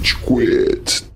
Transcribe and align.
Rage 0.00 0.16
Quit. 0.24 1.09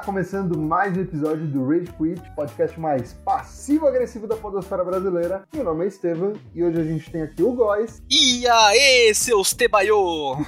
Tá 0.00 0.06
começando 0.06 0.58
mais 0.58 0.96
um 0.96 1.02
episódio 1.02 1.46
do 1.46 1.68
Rage 1.68 1.92
Quit, 1.92 2.22
podcast 2.34 2.80
mais 2.80 3.12
passivo-agressivo 3.24 4.26
da 4.26 4.34
podosfera 4.34 4.82
brasileira. 4.82 5.42
Meu 5.52 5.62
nome 5.62 5.84
é 5.84 5.88
Estevam 5.88 6.32
e 6.54 6.64
hoje 6.64 6.80
a 6.80 6.84
gente 6.84 7.10
tem 7.10 7.20
aqui 7.22 7.42
o 7.42 7.52
Góis. 7.52 8.02
E 8.10 8.46
aí, 8.48 9.12
seus 9.14 9.52
tebaiô! 9.52 10.38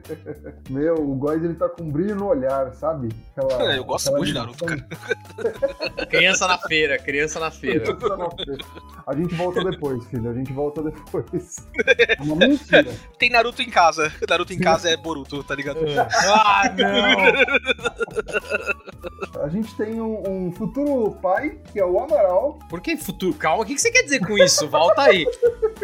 Meu, 0.68 0.96
o 0.96 1.14
Góis 1.16 1.42
ele 1.42 1.54
tá 1.54 1.66
com 1.68 1.90
brilho 1.90 2.14
no 2.14 2.26
olhar, 2.26 2.72
sabe? 2.74 3.08
Aquela- 3.36 3.74
Eu 3.74 3.84
gosto 3.84 4.10
muito 4.12 4.26
de 4.26 4.34
Naruto, 4.34 4.64
animação. 4.66 6.06
Criança 6.10 6.46
na 6.46 6.58
feira, 6.58 6.98
criança 6.98 7.40
na 7.40 7.50
feira. 7.50 7.96
A 9.06 9.14
gente 9.14 9.34
volta 9.34 9.64
depois, 9.64 10.04
filho, 10.06 10.30
a 10.30 10.34
gente 10.34 10.52
volta 10.52 10.82
depois. 10.82 11.56
É 11.86 12.22
uma 12.22 12.36
mentira. 12.36 12.92
Tem 13.18 13.30
Naruto 13.30 13.62
em 13.62 13.70
casa. 13.70 14.12
Naruto 14.28 14.52
em 14.52 14.58
casa 14.58 14.90
é 14.90 14.96
Boruto, 14.96 15.42
tá 15.42 15.54
ligado? 15.54 15.80
Ah, 16.26 16.64
não! 16.76 18.89
A 19.42 19.48
gente 19.48 19.74
tem 19.74 20.00
um, 20.00 20.22
um 20.48 20.52
futuro 20.52 21.12
pai, 21.22 21.58
que 21.72 21.78
é 21.78 21.84
o 21.84 21.98
Amaral. 22.02 22.58
Por 22.68 22.80
que 22.80 22.96
futuro? 22.96 23.34
Calma, 23.34 23.62
o 23.62 23.66
que 23.66 23.74
que 23.74 23.80
você 23.80 23.90
quer 23.90 24.02
dizer 24.02 24.20
com 24.20 24.36
isso? 24.36 24.68
Volta 24.68 25.02
aí. 25.02 25.26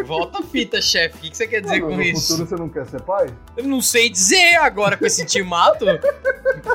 Volta 0.04 0.40
a 0.40 0.42
fita, 0.42 0.80
chefe. 0.82 1.16
O 1.16 1.20
que 1.22 1.30
que 1.30 1.36
você 1.36 1.46
quer 1.46 1.60
dizer 1.62 1.80
Não, 1.80 1.88
com 1.88 1.96
no 1.96 2.02
isso? 2.02 2.28
futuro 2.32 2.48
você 2.48 2.56
não 2.56 2.68
quer 2.68 2.86
ser 2.86 3.00
pai? 3.02 3.26
Eu 3.56 3.64
não 3.64 3.80
sei 3.80 4.10
dizer 4.10 4.56
agora 4.56 4.96
com 4.96 5.06
esse 5.06 5.24
timato. 5.24 5.84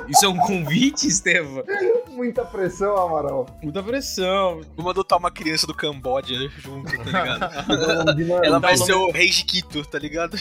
Isso 0.08 0.26
é 0.26 0.30
um 0.30 0.38
convite, 0.38 1.08
Estevam? 1.08 1.64
Muita 2.10 2.44
pressão, 2.46 2.98
Amaral. 2.98 3.46
Muita 3.62 3.82
pressão. 3.84 4.62
Vamos 4.76 4.92
adotar 4.92 5.20
uma 5.20 5.32
criança 5.32 5.68
do 5.68 5.74
Camboja 5.74 6.36
junto, 6.58 6.92
tá 6.98 7.04
ligado? 7.04 8.42
Ela 8.44 8.60
vai 8.60 8.78
ser 8.78 8.94
o 8.94 9.12
rei 9.12 9.30
Kito, 9.30 9.86
tá 9.86 10.00
ligado? 10.00 10.36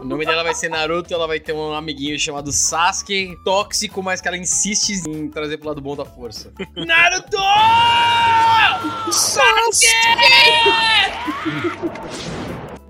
O 0.00 0.04
nome 0.04 0.24
dela 0.24 0.42
vai 0.42 0.54
ser 0.54 0.68
Naruto, 0.68 1.12
ela 1.12 1.26
vai 1.26 1.40
ter 1.40 1.52
um 1.52 1.72
amiguinho 1.72 2.18
chamado 2.18 2.52
Sasuke, 2.52 3.36
tóxico, 3.68 4.02
mas 4.02 4.20
que 4.20 4.28
ela 4.28 4.36
insiste 4.36 5.02
em 5.06 5.28
trazer 5.28 5.58
pro 5.58 5.68
lado 5.68 5.80
bom 5.80 5.94
da 5.94 6.04
força. 6.04 6.52
Naruto! 6.74 7.36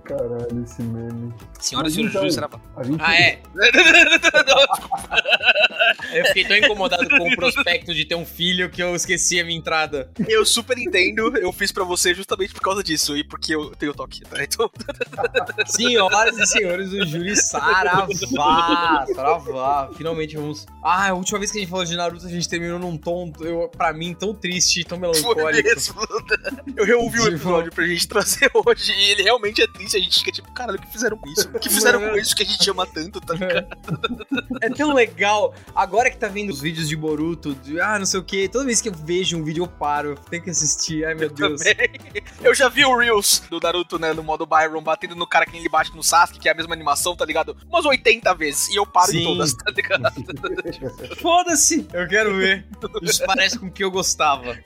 Caralho, 0.09 0.65
esse 0.65 0.83
meme. 0.83 1.35
Senhoras 1.61 1.93
e 1.93 1.97
senhores, 1.97 2.11
então- 2.15 2.23
juiz 2.23 2.35
será 2.35 2.49
A 2.77 2.83
gente 2.83 3.01
Ah, 3.03 3.15
é? 3.15 3.39
Eu 6.13 6.25
fiquei 6.27 6.45
tão 6.45 6.57
incomodado 6.57 7.09
com 7.09 7.29
o 7.29 7.37
prospecto 7.37 7.93
de 7.95 8.05
ter 8.05 8.15
um 8.15 8.25
filho 8.25 8.71
que 8.71 8.83
eu 8.83 8.95
esqueci 8.95 9.39
a 9.41 9.45
minha 9.45 9.59
entrada. 9.59 10.11
Eu 10.27 10.45
super 10.47 10.79
entendo, 10.79 11.37
eu 11.37 11.53
fiz 11.53 11.71
pra 11.73 11.85
você 11.85 12.15
justamente 12.15 12.55
por 12.55 12.61
causa 12.63 12.83
disso 12.83 13.17
e 13.17 13.25
porque 13.25 13.55
eu 13.55 13.71
tenho 13.77 13.93
toque, 13.93 14.21
tá? 14.23 14.43
Então, 14.43 14.71
Senhoras 15.67 16.39
e 16.39 16.47
senhores, 16.47 16.93
o 16.93 17.05
Júri 17.07 17.37
Saravá. 17.37 18.07
Saravá. 19.15 19.91
Finalmente 19.97 20.37
vamos. 20.37 20.67
Ah, 20.83 21.09
a 21.11 21.15
última 21.15 21.39
vez 21.39 21.51
que 21.51 21.59
a 21.59 21.61
gente 21.61 21.71
falou 21.71 21.85
de 21.85 21.97
Naruto, 21.97 22.27
a 22.27 22.31
gente 22.31 22.49
terminou 22.49 22.79
num 22.79 22.97
tom, 22.97 23.33
eu, 23.41 23.69
pra 23.69 23.93
mim, 23.93 24.15
tão 24.15 24.35
triste, 24.35 24.85
tão 24.85 24.99
foi 24.99 25.09
melancólico. 25.09 25.69
mesmo. 25.69 25.95
Eu 26.77 26.85
reouvi 26.85 27.21
o 27.21 27.29
episódio 27.29 27.73
pra 27.73 27.87
gente 27.87 28.07
trazer 28.09 28.51
hoje 28.55 28.93
e 28.93 29.11
ele 29.11 29.23
realmente 29.23 29.63
é 29.63 29.67
triste. 29.67 29.98
A 29.99 30.03
gente 30.03 30.19
fica 30.21 30.33
tipo, 30.33 30.51
caralho, 30.53 30.79
o 30.79 30.83
que 30.83 30.93
fizeram 30.93 31.17
com 31.17 31.29
isso? 31.29 31.49
O 31.49 31.59
que 31.59 31.69
fizeram 31.69 32.01
com 32.01 32.17
isso 32.17 32.37
que 32.37 32.43
a 32.43 32.47
gente 32.47 32.71
ama 32.71 32.87
tanto, 32.87 33.21
tá 33.21 33.35
ligado? 33.35 33.67
É 34.61 34.71
tão 34.71 34.95
legal. 34.95 35.55
Agora 35.75 36.11
que 36.11 36.17
tá 36.17 36.29
vindo 36.29 36.51
os 36.51 36.61
vídeos 36.61 36.89
de 36.89 36.97
Boruto, 36.97 37.55
de, 37.55 37.81
ah, 37.81 37.99
não 37.99 38.07
sei 38.07 38.21
o 38.21 38.23
que. 38.23 38.49
Toda 38.49 38.65
vez 38.65 38.81
que 38.81 38.89
eu 38.89 38.93
vejo 38.93 39.37
um 39.37 39.43
vídeo, 39.43 39.65
eu 39.65 39.69
paro. 39.69 40.11
Eu 40.11 40.17
tenho 40.17 40.43
que 40.43 40.51
assistir. 40.51 41.05
Ai, 41.05 41.15
meu 41.15 41.31
Deus. 41.31 41.63
Também. 41.63 41.89
Eu 42.43 42.55
já 42.55 42.69
vi 42.69 42.85
o 42.85 42.97
Reels 42.97 43.43
do 43.51 43.59
Naruto, 43.61 43.99
né, 43.99 44.13
no 44.13 44.23
modo 44.23 44.47
Byron, 44.47 44.83
batendo 44.83 45.15
no 45.15 45.27
cara 45.27 45.45
que 45.47 45.57
ele 45.57 45.69
bate 45.69 45.95
no 45.95 46.03
Sasuke, 46.03 46.39
que 46.39 46.49
é 46.49 46.53
a 46.53 46.55
mesma 46.55 46.75
animação, 46.75 47.17
tá 47.17 47.25
ligado? 47.25 47.57
Umas 47.69 47.85
80 47.85 48.35
vezes. 48.35 48.69
E 48.69 48.77
eu 48.77 48.87
paro 48.87 49.11
em 49.11 49.19
Sim. 49.19 49.25
todas, 49.25 49.55
tá 49.55 49.71
ligado? 49.71 50.03
Foda-se. 51.21 51.87
Eu 51.93 52.09
quero 52.09 52.37
ver. 52.37 52.67
Isso 53.03 53.25
parece 53.27 53.59
com 53.59 53.67
o 53.67 53.71
que 53.71 53.83
eu 53.83 53.91
gostava. 53.91 54.57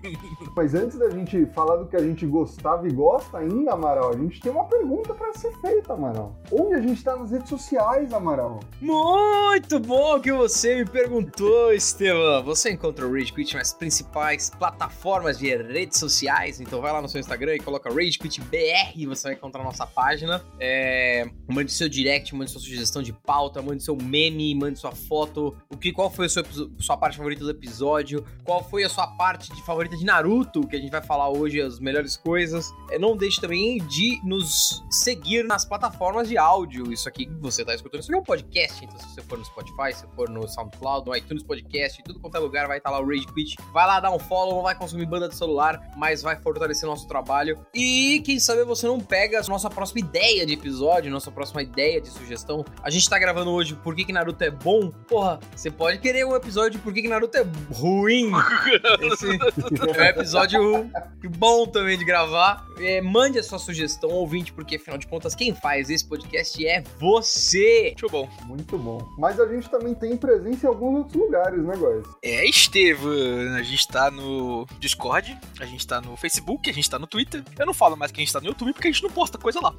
Mas 0.54 0.74
antes 0.74 0.98
da 0.98 1.10
gente 1.10 1.46
falar 1.46 1.76
do 1.76 1.86
que 1.86 1.96
a 1.96 2.02
gente 2.02 2.26
gostava 2.26 2.86
e 2.88 2.92
gosta 2.92 3.38
ainda, 3.38 3.72
Amaral, 3.72 4.12
a 4.12 4.16
gente 4.16 4.40
tem 4.40 4.50
uma 4.50 4.64
pergunta 4.64 4.75
pra 5.16 5.32
ser 5.32 5.52
feita, 5.60 5.94
Amaral. 5.94 6.36
Onde 6.52 6.74
a 6.74 6.80
gente 6.80 7.02
tá 7.02 7.16
nas 7.16 7.30
redes 7.30 7.48
sociais, 7.48 8.12
Amaral? 8.12 8.60
Muito 8.80 9.80
bom 9.80 10.20
que 10.20 10.32
você 10.32 10.76
me 10.76 10.84
perguntou, 10.84 11.72
Estevam. 11.72 12.42
Você 12.44 12.70
encontra 12.70 13.06
o 13.06 13.12
Rage 13.12 13.32
Quit 13.32 13.56
nas 13.56 13.72
principais 13.72 14.50
plataformas 14.50 15.38
de 15.38 15.56
redes 15.56 15.98
sociais. 15.98 16.60
Então 16.60 16.80
vai 16.80 16.92
lá 16.92 17.00
no 17.00 17.08
seu 17.08 17.20
Instagram 17.20 17.56
e 17.56 17.60
coloca 17.60 17.88
Rage 17.90 18.18
Quit 18.18 18.40
BR 18.42 19.06
você 19.16 19.28
vai 19.28 19.34
encontrar 19.34 19.62
a 19.62 19.64
nossa 19.64 19.86
página. 19.86 20.42
É, 20.60 21.28
mande 21.48 21.72
seu 21.72 21.88
direct, 21.88 22.34
mande 22.34 22.50
sua 22.50 22.60
sugestão 22.60 23.02
de 23.02 23.12
pauta, 23.12 23.62
mande 23.62 23.82
seu 23.82 23.96
meme, 23.96 24.54
mande 24.54 24.78
sua 24.78 24.92
foto. 24.92 25.56
O 25.70 25.76
que, 25.76 25.92
qual 25.92 26.10
foi 26.10 26.26
a 26.26 26.28
sua, 26.28 26.44
sua 26.78 26.96
parte 26.96 27.16
favorita 27.16 27.44
do 27.44 27.50
episódio? 27.50 28.24
Qual 28.44 28.62
foi 28.62 28.84
a 28.84 28.88
sua 28.88 29.06
parte 29.06 29.52
de 29.54 29.62
favorita 29.62 29.96
de 29.96 30.04
Naruto, 30.04 30.66
que 30.66 30.76
a 30.76 30.78
gente 30.78 30.90
vai 30.90 31.02
falar 31.02 31.28
hoje, 31.30 31.60
as 31.60 31.78
melhores 31.80 32.16
coisas. 32.16 32.72
É, 32.90 32.98
não 32.98 33.16
deixe 33.16 33.40
também 33.40 33.78
de 33.86 34.20
nos 34.24 34.65
seguir 34.90 35.44
nas 35.44 35.64
plataformas 35.64 36.28
de 36.28 36.36
áudio. 36.38 36.92
Isso 36.92 37.08
aqui 37.08 37.26
que 37.26 37.34
você 37.34 37.64
tá 37.64 37.74
escutando, 37.74 38.00
isso 38.00 38.10
aqui 38.10 38.18
é 38.18 38.20
um 38.20 38.24
podcast, 38.24 38.84
então 38.84 38.98
se 38.98 39.08
você 39.08 39.22
for 39.22 39.38
no 39.38 39.44
Spotify, 39.44 39.92
se 39.92 40.06
for 40.14 40.28
no 40.28 40.48
SoundCloud, 40.48 41.08
no 41.08 41.16
iTunes 41.16 41.42
Podcast, 41.42 42.00
em 42.00 42.04
tudo 42.04 42.20
quanto 42.20 42.36
é 42.36 42.40
lugar, 42.40 42.66
vai 42.66 42.78
estar 42.78 42.90
lá 42.90 43.00
o 43.00 43.06
Rage 43.06 43.26
Quit. 43.34 43.56
Vai 43.72 43.86
lá 43.86 44.00
dar 44.00 44.10
um 44.10 44.18
follow, 44.18 44.56
não 44.56 44.62
vai 44.62 44.74
consumir 44.74 45.06
banda 45.06 45.28
de 45.28 45.34
celular, 45.34 45.80
mas 45.96 46.22
vai 46.22 46.36
fortalecer 46.40 46.88
nosso 46.88 47.06
trabalho. 47.06 47.58
E 47.74 48.22
quem 48.24 48.38
sabe 48.38 48.64
você 48.64 48.86
não 48.86 49.00
pega 49.00 49.40
a 49.40 49.42
nossa 49.44 49.70
próxima 49.70 50.00
ideia 50.00 50.44
de 50.46 50.54
episódio, 50.54 51.10
nossa 51.10 51.30
próxima 51.30 51.62
ideia 51.62 52.00
de 52.00 52.08
sugestão. 52.08 52.64
A 52.82 52.90
gente 52.90 53.08
tá 53.08 53.18
gravando 53.18 53.50
hoje 53.50 53.74
por 53.74 53.94
que, 53.94 54.04
que 54.04 54.12
Naruto 54.12 54.42
é 54.42 54.50
bom. 54.50 54.90
Porra, 54.90 55.38
você 55.54 55.70
pode 55.70 55.98
querer 55.98 56.24
um 56.26 56.34
episódio 56.34 56.72
de 56.72 56.78
por 56.78 56.92
que, 56.92 57.02
que 57.02 57.08
Naruto 57.08 57.36
é 57.36 57.46
ruim. 57.72 58.30
Esse 59.00 59.26
é 59.26 60.00
um 60.00 60.04
episódio 60.04 60.90
bom 61.36 61.66
também 61.66 61.98
de 61.98 62.04
gravar. 62.04 62.66
É, 62.78 63.00
mande 63.00 63.38
a 63.38 63.42
sua 63.42 63.58
sugestão, 63.58 64.10
ouvinte, 64.10 64.52
porque 64.56 64.76
afinal 64.76 64.98
de 64.98 65.06
contas, 65.06 65.34
quem 65.34 65.54
faz 65.54 65.90
esse 65.90 66.04
podcast 66.04 66.66
é 66.66 66.82
você. 66.98 67.94
Muito 68.00 68.08
bom. 68.08 68.28
Muito 68.46 68.78
bom. 68.78 69.06
Mas 69.18 69.38
a 69.38 69.46
gente 69.46 69.68
também 69.68 69.94
tem 69.94 70.16
presença 70.16 70.66
em 70.66 70.68
alguns 70.68 70.98
outros 70.98 71.14
lugares, 71.14 71.62
né, 71.62 71.74
guys? 71.76 72.06
É, 72.22 72.44
Estevam, 72.48 73.12
a 73.54 73.62
gente 73.62 73.86
tá 73.86 74.10
no 74.10 74.66
Discord, 74.80 75.38
a 75.60 75.66
gente 75.66 75.86
tá 75.86 76.00
no 76.00 76.16
Facebook, 76.16 76.68
a 76.68 76.72
gente 76.72 76.88
tá 76.88 76.98
no 76.98 77.06
Twitter. 77.06 77.44
Eu 77.58 77.66
não 77.66 77.74
falo 77.74 77.96
mais 77.96 78.10
que 78.10 78.20
a 78.20 78.24
gente 78.24 78.32
tá 78.32 78.40
no 78.40 78.46
YouTube 78.46 78.72
porque 78.72 78.88
a 78.88 78.90
gente 78.90 79.02
não 79.02 79.10
posta 79.10 79.38
coisa 79.38 79.60
lá. 79.60 79.74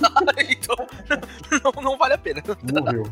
Tá? 0.00 0.10
então, 0.48 0.76
não, 1.62 1.82
não 1.82 1.98
vale 1.98 2.14
a 2.14 2.18
pena. 2.18 2.42
Morreu. 2.62 3.04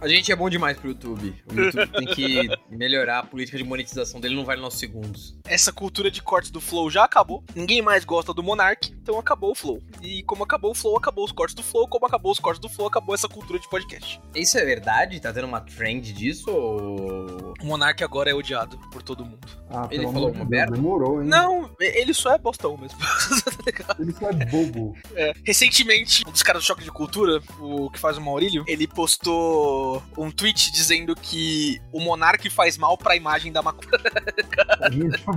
A 0.00 0.08
gente 0.08 0.32
é 0.32 0.36
bom 0.36 0.48
demais 0.48 0.78
pro 0.78 0.88
YouTube. 0.88 1.34
O 1.50 1.54
YouTube 1.54 1.92
tem 1.92 2.06
que 2.06 2.48
melhorar 2.70 3.20
a 3.20 3.22
política 3.22 3.58
de 3.58 3.64
monetização 3.64 4.20
dele, 4.20 4.34
não 4.34 4.44
vale 4.44 4.60
nossos 4.60 4.80
segundos. 4.80 5.36
Essa 5.44 5.72
cultura 5.72 6.10
de 6.10 6.22
cortes 6.22 6.50
do 6.50 6.60
Flow 6.60 6.90
já 6.90 7.04
acabou. 7.04 7.44
Ninguém 7.54 7.82
mais 7.82 8.04
gosta 8.04 8.32
do 8.32 8.42
Monark, 8.42 8.92
então 8.92 9.18
acabou 9.18 9.52
o 9.52 9.54
Flow. 9.54 9.71
E 10.02 10.22
como 10.24 10.44
acabou 10.44 10.72
o 10.72 10.74
Flow, 10.74 10.96
acabou 10.96 11.24
os 11.24 11.32
cortes 11.32 11.54
do 11.54 11.62
Flow. 11.62 11.86
Como 11.88 12.06
acabou 12.06 12.32
os 12.32 12.38
cortes 12.38 12.60
do 12.60 12.68
Flow, 12.68 12.88
acabou 12.88 13.14
essa 13.14 13.28
cultura 13.28 13.58
de 13.58 13.68
podcast. 13.68 14.20
Isso 14.34 14.58
é 14.58 14.64
verdade? 14.64 15.20
Tá 15.20 15.32
tendo 15.32 15.46
uma 15.46 15.60
trend 15.60 16.12
disso 16.12 16.50
ou... 16.50 17.54
O 17.62 17.66
Monark 17.66 18.02
agora 18.02 18.30
é 18.30 18.34
odiado 18.34 18.78
por 18.90 19.02
todo 19.02 19.24
mundo. 19.24 19.46
Ah, 19.70 19.86
Ele 19.90 20.04
falou 20.04 20.30
uma 20.32 20.44
merda? 20.44 20.74
demorou, 20.74 21.22
hein? 21.22 21.28
Não, 21.28 21.70
ele 21.80 22.12
só 22.12 22.34
é 22.34 22.38
bostão 22.38 22.76
mesmo. 22.76 22.98
Tá? 22.98 23.96
Ele 23.98 24.12
só 24.12 24.28
é 24.28 24.32
bobo. 24.32 24.94
É, 25.14 25.32
Recentemente, 25.44 26.24
um 26.26 26.32
dos 26.32 26.42
caras 26.42 26.62
do 26.62 26.66
Choque 26.66 26.82
de 26.84 26.90
Cultura, 26.90 27.40
o 27.60 27.90
que 27.90 27.98
faz 27.98 28.18
o 28.18 28.20
Maurílio, 28.20 28.64
ele 28.66 28.86
postou 28.86 30.02
um 30.16 30.30
tweet 30.30 30.72
dizendo 30.72 31.14
que 31.14 31.80
o 31.92 32.00
Monark 32.00 32.48
faz 32.50 32.76
mal 32.76 32.96
pra 32.98 33.16
imagem 33.16 33.52
da 33.52 33.62
maconha. 33.62 33.90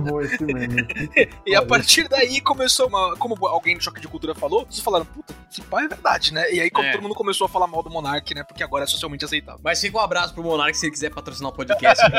Bom 0.00 0.20
esse 0.22 0.42
meme. 0.44 0.86
E 1.46 1.54
a 1.54 1.64
partir 1.64 2.08
daí 2.08 2.40
começou 2.40 2.88
uma. 2.88 3.16
Como 3.16 3.34
alguém 3.46 3.76
do 3.76 3.82
Choque 3.82 4.00
de 4.00 4.08
Cultura 4.08 4.25
falou, 4.34 4.64
vocês 4.64 4.80
falaram, 4.80 5.04
puta, 5.06 5.34
esse 5.50 5.62
pai 5.62 5.84
é 5.84 5.88
verdade, 5.88 6.32
né? 6.32 6.50
E 6.52 6.60
aí 6.60 6.70
como 6.70 6.86
É. 6.86 6.92
todo 6.92 7.02
mundo 7.02 7.14
começou 7.14 7.44
a 7.46 7.48
falar 7.48 7.66
mal 7.66 7.82
do 7.82 7.90
Monark, 7.90 8.34
né? 8.34 8.42
Porque 8.42 8.62
agora 8.62 8.84
é 8.84 8.86
socialmente 8.86 9.24
aceitável. 9.24 9.60
Mas 9.62 9.80
fica 9.80 9.96
um 9.96 10.00
abraço 10.00 10.34
pro 10.34 10.42
Monark 10.42 10.76
se 10.76 10.86
ele 10.86 10.92
quiser 10.92 11.10
patrocinar 11.10 11.50
o 11.50 11.54
podcast. 11.54 12.04
aqui 12.04 12.12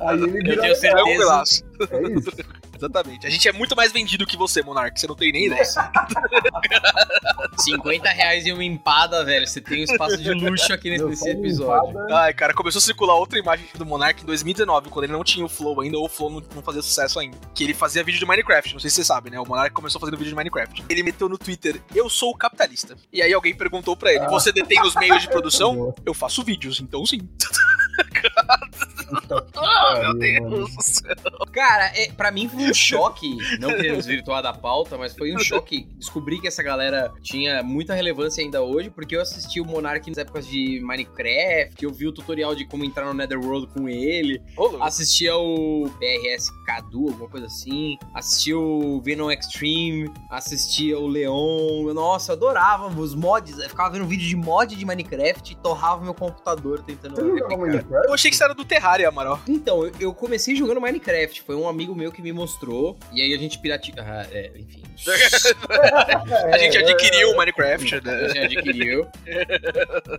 Aí 0.00 0.22
ele 0.22 0.52
eu 0.52 0.60
tenho 0.60 0.76
certeza. 0.76 1.64
É 1.90 2.12
isso. 2.18 2.30
Exatamente. 2.76 3.26
A 3.26 3.30
gente 3.30 3.48
é 3.48 3.52
muito 3.52 3.74
mais 3.74 3.90
vendido 3.92 4.24
que 4.26 4.36
você, 4.36 4.62
Monark. 4.62 4.98
Você 4.98 5.06
não 5.06 5.16
tem 5.16 5.32
nem 5.32 5.46
ideia. 5.46 5.64
50 7.58 8.08
reais 8.10 8.46
e 8.46 8.52
uma 8.52 8.62
empada, 8.64 9.24
velho. 9.24 9.46
Você 9.46 9.60
tem 9.60 9.80
um 9.80 9.84
espaço 9.84 10.16
de 10.16 10.30
luxo 10.32 10.72
aqui 10.72 10.90
nesse, 10.90 11.04
nesse 11.04 11.28
episódio. 11.28 11.90
empada. 11.90 12.16
Ai, 12.16 12.32
cara, 12.34 12.54
começou 12.54 12.78
a 12.78 12.82
circular 12.82 13.14
outra 13.14 13.38
imagem 13.38 13.66
do 13.74 13.84
Monark 13.84 14.22
em 14.22 14.26
2019, 14.26 14.90
quando 14.90 15.04
ele 15.04 15.12
não 15.12 15.24
tinha 15.24 15.44
o 15.44 15.48
Flow 15.48 15.80
ainda, 15.80 15.98
ou 15.98 16.04
o 16.06 16.08
Flow 16.08 16.30
não, 16.30 16.42
não 16.54 16.62
fazia 16.62 16.82
sucesso 16.82 17.18
ainda. 17.18 17.36
Que 17.54 17.64
ele 17.64 17.74
fazia 17.74 18.04
vídeo 18.04 18.18
de 18.20 18.26
Minecraft, 18.26 18.74
não 18.74 18.80
sei 18.80 18.90
se 18.90 18.96
você 18.96 19.04
sabe, 19.04 19.30
né? 19.30 19.40
O 19.40 19.46
Monark 19.46 19.72
começou 19.74 20.00
fazendo 20.00 20.16
vídeo 20.16 20.30
de 20.30 20.36
Minecraft. 20.36 20.84
Ele 20.88 21.02
meteu 21.02 21.28
no 21.28 21.36
Twitter, 21.36 21.80
eu 21.94 22.08
sou 22.08 22.30
o 22.30 22.36
capitalista. 22.36 22.96
E 23.12 23.20
aí 23.20 23.32
alguém 23.32 23.54
perguntou 23.54 23.96
pra 23.96 24.12
ele, 24.12 24.24
Ah. 24.24 24.28
você 24.28 24.52
detém 24.52 24.80
os 24.82 24.94
meios 24.94 25.22
de 25.22 25.28
produção? 25.28 25.92
Eu 26.06 26.14
faço 26.14 26.42
vídeos, 26.44 26.80
então 26.80 27.04
sim. 27.04 27.18
Puta 27.18 28.87
meu. 30.18 30.50
Deus 30.50 30.74
do 30.74 30.82
céu. 30.82 31.14
Cara, 31.52 31.92
é, 31.94 32.10
pra 32.12 32.30
mim 32.30 32.48
foi 32.48 32.70
um 32.70 32.74
choque, 32.74 33.36
não 33.58 33.70
querendo 33.70 33.96
desvirtuar 33.96 34.42
da 34.42 34.52
pauta, 34.52 34.96
mas 34.96 35.14
foi 35.14 35.34
um 35.34 35.38
choque 35.38 35.88
descobrir 35.96 36.40
que 36.40 36.48
essa 36.48 36.62
galera 36.62 37.12
tinha 37.22 37.62
muita 37.62 37.94
relevância 37.94 38.42
ainda 38.42 38.62
hoje, 38.62 38.90
porque 38.90 39.16
eu 39.16 39.20
assisti 39.20 39.60
o 39.60 39.64
Monark 39.64 40.08
nas 40.08 40.18
épocas 40.18 40.46
de 40.46 40.80
Minecraft, 40.80 41.82
eu 41.84 41.92
vi 41.92 42.06
o 42.06 42.12
tutorial 42.12 42.54
de 42.54 42.66
como 42.66 42.84
entrar 42.84 43.06
no 43.06 43.14
Netherworld 43.14 43.68
com 43.68 43.88
ele, 43.88 44.40
louco. 44.56 44.82
assistia 44.82 45.36
o 45.36 45.88
BRS 45.98 46.50
Cadu, 46.66 47.08
alguma 47.08 47.28
coisa 47.28 47.46
assim, 47.46 47.96
assistia 48.14 48.58
o 48.58 49.00
Venom 49.02 49.30
Extreme, 49.30 50.10
assistia 50.30 50.98
o 50.98 51.06
Leon, 51.06 51.92
nossa, 51.94 52.32
eu 52.32 52.36
adorava 52.36 52.88
os 52.88 53.14
mods, 53.14 53.58
eu 53.58 53.68
ficava 53.68 53.90
vendo 53.90 54.06
vídeo 54.06 54.26
de 54.26 54.36
mod 54.36 54.74
de 54.74 54.84
Minecraft 54.84 55.52
e 55.52 55.56
torrava 55.56 56.02
meu 56.02 56.14
computador 56.14 56.82
tentando 56.82 57.16
Você. 57.16 57.56
Minecraft? 57.56 58.08
Eu 58.08 58.14
achei 58.14 58.30
que 58.30 58.36
você 58.36 58.44
era 58.44 58.54
do 58.54 58.64
Terraria, 58.64 58.97
Amaral. 59.04 59.40
Então, 59.48 59.90
eu, 60.00 60.12
comecei 60.14 60.54
jogando 60.56 60.80
Minecraft. 60.80 61.42
Foi 61.42 61.54
um 61.56 61.68
amigo 61.68 61.94
meu 61.94 62.10
que 62.12 62.20
me 62.22 62.32
mostrou. 62.32 62.96
E 63.12 63.22
aí 63.22 63.32
a 63.34 63.38
gente 63.38 63.58
pirateou. 63.58 63.96
Ah, 63.98 64.26
é, 64.30 64.50
enfim. 64.56 64.82
A 66.52 66.58
gente 66.58 66.76
É, 66.76 66.80
adquiriu 66.80 67.30
o 67.30 67.36
Minecraft, 67.36 67.94
A 67.94 68.00
né? 68.00 68.28
gente 68.30 68.58
adquiriu. 68.58 69.06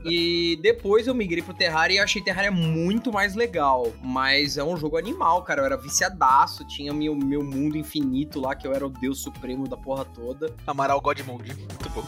e 0.06 0.58
depois 0.62 1.06
eu 1.08 1.14
migrei 1.14 1.42
pro 1.44 1.54
Terraria 1.54 1.98
e 1.98 2.00
achei 2.00 2.22
Terraria 2.22 2.52
muito 2.52 3.12
mais 3.12 3.36
legal. 3.36 3.92
Mas 4.02 4.58
é 4.58 4.64
um 4.64 4.78
jogo 4.78 4.98
animal, 4.98 5.44
cara. 5.44 5.62
Eu 5.62 5.66
era 5.66 5.76
viciadaço. 5.78 6.66
Tinha 6.66 6.94
meu, 6.94 7.14
meu 7.16 7.44
mundo 7.44 7.78
infinito 7.78 8.40
lá, 8.40 8.56
que 8.56 8.66
eu 8.66 8.74
era 8.74 8.86
o 8.86 8.90
deus 8.90 9.22
supremo 9.22 9.68
da 9.68 9.76
porra 9.76 10.06
toda. 10.06 10.54
Amaral 10.66 11.02
Godmode. 11.02 11.54
Muito 11.54 11.90
bom. 11.90 12.08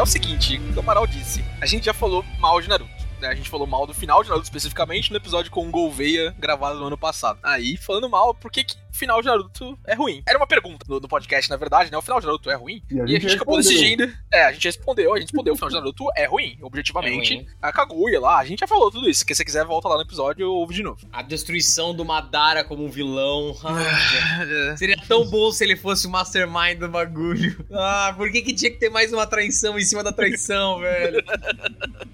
é 0.00 0.02
o 0.02 0.06
seguinte, 0.06 0.58
o 0.74 0.80
Amaral 0.80 1.06
disse. 1.06 1.44
A 1.60 1.66
gente 1.66 1.84
já 1.84 1.92
falou 1.92 2.24
mal 2.38 2.58
de 2.58 2.70
Naruto. 2.70 2.90
né? 3.20 3.28
A 3.28 3.34
gente 3.34 3.50
falou 3.50 3.66
mal 3.66 3.86
do 3.86 3.92
final 3.92 4.22
de 4.22 4.30
Naruto 4.30 4.46
especificamente 4.46 5.10
no 5.10 5.18
episódio 5.18 5.50
com 5.50 5.68
o 5.68 5.70
Gouveia 5.70 6.34
gravado 6.38 6.78
no 6.78 6.86
ano 6.86 6.96
passado. 6.96 7.38
Aí, 7.42 7.76
falando 7.76 8.08
mal, 8.08 8.34
por 8.34 8.50
que, 8.50 8.64
que 8.64 8.76
o 8.92 8.96
final 8.96 9.20
de 9.20 9.28
Naruto 9.28 9.78
é 9.86 9.94
ruim? 9.94 10.22
Era 10.26 10.38
uma 10.38 10.46
pergunta 10.46 10.84
no, 10.88 11.00
no 11.00 11.08
podcast, 11.08 11.48
na 11.50 11.56
verdade, 11.56 11.90
né? 11.90 11.98
O 11.98 12.02
final 12.02 12.20
de 12.20 12.26
Naruto 12.26 12.50
é 12.50 12.54
ruim? 12.54 12.82
E 12.90 13.00
a 13.00 13.02
E 13.02 13.02
a 13.02 13.06
gente 13.06 13.22
gente 13.22 13.36
acabou 13.36 13.56
decidindo. 13.56 14.12
É, 14.32 14.44
a 14.44 14.52
gente 14.52 14.64
respondeu, 14.64 15.14
a 15.14 15.18
gente 15.18 15.28
respondeu. 15.28 15.54
O 15.54 15.56
final 15.56 15.70
de 15.70 15.76
Naruto 15.76 16.06
é 16.16 16.26
ruim, 16.26 16.58
objetivamente. 16.62 17.32
É 17.32 17.36
ruim. 17.36 17.46
A 17.62 17.72
Kaguya 17.72 18.20
lá, 18.20 18.38
a 18.38 18.44
gente 18.44 18.60
já 18.60 18.66
falou 18.66 18.90
tudo 18.90 19.08
isso. 19.08 19.24
Se 19.26 19.34
você 19.34 19.44
quiser, 19.44 19.64
volta 19.64 19.88
lá 19.88 19.96
no 19.96 20.02
episódio 20.02 20.42
e 20.42 20.44
ouve 20.44 20.74
de 20.74 20.82
novo. 20.82 21.06
A 21.12 21.22
destruição 21.22 21.94
do 21.94 22.04
Madara 22.04 22.64
como 22.64 22.84
um 22.84 22.90
vilão. 22.90 23.56
Ah, 23.70 24.76
Seria 24.76 24.96
tão 25.08 25.28
bom 25.28 25.50
se 25.52 25.62
ele 25.64 25.76
fosse 25.76 26.06
o 26.06 26.10
mastermind 26.10 26.78
do 26.78 26.88
bagulho. 26.88 27.64
Ah, 27.72 28.12
por 28.16 28.30
que, 28.30 28.42
que 28.42 28.52
tinha 28.52 28.70
que 28.70 28.78
ter 28.78 28.88
mais 28.88 29.12
uma 29.12 29.26
traição 29.26 29.78
em 29.78 29.84
cima 29.84 30.02
da 30.02 30.12
traição, 30.12 30.80
velho? 30.80 31.22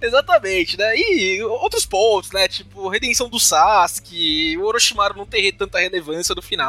Exatamente, 0.01 0.77
né? 0.77 0.97
E 0.97 1.43
outros 1.43 1.87
pontos, 1.87 2.31
né? 2.33 2.47
Tipo, 2.49 2.89
redenção 2.89 3.29
do 3.29 3.41
Sasuke, 3.41 4.57
o 4.59 4.65
Orochimaru 4.65 5.17
não 5.17 5.27
ter 5.27 5.53
tanta 5.53 5.79
relevância 5.79 6.35
no 6.35 6.43
final. 6.43 6.66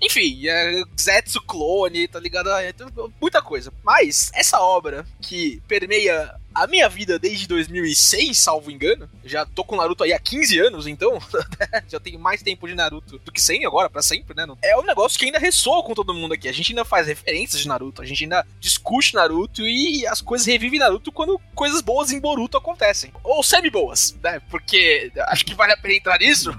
Enfim, 0.00 0.46
é, 0.46 0.82
Zetsu 0.98 1.40
clone, 1.42 2.08
tá 2.08 2.20
ligado? 2.20 2.50
É, 2.50 2.72
muita 3.20 3.42
coisa. 3.42 3.72
Mas 3.82 4.30
essa 4.34 4.60
obra 4.60 5.06
que 5.20 5.62
permeia 5.66 6.34
a 6.54 6.66
minha 6.66 6.88
vida 6.88 7.18
desde 7.18 7.46
2006, 7.48 8.38
salvo 8.38 8.70
engano, 8.70 9.08
já 9.24 9.44
tô 9.44 9.64
com 9.64 9.76
Naruto 9.76 10.04
aí 10.04 10.12
há 10.12 10.18
15 10.18 10.58
anos, 10.58 10.86
então 10.86 11.18
já 11.88 11.98
tenho 11.98 12.18
mais 12.18 12.42
tempo 12.42 12.66
de 12.68 12.74
Naruto 12.74 13.18
do 13.18 13.32
que 13.32 13.40
100 13.40 13.66
agora, 13.66 13.90
pra 13.90 14.02
sempre, 14.02 14.36
né? 14.36 14.46
É 14.62 14.78
um 14.78 14.82
negócio 14.82 15.18
que 15.18 15.24
ainda 15.24 15.38
ressoa 15.38 15.82
com 15.82 15.94
todo 15.94 16.14
mundo 16.14 16.34
aqui. 16.34 16.48
A 16.48 16.52
gente 16.52 16.72
ainda 16.72 16.84
faz 16.84 17.06
referências 17.06 17.60
de 17.60 17.68
Naruto, 17.68 18.02
a 18.02 18.06
gente 18.06 18.24
ainda 18.24 18.46
discute 18.60 19.14
Naruto 19.14 19.62
e 19.62 20.06
as 20.06 20.20
coisas 20.20 20.46
revivem 20.46 20.78
Naruto 20.78 21.10
quando 21.10 21.40
coisas 21.54 21.80
boas 21.80 22.10
em 22.10 22.20
Boruto 22.20 22.56
acontecem. 22.56 23.12
Ou 23.22 23.42
semi-boas, 23.42 24.16
né? 24.22 24.40
Porque 24.50 25.12
acho 25.28 25.44
que 25.44 25.54
vale 25.54 25.72
a 25.72 25.76
pena 25.76 25.94
entrar 25.94 26.18
nisso. 26.18 26.50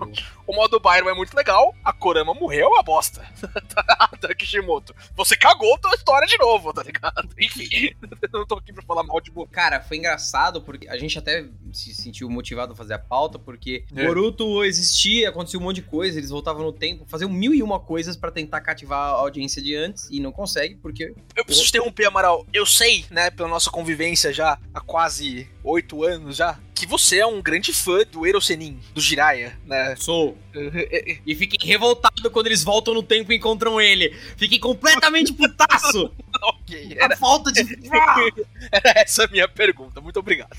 O 0.48 0.54
modo 0.54 0.80
Byron 0.80 1.10
é 1.10 1.14
muito 1.14 1.36
legal, 1.36 1.74
a 1.84 1.92
Korama 1.92 2.34
morreu, 2.34 2.68
uma 2.68 2.84
bosta. 2.84 3.26
tá, 3.74 4.36
Kishimoto. 4.38 4.96
Você 5.16 5.36
cagou 5.36 5.80
a 5.86 5.96
história 5.96 6.28
de 6.28 6.38
novo, 6.38 6.72
tá 6.72 6.84
ligado? 6.84 7.28
Enfim, 7.40 7.96
não 8.32 8.46
tô 8.46 8.56
aqui 8.56 8.72
pra 8.72 8.84
falar 8.84 9.04
mal 9.04 9.20
de 9.20 9.32
Boruto. 9.32 9.52
Cara, 9.52 9.85
foi 9.88 9.98
engraçado 9.98 10.62
porque 10.62 10.88
a 10.88 10.98
gente 10.98 11.18
até 11.18 11.46
se 11.78 11.94
sentiu 11.94 12.30
motivado 12.30 12.74
a 12.74 12.76
fazer 12.76 12.94
a 12.94 13.00
pauta, 13.00 13.38
porque 13.38 13.84
É. 13.96 14.06
Boruto 14.06 14.64
existia, 14.64 15.30
acontecia 15.30 15.60
um 15.60 15.64
monte 15.64 15.78
de 15.78 15.82
coisa, 15.84 16.18
eles 16.18 16.30
voltavam 16.30 16.64
no 16.64 16.72
tempo, 16.72 17.06
faziam 17.08 17.30
mil 17.30 17.54
e 17.54 17.62
uma 17.62 17.80
coisas 17.80 18.16
pra 18.16 18.32
tentar 18.32 18.62
cativar 18.62 19.00
a 19.00 19.20
audiência 19.20 19.62
de 19.62 19.76
antes 19.76 20.08
e 20.10 20.20
não 20.20 20.32
consegue, 20.32 20.76
porque 20.76 21.14
Eu 21.36 21.46
preciso 21.46 21.68
interromper, 21.68 22.06
Amaral. 22.06 22.46
Eu 22.54 22.66
sei, 22.66 23.06
né, 23.10 23.30
pela 23.30 23.48
nossa 23.48 23.70
convivência 23.70 24.32
já 24.34 24.58
há 24.74 24.80
quase 24.82 25.48
oito 25.64 26.04
anos 26.04 26.36
já, 26.36 26.60
que 26.76 26.86
você 26.86 27.20
é 27.20 27.26
um 27.26 27.42
grande 27.42 27.72
fã 27.72 28.04
do 28.12 28.28
Erosenin, 28.28 28.78
do 28.94 29.00
Jiraiya, 29.00 29.58
né? 29.66 29.96
sou. 29.96 30.38
E 31.26 31.34
fiquem 31.34 31.68
revoltados 31.68 32.22
quando 32.32 32.48
eles 32.48 32.64
voltam 32.64 32.94
no 32.94 33.02
tempo 33.02 33.32
e 33.32 33.38
encontram 33.38 33.80
ele. 33.80 34.14
Fiquem 34.36 34.60
completamente 34.60 35.32
putaço. 35.34 36.12
ok, 36.44 36.98
a 37.00 37.06
era, 37.06 37.18
falta 37.18 37.52
de. 37.52 37.62
era 38.72 39.00
essa 39.00 39.24
a 39.24 39.28
minha 39.28 39.48
pergunta. 39.48 40.02
Muito 40.02 40.20
obrigado. 40.20 40.56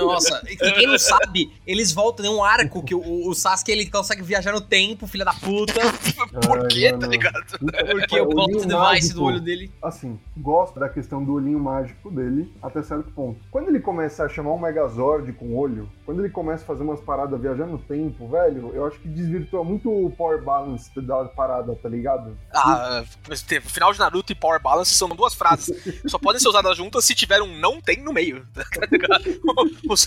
Nossa, 0.00 0.21
e 0.48 0.56
quem 0.56 0.86
não 0.86 0.98
sabe, 0.98 1.52
eles 1.66 1.92
voltam, 1.92 2.24
tem 2.24 2.34
um 2.34 2.42
arco 2.42 2.82
que 2.82 2.94
o, 2.94 3.28
o 3.28 3.34
Sasuke 3.34 3.70
ele 3.70 3.86
consegue 3.90 4.22
viajar 4.22 4.52
no 4.52 4.60
tempo, 4.60 5.06
filha 5.06 5.24
da 5.24 5.32
puta, 5.34 5.80
Por 6.46 6.60
Ai, 6.62 6.68
quê, 6.68 6.90
mano. 6.90 7.00
tá 7.00 7.06
ligado? 7.08 7.42
porque 7.90 8.20
o 8.20 8.28
plot 8.28 8.44
olhinho 8.50 8.60
device 8.60 8.76
mágico. 8.76 9.14
do 9.14 9.24
olho 9.24 9.40
dele. 9.40 9.70
Assim, 9.82 10.18
gosto 10.36 10.78
da 10.80 10.88
questão 10.88 11.22
do 11.24 11.34
olhinho 11.34 11.58
mágico 11.58 12.10
dele 12.10 12.52
até 12.62 12.82
certo 12.82 13.10
ponto. 13.12 13.40
Quando 13.50 13.68
ele 13.68 13.80
começa 13.80 14.24
a 14.24 14.28
chamar 14.28 14.52
um 14.52 14.58
Megazord 14.58 15.32
com 15.34 15.56
olho, 15.56 15.88
quando 16.04 16.20
ele 16.20 16.30
começa 16.32 16.62
a 16.62 16.66
fazer 16.66 16.82
umas 16.82 17.00
paradas 17.00 17.40
viajando 17.40 17.72
no 17.72 17.78
tempo, 17.78 18.28
velho, 18.28 18.72
eu 18.74 18.86
acho 18.86 18.98
que 19.00 19.08
desvirtua 19.08 19.62
muito 19.64 19.90
o 19.90 20.10
power 20.10 20.42
balance 20.42 20.90
da 21.00 21.24
parada, 21.26 21.74
tá 21.76 21.88
ligado? 21.88 22.36
Ah, 22.54 23.04
tem- 23.46 23.60
final 23.60 23.92
de 23.92 23.98
Naruto 23.98 24.32
e 24.32 24.34
Power 24.34 24.60
Balance 24.60 24.94
são 24.94 25.08
duas 25.08 25.34
frases. 25.34 25.70
Só 26.06 26.18
podem 26.18 26.40
ser 26.40 26.48
usadas 26.48 26.76
juntas 26.76 27.04
se 27.04 27.14
tiver 27.14 27.40
um 27.42 27.58
não 27.58 27.80
tem 27.80 28.02
no 28.02 28.12
meio. 28.12 28.46
Tá 28.72 28.86
ligado? 28.90 29.24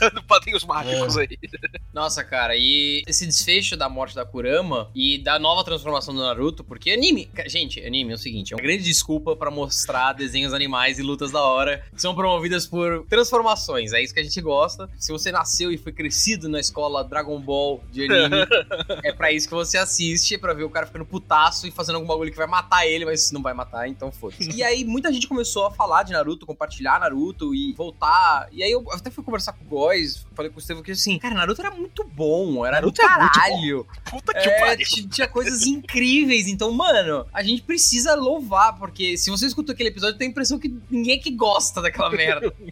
Usando 0.05 0.23
padrinhos 0.23 0.63
mágicos 0.63 1.17
aí. 1.17 1.37
Nossa, 1.93 2.23
cara, 2.23 2.55
e 2.55 3.03
esse 3.07 3.25
desfecho 3.25 3.77
da 3.77 3.87
morte 3.87 4.15
da 4.15 4.25
Kurama 4.25 4.91
e 4.93 5.17
da 5.17 5.39
nova 5.39 5.63
transformação 5.63 6.13
do 6.13 6.21
Naruto, 6.21 6.63
porque 6.63 6.91
anime, 6.91 7.29
gente, 7.47 7.83
anime 7.85 8.11
é 8.11 8.15
o 8.15 8.17
seguinte, 8.17 8.53
é 8.53 8.55
uma 8.55 8.61
grande 8.61 8.83
desculpa 8.83 9.35
pra 9.35 9.49
mostrar 9.49 10.13
desenhos 10.13 10.53
animais 10.53 10.99
e 10.99 11.01
lutas 11.01 11.31
da 11.31 11.41
hora 11.41 11.83
que 11.93 12.01
são 12.01 12.13
promovidas 12.13 12.65
por 12.65 13.05
transformações, 13.07 13.93
é 13.93 14.01
isso 14.01 14.13
que 14.13 14.19
a 14.19 14.23
gente 14.23 14.39
gosta. 14.41 14.89
Se 14.97 15.11
você 15.11 15.31
nasceu 15.31 15.71
e 15.71 15.77
foi 15.77 15.91
crescido 15.91 16.49
na 16.49 16.59
escola 16.59 17.03
Dragon 17.03 17.39
Ball 17.39 17.83
de 17.91 18.05
anime, 18.05 18.45
é 19.03 19.11
pra 19.13 19.31
isso 19.31 19.47
que 19.47 19.53
você 19.53 19.77
assiste, 19.77 20.35
é 20.35 20.37
pra 20.37 20.53
ver 20.53 20.63
o 20.63 20.69
cara 20.69 20.85
ficando 20.85 21.05
putaço 21.05 21.67
e 21.67 21.71
fazendo 21.71 21.95
algum 21.95 22.07
bagulho 22.07 22.31
que 22.31 22.37
vai 22.37 22.47
matar 22.47 22.85
ele, 22.85 23.05
mas 23.05 23.31
não 23.31 23.41
vai 23.41 23.53
matar, 23.53 23.87
então 23.87 24.11
foda-se. 24.11 24.51
E 24.51 24.63
aí 24.63 24.83
muita 24.83 25.11
gente 25.11 25.27
começou 25.27 25.65
a 25.65 25.71
falar 25.71 26.03
de 26.03 26.11
Naruto, 26.11 26.45
compartilhar 26.45 26.99
Naruto 26.99 27.53
e 27.55 27.73
voltar. 27.73 28.47
E 28.51 28.63
aí 28.63 28.71
eu 28.71 28.85
até 28.91 29.09
fui 29.09 29.23
conversar 29.23 29.53
com 29.53 29.63
o 29.63 29.67
Góis, 29.95 30.25
falei 30.35 30.51
com 30.51 30.57
o 30.57 30.59
Estevam 30.59 30.83
que 30.83 30.91
assim, 30.91 31.17
cara, 31.17 31.33
Naruto 31.35 31.61
era 31.61 31.71
muito 31.71 32.03
bom, 32.03 32.65
era 32.65 32.75
Naruto 32.77 33.01
é 33.01 33.05
caralho. 33.07 33.87
Puta 34.09 34.33
que 34.33 34.47
É, 34.49 34.59
pariu. 34.59 34.85
tinha 35.09 35.27
coisas 35.27 35.65
incríveis. 35.65 36.47
Então, 36.47 36.71
mano, 36.71 37.25
a 37.33 37.41
gente 37.41 37.61
precisa 37.61 38.13
louvar, 38.15 38.77
porque 38.77 39.17
se 39.17 39.29
você 39.29 39.45
escuta 39.45 39.71
aquele 39.71 39.89
episódio, 39.89 40.17
tem 40.17 40.27
a 40.27 40.31
impressão 40.31 40.59
que 40.59 40.73
ninguém 40.89 41.15
é 41.17 41.17
que 41.21 41.31
gosta 41.31 41.81
daquela 41.81 42.09
merda. 42.09 42.53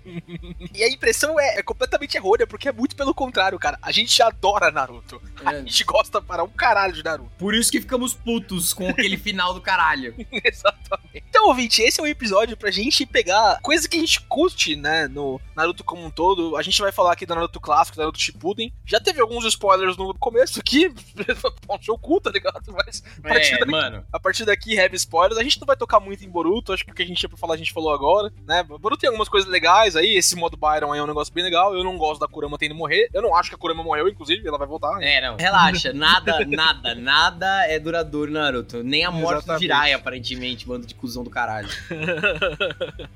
E 0.73 0.83
a 0.83 0.89
impressão 0.89 1.39
é, 1.39 1.59
é 1.59 1.63
completamente 1.63 2.15
errônea, 2.17 2.47
porque 2.47 2.67
é 2.67 2.71
muito 2.71 2.95
pelo 2.95 3.13
contrário, 3.13 3.57
cara. 3.59 3.77
A 3.81 3.91
gente 3.91 4.21
adora 4.21 4.71
Naruto. 4.71 5.21
A 5.45 5.53
É. 5.53 5.59
gente 5.59 5.83
gosta 5.83 6.19
para 6.21 6.43
um 6.43 6.49
caralho 6.49 6.93
de 6.93 7.03
Naruto. 7.03 7.29
Por 7.37 7.53
isso 7.53 7.71
que 7.71 7.79
ficamos 7.79 8.13
putos 8.13 8.73
com 8.73 8.89
aquele 8.89 9.17
final 9.17 9.53
do 9.53 9.61
caralho. 9.61 10.15
Exatamente. 10.43 11.23
Então, 11.29 11.47
ouvinte, 11.47 11.81
esse 11.81 11.99
é 11.99 12.03
o 12.03 12.07
episódio 12.07 12.57
pra 12.57 12.71
gente 12.71 13.05
pegar 13.05 13.59
coisa 13.61 13.87
que 13.87 13.97
a 13.97 13.99
gente 13.99 14.19
curte, 14.21 14.75
né, 14.75 15.07
no 15.07 15.39
Naruto 15.55 15.83
como 15.83 16.03
um 16.05 16.09
todo. 16.11 16.55
A 16.57 16.61
gente 16.63 16.81
vai 16.81 16.91
falar 16.91 17.02
aqui 17.11 17.25
do 17.25 17.35
Naruto 17.35 17.59
clássico, 17.59 17.97
do 17.97 17.99
Naruto 18.01 18.19
Shippuden. 18.19 18.73
Já 18.85 18.99
teve 18.99 19.19
alguns 19.21 19.45
spoilers 19.45 19.97
no 19.97 20.13
começo 20.15 20.59
aqui, 20.59 20.87
um 21.69 21.81
show 21.81 21.97
cu, 21.97 22.19
tá 22.21 22.29
ligado? 22.31 22.61
Mas 22.71 23.03
a 23.19 23.27
partir, 23.29 23.53
É, 23.53 23.59
daqui, 23.59 23.71
mano. 23.71 24.05
a 24.11 24.19
partir 24.19 24.45
daqui, 24.45 24.75
heavy 24.75 24.95
spoilers. 24.95 25.37
A 25.37 25.43
gente 25.43 25.59
não 25.59 25.65
vai 25.67 25.75
tocar 25.75 25.99
muito 25.99 26.23
em 26.25 26.29
Boruto, 26.29 26.73
acho 26.73 26.85
que 26.85 26.91
o 26.91 26.95
que 26.95 27.03
a 27.03 27.05
gente 27.05 27.17
tinha 27.17 27.29
pra 27.29 27.37
falar 27.37 27.53
a 27.55 27.57
gente 27.57 27.73
falou 27.73 27.93
agora, 27.93 28.31
né? 28.47 28.63
Boruto 28.63 28.97
tem 28.97 29.07
algumas 29.07 29.29
coisas 29.29 29.49
legais 29.49 29.95
aí, 29.95 30.15
esse 30.15 30.35
modo 30.35 30.55
Byron 30.57 30.91
aí 30.93 30.99
é 30.99 31.03
um 31.03 31.07
negócio 31.07 31.33
bem 31.33 31.43
legal. 31.43 31.75
Eu 31.75 31.83
não 31.83 31.97
gosto 31.97 32.19
da 32.21 32.27
Kurama 32.27 32.57
tendo 32.57 32.75
morrer. 32.75 33.09
Eu 33.13 33.21
não 33.21 33.35
acho 33.35 33.49
que 33.49 33.55
a 33.55 33.57
Kurama 33.57 33.83
morreu, 33.83 34.07
inclusive, 34.07 34.47
ela 34.47 34.57
vai 34.57 34.67
voltar. 34.67 35.01
É, 35.01 35.21
não. 35.21 35.37
Relaxa, 35.37 35.91
nada, 35.93 36.45
nada, 36.45 36.95
nada 36.95 37.67
é 37.67 37.79
duradouro, 37.79 38.31
Naruto. 38.31 38.83
Nem 38.83 39.03
a 39.05 39.11
morte 39.11 39.33
do 39.33 39.37
Exatamente. 39.39 39.61
Jiraiya, 39.61 39.95
aparentemente, 39.97 40.67
bando 40.67 40.85
de 40.85 40.95
cuzão 40.95 41.23
do 41.23 41.29
caralho. 41.29 41.67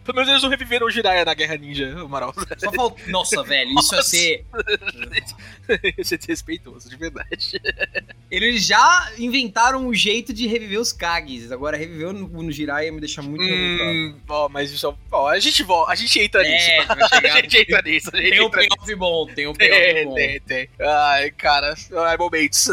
Pelo 0.03 0.15
menos 0.15 0.29
eles 0.29 0.43
não 0.43 0.49
reviveram 0.49 0.87
o 0.87 0.91
Jiraiya 0.91 1.25
na 1.25 1.33
Guerra 1.33 1.57
Ninja, 1.57 1.99
Amaral. 1.99 2.33
Só 2.57 2.71
falta. 2.71 3.01
Nossa, 3.07 3.43
velho, 3.43 3.73
isso 3.79 3.95
Nossa. 3.95 4.09
ser. 4.09 4.45
Ser 6.03 6.19
respeitoso, 6.27 6.89
de 6.89 6.95
verdade. 6.95 7.59
Eles 8.31 8.65
já 8.65 9.11
inventaram 9.17 9.85
um 9.85 9.93
jeito 9.93 10.33
de 10.33 10.47
reviver 10.47 10.79
os 10.79 10.93
Kages. 10.93 11.51
Agora, 11.51 11.75
reviver 11.75 12.13
no, 12.13 12.27
no 12.43 12.51
Jiraiya 12.51 12.91
me 12.91 13.01
deixa 13.01 13.21
muito. 13.21 13.43
Hum, 13.43 14.17
ó, 14.29 14.47
mas 14.47 14.71
isso. 14.71 14.97
Ó, 15.11 15.27
a 15.27 15.37
gente 15.39 15.65
a 15.87 15.95
gente 15.95 16.19
entra 16.21 16.41
É, 16.45 16.51
nisso. 16.51 16.87
A 17.27 17.41
gente 17.41 17.57
entra 17.57 17.81
nisso. 17.81 18.09
A 18.13 18.17
gente 18.17 18.29
Tem 18.31 18.41
um 18.41 18.49
payoff 18.49 18.95
bom, 18.95 19.27
tem 19.27 19.47
um 19.47 19.53
payoff 19.53 20.05
bom. 20.05 20.13
tem, 20.15 20.39
tem. 20.41 20.69
Ai, 20.79 21.31
cara, 21.31 21.73
ai, 22.05 22.17
momentos. 22.17 22.67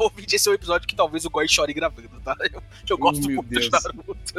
Ouvinte, 0.00 0.36
esse 0.36 0.48
é 0.48 0.52
um 0.52 0.54
episódio 0.54 0.86
que 0.86 0.94
talvez 0.94 1.24
o 1.24 1.30
Goi 1.30 1.48
chore 1.48 1.72
gravando, 1.72 2.08
tá? 2.24 2.36
Eu, 2.52 2.62
eu 2.88 2.98
gosto 2.98 3.26
meu 3.26 3.36
muito 3.36 3.48
Deus. 3.48 3.64
de 3.64 3.70
Naruto. 3.70 4.34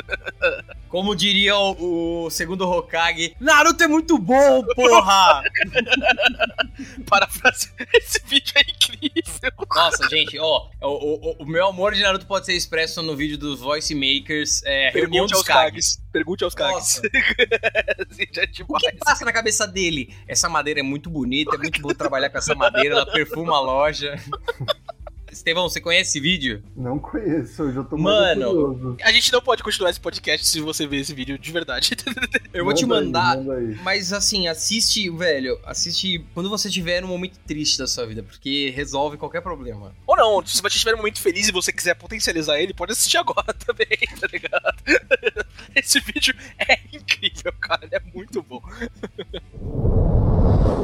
Como 0.88 1.16
diria 1.16 1.56
o, 1.58 2.26
o 2.26 2.30
segundo 2.30 2.70
Hokage, 2.70 3.36
Naruto 3.40 3.84
é 3.84 3.88
muito 3.88 4.18
bom, 4.20 4.64
porra! 4.76 5.44
Parafrase. 7.08 7.72
Esse 7.94 8.22
vídeo 8.26 8.54
é 8.56 8.62
incrível. 8.62 9.52
Nossa, 9.70 10.10
gente, 10.10 10.38
ó, 10.40 10.70
o, 10.82 10.88
o, 10.88 11.36
o 11.40 11.46
meu 11.46 11.68
amor 11.68 11.94
de 11.94 12.02
Naruto 12.02 12.26
pode 12.26 12.46
ser 12.46 12.54
expresso 12.54 13.02
no 13.02 13.16
vídeo 13.16 13.38
dos 13.38 13.60
Voice 13.60 13.94
Makers, 13.94 14.64
é, 14.64 14.90
reunião 14.90 15.28
Pergunte 15.28 15.32
dos 15.32 15.40
aos. 15.40 15.48
Kages. 15.48 16.02
Pergunte 16.12 16.44
aos 16.44 16.54
já 18.34 18.42
é 18.44 18.48
O 18.68 18.78
que 18.78 18.92
passa 18.98 19.24
na 19.24 19.32
cabeça 19.32 19.66
dele? 19.66 20.14
Essa 20.28 20.50
madeira 20.50 20.80
é 20.80 20.84
muito 20.84 21.10
bonita, 21.10 21.56
é 21.56 21.58
muito 21.58 21.82
bom 21.82 21.94
trabalhar 21.94 22.30
com 22.30 22.38
essa 22.38 22.54
madeira, 22.54 22.96
ela 22.96 23.06
perfuma 23.06 23.56
a 23.56 23.62
loja. 23.62 24.16
Estevão, 25.32 25.70
você 25.70 25.80
conhece 25.80 26.10
esse 26.10 26.20
vídeo? 26.20 26.62
Não 26.76 27.00
conheço, 27.00 27.64
eu 27.64 27.74
já 27.74 27.84
tô 27.84 27.98
Mano. 27.98 28.54
muito 28.54 28.76
curioso. 28.76 28.98
A 29.02 29.12
gente 29.14 29.32
não 29.32 29.42
pode 29.42 29.64
continuar 29.64 29.90
esse 29.90 30.00
podcast 30.00 30.46
se 30.46 30.60
você 30.60 30.86
ver 30.86 30.98
esse 30.98 31.14
vídeo 31.14 31.40
de 31.40 31.52
verdade. 31.52 31.92
Eu 32.54 32.66
vou 32.66 32.74
te 32.74 32.86
Manda 32.86 33.00
aí, 33.00 33.06
mandar. 33.06 33.38
manda 33.38 33.54
aí. 33.56 33.76
Mas 33.82 34.12
assim, 34.12 34.50
assiste, 34.50 35.10
velho, 35.10 35.58
assiste 35.66 36.26
quando 36.34 36.50
você 36.50 36.70
tiver 36.70 37.02
num 37.02 37.08
momento 37.08 37.40
triste 37.48 37.78
da 37.78 37.88
sua 37.88 38.06
vida, 38.06 38.22
porque 38.24 38.70
resolve 38.76 39.16
qualquer 39.18 39.42
problema. 39.42 39.96
Ou 40.06 40.18
não, 40.18 40.46
se 40.46 40.62
você 40.62 40.76
estiver 40.76 40.94
um 40.96 40.98
momento 40.98 41.22
feliz 41.22 41.48
e 41.48 41.52
você 41.52 41.72
quiser 41.72 41.96
potencializar 41.96 42.60
ele, 42.60 42.74
pode 42.74 42.92
assistir 42.92 43.18
agora 43.18 43.54
também, 43.66 43.88
tá 44.20 44.28
ligado? 44.32 44.84
Esse 45.74 46.02
vídeo 46.02 46.36
é 46.60 46.78
incrível, 46.92 47.54
cara. 47.62 47.86
Ele 47.86 47.96
é 47.96 48.02
muito 48.14 48.44
bom. 48.44 48.62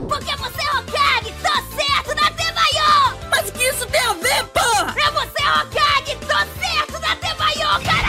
Porque 0.08 0.36
você 0.38 0.62
é 0.62 0.72
Hokage, 0.80 1.34
tô 1.44 1.87
isso 3.88 3.92
tem 3.92 4.02
a 4.02 4.14
ver, 4.14 4.44
porra? 4.48 4.96
É 4.98 5.12
você 5.12 5.44
Hokage, 5.48 6.18
tô 6.20 6.38
certo 6.60 7.00
na 7.02 7.16
Temayo, 7.16 7.84
caralho! 7.84 8.07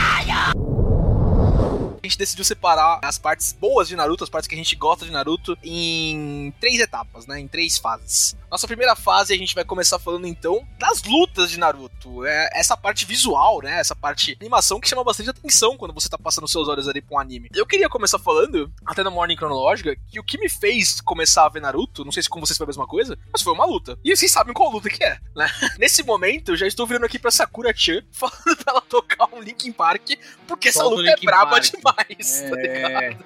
A 2.02 2.06
gente 2.06 2.18
decidiu 2.18 2.44
separar 2.44 3.00
as 3.02 3.18
partes 3.18 3.52
boas 3.52 3.88
de 3.88 3.96
Naruto, 3.96 4.24
as 4.24 4.30
partes 4.30 4.48
que 4.48 4.54
a 4.54 4.58
gente 4.58 4.74
gosta 4.76 5.04
de 5.04 5.10
Naruto, 5.10 5.56
em 5.62 6.52
três 6.60 6.80
etapas, 6.80 7.26
né? 7.26 7.40
Em 7.40 7.48
três 7.48 7.78
fases. 7.78 8.36
Nossa 8.50 8.66
primeira 8.66 8.96
fase 8.96 9.34
a 9.34 9.36
gente 9.36 9.54
vai 9.54 9.64
começar 9.64 9.98
falando 9.98 10.26
então 10.26 10.66
das 10.78 11.02
lutas 11.02 11.50
de 11.50 11.58
Naruto. 11.58 12.24
É 12.24 12.50
essa 12.54 12.76
parte 12.76 13.04
visual, 13.04 13.60
né? 13.62 13.78
Essa 13.78 13.94
parte 13.94 14.36
animação 14.40 14.80
que 14.80 14.88
chama 14.88 15.04
bastante 15.04 15.30
atenção 15.30 15.76
quando 15.76 15.92
você 15.92 16.08
tá 16.08 16.16
passando 16.16 16.48
seus 16.48 16.68
olhos 16.68 16.88
ali 16.88 17.02
pra 17.02 17.16
um 17.16 17.20
anime. 17.20 17.48
Eu 17.54 17.66
queria 17.66 17.88
começar 17.88 18.18
falando, 18.18 18.72
até 18.86 19.02
na 19.02 19.10
Morning 19.10 19.36
Cronológica, 19.36 19.94
que 20.08 20.18
o 20.18 20.24
que 20.24 20.38
me 20.38 20.48
fez 20.48 21.00
começar 21.00 21.44
a 21.44 21.48
ver 21.48 21.60
Naruto, 21.60 22.04
não 22.04 22.12
sei 22.12 22.22
se 22.22 22.28
com 22.28 22.40
vocês 22.40 22.56
foi 22.56 22.64
a 22.64 22.68
mesma 22.68 22.86
coisa, 22.86 23.18
mas 23.32 23.42
foi 23.42 23.52
uma 23.52 23.66
luta. 23.66 23.98
E 24.04 24.16
vocês 24.16 24.30
sabem 24.30 24.54
qual 24.54 24.70
luta 24.70 24.88
que 24.88 25.02
é, 25.04 25.18
né? 25.36 25.50
Nesse 25.78 26.02
momento, 26.02 26.52
eu 26.52 26.56
já 26.56 26.66
estou 26.66 26.86
virando 26.86 27.04
aqui 27.04 27.18
pra 27.18 27.30
Sakura-chan, 27.30 28.02
falando 28.12 28.56
pra 28.56 28.72
ela 28.72 28.80
tocar 28.80 29.28
um 29.34 29.40
Linkin 29.40 29.72
Park, 29.72 30.10
porque 30.46 30.68
essa 30.68 30.84
luta 30.84 31.10
é 31.10 31.16
braba 31.16 31.60
Park. 31.92 32.08
demais, 32.08 32.44
tá 32.48 32.56
ligado? 32.56 33.24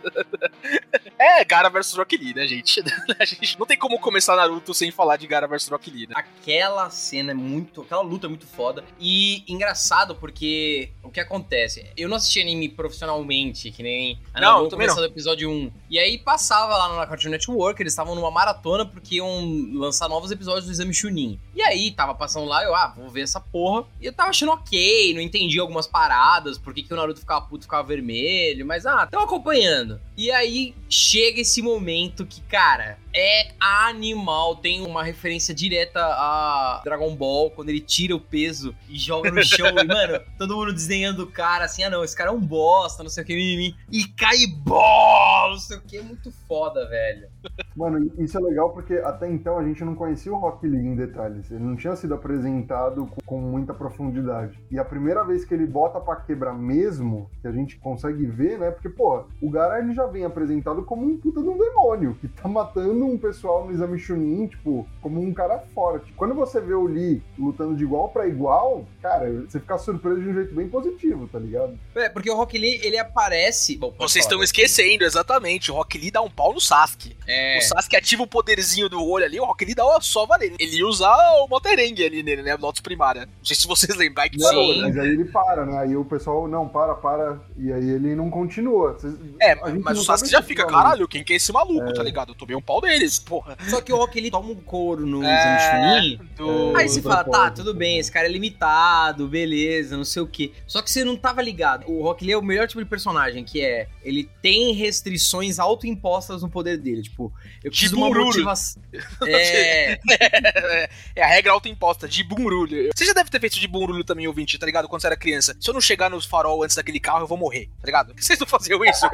É, 1.18 1.44
Gara 1.44 1.68
vs 1.68 1.94
Rock 1.94 2.16
Lee, 2.16 2.34
né, 2.34 2.46
gente? 2.48 2.82
A 3.18 3.24
gente 3.24 3.56
não 3.56 3.64
tem 3.64 3.78
como 3.78 3.98
começar 4.00 4.34
Naruto 4.34 4.74
sem 4.74 4.90
falar 4.90 5.16
de 5.16 5.26
Gara 5.26 5.46
vs 5.46 5.68
Rock 5.68 5.88
Lee, 5.88 6.08
né? 6.08 6.14
Aquela 6.16 6.90
cena 6.90 7.30
é 7.30 7.34
muito. 7.34 7.82
Aquela 7.82 8.02
luta 8.02 8.26
é 8.26 8.28
muito 8.28 8.46
foda. 8.46 8.84
E 8.98 9.44
engraçado 9.46 10.16
porque 10.16 10.90
o 11.02 11.10
que 11.10 11.20
acontece? 11.20 11.86
Eu 11.96 12.08
não 12.08 12.16
assisti 12.16 12.40
anime 12.40 12.68
profissionalmente, 12.68 13.70
que 13.70 13.82
nem 13.84 14.18
a 14.34 14.40
Não, 14.40 14.56
Nabu 14.58 14.68
também 14.68 14.88
começou 14.88 15.06
do 15.06 15.12
episódio 15.12 15.48
1. 15.48 15.72
E 15.88 15.98
aí 15.98 16.18
passava 16.18 16.76
lá 16.76 16.96
na 16.96 17.06
Cartoon 17.06 17.30
Network, 17.30 17.80
eles 17.80 17.92
estavam 17.92 18.16
numa 18.16 18.30
maratona 18.30 18.84
porque 18.84 19.16
iam 19.16 19.70
lançar 19.74 20.08
novos 20.08 20.32
episódios 20.32 20.66
do 20.66 20.72
Exame 20.72 20.92
Chunin. 20.92 21.38
E 21.54 21.62
aí 21.62 21.92
tava 21.92 22.14
passando 22.14 22.46
lá, 22.46 22.64
eu, 22.64 22.74
ah, 22.74 22.92
vou 22.96 23.08
ver 23.08 23.22
essa 23.22 23.40
porra. 23.40 23.86
E 24.00 24.06
eu 24.06 24.12
tava 24.12 24.30
achando 24.30 24.52
ok, 24.52 25.14
não 25.14 25.20
entendi 25.20 25.60
algumas 25.60 25.86
paradas, 25.86 26.58
por 26.58 26.74
que, 26.74 26.82
que 26.82 26.92
o 26.92 26.96
Naruto 26.96 27.20
ficava 27.20 27.42
puto 27.42 27.64
ficava 27.64 27.86
vermelho, 27.86 28.51
mas 28.64 28.84
ah, 28.84 29.06
tava 29.06 29.24
acompanhando. 29.24 30.00
E 30.16 30.30
aí 30.30 30.74
chega 30.88 31.40
esse 31.40 31.62
momento 31.62 32.26
que, 32.26 32.42
cara, 32.42 32.98
é 33.14 33.48
animal. 33.58 34.56
Tem 34.56 34.84
uma 34.84 35.02
referência 35.02 35.54
direta 35.54 36.00
a 36.00 36.80
Dragon 36.84 37.14
Ball, 37.14 37.50
quando 37.50 37.70
ele 37.70 37.80
tira 37.80 38.14
o 38.14 38.20
peso 38.20 38.74
e 38.88 38.98
joga 38.98 39.30
no 39.30 39.42
chão. 39.42 39.68
e, 39.68 39.84
mano, 39.84 40.20
todo 40.38 40.56
mundo 40.56 40.72
desenhando 40.72 41.24
o 41.24 41.26
cara 41.26 41.64
assim: 41.64 41.82
ah, 41.82 41.90
não, 41.90 42.04
esse 42.04 42.16
cara 42.16 42.30
é 42.30 42.32
um 42.32 42.40
bosta, 42.40 43.02
não 43.02 43.10
sei 43.10 43.22
o 43.22 43.26
que, 43.26 43.34
mimimi. 43.34 43.74
E 43.90 44.04
cai 44.04 44.46
bola, 44.64 45.52
não 45.52 45.58
sei 45.58 45.76
o 45.76 45.80
que. 45.80 45.96
É 45.96 46.02
muito 46.02 46.30
foda, 46.46 46.88
velho. 46.88 47.28
Mano, 47.76 48.12
isso 48.18 48.36
é 48.36 48.40
legal 48.40 48.70
porque 48.70 48.94
até 48.94 49.30
então 49.30 49.58
a 49.58 49.64
gente 49.64 49.84
não 49.84 49.94
conhecia 49.94 50.32
o 50.32 50.38
Rock 50.38 50.66
Lee 50.66 50.86
em 50.86 50.94
detalhes. 50.94 51.50
Ele 51.50 51.64
não 51.64 51.76
tinha 51.76 51.96
sido 51.96 52.14
apresentado 52.14 53.06
com, 53.06 53.20
com 53.24 53.40
muita 53.40 53.72
profundidade. 53.72 54.58
E 54.70 54.78
a 54.78 54.84
primeira 54.84 55.24
vez 55.24 55.44
que 55.44 55.54
ele 55.54 55.66
bota 55.66 56.00
pra 56.00 56.16
quebrar 56.16 56.54
mesmo, 56.54 57.30
que 57.40 57.48
a 57.48 57.52
gente 57.52 57.76
consegue 57.76 58.26
ver, 58.26 58.41
né? 58.58 58.70
Porque, 58.70 58.88
pô, 58.88 59.24
o 59.40 59.50
Gara 59.50 59.78
ele 59.78 59.94
já 59.94 60.06
vem 60.06 60.24
apresentado 60.24 60.82
como 60.82 61.06
um 61.06 61.16
puta 61.16 61.42
de 61.42 61.48
um 61.48 61.58
demônio, 61.58 62.16
que 62.20 62.28
tá 62.28 62.48
matando 62.48 63.04
um 63.04 63.18
pessoal 63.18 63.64
no 63.64 63.72
exame 63.72 63.98
Chunin, 63.98 64.46
tipo, 64.46 64.86
como 65.00 65.20
um 65.20 65.32
cara 65.32 65.58
forte. 65.74 66.12
Quando 66.12 66.34
você 66.34 66.60
vê 66.60 66.74
o 66.74 66.86
Lee 66.86 67.22
lutando 67.38 67.74
de 67.74 67.84
igual 67.84 68.08
pra 68.08 68.26
igual, 68.26 68.84
cara, 69.00 69.30
você 69.48 69.60
fica 69.60 69.78
surpreso 69.78 70.20
de 70.20 70.28
um 70.28 70.34
jeito 70.34 70.54
bem 70.54 70.68
positivo, 70.68 71.28
tá 71.28 71.38
ligado? 71.38 71.78
É, 71.94 72.08
porque 72.08 72.30
o 72.30 72.36
Rock 72.36 72.58
Lee, 72.58 72.80
ele 72.82 72.98
aparece. 72.98 73.76
Bom, 73.76 73.94
Vocês 73.98 74.24
estão 74.24 74.38
né? 74.38 74.44
esquecendo, 74.44 75.04
exatamente. 75.04 75.70
O 75.70 75.74
Rock 75.74 75.98
Lee 75.98 76.10
dá 76.10 76.22
um 76.22 76.30
pau 76.30 76.52
no 76.52 76.60
Sasuke. 76.60 77.16
É. 77.26 77.58
O 77.58 77.62
Sasuke 77.62 77.96
ativa 77.96 78.22
o 78.22 78.26
poderzinho 78.26 78.88
do 78.88 79.04
olho 79.04 79.24
ali, 79.24 79.40
o 79.40 79.44
Rock 79.44 79.64
Lee 79.64 79.74
dá 79.74 79.84
uma 79.84 80.00
só 80.00 80.26
valer. 80.26 80.54
Ele 80.58 80.76
ia 80.76 80.86
usar 80.86 81.16
o 81.42 81.48
Moterengue 81.48 82.04
ali 82.04 82.22
nele, 82.22 82.42
né? 82.42 82.56
Lotus 82.56 82.80
primária. 82.80 83.26
Não 83.26 83.44
sei 83.44 83.56
se 83.56 83.66
vocês 83.66 83.96
lembram 83.96 84.28
que 84.28 84.38
Sim. 84.38 84.44
parou, 84.44 84.76
né? 84.76 84.82
Mas 84.82 84.98
aí 84.98 85.08
ele 85.08 85.24
para, 85.24 85.66
né? 85.66 85.78
Aí 85.78 85.96
o 85.96 86.04
pessoal, 86.04 86.46
não, 86.48 86.68
para, 86.68 86.94
para. 86.94 87.40
E 87.56 87.72
aí 87.72 87.90
ele 87.90 88.14
não 88.14 88.30
continua. 88.32 88.96
É, 89.40 89.54
mas 89.80 89.98
o 89.98 90.04
Sasuke 90.04 90.30
já 90.30 90.42
fica, 90.42 90.66
caralho, 90.66 91.06
quem 91.06 91.22
que 91.22 91.34
é 91.34 91.36
esse 91.36 91.52
maluco, 91.52 91.92
tá 91.92 92.02
ligado? 92.02 92.32
Eu 92.32 92.34
tomei 92.34 92.56
um 92.56 92.62
pau 92.62 92.80
deles, 92.80 93.18
porra. 93.18 93.56
Só 93.68 93.80
que 93.80 93.92
o 93.92 93.96
Rock 93.96 94.20
Lee 94.20 94.30
toma 94.30 94.48
um 94.48 94.56
couro 94.56 95.06
no 95.06 95.22
É, 95.22 96.00
Exame. 96.00 96.16
Do... 96.36 96.76
Aí 96.76 96.88
você 96.88 97.02
fala, 97.02 97.24
tá, 97.24 97.50
tudo 97.50 97.74
bem, 97.74 97.98
esse 97.98 98.10
cara 98.10 98.26
é 98.26 98.30
limitado, 98.30 99.28
beleza, 99.28 99.96
não 99.96 100.04
sei 100.04 100.22
o 100.22 100.26
quê. 100.26 100.52
Só 100.66 100.82
que 100.82 100.90
você 100.90 101.04
não 101.04 101.16
tava 101.16 101.42
ligado. 101.42 101.84
O 101.90 102.02
Rock 102.02 102.24
Lee 102.24 102.32
é 102.32 102.38
o 102.38 102.42
melhor 102.42 102.66
tipo 102.66 102.82
de 102.82 102.88
personagem, 102.88 103.44
que 103.44 103.62
é, 103.62 103.86
ele 104.02 104.28
tem 104.40 104.72
restrições 104.72 105.58
autoimpostas 105.58 106.42
no 106.42 106.48
poder 106.48 106.78
dele. 106.78 107.02
Tipo, 107.02 107.32
eu 107.62 107.70
preciso 107.70 107.94
de 107.94 108.00
uma 108.02 108.10
motivação. 108.10 108.82
É, 109.26 109.98
é 111.16 111.22
a 111.22 111.26
regra 111.26 111.52
autoimposta 111.52 112.08
de 112.08 112.24
Bunrulho. 112.24 112.90
Você 112.94 113.04
já 113.04 113.12
deve 113.12 113.30
ter 113.30 113.40
feito 113.40 113.58
de 113.58 113.68
Bunrulho 113.68 114.04
também, 114.04 114.26
ouvinte, 114.26 114.58
tá 114.58 114.66
ligado? 114.66 114.88
Quando 114.88 115.00
você 115.00 115.06
era 115.06 115.16
criança. 115.16 115.56
Se 115.60 115.68
eu 115.68 115.74
não 115.74 115.80
chegar 115.80 116.10
nos 116.10 116.24
farol 116.24 116.62
antes 116.62 116.76
daquele 116.76 117.00
carro, 117.00 117.20
eu 117.20 117.26
vou 117.26 117.38
morrer, 117.38 117.68
tá 117.80 117.86
ligado? 117.86 118.14
Que 118.22 118.26
vocês 118.26 118.38
não 118.38 118.46
faziam 118.46 118.84
isso? 118.84 119.00
Tá 119.00 119.10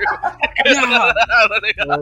ligado? 0.69 1.15
Ai, 1.63 1.73
cara, 1.73 1.99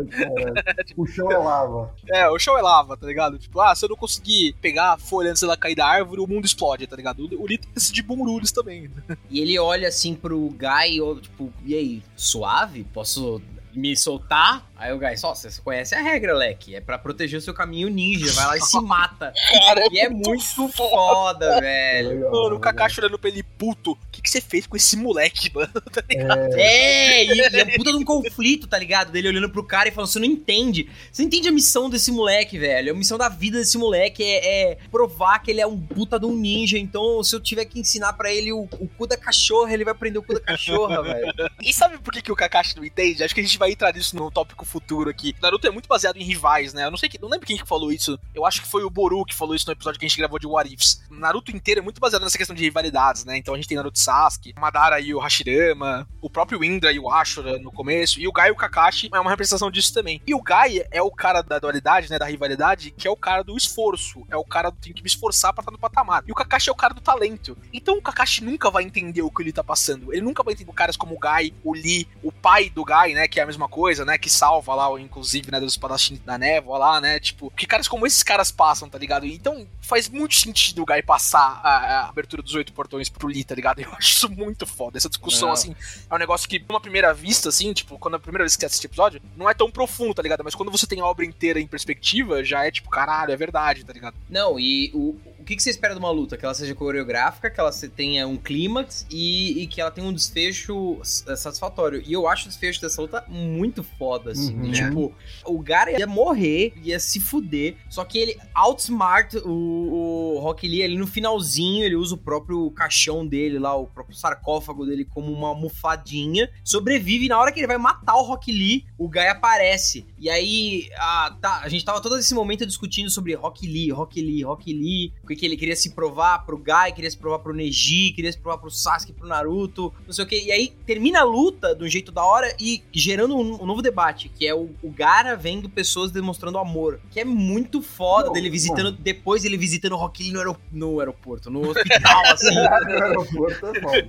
o 0.96 1.06
chão 1.06 1.30
é 1.30 1.38
lava. 1.38 1.94
é, 2.12 2.28
o 2.28 2.36
show 2.36 2.58
é 2.58 2.62
lava, 2.62 2.96
tá 2.96 3.06
ligado? 3.06 3.38
Tipo, 3.38 3.60
ah, 3.60 3.72
se 3.76 3.84
eu 3.84 3.88
não 3.88 3.96
conseguir 3.96 4.56
pegar 4.60 4.94
a 4.94 4.98
folha 4.98 5.30
antes 5.30 5.40
dela 5.40 5.56
cair 5.56 5.76
da 5.76 5.86
árvore, 5.86 6.20
o 6.20 6.26
mundo 6.26 6.46
explode, 6.46 6.84
tá 6.86 6.96
ligado? 6.96 7.20
O 7.38 7.46
Lito 7.46 7.68
é 7.68 7.70
esse 7.76 7.92
de 7.92 8.02
Bunrulhos 8.02 8.50
também. 8.50 8.90
e 9.30 9.38
ele 9.40 9.56
olha 9.56 9.86
assim 9.86 10.16
pro 10.16 10.48
Guy, 10.48 11.20
tipo, 11.22 11.52
e 11.64 11.76
aí, 11.76 12.02
suave? 12.16 12.82
Posso 12.92 13.40
me 13.76 13.97
soltar. 13.97 14.66
Aí 14.78 14.92
o 14.92 14.99
Gai, 14.99 15.16
só, 15.16 15.35
você 15.35 15.49
conhece 15.62 15.95
a 15.95 16.02
regra, 16.02 16.35
Leque. 16.35 16.75
É 16.75 16.80
pra 16.80 16.99
proteger 16.99 17.38
o 17.38 17.42
seu 17.42 17.54
caminho 17.54 17.88
ninja. 17.88 18.30
Vai 18.33 18.47
lá 18.47 18.56
e 18.56 18.61
se 18.61 18.80
mata. 18.80 19.33
Cara, 19.52 19.87
E 19.90 19.99
é 19.99 20.09
muito 20.09 20.68
foda, 20.68 21.61
velho. 21.61 22.09
Legal, 22.09 22.30
Mano, 22.30 22.56
o. 22.56 22.61
Kakashi 22.61 23.00
olhando 23.00 23.18
pra 23.18 23.30
ele 23.30 23.42
puto. 23.42 23.92
O 23.92 23.99
que, 24.12 24.21
que 24.21 24.28
você 24.28 24.40
fez 24.40 24.66
com 24.66 24.76
esse 24.76 24.97
moleque, 24.97 25.50
mano? 25.54 25.73
Tá 25.97 26.02
ligado? 26.11 26.54
É, 26.54 27.25
e, 27.25 27.28
e 27.28 27.40
é 27.40 27.76
puta 27.76 27.90
de 27.90 27.97
um 27.97 28.04
conflito, 28.04 28.66
tá 28.66 28.78
ligado? 28.78 29.11
Dele 29.11 29.28
olhando 29.28 29.49
pro 29.49 29.64
cara 29.64 29.88
e 29.88 29.92
falando, 29.92 30.11
você 30.11 30.18
não 30.18 30.26
entende. 30.26 30.90
Você 31.11 31.23
não 31.23 31.28
entende 31.28 31.49
a 31.49 31.52
missão 31.52 31.88
desse 31.88 32.12
moleque, 32.12 32.59
velho. 32.59 32.92
A 32.92 32.95
missão 32.95 33.16
da 33.16 33.30
vida 33.30 33.59
desse 33.59 33.78
moleque 33.78 34.23
é, 34.23 34.73
é 34.73 34.78
provar 34.90 35.38
que 35.38 35.50
ele 35.50 35.61
é 35.61 35.66
um 35.66 35.80
puta 35.80 36.18
de 36.18 36.26
um 36.26 36.37
ninja. 36.37 36.78
Então, 36.78 37.23
se 37.23 37.35
eu 37.35 37.40
tiver 37.40 37.64
que 37.64 37.80
ensinar 37.80 38.12
pra 38.12 38.30
ele 38.33 38.52
o, 38.52 38.68
o 38.78 38.88
cu 38.88 39.06
da 39.06 39.16
cachorra, 39.16 39.73
ele 39.73 39.85
vai 39.85 39.92
aprender 39.92 40.18
o 40.18 40.23
cu 40.23 40.35
da 40.35 40.40
cachorra, 40.40 41.00
velho. 41.02 41.33
E 41.62 41.73
sabe 41.73 41.97
por 41.99 42.12
que, 42.12 42.21
que 42.21 42.33
o 42.33 42.37
Kakashi 42.37 42.76
não 42.76 42.85
entende? 42.85 43.25
Acho 43.25 43.35
que 43.35 43.40
a 43.40 43.45
gente 43.45 43.59
vai 43.59 43.65
entrar 43.70 43.92
nisso 43.92 44.16
no 44.16 44.30
tópico 44.30 44.64
futuro 44.64 45.11
aqui. 45.11 45.35
Naruto 45.40 45.66
é 45.66 45.70
muito 45.70 45.88
baseado 45.88 46.16
em 46.16 46.25
rivais, 46.25 46.73
né? 46.73 46.85
Eu 46.85 46.90
não 46.90 46.99
sei 46.99 47.08
que, 47.08 47.20
não 47.20 47.28
lembro 47.28 47.46
quem 47.46 47.56
que 47.56 47.66
falou 47.66 47.92
isso. 47.92 48.18
Eu 48.35 48.46
acho 48.46 48.62
que 48.62 48.68
foi 48.68 48.85
o 48.85 48.90
Boru 48.90 49.25
que 49.25 49.35
falou 49.35 49.54
isso 49.54 49.66
no 49.66 49.73
episódio 49.73 49.99
que 49.99 50.06
a 50.06 50.08
gente 50.08 50.18
gravou 50.18 50.38
de 50.38 50.46
What 50.46 50.73
Ifs. 50.73 51.02
Naruto 51.11 51.50
inteiro 51.50 51.80
é 51.80 51.82
muito 51.82 52.00
baseado 52.00 52.23
nessa 52.23 52.38
questão 52.38 52.54
de 52.54 52.62
rivalidades, 52.62 53.25
né? 53.25 53.37
Então 53.37 53.54
a 53.54 53.56
gente 53.56 53.68
tem 53.68 53.76
Naruto 53.76 53.99
Sasuke, 53.99 54.54
Madara 54.58 55.00
e 55.00 55.14
o 55.14 55.18
Hashirama, 55.18 56.08
o 56.20 56.30
próprio 56.30 56.62
Indra 56.62 56.92
e 56.92 56.99
o 56.99 57.11
Ashura 57.11 57.58
no 57.58 57.73
começo, 57.73 58.20
e 58.20 58.28
o 58.28 58.32
Gai 58.32 58.49
e 58.49 58.52
o 58.52 58.56
Kakashi 58.56 59.11
é 59.12 59.20
uma 59.20 59.30
representação 59.30 59.70
disso 59.70 59.92
também. 59.92 60.20
E 60.26 60.35
o 60.35 60.42
Gai 60.42 60.82
é 60.90 61.02
o 61.02 61.11
cara 61.11 61.42
da 61.42 61.58
dualidade, 61.58 62.08
né? 62.11 62.18
Da 62.18 62.26
rivalidade, 62.26 62.92
que 62.92 63.08
é 63.08 63.11
o 63.11 63.16
cara 63.16 63.42
do 63.42 63.56
esforço. 63.56 64.25
É 64.30 64.37
o 64.37 64.44
cara 64.44 64.70
do 64.70 64.76
tem 64.76 64.92
que 64.92 65.02
me 65.02 65.08
esforçar 65.08 65.52
pra 65.52 65.62
estar 65.62 65.73
no 65.73 65.78
patamar. 65.78 66.23
E 66.26 66.32
o 66.32 66.35
Kakashi 66.35 66.68
é 66.68 66.73
o 66.73 66.76
cara 66.76 66.94
do 66.94 67.00
talento. 67.00 67.56
Então 67.73 67.99
o 67.99 68.02
Kakashi 68.02 68.44
nunca 68.44 68.70
vai 68.70 68.85
entender 68.85 69.23
o 69.23 69.30
que 69.30 69.42
ele 69.42 69.52
tá 69.52 69.64
passando. 69.64 70.12
Ele 70.12 70.23
nunca 70.23 70.42
vai 70.42 70.54
entender 70.54 70.73
caras 70.76 70.96
como 70.96 71.16
o 71.16 71.18
Gai, 71.18 71.52
o 71.64 71.73
Lee, 71.73 72.06
o 72.23 72.30
pai 72.30 72.70
do 72.70 72.85
Gai, 72.85 73.14
né? 73.14 73.26
Que 73.26 73.40
é 73.40 73.42
a 73.42 73.46
mesma 73.46 73.55
coisa, 73.68 74.04
né? 74.04 74.18
Que 74.18 74.28
salva 74.28 74.75
lá, 74.75 75.00
inclusive, 75.00 75.50
né? 75.50 75.58
Dos 75.58 75.72
espadachins 75.72 76.20
da 76.20 76.36
névoa 76.36 76.76
lá, 76.76 77.00
né? 77.00 77.18
Tipo, 77.18 77.50
que 77.50 77.66
caras 77.66 77.88
como 77.88 78.06
esses 78.06 78.22
caras 78.22 78.50
passam, 78.50 78.88
tá 78.88 78.98
ligado? 78.98 79.25
Então 79.25 79.66
faz 79.80 80.08
muito 80.08 80.34
sentido 80.34 80.82
o 80.82 80.84
Gai 80.84 81.00
passar 81.00 81.60
a, 81.62 81.76
a 81.76 82.08
abertura 82.08 82.42
dos 82.42 82.54
oito 82.54 82.72
portões 82.72 83.08
pro 83.08 83.28
Lee, 83.28 83.44
tá 83.44 83.54
ligado? 83.54 83.80
Eu 83.80 83.92
acho 83.92 84.10
isso 84.10 84.30
muito 84.30 84.66
foda. 84.66 84.98
Essa 84.98 85.08
discussão, 85.08 85.48
Não. 85.48 85.54
assim, 85.54 85.75
é 86.10 86.14
um 86.14 86.18
negócio 86.18 86.48
que, 86.48 86.62
numa 86.68 86.80
primeira 86.80 87.14
vista, 87.14 87.48
assim, 87.48 87.72
tipo, 87.72 87.98
quando 87.98 88.16
a 88.16 88.20
primeira 88.20 88.44
vez 88.44 88.54
que 88.54 88.60
você 88.60 88.66
assiste 88.66 88.84
o 88.84 88.88
episódio, 88.88 89.22
não 89.36 89.48
é 89.48 89.54
tão 89.54 89.70
profundo, 89.70 90.14
tá 90.14 90.22
ligado? 90.22 90.44
Mas 90.44 90.54
quando 90.54 90.70
você 90.70 90.86
tem 90.86 91.00
a 91.00 91.06
obra 91.06 91.25
inteira 91.25 91.60
em 91.60 91.66
perspectiva, 91.66 92.44
já 92.44 92.66
é 92.66 92.70
tipo, 92.70 92.90
caralho, 92.90 93.32
é 93.32 93.36
verdade, 93.36 93.84
tá 93.84 93.92
ligado? 93.92 94.16
Não, 94.28 94.58
e 94.58 94.90
o 94.94 95.16
que, 95.47 95.57
que 95.57 95.62
você 95.62 95.71
espera 95.71 95.95
de 95.95 95.99
uma 96.00 96.11
luta? 96.11 96.37
Que 96.37 96.45
ela 96.45 96.55
seja 96.55 96.75
coreográfica, 96.75 97.49
que 97.50 97.59
ela 97.61 97.71
tenha 97.95 98.26
um 98.26 98.37
clímax 98.37 99.07
e, 99.11 99.62
e 99.62 99.67
que 99.67 99.81
ela 99.81 99.91
tenha 99.91 100.07
um 100.07 100.12
desfecho 100.12 100.99
s- 101.00 101.25
satisfatório. 101.37 102.03
E 102.05 102.12
eu 102.12 102.26
acho 102.29 102.47
o 102.47 102.49
desfecho 102.49 102.81
dessa 102.81 103.00
luta 103.00 103.25
muito 103.29 103.83
foda, 103.83 104.33
assim. 104.33 104.55
Uhum. 104.57 104.73
tipo, 104.73 105.15
o 105.45 105.62
cara 105.62 105.93
ia 105.99 106.07
morrer, 106.07 106.73
ia 106.83 106.99
se 106.99 107.21
fuder, 107.21 107.76
só 107.88 108.05
que 108.05 108.19
ele 108.19 108.37
outsmart 108.55 109.35
o, 109.45 110.35
o 110.37 110.38
Rock 110.41 110.67
Lee 110.67 110.83
ali 110.83 110.97
no 110.97 111.07
finalzinho, 111.07 111.85
ele 111.85 111.95
usa 111.97 112.15
o 112.15 112.19
próprio 112.19 112.71
caixão 112.73 113.26
dele 113.26 113.59
lá, 113.59 113.75
o 113.76 113.87
próprio 113.87 114.17
sarcófago 114.17 114.85
dele 114.85 115.05
como 115.05 115.33
uma 115.33 115.49
almofadinha, 115.49 116.50
sobrevive 116.65 117.26
e 117.26 117.29
na 117.29 117.38
hora 117.38 117.53
que 117.53 117.61
ele 117.61 117.67
vai 117.67 117.79
matar 117.79 118.17
o 118.17 118.23
Rock 118.23 118.50
Lee, 118.50 118.85
o 118.99 119.09
Guy 119.09 119.26
aparece. 119.29 120.05
E 120.19 120.29
aí, 120.29 120.88
a, 120.97 121.37
tá, 121.41 121.61
a 121.62 121.69
gente 121.69 121.85
tava 121.85 122.00
todo 122.00 122.19
esse 122.19 122.35
momento 122.35 122.67
discutindo 122.67 123.11
sobre 123.11 123.35
Rock 123.35 123.67
Lee, 123.67 123.91
Rock 123.91 124.21
Lee, 124.21 124.43
Rock 124.43 124.73
Lee, 124.73 125.12
o 125.23 125.26
que, 125.26 125.36
que 125.37 125.47
ele 125.47 125.57
queria 125.57 125.76
se 125.76 125.90
provar 125.90 126.45
pro 126.45 126.57
Guy, 126.57 126.93
queria 126.95 127.11
se 127.11 127.16
provar 127.16 127.38
pro 127.38 127.55
Neji, 127.55 128.12
queria 128.12 128.33
se 128.33 128.38
provar 128.38 128.59
pro 128.59 128.71
Sasuke, 128.71 129.12
pro 129.12 129.28
Naruto, 129.28 129.93
não 130.07 130.12
sei 130.12 130.25
o 130.25 130.28
que. 130.28 130.45
E 130.45 130.50
aí 130.50 130.73
termina 130.87 131.21
a 131.21 131.25
luta 131.25 131.75
de 131.75 131.85
um 131.85 131.88
jeito 131.88 132.11
da 132.11 132.25
hora 132.25 132.55
e 132.59 132.83
gerando 132.93 133.37
um, 133.37 133.62
um 133.62 133.66
novo 133.66 133.83
debate, 133.83 134.28
que 134.28 134.47
é 134.47 134.55
o, 134.55 134.71
o 134.83 134.90
Gara 134.90 135.37
vendo 135.37 135.69
pessoas 135.69 136.11
demonstrando 136.11 136.59
amor, 136.59 137.00
que 137.11 137.21
é 137.21 137.25
muito 137.25 137.83
foda 137.83 138.26
Não, 138.26 138.33
dele 138.33 138.50
visitando, 138.50 138.87
mano. 138.87 138.99
depois 139.00 139.45
ele 139.45 139.57
visitando 139.57 139.93
o 139.93 139.97
Rock 139.97 140.23
Lee 140.23 140.33
no, 140.33 140.57
no 140.73 141.00
aeroporto, 141.00 141.50
no 141.50 141.69
hospital, 141.71 142.23
assim. 142.26 142.55
No 142.87 143.02
aeroporto 143.05 143.66
é 143.66 143.81
foda. 143.81 144.07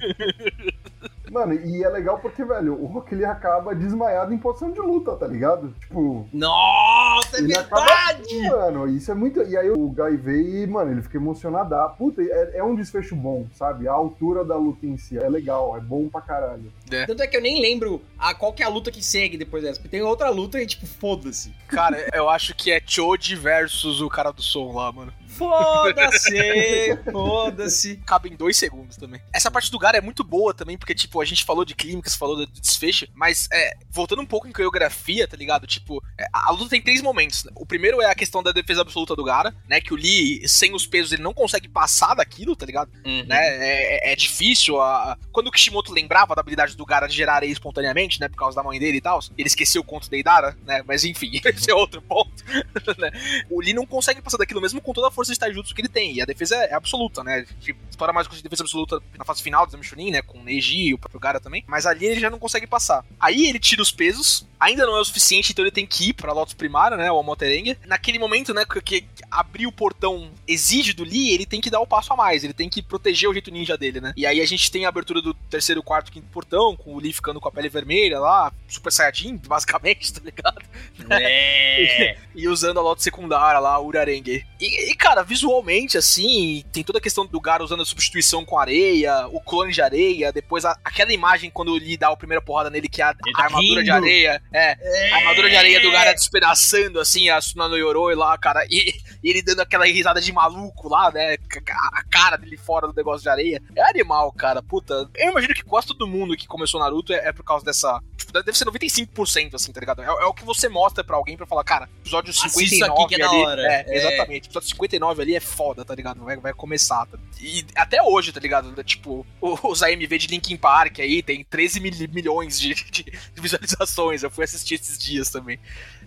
Mano, 1.31 1.53
e 1.53 1.83
é 1.83 1.89
legal 1.89 2.19
porque, 2.19 2.43
velho, 2.43 2.81
o 2.81 2.85
Rock 2.85 3.13
Lee 3.13 3.25
acaba 3.25 3.75
desmaiado 3.75 4.33
em 4.33 4.37
posição 4.37 4.71
de 4.71 4.79
luta, 4.79 5.15
tá 5.15 5.27
ligado? 5.27 5.73
Tipo, 5.79 6.27
Nossa, 6.33 7.37
é 7.37 7.39
ele 7.39 7.53
verdade! 7.53 8.21
assim, 8.21 8.49
mano. 8.49 8.87
Isso 8.87 9.11
é 9.11 9.15
muito. 9.15 9.41
E 9.43 9.57
aí 9.57 9.69
o 9.69 9.89
Guy 9.89 10.17
vê 10.17 10.63
e, 10.63 10.67
mano, 10.67 10.91
ele 10.91 11.01
fica 11.01 11.17
emocionado. 11.17 11.75
Puta, 11.97 12.21
é, 12.21 12.57
é 12.57 12.63
um 12.63 12.75
desfecho 12.75 13.15
bom, 13.15 13.45
sabe? 13.53 13.87
A 13.87 13.93
altura 13.93 14.43
da 14.43 14.55
luta 14.55 14.85
em 14.85 14.97
si 14.97 15.17
é 15.17 15.27
legal, 15.29 15.75
é 15.75 15.79
bom 15.79 16.07
pra 16.07 16.21
caralho. 16.21 16.71
Tanto 17.05 17.21
é 17.21 17.27
que 17.27 17.35
eu 17.35 17.41
nem 17.41 17.61
lembro 17.61 18.01
a, 18.17 18.33
qual 18.33 18.53
que 18.53 18.63
é 18.63 18.65
a 18.65 18.69
luta 18.69 18.91
que 18.91 19.03
segue 19.03 19.37
depois 19.37 19.63
dessa. 19.63 19.75
Porque 19.75 19.89
tem 19.89 20.01
outra 20.01 20.29
luta 20.29 20.61
e, 20.61 20.65
tipo, 20.65 20.85
foda-se. 20.85 21.53
Cara, 21.67 22.07
eu 22.13 22.29
acho 22.29 22.55
que 22.55 22.71
é 22.71 22.81
Choji 22.85 23.35
versus 23.35 24.01
o 24.01 24.09
cara 24.09 24.31
do 24.31 24.41
som 24.41 24.71
lá, 24.73 24.91
mano. 24.91 25.11
Foda-se! 25.37 26.97
Foda-se. 27.11 27.97
Cabe 28.05 28.29
em 28.29 28.35
dois 28.35 28.57
segundos 28.57 28.97
também. 28.97 29.21
Essa 29.33 29.51
parte 29.51 29.71
do 29.71 29.79
Gara 29.79 29.97
é 29.97 30.01
muito 30.01 30.23
boa 30.23 30.53
também, 30.53 30.77
porque, 30.77 30.95
tipo, 30.95 31.21
a 31.21 31.25
gente 31.25 31.43
falou 31.45 31.63
de 31.65 31.75
clínicas, 31.75 32.15
falou 32.15 32.35
do 32.35 32.47
desfecho, 32.47 33.07
mas, 33.13 33.47
é, 33.51 33.77
voltando 33.89 34.21
um 34.21 34.25
pouco 34.25 34.47
em 34.47 34.51
coreografia, 34.51 35.27
tá 35.27 35.37
ligado? 35.37 35.67
Tipo, 35.67 36.03
é, 36.17 36.25
a 36.33 36.51
luta 36.51 36.69
tem 36.69 36.81
três 36.81 37.01
momentos. 37.01 37.43
né? 37.43 37.51
O 37.55 37.65
primeiro 37.65 38.01
é 38.01 38.09
a 38.09 38.15
questão 38.15 38.41
da 38.43 38.51
defesa 38.51 38.81
absoluta 38.81 39.15
do 39.15 39.23
Gara, 39.23 39.55
né? 39.67 39.79
Que 39.81 39.93
o 39.93 39.97
Lee, 39.97 40.47
sem 40.47 40.73
os 40.73 40.85
pesos, 40.85 41.11
ele 41.11 41.21
não 41.23 41.33
consegue 41.33 41.67
passar 41.67 42.15
daquilo, 42.15 42.55
tá 42.55 42.65
ligado? 42.65 42.91
né? 43.25 43.37
É, 43.39 44.09
é- 44.09 44.13
é 44.13 44.15
difícil. 44.15 44.81
A... 44.81 45.17
Quando 45.31 45.47
o 45.47 45.51
Kishimoto 45.51 45.91
lembrava 45.93 46.33
da 46.35 46.41
habilidade 46.41 46.75
do 46.75 46.85
Gara 46.85 47.07
de 47.07 47.15
gerar 47.15 47.35
areia 47.35 47.51
espontaneamente, 47.51 48.19
né? 48.19 48.27
Por 48.27 48.37
causa 48.37 48.55
da 48.55 48.63
mãe 48.63 48.79
dele 48.79 48.97
e 48.97 49.01
tal, 49.01 49.19
ele 49.37 49.47
esqueceu 49.47 49.81
o 49.81 49.85
conto 49.85 50.09
da 50.09 50.17
Idara, 50.17 50.57
né? 50.65 50.83
Mas 50.87 51.03
enfim, 51.03 51.31
esse 51.45 51.69
é 51.71 51.73
outro 51.75 52.01
ponto. 52.01 52.31
né? 52.97 53.11
O 53.49 53.61
Lee 53.61 53.73
não 53.73 53.85
consegue 53.85 54.21
passar 54.21 54.37
daquilo 54.37 54.61
mesmo 54.61 54.81
com 54.81 54.93
toda 54.93 55.07
a 55.07 55.11
força 55.11 55.26
de 55.33 55.39
Taijutsu 55.39 55.73
que 55.73 55.81
ele 55.81 55.89
tem. 55.89 56.13
E 56.13 56.21
a 56.21 56.25
defesa 56.25 56.55
é, 56.55 56.73
absoluta, 56.73 57.23
né? 57.23 57.35
A 57.35 57.39
gente 57.39 57.75
explora 57.89 58.13
mais 58.13 58.27
com 58.27 58.35
a 58.35 58.39
defesa 58.39 58.63
absoluta 58.63 59.01
na 59.17 59.25
fase 59.25 59.41
final 59.41 59.65
do 59.65 59.69
Exame 59.69 59.83
Chunin, 59.83 60.11
né? 60.11 60.21
Com 60.21 60.39
o 60.39 60.43
Neji 60.43 60.89
e 60.89 60.93
o 60.93 60.97
próprio 60.97 61.19
Gara 61.19 61.39
também. 61.39 61.63
Mas 61.67 61.85
ali 61.85 62.05
ele 62.05 62.19
já 62.19 62.29
não 62.29 62.39
consegue 62.39 62.67
passar. 62.67 63.05
Aí 63.19 63.47
ele 63.47 63.59
tira 63.59 63.81
os 63.81 63.91
pesos. 63.91 64.47
Ainda 64.59 64.85
não 64.85 64.97
é 64.97 64.99
o 65.01 65.05
suficiente, 65.05 65.51
então 65.51 65.63
ele 65.63 65.71
tem 65.71 65.85
que 65.85 66.09
ir 66.09 66.13
pra 66.13 66.33
Lotus 66.33 66.53
Primária, 66.53 66.97
né? 66.97 67.11
O 67.11 67.19
Amoterengue. 67.19 67.77
Naquele 67.85 68.17
momento, 68.17 68.53
né? 68.53 68.65
Que, 68.65 69.01
que 69.01 69.07
abrir 69.29 69.67
o 69.67 69.71
portão 69.71 70.31
exige 70.47 70.93
do 70.93 71.03
Lee, 71.03 71.31
ele 71.33 71.45
tem 71.45 71.61
que 71.61 71.69
dar 71.69 71.79
o 71.79 71.87
passo 71.87 72.11
a 72.13 72.15
mais. 72.15 72.43
Ele 72.43 72.53
tem 72.53 72.69
que 72.69 72.81
proteger 72.81 73.29
o 73.29 73.33
jeito 73.33 73.51
ninja 73.51 73.77
dele, 73.77 74.01
né? 74.01 74.13
E 74.17 74.25
aí 74.25 74.41
a 74.41 74.45
gente 74.45 74.71
tem 74.71 74.85
a 74.85 74.89
abertura 74.89 75.21
do 75.21 75.33
terceiro, 75.33 75.83
quarto, 75.83 76.11
quinto 76.11 76.27
portão, 76.27 76.75
com 76.75 76.93
o 76.95 76.99
Lee 76.99 77.13
ficando 77.13 77.39
com 77.39 77.47
a 77.47 77.51
pele 77.51 77.69
vermelha 77.69 78.19
lá, 78.19 78.51
Super 78.67 78.91
Saiyajin, 78.91 79.37
basicamente, 79.47 80.13
tá 80.13 80.21
ligado? 80.23 80.61
É. 81.09 82.17
e 82.35 82.47
usando 82.47 82.79
a 82.79 82.81
Lotus 82.81 83.03
secundária 83.03 83.59
lá, 83.59 83.79
o 83.79 83.85
Urarengue. 83.87 84.45
E, 84.59 84.91
e, 84.91 84.95
cara, 84.95 85.23
visualmente, 85.23 85.97
assim, 85.97 86.63
tem 86.71 86.83
toda 86.83 86.99
a 86.99 87.01
questão 87.01 87.25
do 87.25 87.39
Gara 87.39 87.63
usando 87.63 87.81
a 87.81 87.85
substituição 87.85 88.43
com 88.45 88.57
areia, 88.57 89.27
o 89.27 89.39
clone 89.39 89.71
de 89.71 89.81
areia, 89.81 90.31
depois 90.31 90.65
a- 90.65 90.77
aquela 90.83 91.13
imagem 91.13 91.49
quando 91.49 91.69
o 91.69 91.75
Lee 91.77 91.97
dá 91.97 92.09
a 92.09 92.17
primeira 92.17 92.41
porrada 92.41 92.69
nele, 92.69 92.87
que 92.87 93.01
é 93.01 93.05
a, 93.05 93.13
tá 93.13 93.19
armadura 93.35 93.83
de 93.83 93.91
areia. 93.91 94.41
É, 94.53 95.11
a 95.13 95.17
armadura 95.17 95.49
de 95.49 95.55
areia 95.55 95.81
do 95.81 95.91
Gara 95.91 96.13
despedaçando, 96.13 96.99
assim, 96.99 97.29
a 97.29 97.39
Suna 97.41 97.67
no 97.67 97.75
Yoroi 97.77 98.15
lá, 98.15 98.37
cara, 98.37 98.65
e, 98.69 98.93
e 99.23 99.29
ele 99.29 99.41
dando 99.41 99.61
aquela 99.61 99.85
risada 99.85 100.21
de 100.21 100.31
maluco 100.31 100.87
lá, 100.89 101.11
né, 101.11 101.35
a, 101.35 101.99
a 101.99 102.03
cara 102.09 102.37
dele 102.37 102.57
fora 102.57 102.87
do 102.87 102.93
negócio 102.93 103.21
de 103.23 103.29
areia. 103.29 103.61
É 103.75 103.89
animal, 103.89 104.31
cara, 104.31 104.61
puta. 104.61 105.09
Eu 105.15 105.31
imagino 105.31 105.53
que 105.53 105.63
quase 105.63 105.87
todo 105.87 106.07
mundo 106.07 106.35
que 106.37 106.47
começou 106.47 106.79
Naruto 106.79 107.13
é, 107.13 107.27
é 107.29 107.33
por 107.33 107.43
causa 107.43 107.65
dessa... 107.65 107.99
Tipo, 108.17 108.31
deve 108.33 108.57
ser 108.57 108.65
95%, 108.65 109.53
assim, 109.55 109.71
tá 109.71 109.79
ligado? 109.79 110.01
É, 110.01 110.05
é 110.05 110.25
o 110.25 110.33
que 110.33 110.43
você 110.43 110.67
mostra 110.69 111.03
pra 111.03 111.15
alguém 111.17 111.37
pra 111.37 111.45
falar, 111.45 111.63
cara, 111.63 111.89
episódio 112.01 112.29
Assista 112.31 112.49
59 112.59 112.65
isso 112.75 112.83
aqui 112.85 113.07
que 113.07 113.15
é 113.15 113.19
da 113.25 113.29
ali... 113.29 113.43
hora. 113.43 113.61
É, 113.61 113.85
É. 113.87 113.97
exatamente. 113.97 114.45
Episódio 114.47 114.69
59 114.69 115.21
ali 115.21 115.35
é 115.35 115.39
foda, 115.39 115.83
tá 115.85 115.93
ligado? 115.95 116.23
Vai, 116.23 116.37
vai 116.37 116.53
começar. 116.53 117.05
Tá? 117.05 117.17
E 117.41 117.65
até 117.75 118.01
hoje, 118.01 118.31
tá 118.31 118.39
ligado? 118.39 118.83
Tipo, 118.83 119.25
os 119.41 119.83
AMV 119.83 120.17
de 120.17 120.27
Linkin 120.27 120.57
Park 120.57 120.99
aí 120.99 121.21
tem 121.21 121.43
13 121.43 121.79
mil- 121.79 121.93
milhões 122.13 122.59
de, 122.59 122.73
de- 122.73 123.03
de 123.03 123.41
visualizações. 123.41 124.23
Eu 124.23 124.29
fui 124.31 124.43
assistir 124.47 124.75
esses 124.75 124.97
dias 124.97 125.29
também. 125.29 125.59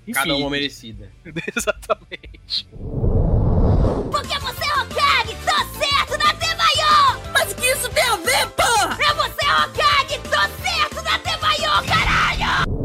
Enfim, 0.02 0.12
Cada 0.12 0.34
uma 0.36 0.50
merecida. 0.50 1.10
exatamente. 1.56 2.66
Porque 4.10 4.38
você 4.38 4.64
é 4.64 4.74
Hokage, 4.74 5.36
tô 5.44 5.78
certo 5.78 6.18
na 6.18 6.34
Temayo! 6.34 7.20
Mas 7.32 7.52
o 7.52 7.54
que 7.54 7.66
isso 7.66 7.88
tem 7.90 8.04
a 8.04 8.16
ver, 8.16 8.46
porra? 8.50 8.98
É 9.00 9.14
você 9.14 9.46
Hokage, 9.46 10.18
tô 10.24 10.62
certo 10.62 11.02
na 11.02 11.18
Temayo, 11.18 11.86
caralho! 11.86 12.79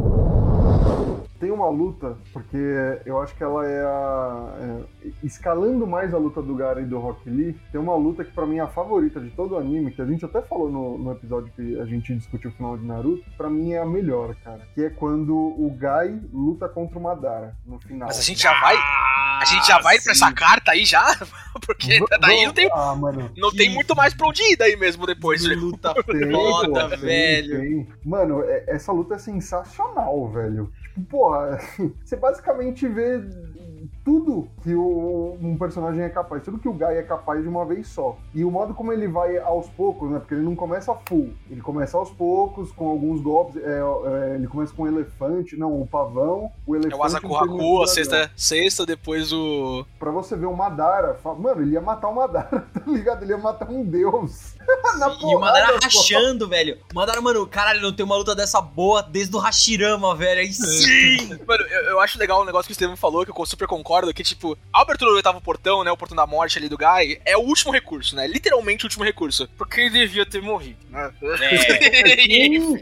Tem 1.39 1.51
uma 1.51 1.67
luta, 1.69 2.17
porque 2.31 2.57
eu 3.05 3.19
acho 3.21 3.35
que 3.35 3.43
ela 3.43 3.67
é 3.67 3.81
a. 3.81 4.57
é, 5.03 5.09
escalando 5.21 5.85
mais 5.85 6.13
a 6.13 6.17
luta 6.17 6.41
do 6.41 6.55
Gara 6.55 6.79
e 6.81 6.85
do 6.85 6.97
Rock 6.97 7.29
Lee, 7.29 7.59
tem 7.71 7.79
uma 7.81 7.95
luta 7.95 8.23
que 8.23 8.31
pra 8.31 8.45
mim 8.45 8.57
é 8.57 8.61
a 8.61 8.67
favorita 8.67 9.19
de 9.19 9.29
todo 9.31 9.53
o 9.55 9.57
anime, 9.57 9.91
que 9.91 10.01
a 10.01 10.05
gente 10.05 10.23
até 10.23 10.41
falou 10.41 10.71
no, 10.71 10.97
no 10.97 11.11
episódio 11.11 11.51
que 11.55 11.77
a 11.79 11.85
gente 11.85 12.15
discutiu 12.15 12.49
o 12.49 12.53
final 12.53 12.77
de 12.77 12.85
Naruto, 12.85 13.23
pra 13.37 13.49
mim 13.49 13.73
é 13.73 13.79
a 13.79 13.85
melhor, 13.85 14.33
cara. 14.43 14.61
Que 14.73 14.85
é 14.85 14.89
quando 14.89 15.35
o 15.35 15.69
Gai 15.77 16.17
luta 16.31 16.69
contra 16.69 16.97
o 16.97 17.01
Madara 17.01 17.55
no 17.65 17.79
final. 17.81 18.07
Mas 18.07 18.17
a 18.17 18.21
gente 18.23 18.41
já 18.41 18.53
vai. 18.61 18.75
A 18.77 19.43
gente 19.45 19.67
já 19.67 19.79
vai 19.81 19.97
sim. 19.97 20.03
pra 20.03 20.11
essa 20.13 20.31
carta 20.31 20.71
aí 20.71 20.85
já? 20.85 21.03
Porque 21.65 21.99
daí 22.21 22.45
não 22.45 22.53
tem, 22.53 22.69
Ah, 22.73 22.95
mano. 22.95 23.29
não 23.35 23.51
tem 23.51 23.69
muito 23.73 23.93
mais 23.95 24.13
pra 24.13 24.27
onde 24.27 24.41
ir 24.41 24.55
daí 24.55 24.77
mesmo 24.77 25.05
depois. 25.05 25.45
Que 25.45 25.53
luta 25.55 25.93
foda, 26.31 26.95
velho. 26.97 27.59
tem. 27.59 27.87
Mano, 28.05 28.41
é- 28.43 28.63
essa 28.67 28.91
luta 28.93 29.15
é 29.15 29.17
sensacional, 29.19 30.29
velho. 30.29 30.71
Porra, 31.09 31.59
você 32.03 32.15
basicamente 32.15 32.87
vê 32.87 33.21
tudo 34.03 34.47
que 34.61 34.73
o, 34.75 35.35
um 35.41 35.57
personagem 35.57 36.03
é 36.03 36.09
capaz, 36.09 36.43
tudo 36.43 36.59
que 36.59 36.67
o 36.69 36.73
Guy 36.73 36.83
é 36.95 37.03
capaz 37.03 37.41
de 37.41 37.49
uma 37.49 37.65
vez 37.65 37.87
só. 37.87 38.17
E 38.33 38.43
o 38.45 38.51
modo 38.51 38.73
como 38.73 38.93
ele 38.93 39.07
vai 39.07 39.37
aos 39.37 39.67
poucos, 39.69 40.09
né? 40.11 40.19
Porque 40.19 40.33
ele 40.35 40.43
não 40.43 40.55
começa 40.55 40.93
full. 41.07 41.31
Ele 41.49 41.61
começa 41.61 41.97
aos 41.97 42.11
poucos, 42.11 42.71
com 42.71 42.87
alguns 42.87 43.19
golpes. 43.21 43.57
é, 43.57 43.79
é, 44.31 44.35
ele 44.35 44.47
começa 44.47 44.73
com 44.73 44.83
o 44.83 44.87
elefante, 44.87 45.57
não, 45.57 45.81
o 45.81 45.87
pavão, 45.87 46.51
o 46.67 46.75
elefante. 46.75 46.93
É 46.93 46.97
o 46.97 47.03
Asaku 47.03 47.27
o 47.27 47.29
termina 47.39 47.53
Haku, 47.63 47.75
com 47.77 47.83
a 47.83 47.87
sexta, 47.87 48.31
sexta, 48.35 48.85
depois 48.85 49.33
o. 49.33 49.85
Pra 49.99 50.11
você 50.11 50.35
ver 50.35 50.45
o 50.45 50.55
Madara, 50.55 51.15
fa- 51.15 51.33
mano, 51.33 51.61
ele 51.61 51.71
ia 51.73 51.81
matar 51.81 52.09
o 52.09 52.15
Madara, 52.15 52.65
tá 52.73 52.81
ligado? 52.87 53.23
Ele 53.23 53.31
ia 53.31 53.37
matar 53.37 53.69
um 53.69 53.83
deus. 53.83 54.54
Na 54.99 55.07
E 55.09 55.35
o 55.35 55.39
Madara 55.39 55.67
porrada, 55.67 55.87
pô. 55.89 55.97
rachando, 55.97 56.47
velho. 56.47 56.79
O 56.91 56.95
Madara, 56.95 57.21
mano, 57.21 57.45
caralho, 57.47 57.81
não 57.81 57.91
tem 57.93 58.05
uma 58.05 58.15
luta 58.15 58.33
dessa 58.33 58.61
boa 58.61 59.01
desde 59.03 59.35
o 59.35 59.39
Hashirama, 59.39 60.15
velho. 60.15 60.41
Aí 60.41 60.53
sim! 60.53 61.37
Mano, 61.45 61.63
eu, 61.65 61.81
eu 61.83 61.99
acho 61.99 62.17
legal 62.17 62.41
o 62.41 62.45
negócio 62.45 62.67
que 62.67 62.71
o 62.71 62.75
Steven 62.75 62.95
falou, 62.95 63.25
que 63.25 63.31
eu 63.31 63.45
super 63.45 63.67
concordo, 63.67 64.13
que, 64.13 64.23
tipo, 64.23 64.57
a 64.73 64.81
abertura 64.81 65.11
do 65.11 65.17
oitavo 65.17 65.41
portão, 65.41 65.83
né? 65.83 65.91
O 65.91 65.97
portão 65.97 66.15
da 66.15 66.25
morte 66.25 66.57
ali 66.57 66.69
do 66.69 66.77
Guy, 66.77 67.19
é 67.25 67.37
o 67.37 67.41
último 67.41 67.71
recurso, 67.71 68.15
né? 68.15 68.25
Literalmente 68.27 68.83
o 68.83 68.87
último 68.87 69.03
recurso. 69.03 69.47
Porque 69.57 69.81
ele 69.81 69.89
devia 69.91 70.25
ter 70.25 70.41
morrido, 70.41 70.77
né? 70.89 71.11
Sim, 72.25 72.77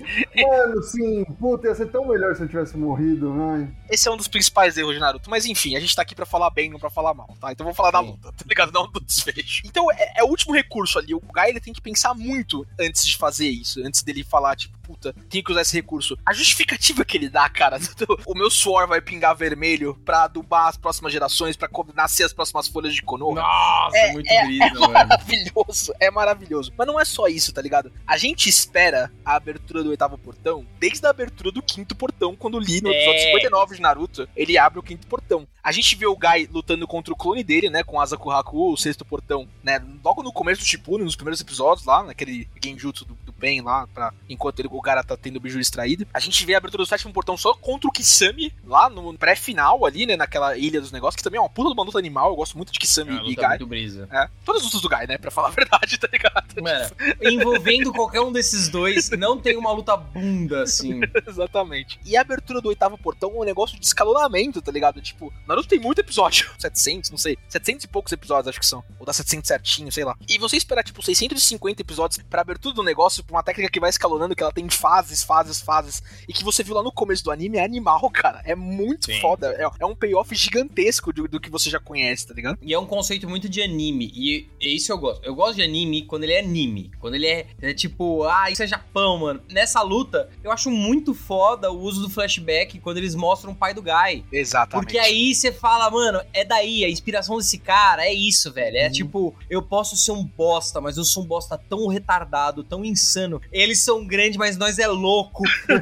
mano, 0.48 0.84
sim. 0.84 1.26
Puta, 1.39 1.67
ia 1.67 1.76
ser 1.76 1.88
tão 1.88 2.08
melhor 2.08 2.36
se 2.36 2.43
eu 2.43 2.48
tivesse 2.48 2.78
morrido, 2.78 3.34
ai. 3.41 3.67
Esse 3.89 4.08
é 4.08 4.12
um 4.12 4.17
dos 4.17 4.28
principais 4.28 4.78
erros 4.78 4.93
de 4.93 5.00
Naruto. 5.00 5.30
Mas 5.30 5.46
enfim, 5.46 5.76
a 5.76 5.80
gente 5.80 5.96
tá 5.96 6.02
aqui 6.02 6.15
pra 6.15 6.26
falar 6.26 6.50
bem, 6.50 6.69
não 6.69 6.80
pra 6.80 6.89
falar 6.89 7.13
mal, 7.13 7.36
tá? 7.39 7.52
Então 7.52 7.63
vamos 7.63 7.78
falar 7.78 7.91
da 7.91 8.00
Sim. 8.00 8.08
luta, 8.08 8.32
tá 8.32 8.46
ligado? 8.48 8.72
Não 8.72 8.89
do 8.89 9.00
desfecho. 9.00 9.62
Então 9.65 9.91
é, 9.91 10.13
é 10.17 10.24
o 10.24 10.28
último 10.28 10.54
recurso 10.54 10.98
ali. 10.98 11.13
O 11.13 11.19
Guy 11.19 11.50
ele 11.50 11.60
tem 11.60 11.72
que 11.73 11.81
pensar 11.81 12.13
muito 12.13 12.65
antes 12.79 13.05
de 13.05 13.17
fazer 13.17 13.49
isso. 13.49 13.81
Antes 13.86 14.03
dele 14.03 14.23
falar, 14.23 14.55
tipo, 14.55 14.77
puta, 14.84 15.13
tenho 15.30 15.43
que 15.43 15.52
usar 15.52 15.62
esse 15.62 15.74
recurso. 15.76 16.17
A 16.26 16.34
justificativa 16.34 17.04
que 17.06 17.17
ele 17.17 17.30
dá, 17.30 17.50
cara, 17.50 17.78
do- 17.98 18.19
o 18.26 18.36
meu 18.36 18.50
suor 18.52 18.88
vai 18.88 19.02
pingar 19.02 19.36
vermelho 19.36 19.96
pra 20.06 20.24
adubar 20.24 20.67
as 20.67 20.78
próximas 20.78 21.12
gerações, 21.13 21.56
pra 21.56 21.69
nascer 21.96 22.24
as 22.24 22.34
próximas 22.34 22.67
folhas 22.67 22.93
de 22.93 23.02
Konoha. 23.02 23.41
Nossa, 23.41 23.98
É- 23.98 24.12
muito 24.12 24.30
é- 24.30 24.46
brisa, 24.46 24.65
é 24.65 24.88
maravilhoso, 24.88 25.93
é 26.00 26.12
maravilhoso. 26.12 26.74
Mas 26.78 26.88
não 26.88 27.00
é 27.00 27.06
só 27.06 27.28
isso, 27.28 27.54
tá 27.54 27.62
ligado? 27.62 27.91
A 28.06 28.17
gente 28.17 28.50
espera 28.50 29.12
a 29.24 29.36
abertura 29.36 29.84
do 29.84 29.89
oitavo 29.89 30.17
portão 30.17 30.65
desde 30.80 31.06
a 31.06 31.10
abertura 31.10 31.52
do 31.52 31.62
quinto 31.62 31.96
portão, 31.96 32.36
quando 32.36 32.56
o 32.56 32.60
Lee, 32.60 32.82
no 32.82 32.89
episódio 32.91 33.19
É. 33.22 33.26
59 33.28 33.76
de 33.76 33.82
Naruto, 33.82 34.28
ele 34.36 34.58
abre 34.58 34.80
o 34.80 34.84
quinto 34.84 35.08
portão. 35.08 35.48
A 35.63 35.72
gente 35.72 35.96
vê 35.96 36.06
o 36.06 36.15
Guy 36.17 36.50
lutando 36.52 36.86
contra 36.86 37.13
o 37.13 37.17
clone 37.17 37.41
dele, 37.43 37.69
né, 37.69 37.84
com 37.84 38.00
Asaku 38.02 38.30
Haku, 38.32 38.74
o 38.74 38.78
sexto 38.78 39.06
portão, 39.06 39.48
né, 39.63 39.82
logo 40.04 40.22
no 40.22 40.34
começo 40.34 40.62
do 40.62 40.67
Shippuden, 40.67 41.06
nos 41.06 41.15
primeiros 41.15 41.39
episódios 41.39 41.86
lá, 41.86 42.04
naquele 42.04 42.50
genjutsu 42.62 43.06
do, 43.06 43.13
do 43.15 43.32
Pen 43.32 43.62
lá, 43.62 43.88
pra, 43.88 44.13
enquanto 44.30 44.60
ele, 44.60 44.67
o 44.77 44.81
cara 44.81 45.03
tá 45.03 45.15
tendo 45.15 45.38
o 45.38 45.39
biju 45.39 45.59
extraído. 45.59 46.05
A 46.13 46.19
gente 46.19 46.45
vê 46.45 46.55
a 46.55 46.57
abertura 46.57 46.83
do 46.83 46.88
sétimo 46.88 47.13
portão 47.13 47.38
só 47.38 47.53
contra 47.53 47.88
o 47.88 47.91
Kisame, 47.91 48.53
lá 48.65 48.89
no 48.89 49.17
pré-final 49.17 49.86
ali, 49.86 50.05
né, 50.05 50.15
naquela 50.15 50.57
ilha 50.57 50.81
dos 50.81 50.91
negócios, 50.91 51.15
que 51.15 51.23
também 51.23 51.38
é 51.38 51.41
uma 51.41 51.49
puta 51.49 51.69
de 51.69 51.73
uma 51.73 51.83
luta 51.83 51.97
animal, 51.99 52.29
eu 52.29 52.36
gosto 52.36 52.57
muito 52.57 52.71
de 52.73 52.79
Kisame 52.79 53.12
É 53.12 53.21
e 53.29 53.36
Guy. 53.36 53.47
muito 53.47 53.67
brisa. 53.67 54.07
É, 54.12 54.27
todas 54.45 54.62
as 54.62 54.65
lutas 54.67 54.81
do 54.81 54.89
Guy, 54.89 55.07
né? 55.07 55.17
Pra 55.17 55.31
falar 55.31 55.49
a 55.49 55.51
verdade, 55.63 55.97
tá 55.97 56.07
ligado? 56.12 56.62
Mano, 56.62 56.89
envolvendo 57.21 57.91
qualquer 57.93 58.21
um 58.21 58.31
desses 58.31 58.69
dois, 58.69 59.09
não 59.12 59.39
tem 59.39 59.55
uma 59.57 59.71
luta 59.71 59.95
bunda, 59.95 60.63
assim. 60.63 60.99
Exatamente. 61.27 61.99
E 62.05 62.15
a 62.17 62.21
abertura 62.21 62.62
do 62.62 62.69
oitavo 62.69 62.97
portão 62.97 63.31
é 63.36 63.39
um 63.39 63.43
negócio 63.43 63.79
de 63.79 63.86
escalonamento, 63.86 64.62
tá 64.62 64.71
ligado? 64.71 65.01
Tipo, 65.01 65.31
Naruto 65.47 65.67
tem 65.67 65.79
muito 65.79 65.99
episódio. 65.99 66.49
700, 66.57 67.12
não 67.12 67.17
sei. 67.17 67.38
700 67.49 67.86
e 67.86 67.88
poucos 67.88 68.12
episódios, 68.12 68.47
acho 68.47 68.59
que 68.59 68.65
são. 68.65 68.83
Ou 68.99 69.05
dá 69.05 69.13
700 69.13 69.47
certinho, 69.47 69.91
sei 69.91 70.03
lá. 70.03 70.15
E 70.27 70.38
você 70.38 70.57
esperar, 70.57 70.83
tipo, 70.83 71.01
650 71.03 71.81
episódios 71.81 72.19
pra 72.29 72.41
abertura 72.41 72.73
do 72.75 72.83
negócio, 72.83 73.23
pra 73.23 73.36
uma 73.36 73.43
técnica 73.43 73.71
que 73.71 73.79
vai 73.79 73.89
escalonando, 73.89 74.36
que 74.36 74.43
ela 74.43 74.51
tem 74.51 74.62
fases, 74.69 75.23
fases, 75.23 75.62
fases. 75.62 76.04
E 76.28 76.34
que 76.34 76.43
você 76.43 76.63
viu 76.63 76.76
lá 76.76 76.84
no 76.84 76.91
começo 76.91 77.23
do 77.23 77.32
anime, 77.32 77.58
é 77.58 77.63
animal, 77.63 78.10
cara. 78.12 78.41
É 78.45 78.56
muito 78.56 79.06
Sim. 79.06 79.19
foda. 79.19 79.54
É, 79.54 79.84
é 79.84 79.86
um 79.86 79.95
payoff 79.95 80.34
gigantesco 80.36 81.12
do, 81.12 81.28
do 81.28 81.39
que 81.39 81.49
você 81.49 81.69
já 81.69 81.80
conhece, 81.80 82.28
tá 82.28 82.34
ligado? 82.34 82.58
E 82.62 82.73
é 82.73 82.80
um 82.80 82.86
conceito 82.86 83.30
muito 83.30 83.49
de 83.49 83.62
anime. 83.62 84.12
E 84.15 84.47
é 84.62 84.67
isso 84.67 84.91
eu 84.91 84.97
gosto. 84.97 85.23
Eu 85.26 85.36
gosto 85.36 85.56
de 85.56 85.63
anime 85.63 86.04
quando 86.04 86.23
ele 86.23 86.34
é 86.34 86.39
anime. 86.39 86.91
Quando 86.99 87.15
ele 87.15 87.28
é, 87.28 87.47
é 87.62 87.73
tipo, 87.73 88.23
ah, 88.23 88.49
isso 88.49 88.63
é 88.63 88.67
Japão, 88.67 89.17
mano. 89.17 89.41
Nessa 89.49 89.82
luta, 89.82 90.30
eu 90.43 90.52
acho 90.52 90.69
muito 90.69 91.13
foda 91.13 91.71
o 91.71 91.80
uso 91.80 92.02
do 92.02 92.10
flashback 92.10 92.80
quando 92.80 92.97
eles 92.97 93.15
mostram 93.15 93.52
o 93.52 93.56
pai 93.56 93.73
do 93.73 93.82
Guy. 93.82 94.26
Exatamente. 94.32 94.86
Porque 94.86 94.97
aí 94.97 95.34
você 95.34 95.52
fala, 95.52 95.89
mano, 95.89 96.21
é 96.34 96.43
daí, 96.43 96.84
a 96.84 96.89
inspiração 96.89 97.38
desse 97.38 97.58
cara, 97.58 98.06
é 98.06 98.13
isso, 98.13 98.52
velho. 98.52 98.78
É 98.78 98.89
tipo, 98.89 99.36
eu 99.49 99.62
posso 99.62 99.95
ser 99.95 100.12
um 100.12 100.23
bosta, 100.23 100.80
mas 100.82 100.97
eu 100.97 101.04
sou 101.04 101.23
um 101.23 101.26
bosta 101.26 101.58
tão 101.58 101.88
retardado, 101.88 102.63
tão 102.63 102.84
insano. 102.84 103.41
Eles 103.52 103.80
são 103.80 104.06
grandes, 104.06 104.38
mas 104.38 104.52
nós 104.57 104.79
é 104.79 104.87
louco. 104.87 105.43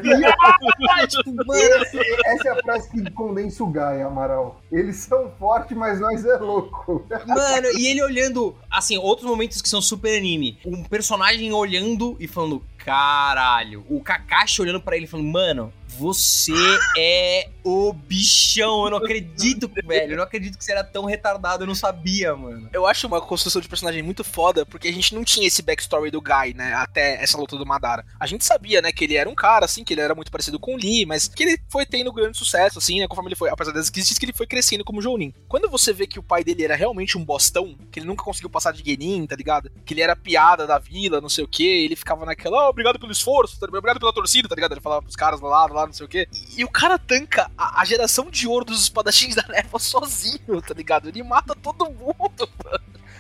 Tipo, 1.08 1.34
mano, 1.46 1.86
Essa 2.26 2.48
é 2.48 2.52
a 2.52 2.56
frase 2.58 2.90
que 2.90 3.12
condensa 3.12 3.64
o 3.64 3.68
Guy, 3.68 4.02
Amaral. 4.06 4.62
Eles 4.72 4.98
são 4.98 5.32
fortes, 5.38 5.76
mas 5.76 6.00
nós 6.00 6.24
é 6.26 6.38
louco. 6.38 7.06
Mano, 7.28 7.68
e 7.78 7.88
ele 7.88 8.04
olhando, 8.04 8.56
assim, 8.70 8.98
outros 8.98 9.28
momentos 9.28 9.62
que 9.62 9.70
são 9.70 9.82
super 9.82 10.18
anime. 10.18 10.60
Um 10.66 10.84
personagem 10.84 11.52
olhando 11.52 12.16
e 12.20 12.28
falando, 12.28 12.64
caralho. 12.78 13.86
O 13.90 14.02
Kakashi 14.02 14.62
olhando 14.62 14.82
pra 14.82 14.96
ele 14.96 15.06
e 15.06 15.08
falando, 15.08 15.28
mano, 15.28 15.74
você 16.02 16.52
é 16.98 17.48
o 17.64 17.94
bichão. 17.94 18.86
Eu 18.86 18.90
não 18.90 18.98
acredito, 18.98 19.70
velho. 19.86 20.14
Eu 20.14 20.18
não 20.18 20.24
acredito 20.24 20.58
que 20.58 20.66
você 20.66 20.72
era 20.72 20.84
tão 20.84 21.06
retardado. 21.06 21.62
Eu 21.62 21.68
não 21.68 21.76
sabia, 21.76 22.36
mano. 22.36 22.68
Eu 22.74 22.88
acho 22.88 23.06
uma 23.06 23.22
construção 23.22 23.62
de 23.62 23.68
personagem 23.68 24.02
muito 24.02 24.24
foda, 24.24 24.66
porque 24.66 24.88
a 24.88 24.92
gente 24.92 25.14
não 25.14 25.24
tinha 25.24 25.46
esse 25.46 25.62
backstory 25.62 26.10
do 26.10 26.20
Guy, 26.20 26.56
né? 26.56 26.74
Até 26.74 27.22
essa 27.22 27.38
luta 27.38 27.56
do 27.56 27.68
Madara. 27.68 28.04
A 28.20 28.26
gente 28.26 28.44
sabia, 28.44 28.82
né, 28.82 28.92
que 28.92 29.04
ele 29.04 29.16
era 29.16 29.30
um 29.30 29.36
cara, 29.36 29.66
assim, 29.66 29.84
que 29.84 29.94
ele 29.94 30.02
era 30.02 30.16
muito 30.16 30.32
parecido 30.32 30.60
com 30.60 30.74
o 30.74 30.78
Lee, 30.78 31.06
mas 31.06 31.28
que 31.28 31.44
ele 31.44 31.62
foi 31.70 31.86
tendo 31.86 32.12
grande 32.12 32.36
sucesso, 32.36 32.80
assim, 32.80 33.00
né? 33.00 33.08
Conforme 33.08 33.30
ele 33.30 33.36
foi. 33.36 33.52
Apesar 33.52 33.72
das 33.72 33.92
crises, 33.92 34.18
que 34.18 34.26
ele 34.26 34.34
foi 34.34 34.48
crescendo 34.48 34.84
como 34.84 35.04
Jounin. 35.04 35.32
Quando 35.48 35.70
você 35.70 35.94
vê 35.94 36.08
que 36.08 36.18
o 36.18 36.24
pai 36.24 36.44
dele 36.44 36.64
era 36.64 36.76
realmente 36.76 37.16
um 37.16 37.24
bostão, 37.24 37.78
que 37.92 38.00
ele 38.00 38.08
nunca 38.08 38.24
conseguiu 38.24 38.50
passar 38.50 38.74
de 38.74 38.84
Genin, 38.84 39.28
tá 39.28 39.36
ligado? 39.36 39.72
Que 39.86 39.94
ele 39.94 40.02
era 40.02 40.16
piada 40.16 40.66
da 40.66 40.80
vila, 40.80 41.22
não 41.22 41.30
sei 41.30 41.44
o 41.44 41.48
que, 41.48 41.64
ele 41.64 41.96
ficava 41.96 42.26
naquela, 42.26 42.66
oh, 42.66 42.70
obrigado 42.70 43.00
pelo 43.00 43.12
esforço, 43.12 43.60
tá 43.60 43.68
obrigado 43.68 44.00
pela 44.00 44.12
torcida, 44.14 44.50
tá 44.50 44.56
ligado? 44.56 44.72
Ele 44.72 44.82
falava 44.82 45.04
pros 45.04 45.16
caras 45.16 45.40
lá, 45.42 45.68
lá, 45.68 45.86
lá, 45.86 45.91
não 45.92 45.94
sei 45.94 46.06
o 46.06 46.10
que. 46.10 46.28
E, 46.34 46.62
e 46.62 46.64
o 46.64 46.70
cara 46.70 46.98
tanca 46.98 47.52
a, 47.58 47.82
a 47.82 47.86
geração 47.86 48.30
de 48.30 48.48
ouro 48.48 48.66
dos 48.66 48.82
espadachins 48.82 49.36
da 49.36 49.44
névoa 49.48 49.80
sozinho, 49.80 50.62
tá 50.66 50.74
ligado? 50.74 51.10
Ele 51.10 51.22
mata 51.22 51.54
todo 51.56 51.86
mundo. 51.92 52.50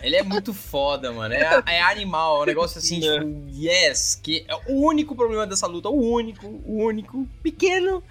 Ele 0.01 0.15
é 0.15 0.23
muito 0.23 0.53
foda, 0.53 1.11
mano. 1.11 1.33
É, 1.33 1.61
é 1.67 1.81
animal. 1.81 2.39
É 2.39 2.43
um 2.43 2.45
negócio 2.45 2.79
assim, 2.79 2.97
É. 3.05 3.19
tipo, 3.19 3.45
yes. 3.51 4.15
Que 4.15 4.45
é 4.47 4.55
o 4.71 4.85
único 4.85 5.15
problema 5.15 5.45
dessa 5.45 5.67
luta, 5.67 5.89
o 5.89 6.13
único, 6.13 6.47
o 6.47 6.83
único, 6.83 7.27
pequeno. 7.43 8.03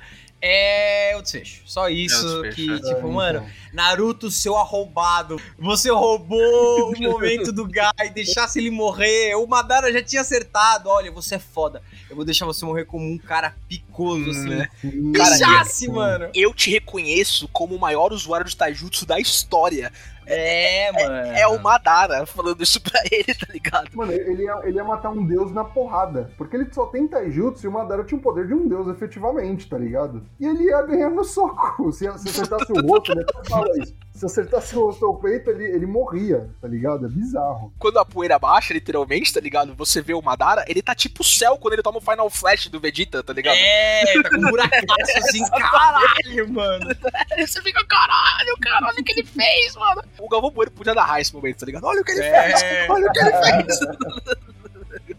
É 0.42 1.14
o 1.18 1.22
desfecho. 1.22 1.62
Só 1.66 1.88
isso 1.88 2.42
desfecho, 2.42 2.56
que, 2.56 2.72
é. 2.72 2.94
tipo, 2.94 3.08
É, 3.08 3.12
mano, 3.12 3.38
então. 3.40 3.50
Naruto, 3.74 4.30
seu 4.30 4.56
arrombado. 4.56 5.40
Você 5.58 5.90
roubou 5.90 6.92
o 6.92 6.96
momento 6.98 7.52
do 7.52 7.66
Guy, 7.66 8.10
deixasse 8.14 8.58
ele 8.58 8.70
morrer. 8.70 9.34
O 9.34 9.46
Madara 9.46 9.92
já 9.92 10.02
tinha 10.02 10.22
acertado. 10.22 10.88
Olha, 10.88 11.12
você 11.12 11.34
é 11.34 11.38
foda. 11.38 11.82
Eu 12.08 12.16
vou 12.16 12.24
deixar 12.24 12.46
você 12.46 12.64
morrer 12.64 12.86
como 12.86 13.04
um 13.04 13.18
cara 13.18 13.54
picoso, 13.68 14.30
assim. 14.30 14.48
Né? 14.48 14.68
Sim. 14.80 15.12
Cara, 15.12 15.32
Pichasse, 15.32 15.88
mano. 15.88 16.30
Eu 16.34 16.54
te 16.54 16.70
reconheço 16.70 17.46
como 17.48 17.74
o 17.74 17.80
maior 17.80 18.12
usuário 18.12 18.46
de 18.46 18.56
taijutsu 18.56 19.04
da 19.04 19.20
história. 19.20 19.92
É, 20.32 20.92
mano. 20.92 21.14
É 21.32 21.46
o 21.46 21.60
Madara 21.60 22.24
falando 22.26 22.62
isso 22.62 22.80
pra 22.80 23.00
ele, 23.10 23.34
tá 23.34 23.46
ligado? 23.52 23.88
Mano, 23.94 24.12
ele 24.12 24.44
ia, 24.44 24.60
ele 24.64 24.76
ia 24.76 24.84
matar 24.84 25.10
um 25.10 25.24
deus 25.24 25.52
na 25.52 25.64
porrada. 25.64 26.30
Porque 26.36 26.56
ele 26.56 26.72
só 26.72 26.86
tem 26.86 27.06
taijutsu 27.06 27.66
e 27.66 27.68
o 27.68 27.72
Madara 27.72 28.04
tinha 28.04 28.18
o 28.18 28.22
poder 28.22 28.46
de 28.46 28.54
um 28.54 28.68
deus, 28.68 28.88
efetivamente, 28.88 29.68
tá 29.68 29.76
ligado? 29.76 30.22
E 30.38 30.46
ele 30.46 30.64
ia 30.64 30.82
ganhar 30.82 31.10
no 31.10 31.24
soco. 31.24 31.90
Se, 31.92 32.10
se 32.18 32.28
acertasse 32.28 32.72
o 32.72 32.76
ele 32.76 33.22
até 33.22 33.48
fala 33.48 33.78
isso. 33.78 33.94
Se 34.20 34.26
acertasse 34.26 34.76
o 34.76 34.90
o 34.90 35.14
peito, 35.14 35.48
ele, 35.48 35.64
ele 35.64 35.86
morria, 35.86 36.50
tá 36.60 36.68
ligado? 36.68 37.06
É 37.06 37.08
bizarro. 37.08 37.72
Quando 37.78 37.98
a 37.98 38.04
poeira 38.04 38.38
baixa, 38.38 38.74
literalmente, 38.74 39.32
tá 39.32 39.40
ligado? 39.40 39.74
Você 39.76 40.02
vê 40.02 40.12
o 40.12 40.20
Madara, 40.20 40.62
ele 40.68 40.82
tá 40.82 40.94
tipo 40.94 41.22
o 41.22 41.24
céu 41.24 41.56
quando 41.56 41.72
ele 41.72 41.82
toma 41.82 41.96
o 41.96 42.02
Final 42.02 42.28
Flash 42.28 42.66
do 42.66 42.78
Vegeta, 42.78 43.22
tá 43.22 43.32
ligado? 43.32 43.56
É, 43.56 44.22
tá 44.22 44.28
com 44.28 44.36
um 44.36 44.50
buracaço 44.50 44.84
assim, 45.16 45.42
caralho, 45.48 46.52
mano. 46.52 46.84
Você 47.38 47.62
fica, 47.62 47.82
caralho, 47.86 48.54
cara, 48.60 48.88
olha 48.88 49.00
o 49.00 49.04
que 49.04 49.12
ele 49.12 49.24
fez, 49.26 49.74
mano. 49.76 50.02
O 50.18 50.28
Galvão 50.28 50.50
Bueno 50.50 50.70
podia 50.70 50.92
narrar 50.92 51.22
esse 51.22 51.32
momento, 51.32 51.60
tá 51.60 51.64
ligado? 51.64 51.84
Olha 51.84 52.02
o 52.02 52.04
que 52.04 52.12
ele 52.12 52.20
É. 52.22 52.56
fez, 52.58 52.90
olha 52.90 53.08
o 53.08 53.12
que 53.12 53.20
ele 53.20 53.32
fez. 53.32 53.78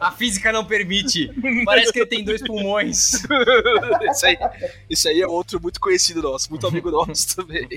A 0.02 0.12
física 0.12 0.52
não 0.52 0.66
permite. 0.66 1.32
Parece 1.64 1.94
que 1.94 2.00
ele 2.00 2.08
tem 2.08 2.24
dois 2.24 2.42
pulmões. 2.42 3.22
isso, 4.12 4.26
aí, 4.26 4.38
isso 4.90 5.08
aí 5.08 5.22
é 5.22 5.28
outro 5.28 5.62
muito 5.62 5.80
conhecido 5.80 6.24
nosso, 6.24 6.50
muito 6.50 6.66
amigo 6.66 6.90
nosso 6.90 7.36
também. 7.36 7.68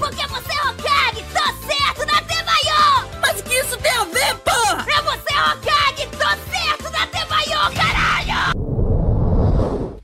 Porque 0.00 0.26
você 0.26 0.52
é 0.52 0.62
Hokage, 0.68 1.24
tô 1.32 1.44
certo 1.68 2.12
na 2.12 2.20
Temayo! 2.22 3.08
Mas 3.20 3.38
o 3.38 3.44
que 3.44 3.54
isso 3.54 3.76
tem 3.78 3.92
a 3.92 4.04
ver, 4.04 4.34
porra? 4.38 4.84
É 4.90 5.00
você 5.00 5.32
Hokage, 5.32 6.08
tô 6.10 6.28
certo 6.50 6.90
na 6.90 7.06
Temayo, 7.06 7.72
caralho! 7.72 8.27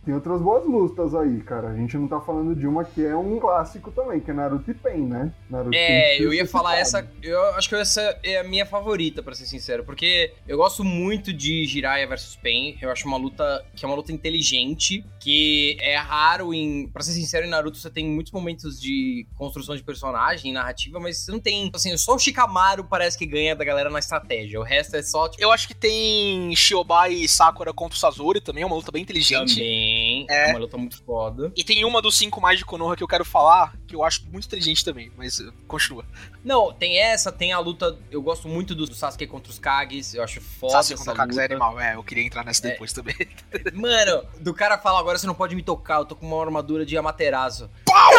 Tem 0.04 0.14
outras 0.14 0.40
boas 0.40 0.66
lutas 0.66 1.14
aí, 1.14 1.40
cara. 1.40 1.68
A 1.68 1.76
gente 1.76 1.96
não 1.96 2.06
tá 2.06 2.20
falando 2.20 2.54
de 2.54 2.66
uma 2.66 2.84
que 2.84 3.04
é 3.04 3.16
um 3.16 3.38
clássico 3.38 3.90
também, 3.90 4.20
que 4.20 4.30
é 4.30 4.34
Naruto 4.34 4.70
e 4.70 4.74
Pen, 4.74 5.06
né? 5.06 5.32
Naruto 5.48 5.74
é, 5.74 6.20
eu 6.20 6.32
ia 6.32 6.46
falar 6.46 6.76
essa. 6.76 7.08
Eu 7.22 7.54
acho 7.54 7.68
que 7.68 7.74
essa 7.74 8.18
é 8.22 8.38
a 8.38 8.44
minha 8.44 8.66
favorita, 8.66 9.22
para 9.22 9.34
ser 9.34 9.46
sincero, 9.46 9.82
porque 9.84 10.32
eu 10.46 10.58
gosto 10.58 10.84
muito 10.84 11.32
de 11.32 11.64
Jiraiya 11.64 12.06
versus 12.06 12.36
Pen. 12.36 12.76
Eu 12.82 12.90
acho 12.90 13.08
uma 13.08 13.16
luta 13.16 13.64
que 13.74 13.84
é 13.84 13.88
uma 13.88 13.96
luta 13.96 14.12
inteligente, 14.12 15.04
que 15.18 15.78
é 15.80 15.96
raro 15.96 16.52
em. 16.52 16.86
Pra 16.88 17.02
ser 17.02 17.12
sincero, 17.12 17.46
em 17.46 17.50
Naruto 17.50 17.78
você 17.78 17.90
tem 17.90 18.06
muitos 18.06 18.32
momentos 18.32 18.78
de 18.78 19.26
construção 19.36 19.74
de 19.74 19.82
personagem, 19.82 20.52
narrativa, 20.52 21.00
mas 21.00 21.18
você 21.18 21.32
não 21.32 21.40
tem. 21.40 21.70
Assim, 21.74 21.96
só 21.96 22.14
o 22.14 22.18
Shikamaru 22.18 22.84
parece 22.84 23.16
que 23.16 23.24
ganha 23.24 23.56
da 23.56 23.64
galera 23.64 23.88
na 23.88 23.98
estratégia. 23.98 24.60
O 24.60 24.62
resto 24.62 24.96
é 24.96 25.02
só. 25.02 25.28
Tipo... 25.28 25.42
Eu 25.42 25.50
acho 25.50 25.66
que 25.66 25.74
tem 25.74 26.54
Shiobai 26.54 27.14
e 27.14 27.28
Sakura 27.28 27.72
contra 27.72 27.96
o 27.96 27.98
Sasori 27.98 28.40
também, 28.40 28.62
é 28.62 28.66
uma 28.66 28.76
luta 28.76 28.92
bem 28.92 29.02
inteligente. 29.02 29.54
Também. 29.54 29.93
É, 30.28 30.50
é 30.50 30.50
uma 30.50 30.60
luta 30.60 30.76
muito 30.76 31.02
foda. 31.02 31.52
E 31.56 31.64
tem 31.64 31.84
uma 31.84 32.00
dos 32.00 32.16
cinco 32.16 32.40
mais 32.40 32.58
de 32.58 32.64
Konoha 32.64 32.96
que 32.96 33.02
eu 33.02 33.08
quero 33.08 33.24
falar, 33.24 33.74
que 33.86 33.94
eu 33.94 34.02
acho 34.04 34.24
muito 34.30 34.46
inteligente 34.46 34.84
também, 34.84 35.10
mas 35.16 35.38
uh, 35.38 35.52
continua. 35.66 36.04
Não, 36.44 36.72
tem 36.72 36.98
essa, 36.98 37.32
tem 37.32 37.52
a 37.52 37.58
luta. 37.58 37.98
Eu 38.10 38.22
gosto 38.22 38.48
muito 38.48 38.74
do 38.74 38.92
Sasuke 38.94 39.26
contra 39.26 39.50
os 39.50 39.58
Kages, 39.58 40.14
eu 40.14 40.22
acho 40.22 40.40
foda. 40.40 40.72
Sasuke 40.72 40.98
contra 40.98 41.12
os 41.12 41.18
Kages 41.18 41.38
é 41.38 41.44
animal, 41.44 41.80
é, 41.80 41.94
eu 41.94 42.02
queria 42.02 42.24
entrar 42.24 42.44
nessa 42.44 42.66
é. 42.66 42.72
depois 42.72 42.92
também. 42.92 43.14
Mano, 43.74 44.24
do 44.40 44.52
cara 44.52 44.78
fala 44.78 44.98
agora 44.98 45.18
você 45.18 45.26
não 45.26 45.34
pode 45.34 45.54
me 45.54 45.62
tocar, 45.62 45.98
eu 45.98 46.04
tô 46.04 46.16
com 46.16 46.26
uma 46.26 46.42
armadura 46.42 46.84
de 46.84 46.96
Amaterasu. 46.96 47.70
Pau! 47.86 48.12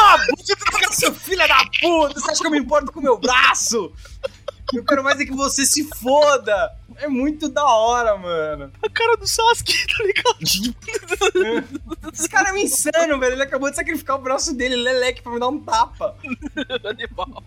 Seu 0.91 1.13
filho 1.13 1.45
da 1.47 1.63
puta, 1.81 2.19
você 2.19 2.31
acha 2.31 2.41
que 2.41 2.47
eu 2.47 2.51
me 2.51 2.59
importo 2.59 2.91
com 2.91 2.99
o 2.99 3.03
meu 3.03 3.17
braço? 3.17 3.91
Eu 4.73 4.83
quero 4.83 5.03
mais 5.03 5.19
é 5.19 5.25
que 5.25 5.33
você 5.33 5.65
se 5.65 5.83
foda. 5.95 6.75
É 6.97 7.07
muito 7.07 7.49
da 7.49 7.65
hora, 7.65 8.17
mano. 8.17 8.71
A 8.81 8.89
cara 8.89 9.17
do 9.17 9.27
Sasuke, 9.27 9.73
tá 9.87 10.03
ligado? 10.03 11.55
Esse 12.13 12.29
cara 12.29 12.49
é 12.49 12.53
um 12.53 12.57
insano, 12.57 13.19
velho. 13.19 13.33
Ele 13.33 13.43
acabou 13.43 13.69
de 13.69 13.75
sacrificar 13.75 14.17
o 14.17 14.21
braço 14.21 14.55
dele, 14.55 14.75
leleque, 14.75 15.21
pra 15.21 15.31
me 15.31 15.39
dar 15.39 15.49
um 15.49 15.59
tapa. 15.59 16.15
Animal. 16.83 17.43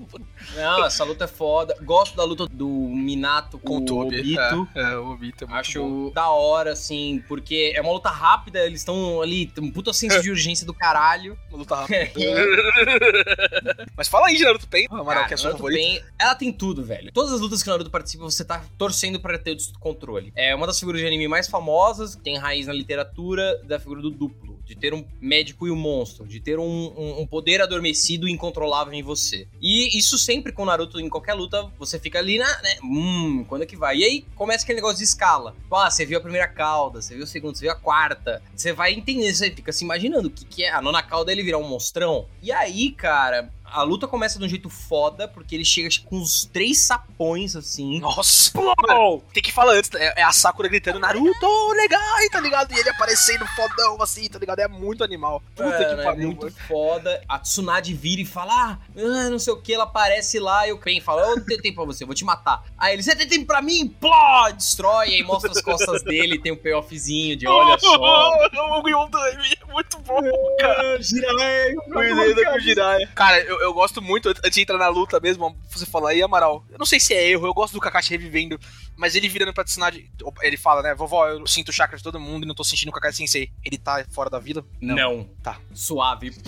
Não, 0.54 0.84
essa 0.84 1.04
luta 1.04 1.24
é 1.24 1.28
foda. 1.28 1.76
Gosto 1.82 2.16
da 2.16 2.24
luta 2.24 2.46
do 2.46 2.68
Minato 3.08 3.58
com, 3.58 3.78
o 3.78 4.00
Obito. 4.00 4.68
É, 4.74 4.82
é, 4.82 4.98
o 4.98 5.12
Obito 5.12 5.44
é 5.44 5.46
muito 5.46 5.60
Acho 5.60 5.80
bom. 5.82 6.10
da 6.10 6.28
hora, 6.28 6.72
assim, 6.72 7.24
porque 7.26 7.72
é 7.74 7.80
uma 7.80 7.92
luta 7.92 8.10
rápida, 8.10 8.58
eles 8.66 8.80
estão 8.80 9.22
ali, 9.22 9.50
um 9.58 9.70
puta 9.70 9.92
senso 9.92 10.20
de 10.20 10.28
urgência 10.30 10.66
do 10.66 10.74
caralho. 10.74 11.38
Uma 11.48 11.58
luta 11.58 11.76
rápida. 11.76 12.08
Mas 13.96 14.08
fala 14.08 14.28
aí 14.28 14.36
de 14.36 14.44
Naruto 14.44 14.68
Pen, 14.68 14.86
Amaral, 14.90 15.26
que 15.26 15.32
é 15.32 15.36
a 15.36 15.38
sua 15.38 15.52
favorita. 15.52 15.80
Pen, 15.80 16.02
ela 16.18 16.34
tem 16.34 16.52
tudo, 16.52 16.84
velho. 16.84 17.10
Todas 17.12 17.32
as 17.32 17.40
lutas 17.40 17.62
que 17.62 17.68
o 17.68 17.72
Naruto 17.72 17.90
participa, 17.90 18.24
você 18.24 18.44
tá 18.44 18.62
torcendo 18.76 19.18
pra 19.18 19.38
ter 19.38 19.52
o 19.52 19.56
descontrole. 19.56 20.32
É 20.36 20.54
uma 20.54 20.66
das 20.66 20.78
figuras 20.78 21.00
de 21.00 21.06
anime 21.06 21.26
mais 21.28 21.48
famosas, 21.48 22.14
tem 22.16 22.36
raiz 22.36 22.66
na 22.66 22.72
literatura 22.72 23.58
da 23.64 23.80
figura 23.80 24.02
do 24.02 24.10
duplo 24.10 24.47
de 24.68 24.76
ter 24.76 24.92
um 24.92 25.02
médico 25.18 25.66
e 25.66 25.70
um 25.70 25.76
monstro, 25.76 26.26
de 26.26 26.38
ter 26.40 26.58
um, 26.58 27.20
um, 27.20 27.26
poder 27.26 27.62
adormecido 27.62 28.28
e 28.28 28.32
incontrolável 28.32 28.92
em 28.92 29.02
você. 29.02 29.48
E 29.62 29.98
isso 29.98 30.18
sempre 30.18 30.52
com 30.52 30.66
Naruto, 30.66 31.00
em 31.00 31.08
qualquer 31.08 31.32
luta, 31.32 31.70
você 31.78 31.98
fica 31.98 32.18
ali 32.18 32.36
na, 32.36 32.62
né, 32.62 32.76
hum, 32.84 33.44
quando 33.48 33.62
é 33.62 33.66
que 33.66 33.76
vai? 33.76 33.96
E 33.96 34.04
aí 34.04 34.26
começa 34.36 34.64
aquele 34.64 34.76
negócio 34.76 34.98
de 34.98 35.04
escala. 35.04 35.56
Ah, 35.72 35.90
você 35.90 36.04
viu 36.04 36.18
a 36.18 36.20
primeira 36.20 36.46
cauda, 36.46 37.00
você 37.00 37.14
viu 37.14 37.24
a 37.24 37.26
segunda, 37.26 37.54
você 37.54 37.64
viu 37.64 37.72
a 37.72 37.76
quarta. 37.76 38.42
Você 38.54 38.72
vai 38.72 38.92
entender, 38.92 39.32
você 39.32 39.50
fica 39.50 39.72
se 39.72 39.84
imaginando 39.84 40.28
o 40.28 40.30
que, 40.30 40.44
que 40.44 40.64
é. 40.64 40.70
A 40.70 40.82
nona 40.82 41.02
cauda 41.02 41.32
ele 41.32 41.42
virar 41.42 41.58
um 41.58 41.68
monstrão. 41.68 42.26
E 42.42 42.52
aí, 42.52 42.90
cara, 42.90 43.50
a 43.72 43.82
luta 43.82 44.06
começa 44.06 44.38
de 44.38 44.44
um 44.44 44.48
jeito 44.48 44.68
foda, 44.68 45.28
porque 45.28 45.54
ele 45.54 45.64
chega 45.64 45.88
com 46.04 46.16
uns 46.16 46.44
três 46.44 46.78
sapões, 46.78 47.56
assim. 47.56 48.00
Nossa! 48.00 48.50
Mano, 48.54 49.22
tem 49.32 49.42
que 49.42 49.52
falar 49.52 49.74
antes, 49.74 49.90
é, 49.94 50.20
é 50.20 50.22
a 50.22 50.32
Sakura 50.32 50.68
gritando 50.68 50.98
Naruto, 50.98 51.72
legal, 51.72 52.00
tá 52.30 52.40
ligado? 52.40 52.72
E 52.72 52.78
ele 52.78 52.88
aparecendo 52.90 53.46
fodão, 53.48 54.00
assim, 54.02 54.28
tá 54.28 54.38
ligado? 54.38 54.60
É 54.60 54.68
muito 54.68 55.04
animal. 55.04 55.42
Puta 55.54 55.76
que 55.76 55.84
é 55.84 56.04
pariu. 56.04 56.22
É 56.22 56.26
muito 56.26 56.44
mano. 56.46 56.56
foda. 56.66 57.22
A 57.28 57.38
Tsunade 57.38 57.94
vira 57.94 58.22
e 58.22 58.24
fala, 58.24 58.78
ah, 58.96 59.30
não 59.30 59.38
sei 59.38 59.52
o 59.52 59.60
que, 59.60 59.74
ela 59.74 59.84
aparece 59.84 60.38
lá, 60.38 60.66
e 60.66 60.72
o 60.72 60.78
Pen 60.78 61.00
fala, 61.00 61.22
eu 61.22 61.44
tenho 61.44 61.60
tempo 61.60 61.76
pra 61.76 61.84
você, 61.84 62.04
eu 62.04 62.06
vou 62.06 62.14
te 62.14 62.24
matar. 62.24 62.64
Aí 62.76 62.94
ele, 62.94 63.02
você 63.02 63.14
tem 63.14 63.28
tempo 63.28 63.46
pra 63.46 63.62
mim? 63.62 63.88
Pló! 63.88 64.50
Destrói, 64.50 65.08
aí 65.14 65.22
mostra 65.22 65.50
as 65.50 65.60
costas 65.60 66.02
dele, 66.02 66.38
tem 66.38 66.52
um 66.52 66.56
payoffzinho 66.56 67.36
de 67.36 67.46
olha 67.46 67.78
só. 67.80 67.96
o 67.98 68.88
Yondami, 68.88 69.56
muito 69.68 69.98
bom, 69.98 70.22
cara. 70.60 71.00
Jiraiya, 71.02 71.76
cuidado 71.76 72.44
com 72.44 72.56
o 72.56 72.60
Jiraiya. 72.60 73.08
Cara, 73.14 73.40
eu, 73.40 73.57
eu 73.60 73.72
gosto 73.72 74.00
muito, 74.00 74.28
antes 74.28 74.52
de 74.52 74.62
entrar 74.62 74.78
na 74.78 74.88
luta 74.88 75.20
mesmo, 75.20 75.56
você 75.70 75.86
falar 75.86 76.10
aí, 76.10 76.22
Amaral, 76.22 76.64
eu 76.70 76.78
não 76.78 76.86
sei 76.86 76.98
se 76.98 77.14
é 77.14 77.30
erro, 77.30 77.46
eu 77.46 77.54
gosto 77.54 77.74
do 77.74 77.80
Kakashi 77.80 78.10
revivendo, 78.10 78.58
mas 78.96 79.14
ele 79.14 79.28
virando 79.28 79.52
pra 79.52 79.64
Tsunade, 79.64 80.10
ele 80.42 80.56
fala, 80.56 80.82
né, 80.82 80.94
vovó, 80.94 81.28
eu 81.28 81.46
sinto 81.46 81.68
o 81.68 81.72
chakra 81.72 81.96
de 81.96 82.02
todo 82.02 82.18
mundo 82.18 82.44
e 82.44 82.46
não 82.46 82.54
tô 82.54 82.64
sentindo 82.64 82.88
o 82.88 82.92
Kakashi 82.92 83.18
Sensei. 83.18 83.50
Ele 83.64 83.78
tá 83.78 84.04
fora 84.10 84.30
da 84.30 84.38
vida? 84.38 84.64
Não. 84.80 84.94
não. 84.94 85.24
Tá. 85.42 85.60
Suave. 85.74 86.34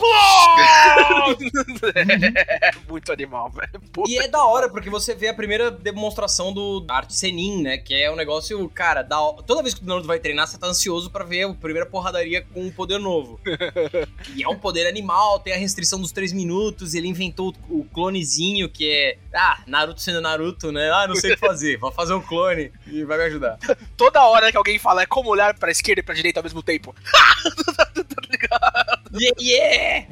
é 1.95 2.73
muito 2.89 3.13
animal, 3.13 3.51
velho. 3.51 3.81
E 4.07 4.19
é 4.19 4.29
da 4.29 4.45
hora, 4.45 4.69
porque 4.69 4.91
você 4.91 5.15
vê 5.15 5.29
a 5.29 5.35
primeira 5.35 5.71
demonstração 5.71 6.53
do 6.53 6.85
arte 6.89 7.15
Senin, 7.15 7.63
né, 7.63 7.79
que 7.79 7.95
é 7.95 8.11
um 8.11 8.17
negócio, 8.17 8.69
cara, 8.71 9.03
da... 9.03 9.17
toda 9.47 9.63
vez 9.63 9.75
que 9.75 9.83
o 9.83 9.87
Naruto 9.87 10.07
vai 10.07 10.19
treinar, 10.19 10.47
você 10.47 10.59
tá 10.59 10.67
ansioso 10.67 11.11
pra 11.11 11.25
ver 11.25 11.45
a 11.45 11.55
primeira 11.55 11.87
porradaria 11.87 12.43
com 12.43 12.63
um 12.63 12.71
poder 12.71 12.99
novo. 12.99 13.41
e 14.35 14.43
é 14.43 14.49
um 14.49 14.59
poder 14.59 14.87
animal, 14.87 15.39
tem 15.39 15.53
a 15.53 15.57
restrição 15.57 16.01
dos 16.01 16.13
três 16.13 16.33
minutos, 16.33 16.95
ele 17.01 17.09
inventou 17.09 17.55
o 17.69 17.85
clonezinho 17.85 18.69
que 18.69 18.91
é. 18.91 19.19
Ah, 19.35 19.63
Naruto 19.67 20.01
sendo 20.01 20.21
Naruto, 20.21 20.71
né? 20.71 20.91
Ah, 20.91 21.09
não 21.09 21.17
sei 21.17 21.33
o 21.33 21.35
que 21.35 21.41
fazer. 21.41 21.79
Vou 21.79 21.91
fazer 21.91 22.15
um 22.15 22.21
clone 22.21 22.71
e 22.87 23.05
vai 23.05 23.19
me 23.19 23.25
ajudar. 23.25 23.59
Toda 23.97 24.25
hora 24.25 24.51
que 24.51 24.57
alguém 24.57 24.79
fala 24.79 25.03
é 25.03 25.07
como 25.07 25.31
olhar 25.31 25.59
pra 25.59 25.71
esquerda 25.71 26.01
e 26.01 26.05
pra 26.05 26.15
direita 26.15 26.41
ao 26.41 26.45
mesmo 26.45 26.63
tempo. 26.63 26.95
tá 27.75 28.23
ligado? 28.31 29.19
Yeah! 29.19 29.41
yeah! 29.41 30.07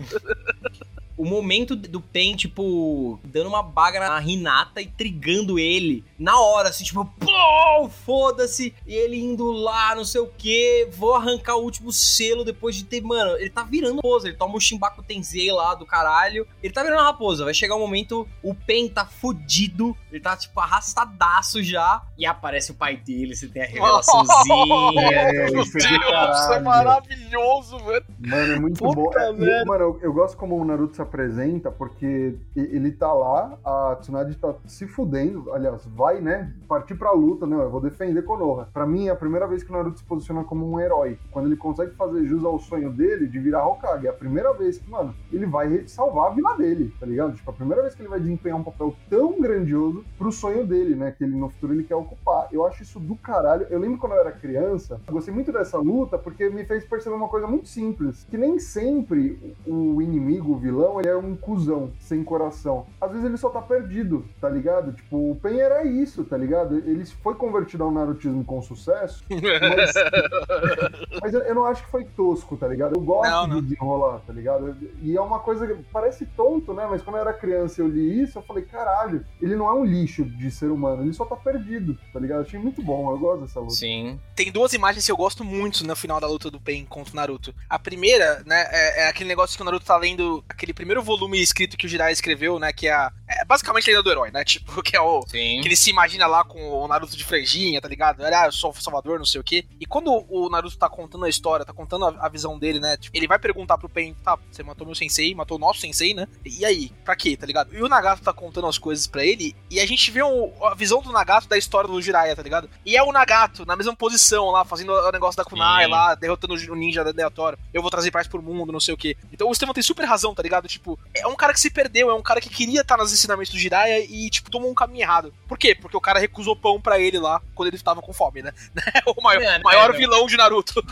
O 1.18 1.24
momento 1.24 1.74
do 1.74 2.00
Pen, 2.00 2.36
tipo, 2.36 3.18
dando 3.24 3.48
uma 3.48 3.62
baga 3.62 3.98
na 3.98 4.22
Hinata 4.22 4.80
e 4.80 4.86
trigando 4.86 5.58
ele 5.58 6.04
na 6.16 6.40
hora, 6.40 6.68
assim, 6.68 6.84
tipo, 6.84 7.04
pô, 7.04 7.88
foda-se, 8.06 8.72
e 8.86 8.94
ele 8.94 9.16
indo 9.18 9.50
lá, 9.50 9.96
não 9.96 10.04
sei 10.04 10.20
o 10.20 10.30
que, 10.38 10.88
vou 10.92 11.14
arrancar 11.14 11.56
o 11.56 11.62
último 11.62 11.92
selo 11.92 12.44
depois 12.44 12.76
de 12.76 12.84
ter, 12.84 13.02
mano, 13.02 13.32
ele 13.36 13.50
tá 13.50 13.64
virando 13.64 13.96
raposa, 13.96 14.28
ele 14.28 14.36
toma 14.36 14.54
o 14.54 14.60
Shimbaku 14.60 15.02
Tensei 15.02 15.50
lá 15.50 15.74
do 15.74 15.84
caralho, 15.84 16.46
ele 16.62 16.72
tá 16.72 16.84
virando 16.84 17.02
raposa, 17.02 17.44
vai 17.44 17.52
chegar 17.52 17.74
um 17.74 17.80
momento, 17.80 18.26
o 18.40 18.54
Pen 18.54 18.88
tá 18.88 19.04
fudido, 19.04 19.96
ele 20.12 20.20
tá, 20.20 20.36
tipo, 20.36 20.58
arrastadaço 20.60 21.60
já, 21.64 22.00
e 22.16 22.24
aparece 22.24 22.70
o 22.70 22.74
pai 22.74 22.96
dele, 22.96 23.34
você 23.34 23.48
tem 23.48 23.62
a 23.62 23.66
revelaçãozinha. 23.68 25.50
isso, 25.60 25.78
é 25.78 26.30
isso 26.30 26.52
é 26.52 26.60
maravilhoso, 26.60 27.78
velho. 27.78 28.04
Mano, 28.20 28.52
é 28.52 28.60
muito 28.60 28.78
Puta 28.78 29.32
bom. 29.32 29.44
É, 29.44 29.64
mano, 29.64 29.82
eu, 29.82 30.00
eu 30.02 30.12
gosto 30.12 30.36
como 30.36 30.56
o 30.56 30.64
Naruto 30.64 30.94
se 30.94 31.07
apresenta, 31.08 31.70
porque 31.70 32.36
ele 32.54 32.92
tá 32.92 33.12
lá, 33.12 33.58
a 33.64 33.96
Tsunade 34.00 34.36
tá 34.36 34.54
se 34.66 34.86
fudendo, 34.86 35.52
aliás, 35.52 35.84
vai, 35.86 36.20
né, 36.20 36.54
partir 36.68 36.94
pra 36.94 37.12
luta, 37.12 37.46
né, 37.46 37.56
eu 37.56 37.70
vou 37.70 37.80
defender 37.80 38.22
Konoha. 38.22 38.68
Pra 38.72 38.86
mim, 38.86 39.08
é 39.08 39.10
a 39.10 39.16
primeira 39.16 39.46
vez 39.46 39.62
que 39.62 39.70
o 39.70 39.72
Naruto 39.72 39.98
se 39.98 40.04
posiciona 40.04 40.44
como 40.44 40.70
um 40.70 40.78
herói, 40.78 41.18
quando 41.30 41.46
ele 41.46 41.56
consegue 41.56 41.92
fazer 41.92 42.24
jus 42.26 42.44
ao 42.44 42.58
sonho 42.58 42.90
dele 42.90 43.26
de 43.26 43.38
virar 43.38 43.66
Hokage, 43.66 44.06
é 44.06 44.10
a 44.10 44.12
primeira 44.12 44.52
vez 44.52 44.78
que, 44.78 44.90
mano, 44.90 45.14
ele 45.32 45.46
vai 45.46 45.86
salvar 45.86 46.30
a 46.30 46.34
vila 46.34 46.56
dele, 46.56 46.92
tá 47.00 47.06
ligado? 47.06 47.34
Tipo, 47.34 47.50
a 47.50 47.54
primeira 47.54 47.82
vez 47.82 47.94
que 47.94 48.02
ele 48.02 48.08
vai 48.08 48.20
desempenhar 48.20 48.58
um 48.58 48.64
papel 48.64 48.94
tão 49.08 49.40
grandioso 49.40 50.04
pro 50.16 50.30
sonho 50.30 50.66
dele, 50.66 50.94
né, 50.94 51.10
que 51.10 51.24
ele 51.24 51.34
no 51.34 51.48
futuro 51.48 51.72
ele 51.72 51.84
quer 51.84 51.96
ocupar. 51.96 52.48
Eu 52.52 52.66
acho 52.66 52.82
isso 52.82 53.00
do 53.00 53.16
caralho. 53.16 53.66
Eu 53.70 53.78
lembro 53.78 53.98
quando 53.98 54.12
eu 54.12 54.20
era 54.20 54.32
criança, 54.32 55.00
eu 55.06 55.12
gostei 55.12 55.32
muito 55.32 55.52
dessa 55.52 55.78
luta 55.78 56.18
porque 56.18 56.48
me 56.50 56.64
fez 56.64 56.84
perceber 56.84 57.16
uma 57.16 57.28
coisa 57.28 57.46
muito 57.46 57.68
simples, 57.68 58.24
que 58.24 58.36
nem 58.36 58.58
sempre 58.58 59.56
o 59.66 60.02
inimigo, 60.02 60.52
o 60.52 60.58
vilão, 60.58 60.97
ele 61.00 61.08
é 61.08 61.16
um 61.16 61.36
cuzão, 61.36 61.92
sem 62.00 62.24
coração. 62.24 62.86
Às 63.00 63.10
vezes 63.10 63.24
ele 63.24 63.36
só 63.36 63.50
tá 63.50 63.60
perdido, 63.60 64.24
tá 64.40 64.48
ligado? 64.48 64.92
Tipo, 64.92 65.30
o 65.32 65.36
Pen 65.36 65.60
era 65.60 65.84
isso, 65.84 66.24
tá 66.24 66.36
ligado? 66.36 66.76
Ele 66.76 67.04
foi 67.04 67.34
convertido 67.34 67.84
ao 67.84 67.90
narutismo 67.90 68.44
com 68.44 68.60
sucesso, 68.62 69.24
mas, 69.30 69.94
mas 71.22 71.34
eu, 71.34 71.54
não 71.54 71.64
acho 71.64 71.84
que 71.84 71.90
foi 71.90 72.04
tosco, 72.04 72.56
tá 72.56 72.66
ligado? 72.66 72.94
Eu 72.96 73.00
gosto 73.00 73.30
não, 73.30 73.46
não. 73.46 73.56
de 73.56 73.68
desenrolar, 73.68 74.20
tá 74.26 74.32
ligado? 74.32 74.76
E 75.02 75.16
é 75.16 75.20
uma 75.20 75.38
coisa 75.38 75.66
que 75.66 75.82
parece 75.92 76.26
tonto, 76.26 76.72
né? 76.72 76.86
Mas 76.88 77.02
quando 77.02 77.16
eu 77.16 77.22
era 77.22 77.32
criança 77.32 77.80
e 77.80 77.84
eu 77.84 77.88
li 77.88 78.22
isso, 78.22 78.38
eu 78.38 78.42
falei, 78.42 78.64
caralho, 78.64 79.24
ele 79.40 79.54
não 79.56 79.68
é 79.68 79.74
um 79.74 79.84
lixo 79.84 80.24
de 80.24 80.50
ser 80.50 80.70
humano, 80.70 81.02
ele 81.02 81.12
só 81.12 81.24
tá 81.24 81.36
perdido, 81.36 81.96
tá 82.12 82.18
ligado? 82.18 82.48
achei 82.48 82.58
muito 82.58 82.82
bom, 82.82 83.10
eu 83.10 83.18
gosto 83.18 83.42
dessa 83.42 83.60
luta. 83.60 83.74
Sim. 83.74 84.18
Tem 84.34 84.50
duas 84.50 84.72
imagens 84.72 85.04
que 85.04 85.12
eu 85.12 85.16
gosto 85.16 85.44
muito 85.44 85.86
no 85.86 85.94
final 85.94 86.20
da 86.20 86.26
luta 86.26 86.50
do 86.50 86.60
Pen 86.60 86.84
contra 86.84 87.12
o 87.12 87.16
Naruto. 87.16 87.54
A 87.68 87.78
primeira, 87.78 88.42
né, 88.46 88.66
é, 88.70 89.02
é 89.02 89.08
aquele 89.08 89.28
negócio 89.28 89.56
que 89.56 89.62
o 89.62 89.64
Naruto 89.64 89.84
tá 89.84 89.96
lendo 89.96 90.42
aquele 90.48 90.72
primeiro 90.72 90.87
primeiro 90.88 91.02
volume 91.02 91.38
escrito 91.40 91.76
que 91.76 91.84
o 91.84 91.88
Jirai 91.88 92.12
escreveu, 92.12 92.58
né? 92.58 92.72
Que 92.72 92.88
é 92.88 92.92
a 92.92 93.12
É 93.28 93.44
basicamente 93.44 93.88
a 93.90 93.92
lenda 93.92 94.02
do 94.02 94.10
herói, 94.10 94.30
né? 94.30 94.42
Tipo, 94.48 94.82
que 94.82 94.96
é 94.96 95.00
o. 95.00 95.20
Sim. 95.28 95.60
Que 95.60 95.68
ele 95.68 95.76
se 95.76 95.90
imagina 95.90 96.26
lá 96.26 96.42
com 96.42 96.58
o 96.58 96.88
Naruto 96.88 97.14
de 97.16 97.22
franjinha, 97.24 97.78
tá 97.80 97.86
ligado? 97.88 98.22
Ah, 98.24 98.46
eu 98.46 98.52
sou 98.52 98.70
o 98.70 98.74
Salvador, 98.80 99.18
não 99.18 99.26
sei 99.26 99.38
o 99.40 99.44
quê. 99.44 99.66
E 99.78 99.84
quando 99.84 100.10
o 100.30 100.48
Naruto 100.48 100.78
tá 100.78 100.88
contando 100.88 101.26
a 101.26 101.28
história, 101.28 101.64
tá 101.66 101.72
contando 101.74 102.06
a, 102.06 102.26
a 102.26 102.28
visão 102.30 102.58
dele, 102.58 102.80
né? 102.80 102.96
Tipo, 102.96 103.14
ele 103.16 103.26
vai 103.26 103.38
perguntar 103.38 103.76
pro 103.76 103.88
Pen, 103.88 104.14
tá, 104.24 104.38
você 104.50 104.62
matou 104.62 104.86
meu 104.86 104.94
sensei, 104.94 105.34
matou 105.34 105.58
o 105.58 105.60
nosso 105.60 105.80
sensei, 105.80 106.14
né? 106.14 106.26
E 106.44 106.64
aí, 106.64 106.90
pra 107.04 107.14
quê, 107.14 107.36
tá 107.36 107.44
ligado? 107.46 107.74
E 107.76 107.82
o 107.82 107.88
Nagato 107.88 108.22
tá 108.22 108.32
contando 108.32 108.66
as 108.66 108.78
coisas 108.78 109.06
pra 109.06 109.24
ele, 109.24 109.54
e 109.70 109.78
a 109.80 109.86
gente 109.86 110.10
vê 110.10 110.22
um- 110.22 110.52
a 110.64 110.74
visão 110.74 111.02
do 111.02 111.12
Nagato 111.12 111.48
da 111.48 111.58
história 111.58 111.88
do 111.88 112.00
Jiraiya, 112.00 112.34
tá 112.34 112.42
ligado? 112.42 112.70
E 112.86 112.96
é 112.96 113.02
o 113.02 113.12
Nagato, 113.12 113.66
na 113.66 113.76
mesma 113.76 113.94
posição 113.94 114.46
lá, 114.50 114.64
fazendo 114.64 114.92
o 114.92 115.12
negócio 115.12 115.36
da 115.36 115.44
Kunai 115.44 115.84
Sim. 115.84 115.90
lá, 115.90 116.14
derrotando 116.14 116.54
o 116.54 116.74
ninja 116.74 117.02
aleatório. 117.02 117.58
Eu 117.74 117.82
vou 117.82 117.90
trazer 117.90 118.10
paz 118.10 118.26
pro 118.26 118.42
mundo, 118.42 118.72
não 118.72 118.80
sei 118.80 118.94
o 118.94 118.96
quê. 118.96 119.16
Então 119.32 119.48
o 119.48 119.52
Estevão 119.52 119.74
tem 119.74 119.82
super 119.82 120.04
razão, 120.06 120.34
tá 120.34 120.42
ligado? 120.42 120.67
Tipo, 120.68 120.98
é 121.14 121.26
um 121.26 121.34
cara 121.34 121.52
que 121.52 121.60
se 121.60 121.70
perdeu, 121.70 122.10
é 122.10 122.14
um 122.14 122.22
cara 122.22 122.40
que 122.40 122.48
queria 122.50 122.82
estar 122.82 122.96
nos 122.96 123.12
ensinamentos 123.12 123.50
do 123.52 123.58
Jiraiya 123.58 124.00
e, 124.08 124.28
tipo, 124.30 124.50
tomou 124.50 124.70
um 124.70 124.74
caminho 124.74 125.02
errado. 125.02 125.34
Por 125.48 125.58
quê? 125.58 125.74
Porque 125.74 125.96
o 125.96 126.00
cara 126.00 126.18
recusou 126.20 126.54
pão 126.54 126.80
pra 126.80 126.98
ele 126.98 127.18
lá 127.18 127.40
quando 127.54 127.68
ele 127.68 127.78
tava 127.78 128.00
com 128.02 128.12
fome, 128.12 128.42
né? 128.42 128.52
o 129.16 129.22
maior, 129.22 129.42
É, 129.42 129.46
né, 129.58 129.60
maior 129.64 129.90
não. 129.92 129.98
vilão 129.98 130.26
de 130.26 130.36
Naruto. 130.36 130.84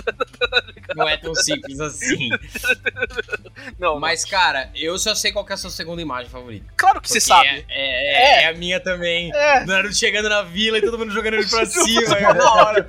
Não 0.94 1.06
é 1.08 1.16
tão 1.16 1.34
simples 1.34 1.78
assim. 1.80 2.30
não, 3.78 3.98
Mas, 4.00 4.24
cara, 4.24 4.70
eu 4.74 4.96
só 4.98 5.14
sei 5.14 5.32
qual 5.32 5.44
que 5.44 5.52
é 5.52 5.54
a 5.54 5.58
sua 5.58 5.68
segunda 5.70 6.00
imagem 6.00 6.30
favorita. 6.30 6.64
claro 6.76 7.00
que 7.00 7.08
você 7.08 7.20
sabe. 7.20 7.66
É, 7.68 8.40
é- 8.40 8.42
é 8.44 8.46
a 8.48 8.54
minha 8.54 8.80
também. 8.80 9.30
É. 9.34 9.64
Naruto 9.66 9.94
chegando 9.94 10.28
na 10.28 10.42
vila 10.42 10.78
e 10.78 10.80
todo 10.80 10.96
mundo 10.98 11.12
jogando 11.12 11.34
ele 11.34 11.46
pra 11.46 11.66
cima. 11.66 12.16
É 12.16 12.42
hora. 12.42 12.88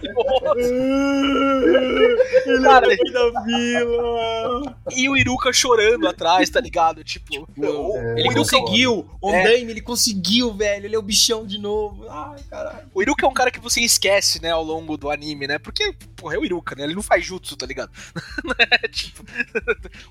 Ele 2.45 2.61
cara, 2.63 2.87
Rei 2.87 2.97
da 3.11 3.41
vila. 3.43 4.75
e 4.95 5.09
o 5.09 5.17
Iruka 5.17 5.51
chorando 5.51 6.07
atrás, 6.07 6.49
tá 6.49 6.59
ligado? 6.61 6.76
Tipo, 7.03 7.47
o, 7.57 7.97
É. 7.97 8.19
Ele 8.19 8.33
conseguiu. 8.33 9.09
O 9.21 9.31
É. 9.31 9.39
Ondaime, 9.39 9.71
ele 9.71 9.81
conseguiu, 9.81 10.53
velho. 10.53 10.85
Ele 10.85 10.95
é 10.95 10.99
o 10.99 11.01
bichão 11.01 11.45
de 11.45 11.57
novo. 11.57 12.05
Ai, 12.09 12.39
caralho. 12.49 12.87
o 12.93 13.01
Iruka 13.01 13.25
é 13.25 13.29
um 13.29 13.33
cara 13.33 13.51
que 13.51 13.59
você 13.59 13.81
esquece, 13.81 14.41
né, 14.41 14.51
ao 14.51 14.63
longo 14.63 14.97
do 14.97 15.09
anime, 15.09 15.47
né? 15.47 15.57
Porque, 15.59 15.93
porra, 16.17 16.35
é 16.35 16.37
o 16.39 16.43
Iruka, 16.43 16.75
né? 16.75 16.83
Ele 16.83 16.95
não 16.95 17.03
faz 17.03 17.23
jutsu, 17.23 17.55
tá 17.55 17.65
ligado? 17.65 17.91
Né? 18.47 18.87
tipo, 18.89 19.23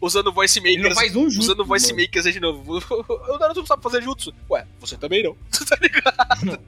usando 0.01 0.33
voice 0.33 0.59
Ele 0.59 0.77
makers. 0.77 0.88
não 0.95 0.95
faz 0.95 1.16
um 1.16 1.25
jutsu, 1.25 1.40
Usando 1.40 1.64
voice 1.64 1.92
mano. 1.92 2.03
makers 2.03 2.33
de 2.33 2.40
novo. 2.40 2.79
O 3.09 3.38
Naruto 3.38 3.61
não 3.61 3.66
sabe 3.66 3.83
fazer 3.83 4.03
jutsu. 4.03 4.33
Ué, 4.49 4.66
você 4.79 4.97
também 4.97 5.23
não. 5.23 5.35
tá 5.66 5.77
ligado? 5.81 6.61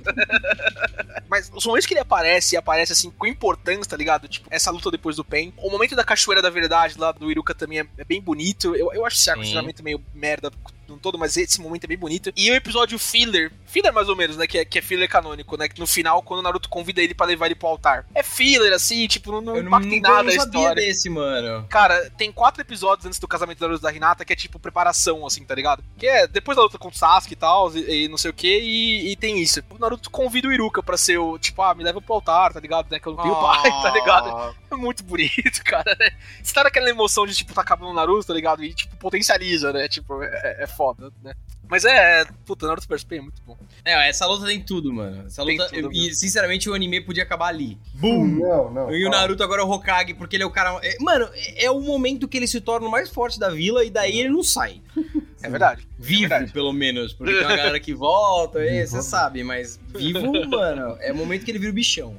Mas 1.29 1.51
os 1.55 1.65
momentos 1.65 1.87
que 1.87 1.95
ele 1.95 2.01
aparece, 2.01 2.55
e 2.55 2.59
aparece 2.59 2.93
assim, 2.93 3.11
com 3.11 3.27
importância, 3.27 3.85
tá 3.85 3.97
ligado? 3.97 4.29
Tipo, 4.29 4.49
essa 4.51 4.71
luta 4.71 4.91
depois 4.91 5.17
do 5.17 5.25
Pen. 5.25 5.53
O 5.59 5.71
momento 5.71 5.95
da 5.95 6.05
Cachoeira 6.05 6.43
da 6.43 6.51
Verdade 6.51 6.99
lá 6.99 7.13
do 7.13 7.31
Iruka 7.31 7.55
também 7.55 7.81
é, 7.81 7.87
é 7.99 8.05
bem 8.05 8.21
bonito. 8.21 8.75
Eu, 8.75 8.93
eu 8.93 9.07
acho 9.07 9.17
esse 9.17 9.31
arco 9.31 9.43
meio 9.83 10.03
merda 10.15 10.51
no 10.89 10.99
todo, 10.99 11.19
mas 11.19 11.37
esse 11.37 11.61
momento 11.61 11.85
é 11.85 11.87
bem 11.87 11.99
bonito. 11.99 12.33
E 12.37 12.51
o 12.51 12.55
episódio 12.55 12.99
filler, 12.99 13.53
filler 13.69 13.93
mais 13.93 14.09
ou 14.09 14.17
menos, 14.17 14.37
né? 14.37 14.47
Que 14.47 14.59
é, 14.59 14.65
que 14.65 14.79
é 14.79 14.83
filler 14.83 15.09
canônico, 15.09 15.57
né? 15.57 15.69
Que 15.69 15.79
no 15.81 15.87
final, 15.87 16.23
quando 16.23 16.41
o 16.41 16.43
Naruto 16.43 16.69
convida 16.69 17.03
ele 17.03 17.15
pra 17.15 17.27
levar 17.27 17.47
ele 17.47 17.55
pro 17.55 17.69
altar. 17.69 18.07
É 18.15 18.23
filler, 18.23 18.73
assim, 18.73 19.07
tipo, 19.07 19.31
não, 19.31 19.41
não 19.41 19.57
Eu 19.57 19.63
não, 19.63 19.69
impacta 19.69 19.95
em 19.95 20.01
nada 20.01 20.31
a 20.31 20.35
história. 20.35 20.75
desse, 20.75 21.09
mano. 21.09 21.67
Cara, 21.69 22.11
tem 22.17 22.33
quatro 22.33 22.61
episódios 22.63 23.07
antes 23.07 23.19
do 23.19 23.29
casamento 23.29 23.59
da 23.59 23.67
Naruto 23.67 23.85
e 23.85 23.91
da 23.91 23.97
Hinata 23.97 24.25
que 24.25 24.33
é 24.33 24.37
tipo 24.37 24.59
preparação, 24.59 25.27
assim, 25.27 25.45
tá 25.45 25.55
ligado? 25.55 25.83
Que 25.97 26.07
é 26.07 26.27
depois 26.27 26.57
da 26.57 26.63
luta 26.63 26.79
contra 26.79 26.97
o 26.97 26.99
Sasuke 26.99 27.33
e 27.33 27.37
tal, 27.37 27.75
e, 27.77 28.05
e 28.05 28.09
não 28.09 28.17
sei 28.17 28.31
o 28.31 28.35
que, 28.35 28.59
e, 28.59 29.17
tem 29.17 29.41
isso. 29.41 29.63
O 29.71 29.79
Naruto 29.79 30.11
convida 30.11 30.49
o 30.49 30.53
Iruka 30.53 30.83
pra 30.83 30.97
ser 30.97 31.19
o, 31.19 31.39
tipo, 31.39 31.63
ah, 31.63 31.75
me 31.75 31.85
leva 31.85 32.01
pro 32.01 32.15
altar, 32.15 32.53
tá 32.53 32.61
ligado? 32.61 32.91
Né? 32.91 32.99
Que 32.99 33.09
eu 33.09 33.15
não 33.15 33.23
tenho 33.23 33.37
pai, 33.37 33.71
tá 33.83 33.91
ligado? 33.91 34.57
É 34.71 34.77
muito 34.77 35.03
bonito, 35.03 35.63
cara. 35.65 35.97
né? 35.99 36.11
Você 36.43 36.55
tá 36.55 36.65
naquela 36.65 36.89
emoção 36.89 37.27
de, 37.27 37.35
tipo, 37.35 37.53
tá 37.53 37.63
acabando 37.63 37.91
o 37.91 37.95
Naruto, 37.95 38.27
tá 38.27 38.35
ligado? 38.35 38.63
E, 38.65 38.73
tipo, 38.73 38.97
potencializa, 38.97 39.73
né? 39.73 39.89
Tipo, 39.89 40.23
é, 40.23 40.63
é 40.63 40.67
foda, 40.67 41.11
né? 41.23 41.35
Mas 41.71 41.85
é, 41.85 42.25
puta, 42.47 42.67
Naruto 42.67 42.87
vs 42.89 43.05
Pain 43.05 43.19
é 43.19 43.23
muito 43.23 43.43
bom. 43.47 43.57
É, 43.85 44.09
essa 44.09 44.27
luta 44.27 44.47
tem 44.47 44.61
tudo, 44.63 44.93
mano. 44.93 45.27
Essa 45.27 45.45
Tem 45.45 45.59
luta. 45.59 45.71
tudo 45.73 45.93
e, 45.93 46.15
sinceramente, 46.15 46.69
o 46.69 46.75
anime 46.75 47.01
podia 47.01 47.23
acabar 47.23 47.49
ali. 47.49 47.79
Não, 47.95 48.71
não. 48.71 48.91
E 48.93 49.07
o. 49.07 49.11
Naruto 49.11 49.43
agora 49.43 49.63
é 49.63 49.65
o 49.65 49.71
Hokage, 49.71 50.15
porque 50.15 50.37
ele 50.37 50.43
é 50.43 50.47
o 50.47 50.51
cara. 50.51 50.79
é- 50.83 50.97
mano, 51.01 51.29
é, 51.35 51.67
é 51.67 51.71
o 51.71 51.81
momento 51.81 52.27
que 52.27 52.37
ele 52.39 52.47
se 52.47 52.61
torna 52.61 52.87
o 52.87 52.91
mais 52.91 53.11
forte 53.11 53.39
da 53.39 53.51
vila 53.51 53.85
e 53.85 53.91
daí 53.91 54.19
ele 54.21 54.31
não 54.31 54.43
sai. 54.43 54.81
É 55.41 55.49
verdade. 55.49 55.87
Vivo, 55.97 56.29
verdade. 56.31 56.51
pelo 56.53 56.73
menos. 56.73 57.13
Porque 57.13 57.33
tem 57.33 57.45
uma 57.45 57.57
galera 57.57 57.79
que 57.79 57.95
volta, 57.95 58.59
é, 58.61 58.85
você 58.85 59.01
sabe, 59.01 59.45
mas 59.45 59.79
vivo, 59.95 60.33
mano, 60.51 60.97
é 60.99 61.13
o 61.13 61.17
momento 61.17 61.45
que 61.45 61.51
ele 61.53 61.61
vira 61.61 61.71
o 61.71 61.75
bichão. 61.75 62.17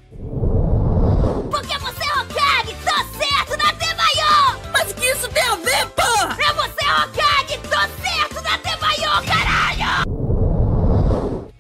Porque 1.52 1.78
você 1.80 2.04
é 2.06 2.14
Hokage, 2.22 2.76
tô 2.86 3.18
certo 3.20 3.58
na 3.62 3.74
Temayo! 3.74 4.72
Mas 4.72 4.92
o 4.92 4.96
que 4.96 5.06
isso 5.06 5.28
tem 5.28 5.44
a 5.44 5.56
ver, 5.58 5.86
porra? 5.90 6.38
É 6.42 6.54
você 6.54 6.86
Hokage, 6.86 7.58
tô 7.64 8.02
certo 8.02 8.29
caralho! 9.26 10.19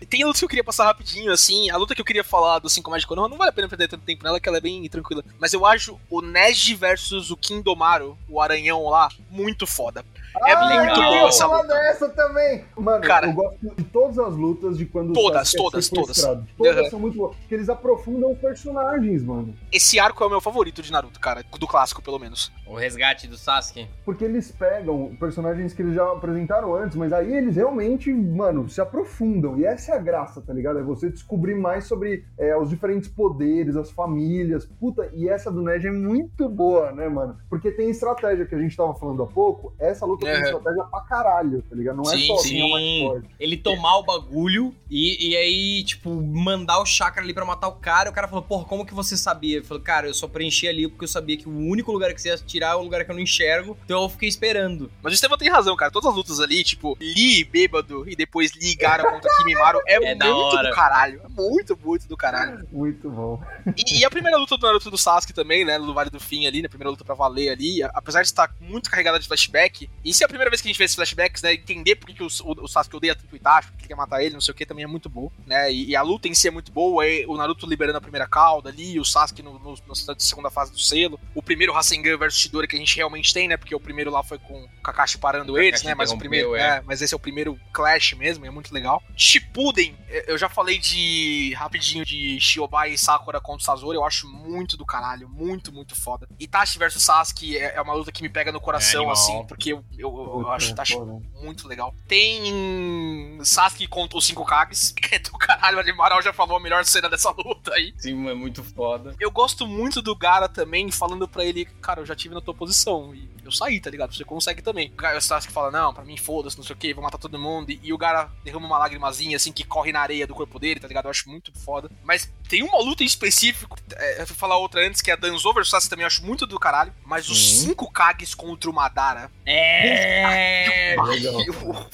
Tem 0.09 0.23
lutas 0.23 0.39
que 0.39 0.45
eu 0.45 0.49
queria 0.49 0.63
passar 0.63 0.85
rapidinho, 0.85 1.31
assim. 1.31 1.69
A 1.69 1.77
luta 1.77 1.93
que 1.93 2.01
eu 2.01 2.05
queria 2.05 2.23
falar 2.23 2.59
do 2.59 2.69
5 2.69 2.89
mais 2.89 3.01
de 3.03 3.07
Konoha, 3.07 3.29
não 3.29 3.37
vale 3.37 3.49
a 3.49 3.53
pena 3.53 3.67
perder 3.69 3.87
tanto 3.87 4.03
tempo 4.03 4.23
nela, 4.23 4.39
que 4.39 4.49
ela 4.49 4.57
é 4.57 4.61
bem 4.61 4.87
tranquila. 4.89 5.23
Mas 5.39 5.53
eu 5.53 5.65
acho 5.65 5.99
o 6.09 6.21
Neji 6.21 6.73
versus 6.75 7.29
o 7.31 7.37
Kindomaru, 7.37 8.17
o 8.27 8.41
aranhão 8.41 8.83
lá, 8.89 9.09
muito 9.29 9.67
foda. 9.67 10.03
É 10.45 10.51
ah, 10.53 10.59
muito 10.65 10.99
legal. 10.99 11.27
eu 11.27 11.33
falar 11.33 11.61
luta. 11.61 11.73
dessa 11.73 12.09
também. 12.09 12.63
Mano, 12.77 13.01
Cara. 13.03 13.27
eu 13.27 13.33
gosto 13.33 13.57
de 13.75 13.83
todas 13.85 14.17
as 14.19 14.33
lutas 14.35 14.77
de 14.77 14.85
quando 14.85 15.11
Todas, 15.13 15.51
todas, 15.51 15.89
todas. 15.89 16.17
Todas 16.57 16.83
Uhum. 16.83 16.89
são 16.89 16.99
muito 16.99 17.17
boas. 17.17 17.35
Porque 17.35 17.55
eles 17.55 17.67
aprofundam 17.67 18.31
os 18.31 18.37
personagens, 18.37 19.23
mano. 19.23 19.55
Esse 19.71 19.99
arco 19.99 20.23
é 20.23 20.27
o 20.27 20.29
meu 20.29 20.39
favorito 20.39 20.81
de 20.83 20.91
Naruto, 20.91 21.19
cara. 21.19 21.43
Do 21.59 21.67
clássico, 21.67 22.01
pelo 22.01 22.19
menos. 22.19 22.51
O 22.65 22.75
resgate 22.75 23.27
do 23.27 23.37
Sasuke. 23.37 23.87
Porque 24.05 24.23
eles 24.23 24.51
pegam 24.51 25.15
personagens 25.19 25.73
que 25.73 25.81
eles 25.81 25.95
já 25.95 26.03
apresentaram 26.11 26.75
antes, 26.75 26.95
mas 26.95 27.11
aí 27.11 27.33
eles 27.35 27.55
realmente, 27.55 28.11
mano, 28.13 28.69
se 28.69 28.79
aprofundam. 28.79 29.57
E 29.59 29.65
essa 29.65 29.93
é 29.93 29.95
a 29.97 29.98
graça, 29.99 30.41
tá 30.41 30.53
ligado? 30.53 30.79
É 30.79 30.83
você 30.83 31.09
descobrir 31.09 31.55
mais 31.55 31.85
sobre 31.85 32.25
é, 32.37 32.55
os 32.57 32.69
diferentes 32.69 33.09
poderes, 33.09 33.75
as 33.75 33.91
famílias. 33.91 34.65
Puta, 34.79 35.09
e 35.13 35.27
essa 35.29 35.51
do 35.51 35.61
Neji 35.61 35.87
é 35.87 35.91
muito 35.91 36.47
boa, 36.49 36.91
né, 36.91 37.07
mano? 37.09 37.37
Porque 37.49 37.71
tem 37.71 37.89
estratégia 37.89 38.45
que 38.45 38.55
a 38.55 38.59
gente 38.59 38.75
tava 38.75 38.93
falando 38.95 39.23
há 39.23 39.27
pouco. 39.27 39.73
Essa 39.79 40.05
luta 40.05 40.25
tem 40.25 40.35
Uhum. 40.35 40.43
estratégia 40.43 40.83
pra 40.85 41.01
caralho, 41.01 41.61
tá 41.69 41.75
ligado? 41.75 41.97
Não 41.97 42.03
é 42.11 42.17
Sim, 42.17 42.27
só 42.27 42.37
sim. 42.37 42.49
quem 42.49 42.61
é 42.61 42.65
o 42.65 42.69
mais 42.71 42.99
forte. 43.11 43.29
Ele 43.39 43.57
tomar 43.57 43.97
o 43.97 44.03
bagulho 44.03 44.73
e, 44.89 45.29
e 45.31 45.35
aí, 45.37 45.83
tipo, 45.83 46.09
mandar 46.09 46.79
o 46.79 46.85
chakra 46.85 47.21
ali 47.23 47.33
pra 47.33 47.45
matar 47.45 47.67
o 47.67 47.73
cara. 47.73 48.09
E 48.09 48.11
o 48.11 48.15
cara 48.15 48.27
falou, 48.27 48.43
porra, 48.43 48.65
como 48.65 48.85
que 48.85 48.93
você 48.93 49.15
sabia? 49.17 49.57
Ele 49.57 49.65
falou, 49.65 49.83
cara, 49.83 50.07
eu 50.07 50.13
só 50.13 50.27
preenchi 50.27 50.67
ali 50.67 50.87
porque 50.87 51.03
eu 51.05 51.07
sabia 51.09 51.37
que 51.37 51.47
o 51.47 51.51
único 51.51 51.91
lugar 51.91 52.13
que 52.13 52.21
você 52.21 52.29
ia 52.29 52.37
tirar 52.37 52.71
é 52.73 52.75
o 52.75 52.81
lugar 52.83 53.03
que 53.05 53.11
eu 53.11 53.15
não 53.15 53.21
enxergo. 53.21 53.77
Então 53.85 54.03
eu 54.03 54.09
fiquei 54.09 54.29
esperando. 54.29 54.91
Mas 55.01 55.13
o 55.13 55.15
Estevam 55.15 55.37
tem 55.37 55.49
razão, 55.49 55.75
cara. 55.75 55.91
Todas 55.91 56.09
as 56.09 56.15
lutas 56.15 56.39
ali, 56.39 56.63
tipo, 56.63 56.97
Lee 56.99 57.43
bêbado 57.43 58.07
e 58.09 58.15
depois 58.15 58.51
Lee 58.55 58.75
Gara 58.75 59.09
contra 59.09 59.29
Kimimaro, 59.37 59.79
é, 59.93 60.11
É 60.11 60.15
muito 60.15 60.57
do 60.69 60.71
caralho. 60.75 61.21
É 61.23 61.27
muito, 61.29 61.79
muito 61.83 62.07
do 62.07 62.17
caralho. 62.17 62.67
Muito 62.71 63.09
bom. 63.09 63.41
E, 63.75 63.99
e 63.99 64.05
a 64.05 64.09
primeira 64.09 64.37
luta 64.37 64.57
do 64.57 64.65
Naruto 64.65 64.89
do 64.91 64.97
Sasuke 64.97 65.33
também, 65.33 65.63
né? 65.65 65.77
No 65.77 65.93
Vale 65.93 66.09
do 66.09 66.19
Fim 66.19 66.45
ali, 66.47 66.61
na 66.61 66.69
primeira 66.69 66.89
luta 66.89 67.03
pra 67.05 67.15
valer 67.15 67.49
ali, 67.49 67.81
apesar 67.83 68.21
de 68.21 68.27
estar 68.27 68.53
muito 68.59 68.89
carregada 68.89 69.19
de 69.19 69.27
flashback, 69.27 69.89
e 70.03 70.13
se 70.13 70.23
é 70.23 70.25
a 70.25 70.29
primeira 70.29 70.49
vez 70.49 70.61
que 70.61 70.67
a 70.67 70.69
gente 70.71 70.77
vê 70.77 70.83
esses 70.85 70.95
flashbacks, 70.95 71.41
né? 71.41 71.53
Entender 71.53 71.95
por 71.95 72.07
que, 72.07 72.13
que 72.13 72.23
o, 72.23 72.27
o, 72.43 72.63
o 72.63 72.67
Sasuke 72.67 72.95
odeia 72.95 73.15
tanto 73.15 73.31
o 73.33 73.35
Itachi, 73.35 73.67
porque 73.69 73.83
ele 73.83 73.87
quer 73.89 73.95
matar 73.95 74.23
ele, 74.23 74.33
não 74.33 74.41
sei 74.41 74.51
o 74.51 74.55
que, 74.55 74.65
também 74.65 74.83
é 74.83 74.87
muito 74.87 75.09
bom, 75.09 75.31
né? 75.45 75.71
E, 75.71 75.89
e 75.89 75.95
a 75.95 76.01
luta 76.01 76.27
em 76.27 76.33
si 76.33 76.47
é 76.47 76.51
muito 76.51 76.71
boa, 76.71 77.05
é 77.05 77.25
o 77.27 77.35
Naruto 77.37 77.67
liberando 77.67 77.97
a 77.97 78.01
primeira 78.01 78.27
cauda 78.27 78.69
ali, 78.69 78.99
o 78.99 79.05
Sasuke 79.05 79.41
no, 79.41 79.57
no- 79.59 79.75
na 80.07 80.15
segunda 80.17 80.49
fase 80.49 80.71
do 80.71 80.79
selo, 80.79 81.19
o 81.33 81.41
primeiro 81.41 81.73
Rasengan 81.73 82.17
versus 82.17 82.39
Shidori 82.41 82.67
que 82.67 82.75
a 82.75 82.79
gente 82.79 82.95
realmente 82.95 83.33
tem, 83.33 83.47
né? 83.47 83.57
Porque 83.57 83.73
o 83.75 83.79
primeiro 83.79 84.11
lá 84.11 84.23
foi 84.23 84.37
com 84.39 84.63
o 84.63 84.67
Kakashi 84.83 85.17
parando 85.17 85.57
eles, 85.57 85.71
Kakashi 85.81 85.85
né? 85.87 85.95
Mas 85.95 86.11
o 86.11 86.17
primeiro, 86.17 86.55
é. 86.55 86.77
é, 86.77 86.81
mas 86.85 87.01
esse 87.01 87.13
é 87.13 87.17
o 87.17 87.19
primeiro 87.19 87.59
clash 87.73 88.13
mesmo, 88.13 88.45
é 88.45 88.49
muito 88.49 88.73
legal. 88.73 89.01
Shippuden, 89.15 89.78
eu 90.27 90.37
já 90.37 90.49
falei 90.49 90.77
de 90.77 91.53
rapidinho 91.55 92.05
de 92.05 92.39
Shiobai 92.39 92.93
e 92.93 92.97
Sakura 92.97 93.39
contra 93.39 93.61
o 93.61 93.65
Sazori, 93.65 93.97
eu 93.97 94.05
acho 94.05 94.27
muito 94.27 94.75
do 94.77 94.85
caralho, 94.85 95.29
muito, 95.29 95.71
muito 95.71 95.95
foda. 95.95 96.27
Itachi 96.39 96.79
versus 96.79 97.03
Sasuke 97.03 97.57
é, 97.57 97.75
é 97.75 97.81
uma 97.81 97.93
luta 97.93 98.11
que 98.11 98.21
me 98.21 98.29
pega 98.29 98.51
no 98.51 98.59
coração, 98.59 99.01
animal. 99.01 99.13
assim, 99.13 99.45
porque 99.47 99.73
eu, 99.73 99.83
eu, 99.97 100.09
eu 100.09 100.39
Puta, 100.39 100.49
acho 100.51 100.71
Itachi 100.71 100.97
muito 101.41 101.67
legal. 101.67 101.93
Tem 102.07 103.39
Sasuke 103.43 103.87
contra 103.87 104.17
os 104.17 104.25
5 104.25 104.45
Kages, 104.45 104.91
que 104.95 105.15
é 105.15 105.19
do 105.19 105.31
caralho, 105.33 105.77
o 105.77 105.79
Animaral 105.79 106.21
já 106.21 106.33
falou 106.33 106.57
a 106.57 106.59
melhor 106.59 106.83
cena 106.85 107.09
dessa 107.09 107.31
luta 107.31 107.73
aí. 107.73 107.93
Sim, 107.97 108.27
é 108.29 108.33
muito 108.33 108.63
foda. 108.63 109.15
Eu 109.19 109.31
gosto 109.31 109.67
muito 109.67 110.01
do 110.01 110.15
Gara 110.15 110.47
também, 110.47 110.91
falando 110.91 111.27
pra 111.27 111.43
ele, 111.43 111.65
cara, 111.65 112.01
eu 112.01 112.05
já 112.05 112.15
tive 112.15 112.33
na 112.33 112.41
tua 112.41 112.53
posição 112.53 113.13
e 113.13 113.29
eu 113.43 113.51
saí, 113.51 113.79
tá 113.79 113.89
ligado? 113.89 114.13
Você 114.13 114.23
consegue 114.23 114.61
também. 114.61 114.93
O 115.17 115.21
Sasuke 115.21 115.51
fala, 115.51 115.71
não, 115.71 115.93
pra 115.93 116.03
mim 116.03 116.17
foda-se, 116.17 116.57
não 116.57 116.63
sei 116.63 116.75
o 116.75 116.79
que, 116.79 116.93
vou 116.93 117.03
matar 117.03 117.17
todo 117.17 117.37
mundo. 117.39 117.71
E, 117.71 117.79
e 117.83 117.93
o 117.93 117.97
Gara 117.97 118.29
derrama 118.43 118.67
uma 118.67 118.77
lágrimazinha, 118.77 119.35
assim, 119.37 119.51
que 119.51 119.63
corre 119.69 119.91
na 119.93 120.01
areia 120.01 120.27
do 120.27 120.35
corpo 120.35 120.59
dele, 120.59 120.79
tá 120.79 120.87
ligado? 120.87 121.05
Eu 121.05 121.11
acho 121.11 121.29
muito 121.29 121.51
foda. 121.59 121.89
Mas 122.03 122.29
tem 122.49 122.63
uma 122.63 122.79
luta 122.79 123.03
em 123.03 123.05
específico, 123.05 123.77
é, 123.95 124.21
eu 124.21 124.27
fui 124.27 124.35
falar 124.35 124.57
outra 124.57 124.85
antes, 124.85 125.01
que 125.01 125.09
é 125.09 125.13
a 125.13 125.17
Danzo 125.17 125.53
versus 125.53 125.69
Sasuke 125.71 125.89
também, 125.91 126.03
eu 126.03 126.07
acho 126.07 126.25
muito 126.25 126.45
do 126.45 126.59
caralho. 126.59 126.93
Mas 127.05 127.29
os 127.29 127.59
Sim. 127.61 127.67
5 127.69 127.91
Kages 127.91 128.33
contra 128.33 128.69
o 128.69 128.73
Madara, 128.73 129.31
É. 129.45 130.95
Legal. 131.05 131.35
o 131.35 131.73
mano. 131.73 131.89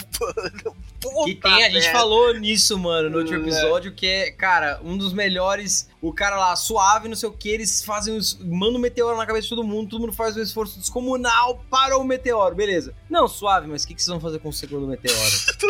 Puta 1.11 1.25
Que 1.25 1.35
tem, 1.35 1.65
a 1.65 1.69
gente 1.69 1.91
falou 1.91 2.33
nisso, 2.33 2.77
mano, 2.77 3.09
no 3.09 3.17
outro 3.19 3.35
É. 3.35 3.37
episódio, 3.37 3.93
que 3.93 4.05
é, 4.07 4.31
cara, 4.31 4.79
um 4.83 4.97
dos 4.97 5.13
melhores. 5.13 5.89
O 6.01 6.13
cara 6.13 6.35
lá, 6.35 6.55
suave, 6.55 7.07
não 7.09 7.15
sei 7.15 7.27
o 7.29 7.31
que, 7.31 7.49
eles 7.49 7.83
fazem 7.83 8.15
os. 8.15 8.37
Mandam 8.39 8.75
um 8.75 8.79
meteoro 8.79 9.17
na 9.17 9.25
cabeça 9.25 9.43
de 9.43 9.49
todo 9.49 9.63
mundo, 9.63 9.89
todo 9.89 10.01
mundo 10.01 10.13
faz 10.13 10.37
um 10.37 10.41
esforço 10.41 10.77
descomunal 10.79 11.63
para 11.69 11.97
o 11.97 12.03
meteoro, 12.03 12.53
beleza. 12.55 12.93
Não, 13.09 13.27
suave, 13.27 13.67
mas 13.67 13.83
o 13.83 13.87
que, 13.87 13.95
que 13.95 14.01
vocês 14.03 14.11
vão 14.11 14.19
fazer 14.21 14.39
com 14.39 14.49
o 14.49 14.53
segundo 14.53 14.85
meteoro? 14.87 15.19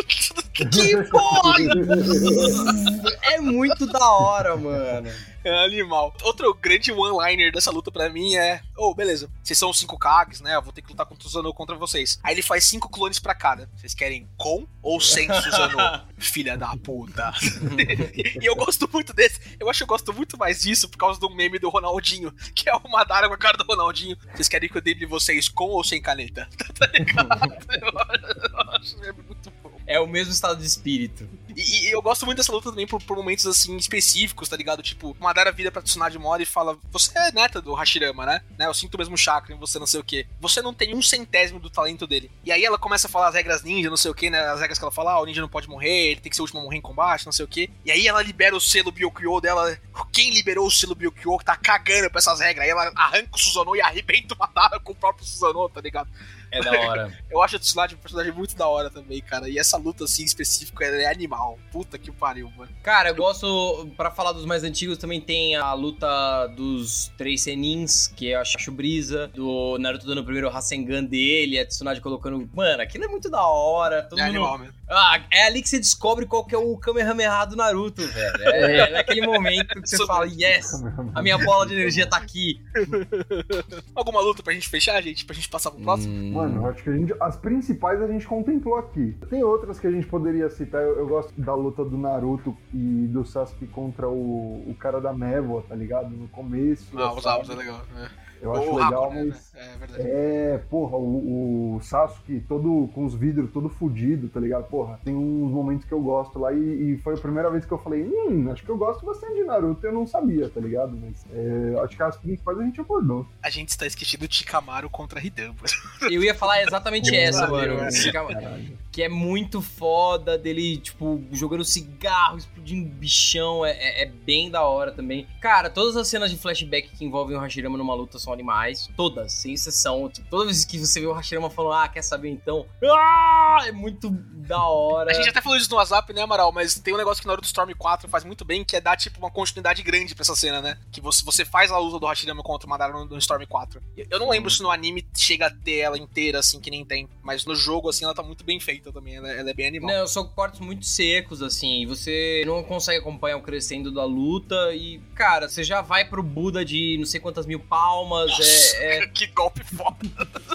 que 0.52 0.96
porra! 1.10 1.54
é 3.22 3.40
muito 3.40 3.86
da 3.86 4.10
hora, 4.12 4.56
mano. 4.56 5.10
Animal. 5.64 6.14
Outro 6.22 6.52
grande 6.54 6.92
one-liner 6.92 7.52
dessa 7.52 7.70
luta 7.70 7.90
pra 7.90 8.08
mim 8.08 8.34
é: 8.34 8.60
Ô, 8.76 8.94
beleza, 8.94 9.30
vocês 9.42 9.58
são 9.58 9.72
cinco 9.72 9.98
Kags, 9.98 10.40
né? 10.40 10.56
Eu 10.56 10.62
vou 10.62 10.72
ter 10.72 10.82
que 10.82 10.88
lutar 10.88 11.06
contra 11.06 11.26
o 11.26 11.28
Susanoo 11.28 11.54
contra 11.54 11.76
vocês. 11.76 12.18
Aí 12.22 12.34
ele 12.34 12.42
faz 12.42 12.64
cinco 12.64 12.88
clones 12.88 13.18
pra 13.18 13.34
cada. 13.34 13.68
Vocês 13.76 13.94
querem 13.94 14.28
com 14.36 14.66
ou 14.82 15.00
sem 15.00 15.32
Susanoo? 15.32 16.06
Filha 16.18 16.56
da 16.56 16.76
puta. 16.76 17.32
e 18.40 18.44
eu 18.44 18.56
gosto 18.56 18.88
muito 18.92 19.12
desse. 19.12 19.40
Eu 19.58 19.68
acho 19.68 19.78
que 19.78 19.84
eu 19.84 19.88
gosto 19.88 20.12
muito 20.12 20.36
mais 20.36 20.60
disso 20.60 20.88
por 20.88 20.98
causa 20.98 21.18
do 21.20 21.30
meme 21.30 21.58
do 21.58 21.68
Ronaldinho, 21.68 22.32
que 22.54 22.68
é 22.68 22.74
o 22.74 22.90
Madara 22.90 23.28
com 23.28 23.34
a 23.34 23.38
cara 23.38 23.56
do 23.56 23.64
Ronaldinho. 23.64 24.16
Vocês 24.34 24.48
querem 24.48 24.68
que 24.68 24.76
eu 24.76 24.82
drible 24.82 25.06
vocês 25.06 25.48
com 25.48 25.68
ou 25.68 25.84
sem 25.84 26.00
caneta? 26.00 26.48
tá 26.78 26.86
ligado? 26.86 27.56
Eu 27.82 28.70
acho 28.70 29.04
é 29.04 29.12
muito 29.12 29.45
bom. 29.45 29.45
É 29.86 30.00
o 30.00 30.06
mesmo 30.06 30.32
estado 30.32 30.60
de 30.60 30.66
espírito. 30.66 31.28
E, 31.56 31.86
e 31.86 31.90
eu 31.90 32.02
gosto 32.02 32.26
muito 32.26 32.38
dessa 32.38 32.52
luta 32.52 32.70
também 32.70 32.86
por, 32.86 33.02
por 33.02 33.16
momentos 33.16 33.46
assim 33.46 33.76
específicos, 33.76 34.48
tá 34.48 34.56
ligado? 34.56 34.82
Tipo, 34.82 35.16
Madara 35.18 35.50
vira 35.50 35.72
pra 35.72 35.80
Tsunade 35.80 36.18
Mori 36.18 36.42
e 36.42 36.46
fala: 36.46 36.76
Você 36.90 37.16
é 37.18 37.32
neta 37.32 37.62
do 37.62 37.72
Hashirama, 37.72 38.26
né? 38.26 38.42
né? 38.58 38.66
Eu 38.66 38.74
sinto 38.74 38.94
o 38.94 38.98
mesmo 38.98 39.16
chakra 39.16 39.54
em 39.54 39.58
você, 39.58 39.78
não 39.78 39.86
sei 39.86 40.00
o 40.00 40.04
quê. 40.04 40.26
Você 40.40 40.60
não 40.60 40.74
tem 40.74 40.94
um 40.94 41.00
centésimo 41.00 41.58
do 41.58 41.70
talento 41.70 42.06
dele. 42.06 42.30
E 42.44 42.52
aí 42.52 42.64
ela 42.64 42.78
começa 42.78 43.06
a 43.06 43.10
falar 43.10 43.28
as 43.28 43.34
regras 43.34 43.62
ninja, 43.62 43.88
não 43.88 43.96
sei 43.96 44.10
o 44.10 44.14
quê, 44.14 44.28
né? 44.28 44.40
As 44.40 44.60
regras 44.60 44.78
que 44.78 44.84
ela 44.84 44.92
fala: 44.92 45.12
Ah, 45.12 45.20
o 45.20 45.24
ninja 45.24 45.40
não 45.40 45.48
pode 45.48 45.68
morrer, 45.68 46.10
ele 46.10 46.20
tem 46.20 46.30
que 46.30 46.36
ser 46.36 46.42
o 46.42 46.44
último 46.44 46.60
a 46.60 46.64
morrer 46.64 46.76
em 46.76 46.82
combate, 46.82 47.24
não 47.24 47.32
sei 47.32 47.44
o 47.44 47.48
quê. 47.48 47.70
E 47.84 47.90
aí 47.90 48.06
ela 48.06 48.22
libera 48.22 48.54
o 48.54 48.60
selo 48.60 48.92
Byokyo 48.92 49.40
dela. 49.40 49.78
Quem 50.12 50.30
liberou 50.32 50.66
o 50.66 50.70
selo 50.70 50.94
Byokyo 50.94 51.38
tá 51.44 51.56
cagando 51.56 52.10
pra 52.10 52.18
essas 52.18 52.40
regras. 52.40 52.64
Aí 52.64 52.70
ela 52.70 52.92
arranca 52.94 53.30
o 53.34 53.38
Susanoo 53.38 53.76
e 53.76 53.80
arrebenta 53.80 54.34
o 54.34 54.38
Madara 54.38 54.78
com 54.80 54.92
o 54.92 54.96
próprio 54.96 55.24
Susanoo, 55.24 55.68
tá 55.68 55.80
ligado? 55.80 56.10
É 56.50 56.60
da 56.60 56.70
hora. 56.80 57.18
Eu 57.30 57.42
acho 57.42 57.56
a 57.56 57.58
Tsunade 57.58 57.94
um 57.94 57.98
personagem 57.98 58.32
muito 58.32 58.56
da 58.56 58.66
hora 58.66 58.88
também, 58.90 59.20
cara. 59.20 59.48
E 59.48 59.58
essa 59.58 59.76
luta, 59.76 60.04
assim, 60.04 60.24
específica, 60.24 60.84
ela 60.84 60.96
é 60.96 61.06
animal. 61.06 61.58
Puta 61.70 61.98
que 61.98 62.10
pariu, 62.10 62.50
mano. 62.56 62.70
Cara, 62.82 63.10
eu 63.10 63.14
gosto, 63.14 63.88
pra 63.96 64.10
falar 64.10 64.32
dos 64.32 64.44
mais 64.44 64.64
antigos, 64.64 64.98
também 64.98 65.20
tem 65.20 65.56
a 65.56 65.72
luta 65.72 66.46
dos 66.48 67.12
três 67.18 67.42
Senins, 67.42 68.06
que 68.06 68.28
eu 68.28 68.40
acho 68.40 68.72
brisa, 68.72 69.28
do 69.28 69.76
Naruto 69.78 70.06
dando 70.06 70.20
o 70.20 70.24
primeiro 70.24 70.48
Rasengan 70.48 71.04
dele, 71.04 71.58
a 71.58 71.66
Tsunade 71.66 72.00
colocando. 72.00 72.48
Mano, 72.54 72.82
aquilo 72.82 73.04
é 73.04 73.08
muito 73.08 73.28
da 73.28 73.44
hora. 73.46 74.02
Todo 74.02 74.18
é 74.18 74.26
mundo... 74.26 74.36
animal 74.36 74.58
mesmo. 74.58 74.75
Ah, 74.88 75.20
é 75.32 75.46
ali 75.46 75.62
que 75.62 75.68
você 75.68 75.78
descobre 75.78 76.26
qual 76.26 76.44
que 76.44 76.54
é 76.54 76.58
o 76.58 76.76
Kamehameha 76.76 77.44
do 77.44 77.56
Naruto, 77.56 78.02
velho. 78.06 78.42
É, 78.42 78.76
é 78.78 78.90
naquele 78.90 79.26
momento 79.26 79.74
que 79.80 79.88
você 79.88 79.96
Isso 79.96 80.06
fala, 80.06 80.26
yes, 80.26 80.82
a 81.14 81.22
minha 81.22 81.36
bola 81.38 81.66
de 81.66 81.74
energia 81.74 82.08
tá 82.08 82.16
aqui. 82.16 82.62
Alguma 83.94 84.20
luta 84.20 84.42
pra 84.42 84.52
gente 84.52 84.68
fechar, 84.68 85.02
gente? 85.02 85.24
Pra 85.24 85.34
gente 85.34 85.48
passar 85.48 85.72
pro 85.72 85.82
próximo? 85.82 86.14
Hum. 86.14 86.32
Mano, 86.32 86.62
eu 86.62 86.66
acho 86.70 86.82
que 86.82 86.90
a 86.90 86.92
gente, 86.92 87.14
as 87.20 87.36
principais 87.36 88.00
a 88.00 88.06
gente 88.06 88.26
contemplou 88.26 88.76
aqui. 88.76 89.16
Tem 89.28 89.42
outras 89.42 89.80
que 89.80 89.86
a 89.86 89.90
gente 89.90 90.06
poderia 90.06 90.48
citar. 90.50 90.82
Eu, 90.82 90.98
eu 90.98 91.06
gosto 91.06 91.32
da 91.40 91.54
luta 91.54 91.84
do 91.84 91.98
Naruto 91.98 92.56
e 92.72 93.08
do 93.08 93.24
Sasuke 93.24 93.66
contra 93.66 94.08
o, 94.08 94.70
o 94.70 94.74
cara 94.78 95.00
da 95.00 95.12
névoa, 95.12 95.64
tá 95.68 95.74
ligado? 95.74 96.10
No 96.10 96.28
começo. 96.28 96.86
Ah, 96.96 97.12
os 97.12 97.26
álbuns 97.26 97.50
é 97.50 97.54
legal. 97.54 97.82
É. 97.96 98.25
Eu 98.40 98.52
acho 98.52 98.62
Ou 98.68 98.74
o 98.74 98.76
legal, 98.76 99.02
Raku, 99.04 99.14
né? 99.14 99.24
mas. 99.28 99.54
É 99.54 99.76
verdade. 99.78 100.02
É, 100.10 100.58
porra, 100.70 100.96
o, 100.96 101.76
o 101.76 101.80
Sasuke 101.80 102.40
todo 102.48 102.88
com 102.94 103.04
os 103.04 103.14
vidros 103.14 103.50
todo 103.52 103.68
fudido, 103.68 104.28
tá 104.28 104.38
ligado? 104.40 104.64
Porra, 104.68 105.00
tem 105.04 105.14
uns 105.14 105.50
momentos 105.50 105.84
que 105.86 105.92
eu 105.92 106.00
gosto 106.00 106.38
lá 106.38 106.52
e, 106.52 106.58
e 106.94 106.98
foi 106.98 107.14
a 107.14 107.18
primeira 107.18 107.50
vez 107.50 107.64
que 107.64 107.72
eu 107.72 107.78
falei, 107.78 108.04
hum, 108.04 108.50
acho 108.52 108.62
que 108.62 108.68
eu 108.70 108.76
gosto 108.76 109.04
bastante 109.04 109.34
de 109.34 109.44
Naruto, 109.44 109.86
eu 109.86 109.92
não 109.92 110.06
sabia, 110.06 110.48
tá 110.48 110.60
ligado? 110.60 110.96
Mas 110.96 111.24
é, 111.32 111.80
acho 111.82 111.96
que 111.96 112.02
as 112.02 112.16
principais 112.16 112.58
a 112.58 112.62
gente 112.62 112.80
abordou. 112.80 113.26
A 113.42 113.50
gente 113.50 113.70
está 113.70 113.86
esquecido 113.86 114.28
de 114.28 114.34
Chikamaru 114.36 114.88
contra 114.90 115.24
Hidan. 115.24 115.48
mano. 115.48 115.56
Eu 116.12 116.22
ia 116.22 116.34
falar 116.34 116.62
exatamente 116.62 117.14
essa, 117.14 117.46
mano. 117.46 117.78
Caralho. 118.12 118.76
Que 118.92 119.02
é 119.02 119.08
muito 119.08 119.60
foda 119.60 120.38
dele, 120.38 120.78
tipo, 120.78 121.22
jogando 121.32 121.64
cigarro, 121.64 122.38
explodindo 122.38 122.88
bichão. 122.88 123.64
É, 123.64 123.72
é- 123.72 124.02
é 124.02 124.06
bem 124.06 124.50
da 124.50 124.62
hora 124.62 124.92
também. 124.92 125.26
Cara, 125.40 125.68
todas 125.68 125.96
as 125.96 126.08
cenas 126.08 126.30
de 126.30 126.36
flashback 126.38 126.88
que 126.96 127.04
envolvem 127.04 127.36
o 127.36 127.40
Hashirama 127.40 127.76
numa 127.76 127.94
luta 127.94 128.18
são 128.26 128.32
animais. 128.32 128.88
Todas, 128.96 129.32
sem 129.32 129.54
exceção. 129.54 130.08
Tipo, 130.08 130.28
toda 130.28 130.44
vez 130.44 130.64
que 130.64 130.78
você 130.78 131.00
vê 131.00 131.06
o 131.06 131.12
Hashirama 131.12 131.48
falando, 131.48 131.74
ah, 131.74 131.88
quer 131.88 132.02
saber 132.02 132.28
então? 132.28 132.66
Ah, 132.84 133.64
é 133.66 133.72
muito 133.72 134.10
da 134.10 134.62
hora. 134.64 135.10
A 135.10 135.14
gente 135.14 135.28
até 135.28 135.40
falou 135.40 135.56
isso 135.56 135.70
no 135.70 135.76
WhatsApp, 135.76 136.12
né, 136.12 136.22
Amaral? 136.22 136.52
Mas 136.52 136.74
tem 136.74 136.92
um 136.92 136.96
negócio 136.96 137.22
que 137.22 137.28
Naruto 137.28 137.46
Storm 137.46 137.72
4 137.76 138.08
faz 138.08 138.24
muito 138.24 138.44
bem, 138.44 138.64
que 138.64 138.76
é 138.76 138.80
dar, 138.80 138.96
tipo, 138.96 139.18
uma 139.18 139.30
continuidade 139.30 139.82
grande 139.82 140.14
pra 140.14 140.22
essa 140.22 140.34
cena, 140.34 140.60
né? 140.60 140.78
Que 140.90 141.00
você, 141.00 141.24
você 141.24 141.44
faz 141.44 141.70
a 141.70 141.78
luta 141.78 141.98
do 141.98 142.06
Hashirama 142.06 142.42
contra 142.42 142.66
o 142.66 142.70
Madara 142.70 142.92
no, 142.92 143.04
no 143.04 143.18
Storm 143.18 143.44
4. 143.46 143.80
Eu 144.10 144.18
não 144.18 144.28
lembro 144.30 144.50
se 144.50 144.62
no 144.62 144.70
anime 144.70 145.06
chega 145.16 145.46
a 145.46 145.50
ter 145.50 145.78
ela 145.78 145.98
inteira, 145.98 146.40
assim, 146.40 146.60
que 146.60 146.70
nem 146.70 146.84
tem. 146.84 147.08
Mas 147.22 147.44
no 147.44 147.54
jogo, 147.54 147.88
assim, 147.88 148.04
ela 148.04 148.14
tá 148.14 148.22
muito 148.22 148.44
bem 148.44 148.58
feita 148.58 148.92
também. 148.92 149.16
Ela, 149.16 149.30
ela 149.30 149.50
é 149.50 149.54
bem 149.54 149.68
animal. 149.68 149.90
Não, 149.90 150.06
são 150.06 150.26
cortes 150.28 150.60
muito 150.60 150.84
secos, 150.84 151.42
assim, 151.42 151.82
e 151.82 151.86
você 151.86 152.42
não 152.46 152.62
consegue 152.62 152.98
acompanhar 152.98 153.36
o 153.36 153.42
crescendo 153.42 153.92
da 153.92 154.04
luta 154.04 154.74
e, 154.74 155.00
cara, 155.14 155.48
você 155.48 155.62
já 155.62 155.80
vai 155.80 156.04
pro 156.04 156.22
Buda 156.22 156.64
de 156.64 156.96
não 156.98 157.06
sei 157.06 157.20
quantas 157.20 157.46
mil 157.46 157.60
palmas, 157.60 158.15
Nossa, 158.20 158.76
é, 158.76 158.98
é, 158.98 159.06
que 159.08 159.26
golpe 159.26 159.62
foda. 159.64 159.96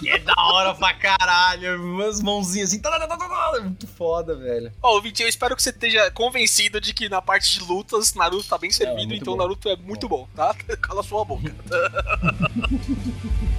é 0.04 0.18
da 0.18 0.34
hora 0.36 0.74
pra 0.74 0.94
caralho, 0.94 1.80
umas 1.82 2.20
mãozinhas 2.20 2.70
assim, 2.70 2.80
tá, 2.80 2.90
tá, 2.98 3.06
tá, 3.06 3.52
é 3.56 3.60
muito 3.60 3.86
foda, 3.86 4.34
velho. 4.34 4.72
Ó, 4.82 5.00
Vitinho, 5.00 5.26
eu 5.26 5.30
espero 5.30 5.54
que 5.54 5.62
você 5.62 5.70
esteja 5.70 6.10
convencido 6.10 6.80
de 6.80 6.94
que 6.94 7.08
na 7.08 7.22
parte 7.22 7.58
de 7.58 7.64
lutas, 7.64 8.14
Naruto 8.14 8.48
tá 8.48 8.58
bem 8.58 8.70
servido, 8.70 9.08
muito 9.08 9.22
então 9.22 9.34
bom. 9.34 9.42
Naruto 9.42 9.68
é 9.68 9.76
muito 9.76 10.08
bom, 10.08 10.28
tá? 10.34 10.54
Cala 10.80 11.02
sua 11.02 11.24
boca. 11.24 11.52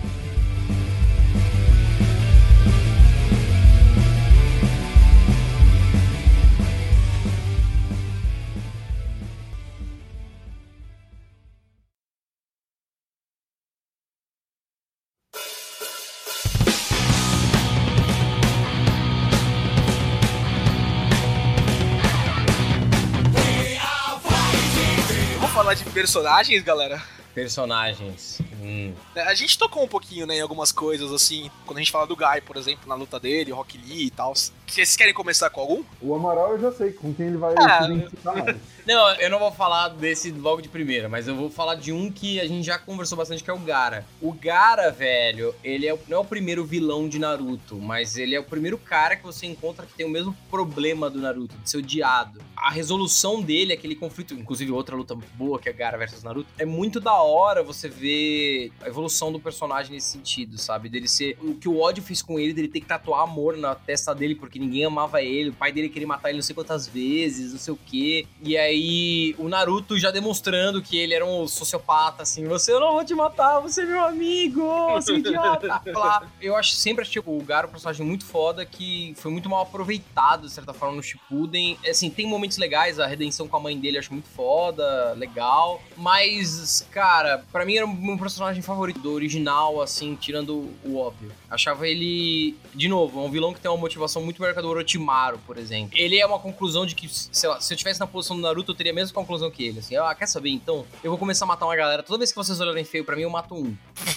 falar 25.73 25.75
de 25.75 25.89
personagens, 25.91 26.63
galera? 26.63 27.01
Personagens. 27.33 28.39
Hum. 28.61 28.93
É, 29.15 29.21
A 29.23 29.33
gente 29.33 29.57
tocou 29.57 29.83
um 29.83 29.87
pouquinho, 29.87 30.27
né, 30.27 30.37
em 30.37 30.41
algumas 30.41 30.71
coisas, 30.71 31.11
assim, 31.11 31.49
quando 31.65 31.77
a 31.77 31.81
gente 31.81 31.91
fala 31.91 32.05
do 32.05 32.15
Guy, 32.15 32.41
por 32.45 32.57
exemplo, 32.57 32.87
na 32.87 32.95
luta 32.95 33.19
dele, 33.19 33.51
Rock 33.51 33.77
Lee 33.77 34.05
e 34.05 34.11
tal. 34.11 34.33
Vocês 34.73 34.95
querem 34.95 35.13
começar 35.13 35.51
com 35.51 35.61
algum? 35.61 35.83
O 36.01 36.15
Amaral 36.15 36.53
eu 36.53 36.59
já 36.59 36.71
sei 36.71 36.91
com 36.91 37.13
quem 37.13 37.27
ele 37.27 37.37
vai 37.37 37.53
Ah, 37.59 37.83
se 37.85 37.91
identificar 37.91 38.33
mais. 38.33 38.57
Não, 38.85 39.11
eu 39.15 39.29
não 39.29 39.39
vou 39.39 39.49
falar 39.49 39.87
desse 39.87 40.29
logo 40.29 40.61
de 40.61 40.67
primeira, 40.67 41.07
mas 41.07 41.25
eu 41.25 41.33
vou 41.37 41.49
falar 41.49 41.75
de 41.75 41.93
um 41.93 42.11
que 42.11 42.41
a 42.41 42.45
gente 42.45 42.65
já 42.65 42.77
conversou 42.77 43.17
bastante, 43.17 43.41
que 43.41 43.49
é 43.49 43.53
o 43.53 43.57
Gara. 43.59 44.05
O 44.21 44.33
Gara, 44.33 44.91
velho, 44.91 45.55
ele 45.63 45.87
é, 45.87 45.93
o- 45.93 45.99
não 46.09 46.17
é 46.17 46.19
o 46.19 46.25
primeiro 46.25 46.65
vilão 46.65 47.07
de 47.07 47.17
Naruto, 47.17 47.77
mas 47.77 48.17
ele 48.17 48.35
é 48.35 48.39
o 48.41 48.43
primeiro 48.43 48.77
cara 48.77 49.15
que 49.15 49.23
você 49.23 49.45
encontra 49.45 49.85
que 49.85 49.93
tem 49.93 50.05
o 50.05 50.09
mesmo 50.09 50.35
problema 50.51 51.09
do 51.09 51.17
Naruto, 51.21 51.55
de 51.59 51.69
ser 51.69 51.77
odiado. 51.77 52.41
A 52.57 52.69
resolução 52.71 53.41
dele, 53.41 53.71
aquele 53.71 53.95
conflito, 53.95 54.33
inclusive 54.33 54.69
outra 54.73 54.97
luta 54.97 55.15
boa 55.35 55.57
que 55.59 55.69
é 55.69 55.73
Gara 55.73 55.97
versus 55.97 56.21
Naruto, 56.21 56.49
é 56.57 56.65
muito 56.65 56.99
da 56.99 57.13
hora 57.15 57.63
você 57.63 57.87
ver 57.87 58.69
a 58.81 58.89
evolução 58.89 59.31
do 59.31 59.39
personagem 59.39 59.93
nesse 59.93 60.09
sentido, 60.09 60.57
sabe? 60.57 60.89
Dele 60.89 61.07
ser. 61.07 61.37
O 61.41 61.55
que 61.55 61.69
o 61.69 61.79
ódio 61.79 62.03
fez 62.03 62.21
com 62.21 62.37
ele, 62.37 62.51
dele 62.51 62.67
ter 62.67 62.81
que 62.81 62.85
tatuar 62.87 63.21
amor 63.23 63.55
na 63.55 63.75
testa 63.75 64.13
dele 64.13 64.35
porque 64.35 64.59
ninguém 64.63 64.85
amava 64.85 65.21
ele, 65.21 65.49
o 65.49 65.53
pai 65.53 65.71
dele 65.71 65.89
queria 65.89 66.07
matar 66.07 66.29
ele 66.29 66.37
não 66.37 66.43
sei 66.43 66.55
quantas 66.55 66.87
vezes, 66.87 67.51
não 67.51 67.59
sei 67.59 67.73
o 67.73 67.79
quê. 67.85 68.25
E 68.41 68.57
aí 68.57 69.35
o 69.37 69.47
Naruto 69.47 69.97
já 69.97 70.11
demonstrando 70.11 70.81
que 70.81 70.97
ele 70.97 71.13
era 71.13 71.25
um 71.25 71.47
sociopata, 71.47 72.23
assim, 72.23 72.45
você 72.45 72.73
eu 72.73 72.79
não 72.79 72.93
vou 72.93 73.05
te 73.05 73.13
matar, 73.13 73.59
você 73.59 73.81
é 73.81 73.85
meu 73.85 74.03
amigo, 74.03 75.01
seu 75.01 75.17
idiota. 75.17 75.81
Lá. 75.93 76.27
Eu 76.41 76.55
acho 76.55 76.75
sempre 76.75 77.03
achei 77.03 77.21
o 77.25 77.41
Garo 77.41 77.67
um 77.67 77.71
personagem 77.71 78.05
muito 78.05 78.25
foda 78.25 78.65
que 78.65 79.13
foi 79.17 79.31
muito 79.31 79.49
mal 79.49 79.61
aproveitado, 79.61 80.47
de 80.47 80.51
certa 80.51 80.73
forma, 80.73 80.95
no 80.95 81.03
Shippuden. 81.03 81.77
Assim, 81.87 82.09
tem 82.09 82.27
momentos 82.27 82.57
legais, 82.57 82.99
a 82.99 83.07
redenção 83.07 83.47
com 83.47 83.57
a 83.57 83.59
mãe 83.59 83.77
dele 83.77 83.97
eu 83.97 83.99
acho 83.99 84.13
muito 84.13 84.27
foda, 84.29 85.13
legal. 85.13 85.81
Mas, 85.97 86.87
cara, 86.91 87.43
pra 87.51 87.65
mim 87.65 87.75
era 87.75 87.85
o 87.85 87.93
meu 87.93 88.17
personagem 88.17 88.61
favorito 88.61 88.99
do 88.99 89.11
original, 89.11 89.81
assim, 89.81 90.15
tirando 90.15 90.69
o 90.83 90.97
óbvio. 90.97 91.31
Achava 91.49 91.87
ele, 91.87 92.57
de 92.73 92.87
novo, 92.87 93.23
um 93.23 93.29
vilão 93.29 93.53
que 93.53 93.59
tem 93.59 93.69
uma 93.69 93.77
motivação 93.77 94.23
muito 94.23 94.41
histórica 94.53 94.61
do 94.61 94.69
Orochimaru, 94.69 95.39
por 95.39 95.57
exemplo. 95.57 95.97
Ele 95.97 96.19
é 96.19 96.25
uma 96.25 96.39
conclusão 96.39 96.85
de 96.85 96.95
que, 96.95 97.09
sei 97.09 97.49
lá, 97.49 97.59
se 97.59 97.73
eu 97.73 97.77
tivesse 97.77 97.99
na 97.99 98.07
posição 98.07 98.35
do 98.35 98.41
Naruto, 98.41 98.71
eu 98.71 98.75
teria 98.75 98.91
a 98.91 98.95
mesma 98.95 99.13
conclusão 99.13 99.49
que 99.49 99.63
ele. 99.65 99.79
Assim, 99.79 99.95
ah, 99.97 100.13
quer 100.15 100.27
saber 100.27 100.49
então? 100.49 100.85
Eu 101.03 101.11
vou 101.11 101.17
começar 101.17 101.45
a 101.45 101.47
matar 101.47 101.65
uma 101.65 101.75
galera. 101.75 102.03
Toda 102.03 102.19
vez 102.19 102.31
que 102.31 102.37
vocês 102.37 102.59
olharem 102.59 102.85
feio 102.85 103.03
pra 103.03 103.15
mim, 103.15 103.23
eu 103.23 103.29
mato 103.29 103.55
um. 103.55 103.75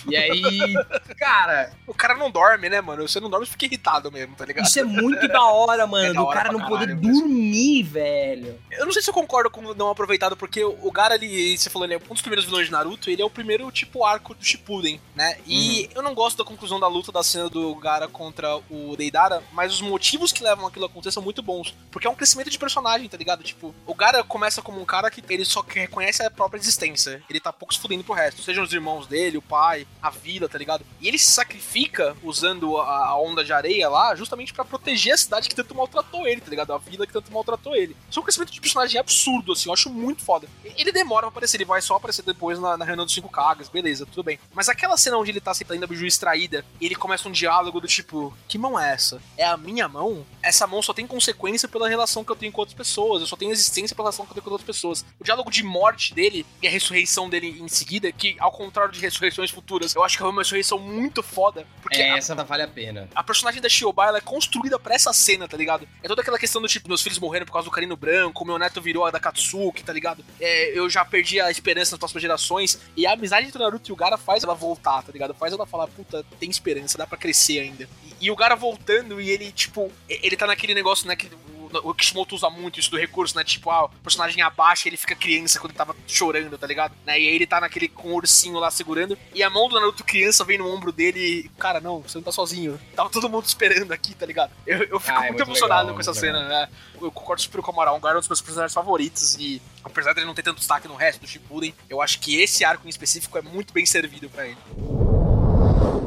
E 0.09 0.17
aí, 0.17 0.75
cara. 1.19 1.73
O 1.87 1.95
cara 1.95 2.15
não 2.15 2.31
dorme, 2.31 2.69
né, 2.69 2.81
mano? 2.81 3.09
Você 3.09 3.19
não 3.19 3.31
dorme, 3.31 3.47
fica 3.47 3.65
irritado 3.65 4.13
mesmo, 4.13 4.35
tá 4.37 4.45
ligado? 4.45 4.67
Isso 4.67 4.79
é 4.79 4.85
muito 4.85 5.27
da 5.29 5.45
hora, 5.45 5.87
mano. 5.89 6.07
É 6.07 6.13
da 6.13 6.21
do 6.21 6.29
cara 6.29 6.53
não 6.53 6.61
poder 6.61 6.87
caralho 6.87 7.01
mesmo. 7.01 7.21
dormir, 7.21 7.83
velho. 7.83 8.61
Eu 8.71 8.85
não 8.85 8.93
sei 8.93 9.03
se 9.03 9.11
eu 9.11 9.15
concordo 9.15 9.51
com 9.51 9.61
o 9.61 9.75
não 9.75 9.91
aproveitado, 9.91 10.37
porque 10.37 10.63
o 10.65 10.91
Gara, 10.91 11.15
ele, 11.15 11.57
você 11.57 11.71
falou, 11.71 11.87
ele 11.87 11.95
é 11.95 12.01
um 12.11 12.13
dos 12.13 12.23
primeiros 12.23 12.45
vilões 12.45 12.67
de 12.67 12.73
Naruto, 12.73 13.11
ele 13.11 13.23
é 13.23 13.25
o 13.25 13.31
primeiro, 13.31 13.71
tipo, 13.71 14.05
arco 14.05 14.35
do 14.35 14.45
Shippuden, 14.45 15.01
né? 15.15 15.39
E 15.47 15.89
eu 15.95 16.03
não 16.03 16.15
gosto 16.15 16.39
da 16.39 16.45
conclusão 16.45 16.79
da 16.79 16.89
luta 16.89 17.11
da 17.11 17.23
cena 17.23 17.49
do 17.49 17.75
Gara 17.77 18.09
contra 18.09 18.57
o 18.71 18.97
Deidara, 18.97 19.43
mas 19.53 19.73
os 19.73 19.81
motivos 19.81 20.16
que 20.33 20.43
levam 20.43 20.67
aquilo 20.67 20.85
a 20.85 20.89
acontecer 20.89 21.13
são 21.13 21.23
muito 21.23 21.43
bons. 21.43 21.75
Porque 21.91 22.07
é 22.07 22.11
um 22.11 22.15
crescimento 22.15 22.51
de 22.51 22.59
personagem, 22.59 23.09
tá 23.09 23.17
ligado? 23.17 23.43
Tipo, 23.43 23.75
o 23.87 23.95
Gara 23.95 24.23
começa 24.25 24.63
como 24.63 24.81
um 24.81 24.85
cara 24.85 25.11
que 25.11 25.23
ele 25.29 25.45
só 25.45 25.65
reconhece 25.67 26.23
a 26.23 26.31
própria 26.31 26.59
existência. 26.59 27.23
Ele 27.29 27.41
tá 27.41 27.53
pouco 27.53 27.75
se 27.75 27.81
fudendo 27.81 28.05
pro 28.05 28.15
resto. 28.15 28.43
Sejam 28.43 28.65
os 28.65 28.73
irmãos 28.73 29.07
dele, 29.07 29.39
o 29.39 29.43
pai, 29.43 29.87
a 30.01 30.11
vida, 30.11 30.49
tá 30.49 30.59
ligado? 30.59 30.85
E 31.01 31.09
ele 31.09 31.19
se 31.19 31.31
sacrifica 31.31 32.17
usando 32.23 32.77
a, 32.79 33.17
onda 33.19 33.45
de 33.45 33.53
areia 33.53 33.89
lá, 33.89 34.15
justamente 34.15 34.53
pra 34.53 34.65
proteger 34.65 35.15
a 35.15 35.19
cidade 35.19 35.49
que 35.49 35.55
tanto 35.55 35.75
maltratou 35.75 36.27
ele, 36.27 36.41
tá 36.41 36.51
ligado? 36.51 36.73
A 36.73 36.79
vila 36.79 37.07
que 37.07 37.13
tanto 37.13 37.33
maltratou 37.33 37.75
ele. 37.75 37.97
Isso 38.09 38.19
é 38.19 38.21
um 38.21 38.25
crescimento 38.25 38.53
de 38.53 38.61
personagem 38.61 39.01
absurdo, 39.01 39.53
assim, 39.53 39.69
eu 39.69 39.73
acho 39.73 39.91
muito 39.91 40.23
foda. 40.23 40.49
Ele 40.77 40.93
demora 40.93 41.23
pra 41.23 41.29
aparecer, 41.29 41.57
ele 41.57 41.65
vai 41.65 41.81
só 41.81 41.97
aparecer 41.97 42.23
depois 42.23 42.59
na, 42.59 42.77
na 42.77 42.85
reunião 42.85 43.05
dos 43.05 43.15
cinco 43.15 43.29
Kagas, 43.29 43.69
beleza, 43.69 44.07
tudo 44.07 44.23
bem. 44.23 44.39
Mas 44.55 44.69
aquela 44.69 44.97
cena 44.97 45.17
onde 45.17 45.31
ele 45.31 45.41
tá 45.41 45.51
aceitando 45.51 45.85
a 45.85 45.87
biju 45.87 46.07
extraída, 46.07 46.65
e 46.81 46.87
ele 46.87 46.95
começa 46.95 47.29
um 47.29 47.33
diálogo 47.33 47.81
do 47.81 47.89
tipo: 47.89 48.37
Que 48.49 48.59
mão 48.59 48.79
é 48.79 48.93
essa? 48.93 49.21
É 49.37 49.45
a 49.45 49.57
minha 49.57 49.89
mão? 49.89 50.06
Essa 50.43 50.67
mão 50.67 50.83
só 50.83 50.93
tem 50.93 51.07
consequência 51.07 51.69
pela 51.69 51.89
relação 51.89 52.25
que 52.25 52.31
eu 52.31 52.37
tenho 52.37 52.53
com 52.53 52.61
outras 52.61 52.77
pessoas, 52.77 53.21
eu 53.21 53.27
só 53.27 53.37
tenho 53.37 53.51
existência 53.53 53.95
pela 53.97 54.07
relação 54.07 54.25
que 54.25 54.31
eu 54.31 54.35
tenho 54.35 54.45
com 54.45 54.51
outras 54.51 54.67
pessoas. 54.67 55.05
O 55.19 55.25
diálogo 55.25 55.51
de 55.51 55.63
morte 55.63 56.15
dele 56.15 56.45
e 56.63 56.67
a 56.67 56.71
ressurreição 56.71 57.29
dele 57.29 57.59
em 57.61 57.69
seguida, 57.69 58.11
que 58.13 58.37
ao 58.39 58.53
contrário 58.53 58.93
de 58.93 59.01
ressurreições 59.01 59.51
futuras, 59.51 59.95
eu 59.95 60.03
acho 60.05 60.17
que 60.17 60.23
é 60.23 60.27
uma 60.27 60.41
ressurreição 60.43 60.79
muito 60.79 61.23
foda, 61.23 61.67
porque 61.83 62.01
É, 62.01 62.13
a- 62.13 62.17
essa 62.19 62.35
vale 62.45 62.63
a 62.63 62.69
pena. 62.69 63.09
a 63.15 63.23
personagem 63.25 63.61
da 63.61 63.69
Shioba, 63.69 64.05
ela 64.07 64.19
é 64.19 64.21
construída 64.21 64.79
pra 64.79 64.95
essa 64.95 65.13
cena, 65.13 65.49
tá 65.49 65.57
ligado? 65.57 65.87
É 66.03 66.09
toda 66.09 66.23
aquela 66.23 66.39
questão 66.39 66.61
do 66.63 66.69
tipo, 66.69 66.89
meus 66.89 67.03
filhos 67.03 67.19
morreram 67.19 67.47
por 67.47 67.53
causa 67.53 67.67
do 67.67 67.71
Carino 67.73 67.97
Branco, 67.97 68.45
meu 68.45 68.59
neto 68.59 68.81
virou 68.81 69.05
a 69.07 69.11
da 69.11 69.19
Katsuki, 69.21 69.83
tá 69.83 69.93
ligado? 69.93 70.25
É, 70.41 70.79
eu 70.79 70.89
já 70.89 71.05
perdi 71.05 71.41
a 71.41 71.51
esperança 71.51 71.93
nas 71.93 71.99
próximas 71.99 72.23
gerações. 72.23 72.79
E 72.97 73.07
a 73.07 73.13
amizade 73.13 73.47
entre 73.47 73.59
o 73.59 73.63
Naruto 73.65 73.91
e 73.91 73.93
o 73.93 73.97
Gara 73.97 74.17
faz 74.17 74.45
ela 74.45 74.55
voltar, 74.55 75.03
tá 75.03 75.13
ligado? 75.13 75.35
Faz 75.35 75.53
ela 75.53 75.67
falar, 75.67 75.87
puta, 75.89 76.25
tem 76.39 76.51
esperança, 76.51 76.99
dá 76.99 77.07
pra 77.07 77.17
crescer 77.19 77.59
ainda. 77.61 77.89
E, 78.21 78.27
e 78.27 78.31
o 78.31 78.37
Gara 78.37 78.55
voltando 78.57 79.21
e 79.21 79.31
ele, 79.31 79.51
tipo, 79.53 79.91
ele 80.09 80.37
tá 80.37 80.47
naquele 80.47 80.75
negócio, 80.75 81.07
né, 81.07 81.17
que 81.17 81.27
o- 81.27 81.91
o 81.91 81.95
Kishimoto 81.95 82.35
usa 82.37 82.49
muito 82.49 82.79
isso 82.79 82.91
do 82.91 82.97
recurso, 82.97 83.37
né? 83.37 83.43
Tipo, 83.43 83.71
ah, 83.71 83.87
o 83.87 83.89
personagem 83.89 84.41
abaixa 84.41 84.89
ele 84.89 84.97
fica 84.97 85.17
criança 85.17 85.59
quando 85.59 85.73
ele 85.73 85.79
tava 85.79 85.97
chorando, 86.07 86.57
tá 86.57 86.67
ligado? 86.67 86.93
Né? 87.05 87.19
E 87.21 87.27
aí 87.29 87.35
ele 87.35 87.47
tá 87.47 87.61
naquele 87.61 87.89
com 87.89 88.11
o 88.11 88.15
ursinho 88.15 88.59
lá 88.59 88.71
segurando. 88.71 89.19
E 89.35 89.43
a 89.43 89.51
mão 89.51 89.69
do 89.69 89.75
Naruto 89.75 90.05
criança 90.05 90.45
vem 90.45 90.59
no 90.59 90.73
ombro 90.73 90.93
dele 90.93 91.19
e, 91.19 91.49
cara, 91.59 91.81
não, 91.81 92.01
você 92.03 92.17
não 92.19 92.23
tá 92.23 92.31
sozinho. 92.31 92.81
Tava 92.95 93.11
todo 93.11 93.29
mundo 93.29 93.45
esperando 93.47 93.91
aqui, 93.93 94.15
tá 94.15 94.25
ligado? 94.25 94.53
Eu, 94.65 94.79
eu 94.85 95.01
fico 95.01 95.13
Ah, 95.19 95.27
é 95.27 95.33
muito, 95.33 95.39
muito 95.39 95.43
emocionado 95.43 95.81
legal, 95.89 95.95
com 95.97 96.01
essa 96.01 96.13
muito 96.13 96.21
cena, 96.21 96.49
né? 96.49 96.69
Eu 97.03 97.11
concordo 97.11 97.43
super 97.43 97.61
com 97.61 97.71
o 97.73 97.75
Amaral. 97.75 97.97
É 98.03 98.13
um 98.17 98.21
dos 98.21 98.29
meus 98.29 98.41
personagens 98.41 98.73
favoritos 98.73 99.35
e, 99.35 99.61
apesar 99.85 100.13
dele 100.15 100.27
não 100.27 100.35
ter 100.35 100.43
tanto 100.43 100.59
destaque 100.59 100.87
no 100.87 100.95
resto 100.95 101.21
do 101.21 101.27
Shippuden, 101.27 101.75
eu 101.91 102.01
acho 102.01 102.21
que 102.21 102.41
esse 102.41 102.65
arco 102.65 102.87
em 102.87 102.91
específico 102.91 103.37
é 103.37 103.43
muito 103.43 103.75
bem 103.75 103.85
servido 103.85 104.31
pra 104.31 104.47
ele. 104.47 104.57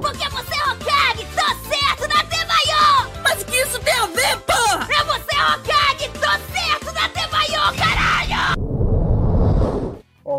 Porque 0.01 0.29
você 0.29 0.55
é 0.55 0.63
Mas 3.29 3.43
o 3.43 3.45
que 3.45 3.55
isso 3.57 3.79
tem 3.81 3.93
a 3.93 4.07
ver, 4.07 4.39
porra? 4.39 4.87
É 4.89 5.03
você 5.03 5.35
Hokage, 5.35 6.09
tô 6.13 6.51
certo 6.51 6.91
na 6.95 7.09
Temayo, 7.09 7.77
caralho! 7.77 8.68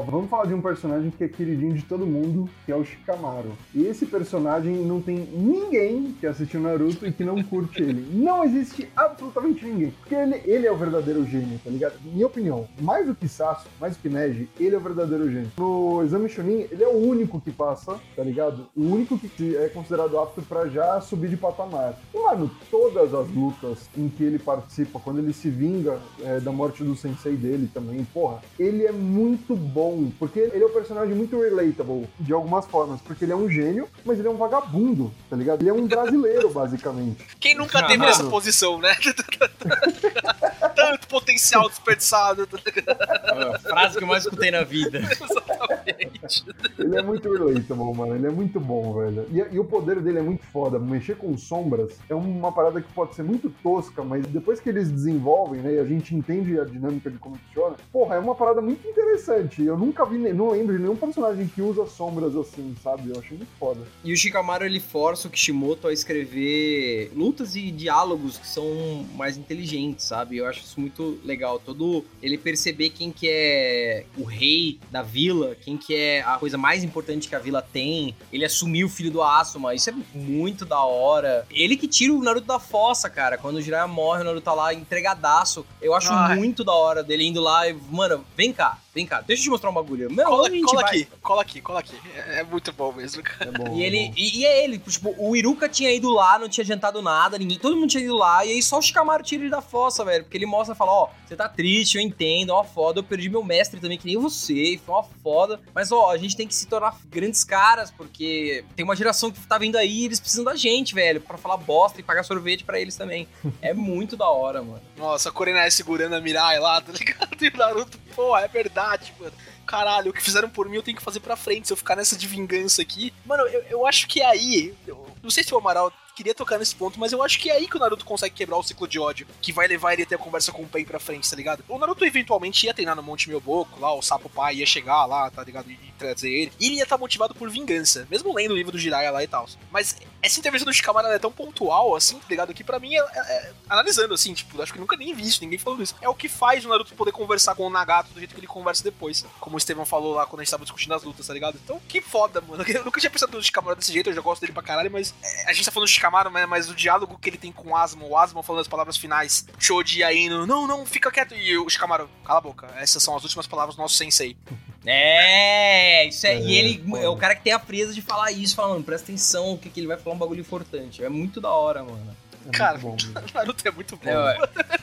Vamos 0.07 0.31
falar 0.31 0.47
de 0.47 0.55
um 0.55 0.61
personagem 0.61 1.11
que 1.11 1.25
é 1.25 1.29
queridinho 1.29 1.75
de 1.75 1.83
todo 1.83 2.07
mundo, 2.07 2.49
que 2.65 2.73
é 2.73 2.77
o 2.77 2.85
Shikamaru. 2.85 3.53
E 3.75 3.87
esse 3.87 4.07
personagem 4.07 4.75
não 4.75 5.01
tem 5.01 5.17
ninguém 5.17 6.15
que 6.19 6.27
assistiu 6.27 6.61
Naruto 6.61 7.07
e 7.07 7.13
que 7.13 7.25
não 7.25 7.43
curte 7.43 7.83
ele. 7.83 8.07
Não 8.13 8.45
existe 8.45 8.89
absolutamente 8.97 9.65
ninguém. 9.65 9.91
Porque 9.91 10.15
ele, 10.15 10.41
ele 10.45 10.67
é 10.67 10.73
o 10.73 10.77
verdadeiro 10.77 11.25
gênio, 11.25 11.61
tá 11.63 11.71
ligado? 11.71 11.95
Minha 12.05 12.27
opinião, 12.27 12.69
mais 12.81 13.07
do 13.07 13.15
que 13.15 13.29
Sasuke, 13.29 13.69
mais 13.81 13.97
do 13.97 14.03
que 14.03 14.09
Neji, 14.09 14.49
ele 14.59 14.75
é 14.75 14.79
o 14.79 14.81
verdadeiro 14.81 15.31
gênio. 15.31 15.51
No 15.59 16.03
exame 16.03 16.29
Chunin, 16.29 16.67
ele 16.71 16.83
é 16.83 16.89
o 16.89 16.97
único 16.97 17.41
que 17.41 17.51
passa, 17.51 17.99
tá 18.17 18.23
ligado? 18.23 18.67
O 18.77 18.83
único 18.83 19.19
que 19.19 19.57
é 19.57 19.69
considerado 19.69 20.19
apto 20.19 20.43
pra 20.43 20.67
já 20.69 21.01
subir 21.01 21.29
de 21.29 21.37
patamar. 21.37 21.99
E, 22.15 22.19
mano, 22.19 22.51
todas 22.71 23.15
as 23.15 23.29
lutas 23.29 23.89
em 23.97 24.09
que 24.09 24.25
ele 24.25 24.39
participa, 24.39 24.99
quando 25.01 25.19
ele 25.19 25.33
se 25.33 25.51
vinga 25.51 25.99
é, 26.23 26.41
da 26.41 26.53
morte 26.53 26.83
do 26.83 26.97
sensei 26.97 27.37
dele 27.37 27.71
também, 27.73 28.05
porra, 28.05 28.41
ele 28.59 28.85
é 28.85 28.93
muito 28.93 29.55
bom, 29.55 29.90
porque 30.19 30.41
ele 30.41 30.63
é 30.63 30.67
um 30.67 30.73
personagem 30.73 31.15
muito 31.15 31.41
relatable, 31.41 32.09
de 32.19 32.33
algumas 32.33 32.67
formas, 32.67 33.01
porque 33.01 33.25
ele 33.25 33.33
é 33.33 33.37
um 33.37 33.49
gênio, 33.49 33.89
mas 34.05 34.19
ele 34.19 34.29
é 34.29 34.31
um 34.31 34.37
vagabundo, 34.37 35.13
tá 35.29 35.37
ligado? 35.37 35.63
Ele 35.63 35.71
é 35.71 35.73
um 35.73 35.87
brasileiro, 35.87 36.51
basicamente. 36.53 37.25
Quem 37.39 37.55
nunca 37.55 37.79
Ah, 37.81 37.87
teve 37.87 37.99
nessa 37.99 38.25
posição, 38.25 38.79
né? 38.79 38.95
Tanto 40.75 41.09
potencial 41.09 41.69
desperdiçado. 41.69 42.49
Ah, 42.87 43.59
frase 43.59 43.99
que 43.99 44.05
eu 44.05 44.09
mais 44.09 44.25
escutei 44.25 44.51
na 44.51 44.63
vida. 44.63 44.99
Exatamente. 45.11 46.45
Ele 46.79 46.97
é 46.97 47.03
muito 47.03 47.33
relatable, 47.33 47.95
mano. 47.95 48.15
Ele 48.15 48.27
é 48.27 48.31
muito 48.31 48.59
bom, 48.61 48.95
velho. 48.95 49.27
E, 49.31 49.55
e 49.55 49.59
o 49.59 49.65
poder 49.65 50.01
dele 50.01 50.19
é 50.19 50.23
muito 50.23 50.45
foda. 50.47 50.79
Mexer 50.79 51.17
com 51.17 51.37
sombras 51.37 51.93
é 52.09 52.15
uma 52.15 52.53
parada 52.53 52.81
que 52.81 52.93
pode 52.93 53.15
ser 53.15 53.23
muito 53.23 53.51
tosca, 53.63 54.03
mas 54.03 54.27
depois 54.27 54.61
que 54.61 54.69
eles 54.69 54.91
desenvolvem, 54.91 55.61
né, 55.61 55.75
e 55.75 55.79
a 55.79 55.85
gente 55.85 56.15
entende 56.15 56.59
a 56.59 56.65
dinâmica 56.65 57.11
de 57.11 57.19
como 57.19 57.37
funciona, 57.37 57.77
porra, 57.93 58.17
é 58.17 58.19
uma 58.19 58.35
parada 58.35 58.61
muito 58.61 58.87
interessante. 58.87 59.63
Eu 59.63 59.77
nunca 59.81 60.05
vi, 60.05 60.19
não 60.19 60.51
lembro 60.51 60.77
de 60.77 60.83
nenhum 60.83 60.95
personagem 60.95 61.47
que 61.49 61.63
usa 61.63 61.87
sombras 61.87 62.37
assim, 62.37 62.75
sabe? 62.83 63.11
Eu 63.11 63.19
acho 63.19 63.35
muito 63.35 63.51
foda. 63.59 63.81
E 64.05 64.13
o 64.13 64.17
Shikamaru 64.17 64.67
ele 64.67 64.79
força 64.79 65.27
o 65.27 65.31
Kishimoto 65.31 65.89
a 65.89 65.93
escrever 65.93 67.11
lutas 67.17 67.57
e 67.57 67.71
diálogos 67.71 68.37
que 68.37 68.47
são 68.47 69.07
mais 69.17 69.39
inteligentes, 69.39 70.05
sabe? 70.05 70.37
Eu 70.37 70.47
acho 70.47 70.61
isso 70.61 70.79
muito 70.79 71.19
legal. 71.25 71.59
Todo 71.59 72.05
ele 72.23 72.37
perceber 72.37 72.91
quem 72.91 73.11
que 73.11 73.29
é 73.29 74.05
o 74.19 74.25
rei 74.25 74.79
da 74.91 75.03
vila, 75.03 75.57
quem 75.61 75.79
que 75.79 75.95
é 75.95 76.21
a 76.23 76.37
coisa 76.37 76.59
mais 76.59 76.85
importante 76.85 77.29
que 77.29 77.35
a 77.35 77.39
vila 77.39 77.63
tem. 77.63 78.15
Ele 78.31 78.45
assumir 78.45 78.85
o 78.85 78.89
filho 78.89 79.11
do 79.11 79.23
Asuma, 79.23 79.75
isso 79.75 79.89
é 79.89 79.95
muito 80.15 80.67
da 80.67 80.81
hora. 80.81 81.47
Ele 81.51 81.77
que 81.77 81.89
tira 81.89 82.13
o 82.13 82.23
Naruto 82.23 82.47
da 82.47 82.59
fossa, 82.59 83.09
cara. 83.09 83.39
Quando 83.39 83.57
o 83.57 83.63
Jiraiya 83.63 83.89
morre, 83.89 84.21
o 84.21 84.25
Naruto 84.25 84.45
tá 84.45 84.53
lá 84.53 84.75
entregadaço. 84.75 85.65
Eu 85.81 85.95
acho 85.95 86.13
Ai. 86.13 86.37
muito 86.37 86.63
da 86.63 86.73
hora 86.73 87.03
dele 87.03 87.25
indo 87.25 87.41
lá 87.41 87.67
e, 87.67 87.75
mano, 87.91 88.25
vem 88.37 88.53
cá, 88.53 88.79
vem 88.95 89.07
cá, 89.07 89.21
deixa 89.21 89.43
eu 89.43 89.45
te 89.45 89.51
mostrar 89.51 89.71
um 89.71 89.75
bagulho. 89.75 90.11
Meu, 90.11 90.27
Cola, 90.27 90.51
cola 90.51 90.83
aqui, 90.83 91.05
cola 91.23 91.43
aqui, 91.43 91.61
cola 91.61 91.81
aqui. 91.81 91.97
É, 92.15 92.41
é 92.41 92.43
muito 92.43 92.73
bom 92.73 92.93
mesmo, 92.93 93.23
cara. 93.23 93.51
É 93.51 93.53
bom. 93.53 93.77
E 93.77 93.83
é 93.83 93.87
ele 93.87 94.09
bom. 94.09 94.15
e, 94.17 94.39
e 94.39 94.47
é 94.47 94.65
ele, 94.65 94.79
tipo, 94.79 95.15
o 95.19 95.37
Iruka 95.37 95.69
tinha 95.69 95.93
ido 95.93 96.11
lá, 96.11 96.39
não 96.39 96.49
tinha 96.49 96.63
adiantado 96.63 97.01
nada, 97.03 97.39
ninguém, 97.39 97.59
todo 97.59 97.77
mundo 97.77 97.91
tinha 97.91 98.03
ido 98.03 98.17
lá, 98.17 98.45
e 98.45 98.53
aí 98.53 98.63
só 98.63 98.79
o 98.79 98.83
Shikamaru 98.83 99.23
tira 99.23 99.43
ele 99.43 99.51
da 99.51 99.63
fossa, 99.63 100.05
velho, 100.05 100.25
porque 100.25 100.37
ele 100.37 100.47
mostra 100.47 100.75
e 100.75 100.79
fala, 100.79 100.93
ó, 100.93 101.09
você 101.27 101.37
tá 101.37 101.49
triste, 101.49 101.97
eu 101.97 102.03
entendo, 102.03 102.51
ó, 102.51 102.65
foda, 102.65 103.01
eu 103.01 103.05
perdi 103.05 103.29
meu 103.29 103.43
mestre 103.43 103.81
também, 103.81 103.99
que 103.99 104.07
nem 104.07 104.17
você, 104.17 104.75
e 104.75 104.79
foi 104.79 104.95
uma 104.95 105.05
foda, 105.23 105.61
mas 105.75 105.93
ó, 105.93 106.11
a 106.11 106.17
gente 106.17 106.37
tem 106.37 106.47
que 106.47 106.55
se 106.55 106.67
tornar 106.67 106.97
grandes 107.07 107.45
caras, 107.45 107.91
porque 107.91 108.65
tem 108.75 108.85
uma 108.85 108.97
geração 108.97 109.31
que 109.31 109.41
tá 109.47 109.59
vindo 109.59 109.77
aí, 109.77 110.01
e 110.01 110.05
eles 110.07 110.21
precisam 110.21 110.45
da 110.45 110.57
gente, 110.57 110.95
velho, 110.95 111.21
pra 111.21 111.39
falar 111.39 111.57
bosta 111.57 112.01
e 112.01 112.03
pagar 112.03 112.23
sorvete 112.23 112.65
pra 112.65 112.81
eles 112.81 112.97
também. 112.97 113.29
É 113.63 113.75
muito 113.75 114.17
da 114.17 114.29
hora, 114.29 114.63
mano. 114.63 114.81
Nossa, 114.97 115.29
a 115.29 115.33
Kurenai 115.33 115.71
segurando 115.71 116.15
a 116.15 116.21
Mirai 116.21 116.59
lá, 116.59 116.81
tá 116.81 116.93
ligado? 116.93 117.29
E 117.41 117.49
o 117.49 117.57
Naruto, 117.57 117.99
pô, 118.15 118.37
é 118.37 118.47
verdade, 118.49 118.80
mano. 119.19 119.33
Caralho, 119.67 120.11
o 120.11 120.15
que 120.15 120.23
fizeram 120.23 120.49
por 120.49 120.69
mim 120.69 120.77
eu 120.77 120.83
tenho 120.83 120.97
que 120.97 121.03
fazer 121.03 121.21
pra 121.21 121.37
frente. 121.37 121.67
Se 121.67 121.73
eu 121.73 121.77
ficar 121.77 121.97
nessa 121.97 122.17
de 122.17 122.27
vingança 122.27 122.83
aqui. 122.83 123.13
Mano, 123.25 123.45
eu, 123.45 123.63
eu 123.71 123.87
acho 123.87 124.07
que 124.07 124.23
aí. 124.23 124.75
eu 124.87 125.07
não 125.23 125.31
sei 125.31 125.45
se 125.45 125.55
o 125.55 125.59
Amaral 125.59 125.93
queria 126.21 126.35
tocar 126.35 126.59
nesse 126.59 126.75
ponto, 126.75 127.01
mas 127.01 127.13
eu 127.13 127.23
acho 127.23 127.39
que 127.39 127.49
é 127.51 127.55
aí 127.55 127.67
que 127.67 127.77
o 127.77 127.81
Naruto 127.81 128.05
consegue 128.05 128.35
quebrar 128.35 128.59
o 128.59 128.63
ciclo 128.63 128.87
de 128.87 128.99
ódio, 128.99 129.27
que 129.41 129.53
vai 129.53 129.67
levar 129.67 129.95
ele 129.95 130.03
a 130.03 130.07
ter 130.07 130.17
a 130.17 130.19
conversa 130.19 130.53
com 130.53 130.63
o 130.63 130.69
Pen 130.69 130.85
pra 130.85 131.01
frente, 131.01 131.29
tá 131.31 131.35
ligado? 131.35 131.65
O 131.67 131.79
Naruto 131.79 132.05
eventualmente 132.05 132.67
ia 132.67 132.75
treinar 132.75 132.95
no 132.95 133.03
Monte 133.03 133.29
Myoboku, 133.31 133.81
lá, 133.81 133.95
o 133.95 134.03
Sapo 134.03 134.29
Pai 134.29 134.57
ia 134.57 134.67
chegar 134.67 135.07
lá, 135.07 135.31
tá 135.31 135.43
ligado? 135.43 135.71
E 135.71 135.79
trazer 135.99 136.31
ele. 136.31 136.53
E 136.61 136.67
ele 136.67 136.77
ia 136.77 136.83
estar 136.83 136.99
motivado 136.99 137.35
por 137.35 137.49
vingança, 137.51 138.07
mesmo 138.11 138.35
lendo 138.35 138.53
o 138.53 138.57
livro 138.57 138.73
do 138.73 138.79
Jiraiya 138.79 139.11
lá 139.11 139.23
e 139.25 139.27
tal. 139.29 139.47
Mas 139.71 139.97
essa 140.23 140.39
intervenção 140.39 140.67
do 140.67 140.73
Shikamaru 140.73 141.09
é 141.09 141.19
tão 141.19 141.33
pontual, 141.33 141.95
assim, 141.97 142.19
tá 142.19 142.27
ligado? 142.29 142.53
Que 142.53 142.63
pra 142.63 142.79
mim, 142.79 142.95
é, 142.95 142.99
é- 142.99 143.03
é- 143.49 143.53
analisando, 143.69 144.13
assim, 144.15 144.35
tipo, 144.35 144.61
acho 144.63 144.73
que 144.73 144.79
nunca 144.79 144.97
nem 144.97 145.15
vi 145.15 145.27
isso, 145.27 145.41
ninguém 145.43 145.59
falando 145.59 145.83
isso. 145.83 145.95
É 146.03 146.09
o 146.09 146.15
que 146.15 146.29
faz 146.29 146.65
o 146.65 146.69
Naruto 146.69 146.95
poder 146.95 147.13
conversar 147.13 147.55
com 147.55 147.67
o 147.67 147.71
Nagato 147.71 148.11
do 148.13 148.19
jeito 148.19 148.35
que 148.35 148.41
ele 148.41 148.47
conversa 148.47 148.83
depois. 148.83 149.25
Como 149.41 149.57
o 149.57 149.59
Estevão 149.59 149.85
falou 149.87 150.15
lá 150.15 150.27
quando 150.27 150.41
a 150.41 150.45
gente 150.45 150.51
tava 150.51 150.65
discutindo 150.65 150.95
as 150.95 151.03
lutas, 151.03 151.27
tá 151.27 151.33
ligado? 151.35 151.59
Então, 151.63 151.81
que 151.89 152.01
foda, 152.01 152.41
mano. 152.41 152.65
Eu 152.69 152.85
nunca 152.85 153.01
tinha 153.01 153.11
pensado 153.11 153.37
no 153.37 153.43
Shikamaru 153.43 153.77
desse 153.77 153.93
jeito, 153.93 154.09
eu 154.11 154.15
já 154.15 154.21
gosto 154.21 154.41
dele 154.41 154.53
pra 154.53 154.63
caralho, 154.63 154.91
mas 154.91 155.15
é, 155.23 155.51
a 155.51 155.53
gente 155.53 155.65
tá 155.65 155.71
falando 155.71 155.87
do 155.87 155.91
Shikamaru, 155.91 156.10
né, 156.31 156.47
mas 156.47 156.69
o 156.71 156.75
diálogo 156.75 157.19
que 157.19 157.29
ele 157.29 157.39
tem 157.39 157.53
com 157.53 157.71
o 157.71 157.77
Asma, 157.77 158.05
o 158.05 158.17
Asma 158.17 158.43
falando 158.43 158.63
as 158.63 158.69
palavras 158.69 158.97
finais, 158.97 159.47
Shoji 159.59 160.03
indo, 160.03 160.47
não, 160.47 160.67
não, 160.67 160.85
fica 160.85 161.11
quieto, 161.11 161.35
e 161.35 161.57
o 161.57 161.69
Shikamaru, 161.69 162.09
cala 162.25 162.39
a 162.39 162.43
boca, 162.43 162.67
essas 162.77 163.03
são 163.03 163.17
as 163.17 163.23
últimas 163.23 163.47
palavras 163.47 163.77
do 163.77 163.83
nosso 163.83 163.95
sensei. 163.95 164.37
É, 164.87 166.07
isso 166.07 166.27
é. 166.27 166.37
É, 166.37 166.41
e 166.41 166.55
ele 166.55 166.83
foda. 166.83 167.05
é 167.05 167.09
o 167.09 167.17
cara 167.17 167.35
que 167.35 167.43
tem 167.43 167.53
a 167.53 167.59
frieza 167.59 167.93
de 167.93 168.01
falar 168.01 168.33
isso, 168.33 168.55
falando, 168.55 168.83
presta 168.83 169.05
atenção, 169.05 169.53
o 169.53 169.59
que, 169.59 169.69
que 169.69 169.79
ele 169.79 169.87
vai 169.87 169.99
falar 169.99 170.17
um 170.17 170.19
bagulho 170.19 170.41
importante. 170.41 171.05
É 171.05 171.09
muito 171.11 171.39
da 171.39 171.51
hora, 171.51 171.85
mano. 171.85 172.17
É 172.47 172.51
Cara, 172.51 172.79
bom, 172.79 172.97
mano. 173.15 173.27
Naruto 173.35 173.69
é 173.69 173.71
muito 173.71 173.97
bom. 173.97 174.11
Não, 174.11 174.29
é, 174.29 174.39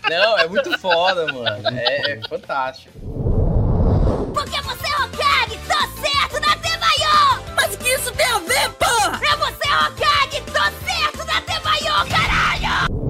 não, 0.09 0.37
é 0.37 0.47
muito 0.47 0.77
foda, 0.77 1.25
mano. 1.33 1.67
É, 1.69 2.11
é 2.11 2.21
fantástico. 2.27 2.93
Porque 4.33 4.61
você 4.61 4.85
é 4.85 5.03
Hokage, 5.03 5.59
tô 5.67 6.01
certo 6.01 6.39
na 6.47 6.55
Tebayo! 6.57 7.43
Mas 7.55 7.73
o 7.73 7.77
que 7.79 7.87
isso 7.87 8.11
tem 8.11 8.25
a 8.27 8.39
ver, 8.39 8.69
porra? 8.73 9.19
É 9.25 9.35
você 9.35 9.67
Hokage, 9.67 10.06
caralho! 12.09 13.06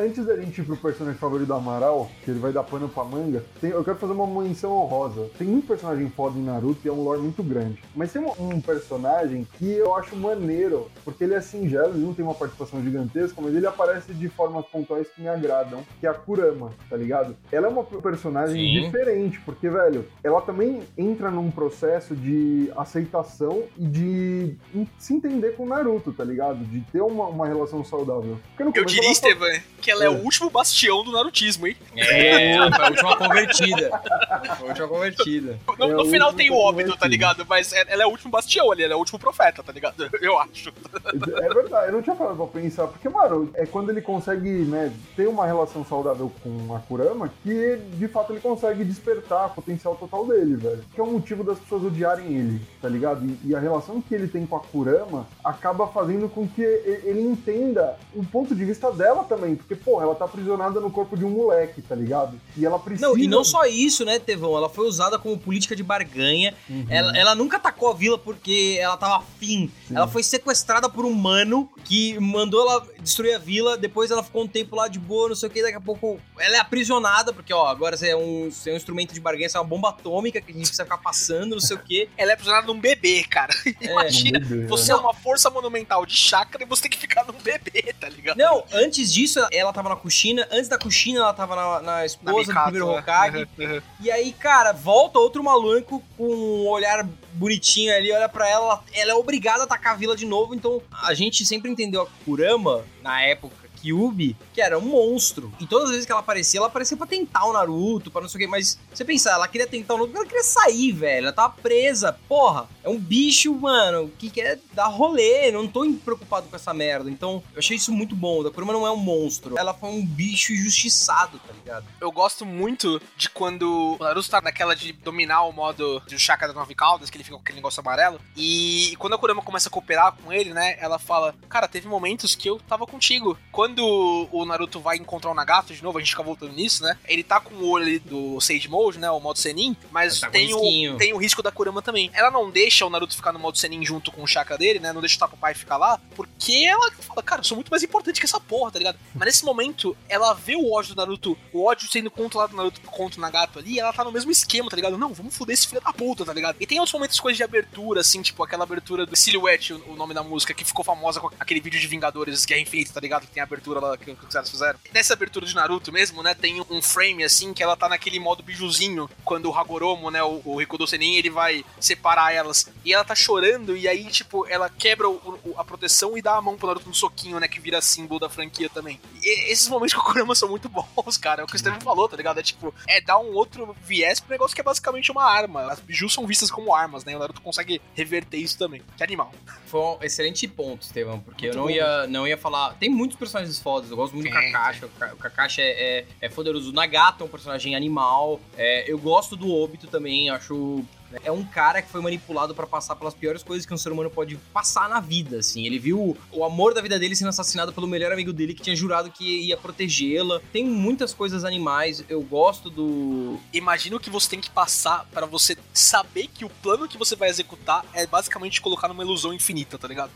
Antes 0.00 0.24
da 0.24 0.34
gente 0.34 0.58
ir 0.58 0.64
pro 0.64 0.78
personagem 0.78 1.18
favorito 1.18 1.48
do 1.48 1.52
Amaral, 1.54 2.10
que 2.24 2.30
ele 2.30 2.40
vai 2.40 2.50
dar 2.52 2.62
pano 2.62 2.88
pra 2.88 3.04
manga, 3.04 3.44
tem- 3.60 3.68
eu 3.70 3.84
quero 3.84 3.98
fazer 3.98 4.14
uma 4.14 4.26
menção 4.42 4.72
honrosa. 4.72 5.28
Tem 5.36 5.46
muito 5.46 5.66
personagem 5.66 6.08
foda 6.08 6.38
em 6.38 6.42
Naruto 6.42 6.80
e 6.82 6.88
é 6.88 6.92
um 6.92 7.02
lore 7.02 7.20
muito 7.20 7.42
grande. 7.42 7.82
Mas 7.94 8.10
tem 8.10 8.22
um, 8.22 8.32
um 8.38 8.60
personagem 8.62 9.46
que 9.58 9.70
eu 9.70 9.94
acho 9.94 10.16
maneiro, 10.16 10.90
porque 11.04 11.22
ele 11.24 11.34
é 11.34 11.40
singelo, 11.42 11.90
ele 11.94 12.04
não 12.06 12.14
tem 12.14 12.24
uma 12.24 12.34
participação 12.34 12.82
gigantesca, 12.82 13.42
mas 13.42 13.54
ele 13.54 13.66
aparece 13.66 14.14
de 14.14 14.26
formas 14.30 14.64
pontuais 14.66 15.06
que 15.14 15.20
me 15.20 15.28
agradam, 15.28 15.82
que 16.00 16.06
é 16.06 16.08
a 16.10 16.14
Kurama, 16.14 16.70
tá 16.88 16.96
ligado? 16.96 17.36
Ela 17.52 17.66
é 17.66 17.70
uma 17.70 17.84
personagem 17.84 18.56
Sim. 18.56 18.80
diferente, 18.86 19.38
porque, 19.44 19.68
velho, 19.68 20.06
ela 20.24 20.40
também 20.40 20.80
entra 20.96 21.30
num 21.30 21.50
processo 21.50 22.16
de 22.16 22.72
aceitação 22.74 23.64
e 23.76 23.84
de 23.86 24.56
se 24.98 25.12
entender 25.12 25.56
com 25.56 25.64
o 25.64 25.68
Naruto, 25.68 26.10
tá 26.10 26.24
ligado? 26.24 26.64
De 26.64 26.80
ter 26.90 27.02
uma, 27.02 27.26
uma 27.26 27.46
relação 27.46 27.84
saudável. 27.84 28.38
Porque 28.56 28.64
no 28.64 28.70
Eu 28.74 28.84
diria, 28.86 29.04
ela 29.04 29.14
só- 29.14 29.28
Estevam, 29.28 29.60
que 29.90 30.04
ela 30.04 30.04
é. 30.04 30.06
É. 30.06 30.10
o 30.10 30.22
último 30.24 30.50
bastião 30.50 31.02
do 31.04 31.12
narutismo, 31.12 31.66
hein? 31.66 31.76
É, 31.96 32.56
a 32.56 32.64
última 32.88 33.16
convertida. 33.16 33.90
A 34.28 34.64
última 34.64 34.88
convertida. 34.88 35.58
No, 35.78 35.84
É 35.84 35.92
no 35.94 36.04
final 36.06 36.32
tem 36.32 36.50
o 36.50 36.56
óbito, 36.56 36.96
tá 36.96 37.06
ligado? 37.06 37.44
Mas 37.48 37.72
é- 37.72 37.84
ela 37.88 38.02
é 38.02 38.06
o 38.06 38.10
último 38.10 38.30
bastião 38.30 38.70
ali, 38.70 38.82
ela 38.82 38.92
é 38.94 38.96
o 38.96 38.98
último 38.98 39.18
profeta, 39.18 39.62
tá 39.62 39.72
ligado? 39.72 40.08
Eu 40.20 40.38
acho. 40.38 40.72
É 41.04 41.54
verdade, 41.54 41.86
eu 41.88 41.92
não 41.92 42.02
tinha 42.02 42.14
parado 42.14 42.36
pra 42.36 42.60
pensar, 42.60 42.86
porque, 42.86 43.08
mano, 43.08 43.50
é 43.54 43.66
quando 43.66 43.90
ele 43.90 44.00
consegue, 44.02 44.48
né, 44.48 44.92
ter 45.16 45.26
uma 45.26 45.46
relação 45.46 45.84
saudável 45.84 46.30
com 46.42 46.74
a 46.74 46.78
Kurama 46.80 47.30
que, 47.42 47.76
de 47.94 48.08
fato, 48.08 48.32
ele 48.32 48.40
consegue 48.40 48.84
despertar 48.84 49.46
o 49.46 49.50
potencial 49.50 49.96
total 49.96 50.26
dele, 50.26 50.56
velho. 50.56 50.84
Que 50.94 51.00
é 51.00 51.02
o 51.02 51.06
motivo 51.06 51.42
das 51.42 51.58
pessoas 51.58 51.84
odiarem 51.84 52.34
ele, 52.36 52.60
tá 52.80 52.88
ligado? 52.88 53.24
E, 53.24 53.48
e 53.50 53.54
a 53.54 53.58
relação 53.60 54.00
que 54.00 54.14
ele 54.14 54.28
tem 54.28 54.46
com 54.46 54.56
a 54.56 54.60
Kurama 54.60 55.26
acaba 55.44 55.86
fazendo 55.88 56.28
com 56.28 56.46
que 56.46 56.62
ele 56.62 57.20
entenda 57.20 57.96
o 58.14 58.24
ponto 58.24 58.54
de 58.54 58.64
vista 58.64 58.90
dela 58.92 59.24
também, 59.24 59.56
porque, 59.70 59.76
porra, 59.76 60.04
ela 60.04 60.14
tá 60.16 60.24
aprisionada 60.24 60.80
no 60.80 60.90
corpo 60.90 61.16
de 61.16 61.24
um 61.24 61.30
moleque, 61.30 61.80
tá 61.80 61.94
ligado? 61.94 62.40
E 62.56 62.66
ela 62.66 62.76
precisa... 62.76 63.06
Não, 63.06 63.16
e 63.16 63.28
não 63.28 63.44
só 63.44 63.64
isso, 63.66 64.04
né, 64.04 64.18
Tevão? 64.18 64.56
Ela 64.56 64.68
foi 64.68 64.88
usada 64.88 65.16
como 65.16 65.38
política 65.38 65.76
de 65.76 65.82
barganha. 65.84 66.54
Uhum. 66.68 66.86
Ela, 66.88 67.16
ela 67.16 67.34
nunca 67.36 67.56
atacou 67.56 67.88
a 67.88 67.94
vila 67.94 68.18
porque 68.18 68.76
ela 68.80 68.96
tava 68.96 69.18
afim. 69.18 69.70
Sim. 69.86 69.96
Ela 69.96 70.08
foi 70.08 70.24
sequestrada 70.24 70.88
por 70.88 71.04
um 71.04 71.12
mano 71.12 71.70
que 71.84 72.18
mandou 72.18 72.68
ela 72.68 72.84
destruir 72.98 73.36
a 73.36 73.38
vila. 73.38 73.78
Depois 73.78 74.10
ela 74.10 74.24
ficou 74.24 74.42
um 74.42 74.48
tempo 74.48 74.74
lá 74.74 74.88
de 74.88 74.98
boa, 74.98 75.28
não 75.28 75.36
sei 75.36 75.48
o 75.48 75.52
que. 75.52 75.62
Daqui 75.62 75.76
a 75.76 75.80
pouco 75.80 76.18
ela 76.40 76.56
é 76.56 76.58
aprisionada, 76.58 77.32
porque, 77.32 77.52
ó, 77.54 77.68
agora 77.68 77.96
você 77.96 78.08
é 78.08 78.16
um, 78.16 78.50
você 78.50 78.70
é 78.70 78.72
um 78.72 78.76
instrumento 78.76 79.14
de 79.14 79.20
barganha, 79.20 79.48
você 79.48 79.56
é 79.56 79.60
uma 79.60 79.66
bomba 79.68 79.90
atômica 79.90 80.40
que 80.40 80.50
a 80.50 80.54
gente 80.54 80.66
precisa 80.66 80.82
ficar 80.82 80.98
passando, 80.98 81.52
não 81.52 81.60
sei 81.60 81.76
o 81.76 81.80
que. 81.80 82.08
Ela 82.18 82.32
é 82.32 82.34
aprisionada 82.34 82.66
num 82.66 82.80
bebê, 82.80 83.22
cara. 83.22 83.54
Imagina, 83.80 84.40
Um 84.40 84.42
bebê, 84.42 84.66
você 84.66 84.90
é 84.90 84.96
uma 84.96 85.14
força 85.14 85.48
monumental 85.48 86.04
de 86.04 86.16
chakra 86.16 86.64
e 86.64 86.66
você 86.66 86.82
tem 86.82 86.90
que 86.90 86.98
ficar 86.98 87.24
num 87.24 87.38
bebê, 87.38 87.94
tá 88.00 88.08
ligado? 88.08 88.36
Não, 88.36 88.64
antes 88.72 89.12
disso, 89.12 89.38
ela 89.60 89.72
tava 89.72 89.88
na 89.90 89.96
Kushina. 89.96 90.46
Antes 90.50 90.68
da 90.68 90.78
Kushina, 90.78 91.20
ela 91.20 91.32
tava 91.34 91.54
na, 91.54 91.80
na 91.80 91.80
Na 91.98 92.06
esposa 92.06 92.32
do 92.32 92.48
Mikado, 92.48 92.62
primeiro 92.64 92.92
né? 92.92 92.98
Hokage. 92.98 93.36
Uhum, 93.58 93.64
uhum. 93.74 93.82
E 94.00 94.10
aí, 94.10 94.32
cara, 94.32 94.72
volta 94.72 95.18
outro 95.18 95.42
maluco 95.44 96.02
com 96.16 96.26
um 96.26 96.68
olhar 96.68 97.06
bonitinho 97.34 97.94
ali, 97.94 98.10
olha 98.12 98.28
pra 98.28 98.48
ela, 98.48 98.64
ela- 98.64 98.82
ela 98.92 99.10
é 99.12 99.14
obrigada 99.14 99.60
a 99.60 99.64
atacar 99.64 99.92
a 99.92 99.96
vila 99.96 100.16
de 100.16 100.26
novo, 100.26 100.54
então 100.54 100.82
a 101.02 101.14
gente 101.14 101.44
sempre 101.46 101.70
entendeu 101.70 102.02
a 102.02 102.06
Kurama, 102.24 102.84
na 103.02 103.22
época, 103.22 103.59
Kyubi, 103.80 104.36
que 104.52 104.60
era 104.60 104.78
um 104.78 104.82
monstro. 104.82 105.52
E 105.60 105.66
todas 105.66 105.86
as 105.86 105.90
vezes 105.90 106.06
que 106.06 106.12
ela 106.12 106.20
aparecia, 106.20 106.58
ela 106.58 106.66
aparecia 106.66 106.96
pra 106.96 107.06
tentar 107.06 107.44
o 107.44 107.52
Naruto, 107.52 108.10
pra 108.10 108.20
não 108.20 108.28
sei 108.28 108.38
o 108.38 108.40
quê, 108.40 108.46
mas 108.46 108.78
você 108.92 109.04
pensar, 109.04 109.32
ela 109.32 109.48
queria 109.48 109.66
tentar 109.66 109.94
o 109.94 109.98
Naruto, 109.98 110.16
ela 110.16 110.26
queria 110.26 110.44
sair, 110.44 110.92
velho, 110.92 111.26
ela 111.26 111.32
tava 111.32 111.54
presa, 111.62 112.18
porra, 112.28 112.68
é 112.82 112.88
um 112.88 112.98
bicho, 112.98 113.54
mano, 113.54 114.10
que 114.18 114.30
quer 114.30 114.58
dar 114.72 114.86
rolê, 114.86 115.50
não 115.50 115.66
tô 115.66 115.90
preocupado 116.04 116.48
com 116.48 116.56
essa 116.56 116.72
merda, 116.74 117.10
então 117.10 117.42
eu 117.52 117.58
achei 117.58 117.76
isso 117.76 117.92
muito 117.92 118.14
bom, 118.14 118.46
a 118.46 118.50
Kurama 118.50 118.72
não 118.72 118.86
é 118.86 118.90
um 118.90 118.96
monstro, 118.96 119.58
ela 119.58 119.74
foi 119.74 119.90
um 119.90 120.04
bicho 120.04 120.52
injustiçado, 120.52 121.38
tá 121.38 121.52
ligado? 121.52 121.86
Eu 122.00 122.12
gosto 122.12 122.44
muito 122.44 123.00
de 123.16 123.28
quando 123.30 123.96
o 123.98 124.04
Naruto 124.04 124.30
tá 124.30 124.40
naquela 124.40 124.74
de 124.76 124.92
dominar 124.92 125.42
o 125.42 125.52
modo 125.52 126.02
de 126.06 126.18
chakra 126.18 126.48
das 126.48 126.56
nove 126.56 126.74
caudas, 126.74 127.10
que 127.10 127.16
ele 127.16 127.24
fica 127.24 127.36
com 127.36 127.42
aquele 127.42 127.56
negócio 127.56 127.80
amarelo. 127.80 128.20
E 128.36 128.94
quando 128.98 129.14
a 129.14 129.18
Kurama 129.18 129.42
começa 129.42 129.68
a 129.68 129.72
cooperar 129.72 130.12
com 130.12 130.32
ele, 130.32 130.52
né? 130.52 130.76
Ela 130.80 130.98
fala: 130.98 131.34
Cara, 131.48 131.68
teve 131.68 131.88
momentos 131.88 132.34
que 132.34 132.48
eu 132.48 132.58
tava 132.68 132.86
contigo. 132.86 133.36
Quando 133.52 133.69
o 133.78 134.44
Naruto 134.44 134.80
vai 134.80 134.96
encontrar 134.96 135.30
o 135.30 135.34
Nagato 135.34 135.74
de 135.74 135.82
novo, 135.82 135.98
a 135.98 136.00
gente 136.00 136.10
fica 136.10 136.22
voltando 136.22 136.52
nisso, 136.52 136.82
né? 136.82 136.96
Ele 137.06 137.22
tá 137.22 137.40
com 137.40 137.54
o 137.54 137.68
olho 137.68 137.84
ali 137.84 137.98
do 137.98 138.40
Sage 138.40 138.68
Mode, 138.68 138.98
né? 138.98 139.10
O 139.10 139.20
modo 139.20 139.38
Senin, 139.38 139.76
mas 139.90 140.20
Tá 140.20 140.30
tem, 140.30 140.52
o, 140.54 140.96
tem 140.96 141.12
o 141.12 141.16
risco 141.16 141.42
da 141.42 141.50
Kurama 141.50 141.80
também. 141.82 142.10
Ela 142.12 142.30
não 142.30 142.50
deixa 142.50 142.84
o 142.84 142.90
Naruto 142.90 143.16
ficar 143.16 143.32
no 143.32 143.38
modo 143.38 143.58
Senin 143.58 143.84
junto 143.84 144.12
com 144.12 144.22
o 144.22 144.26
chakra 144.26 144.58
dele, 144.58 144.78
né? 144.78 144.92
Não 144.92 145.00
deixa 145.00 145.16
o 145.16 145.18
Tapupai 145.18 145.54
ficar 145.54 145.76
lá, 145.76 146.00
porque 146.14 146.64
ela 146.66 146.90
fala, 146.92 147.22
cara, 147.22 147.40
eu 147.40 147.44
sou 147.44 147.56
muito 147.56 147.70
mais 147.70 147.82
importante 147.82 148.20
que 148.20 148.26
essa 148.26 148.40
porra, 148.40 148.70
tá 148.70 148.78
ligado? 148.78 148.98
Mas 149.14 149.26
nesse 149.26 149.44
momento, 149.44 149.96
ela 150.08 150.34
vê 150.34 150.56
o 150.56 150.72
ódio 150.72 150.94
do 150.94 150.98
Naruto, 150.98 151.38
o 151.52 151.64
ódio 151.64 151.88
sendo 151.90 152.10
controlado 152.10 152.52
do 152.52 152.56
Naruto 152.56 152.80
contra 152.82 153.18
o 153.18 153.20
Nagato 153.20 153.58
ali, 153.58 153.74
e 153.74 153.80
ela 153.80 153.92
tá 153.92 154.04
no 154.04 154.12
mesmo 154.12 154.30
esquema, 154.30 154.68
tá 154.68 154.76
ligado? 154.76 154.98
Não, 154.98 155.12
vamos 155.12 155.36
foder 155.36 155.54
esse 155.54 155.68
filho 155.68 155.80
da 155.80 155.92
puta, 155.92 156.24
tá 156.24 156.32
ligado? 156.32 156.56
E 156.60 156.66
tem 156.66 156.78
outros 156.78 156.92
momentos, 156.92 157.18
coisas 157.20 157.36
de 157.36 157.44
abertura, 157.44 158.00
assim, 158.00 158.22
tipo 158.22 158.42
aquela 158.42 158.64
abertura 158.64 159.06
do 159.06 159.16
Silhouette, 159.16 159.72
o, 159.72 159.92
o 159.92 159.96
nome 159.96 160.14
da 160.14 160.22
música, 160.22 160.54
que 160.54 160.64
ficou 160.64 160.84
famosa 160.84 161.20
com 161.20 161.30
aquele 161.38 161.60
vídeo 161.60 161.80
de 161.80 161.86
Vingadores 161.86 162.44
Guerra 162.44 162.60
Infinita, 162.60 162.92
tá 162.92 163.00
ligado? 163.00 163.26
Que 163.26 163.32
tem 163.32 163.40
a 163.40 163.44
abertura 163.44 163.59
lá 163.68 163.96
que, 163.96 164.14
que 164.14 164.24
os 164.24 164.32
caras 164.32 164.50
fizeram. 164.50 164.78
Nessa 164.92 165.12
abertura 165.14 165.44
de 165.46 165.54
Naruto 165.54 165.92
mesmo, 165.92 166.22
né, 166.22 166.34
tem 166.34 166.60
um 166.70 166.80
frame, 166.82 167.24
assim, 167.24 167.52
que 167.52 167.62
ela 167.62 167.76
tá 167.76 167.88
naquele 167.88 168.18
modo 168.18 168.42
bijuzinho, 168.42 169.08
quando 169.24 169.46
o 169.50 169.54
Hagoromo, 169.56 170.10
né, 170.10 170.22
o, 170.22 170.40
o 170.44 170.56
Rikudo 170.58 170.86
Senin, 170.86 171.14
ele 171.16 171.30
vai 171.30 171.64
separar 171.78 172.32
elas. 172.32 172.68
E 172.84 172.92
ela 172.92 173.04
tá 173.04 173.14
chorando, 173.14 173.76
e 173.76 173.86
aí, 173.88 174.04
tipo, 174.06 174.46
ela 174.46 174.68
quebra 174.70 175.08
o- 175.08 175.38
o- 175.44 175.54
a 175.58 175.64
proteção 175.64 176.16
e 176.16 176.22
dá 176.22 176.36
a 176.36 176.42
mão 176.42 176.56
pro 176.56 176.66
Naruto 176.68 176.88
no 176.88 176.94
soquinho, 176.94 177.38
né, 177.40 177.48
que 177.48 177.60
vira 177.60 177.80
símbolo 177.80 178.20
da 178.20 178.28
franquia 178.28 178.68
também. 178.70 179.00
E 179.22 179.50
esses 179.52 179.68
momentos 179.68 179.94
com 179.94 180.00
o 180.00 180.04
Kurama 180.04 180.34
são 180.34 180.48
muito 180.48 180.68
bons, 180.70 181.16
cara. 181.16 181.42
É 181.42 181.44
o 181.44 181.46
que 181.46 181.56
o 181.56 181.58
Steven 181.58 181.80
falou, 181.80 182.08
tá 182.08 182.16
ligado? 182.16 182.38
É 182.38 182.42
tipo, 182.42 182.74
é 182.86 183.00
dar 183.00 183.18
um 183.18 183.32
outro 183.34 183.76
viés 183.82 184.20
pro 184.20 184.30
negócio 184.30 184.54
que 184.54 184.60
é 184.60 184.64
basicamente 184.64 185.10
uma 185.10 185.24
arma. 185.24 185.70
As 185.72 185.80
bijus 185.80 186.12
são 186.14 186.26
vistas 186.26 186.50
como 186.50 186.74
armas, 186.74 187.04
né? 187.04 187.14
O 187.16 187.18
Naruto 187.18 187.40
consegue 187.42 187.80
reverter 187.94 188.38
isso 188.38 188.56
também. 188.58 188.82
Que 188.96 189.02
animal. 189.02 189.32
Foi 189.66 189.80
um 189.80 189.98
excelente 190.02 190.46
ponto, 190.48 190.82
Estevão, 190.82 191.20
porque 191.20 191.46
Muito 191.46 191.56
eu 191.56 191.60
não 191.60 191.68
bom. 191.68 191.70
ia, 191.74 192.06
não 192.06 192.26
ia 192.26 192.36
falar. 192.38 192.74
Tem 192.74 192.88
muitos 192.88 193.16
personagens 193.16 193.49
fodas, 193.58 193.90
eu 193.90 193.96
gosto 193.96 194.14
muito 194.14 194.28
do 194.28 194.34
Kakashi. 194.34 194.84
O 194.84 194.88
Ka- 194.90 195.10
O 195.14 195.16
Kakashi 195.16 195.60
é, 195.62 195.98
é, 196.00 196.06
é 196.20 196.28
poderoso. 196.28 196.70
O 196.70 196.72
Nagato 196.72 197.24
é 197.24 197.26
um 197.26 197.30
personagem 197.30 197.74
animal. 197.74 198.40
É, 198.56 198.90
eu 198.90 198.98
gosto 198.98 199.36
do 199.36 199.50
Obito 199.50 199.86
também, 199.88 200.30
acho. 200.30 200.84
É 201.24 201.30
um 201.32 201.44
cara 201.44 201.82
que 201.82 201.88
foi 201.90 202.00
manipulado 202.00 202.54
pra 202.54 202.66
passar 202.66 202.94
pelas 202.96 203.14
piores 203.14 203.42
coisas 203.42 203.66
que 203.66 203.74
um 203.74 203.76
ser 203.76 203.90
humano 203.92 204.10
pode 204.10 204.36
passar 204.52 204.88
na 204.88 205.00
vida, 205.00 205.38
assim. 205.38 205.66
Ele 205.66 205.78
viu 205.78 206.16
o 206.30 206.44
amor 206.44 206.72
da 206.74 206.80
vida 206.80 206.98
dele 206.98 207.16
sendo 207.16 207.28
assassinado 207.28 207.72
pelo 207.72 207.86
melhor 207.86 208.12
amigo 208.12 208.32
dele 208.32 208.54
que 208.54 208.62
tinha 208.62 208.76
jurado 208.76 209.10
que 209.10 209.24
ia 209.46 209.56
protegê-la. 209.56 210.40
Tem 210.52 210.64
muitas 210.64 211.12
coisas 211.12 211.44
animais. 211.44 212.04
Eu 212.08 212.22
gosto 212.22 212.70
do, 212.70 213.38
Imagina 213.52 213.96
o 213.96 214.00
que 214.00 214.10
você 214.10 214.28
tem 214.30 214.40
que 214.40 214.50
passar 214.50 215.06
pra 215.12 215.26
você 215.26 215.56
saber 215.74 216.28
que 216.28 216.44
o 216.44 216.50
plano 216.50 216.86
que 216.88 216.96
você 216.98 217.16
vai 217.16 217.28
executar 217.28 217.84
é 217.92 218.06
basicamente 218.06 218.60
colocar 218.60 218.88
numa 218.88 219.02
ilusão 219.02 219.32
infinita, 219.32 219.78
tá 219.78 219.88
ligado? 219.88 220.10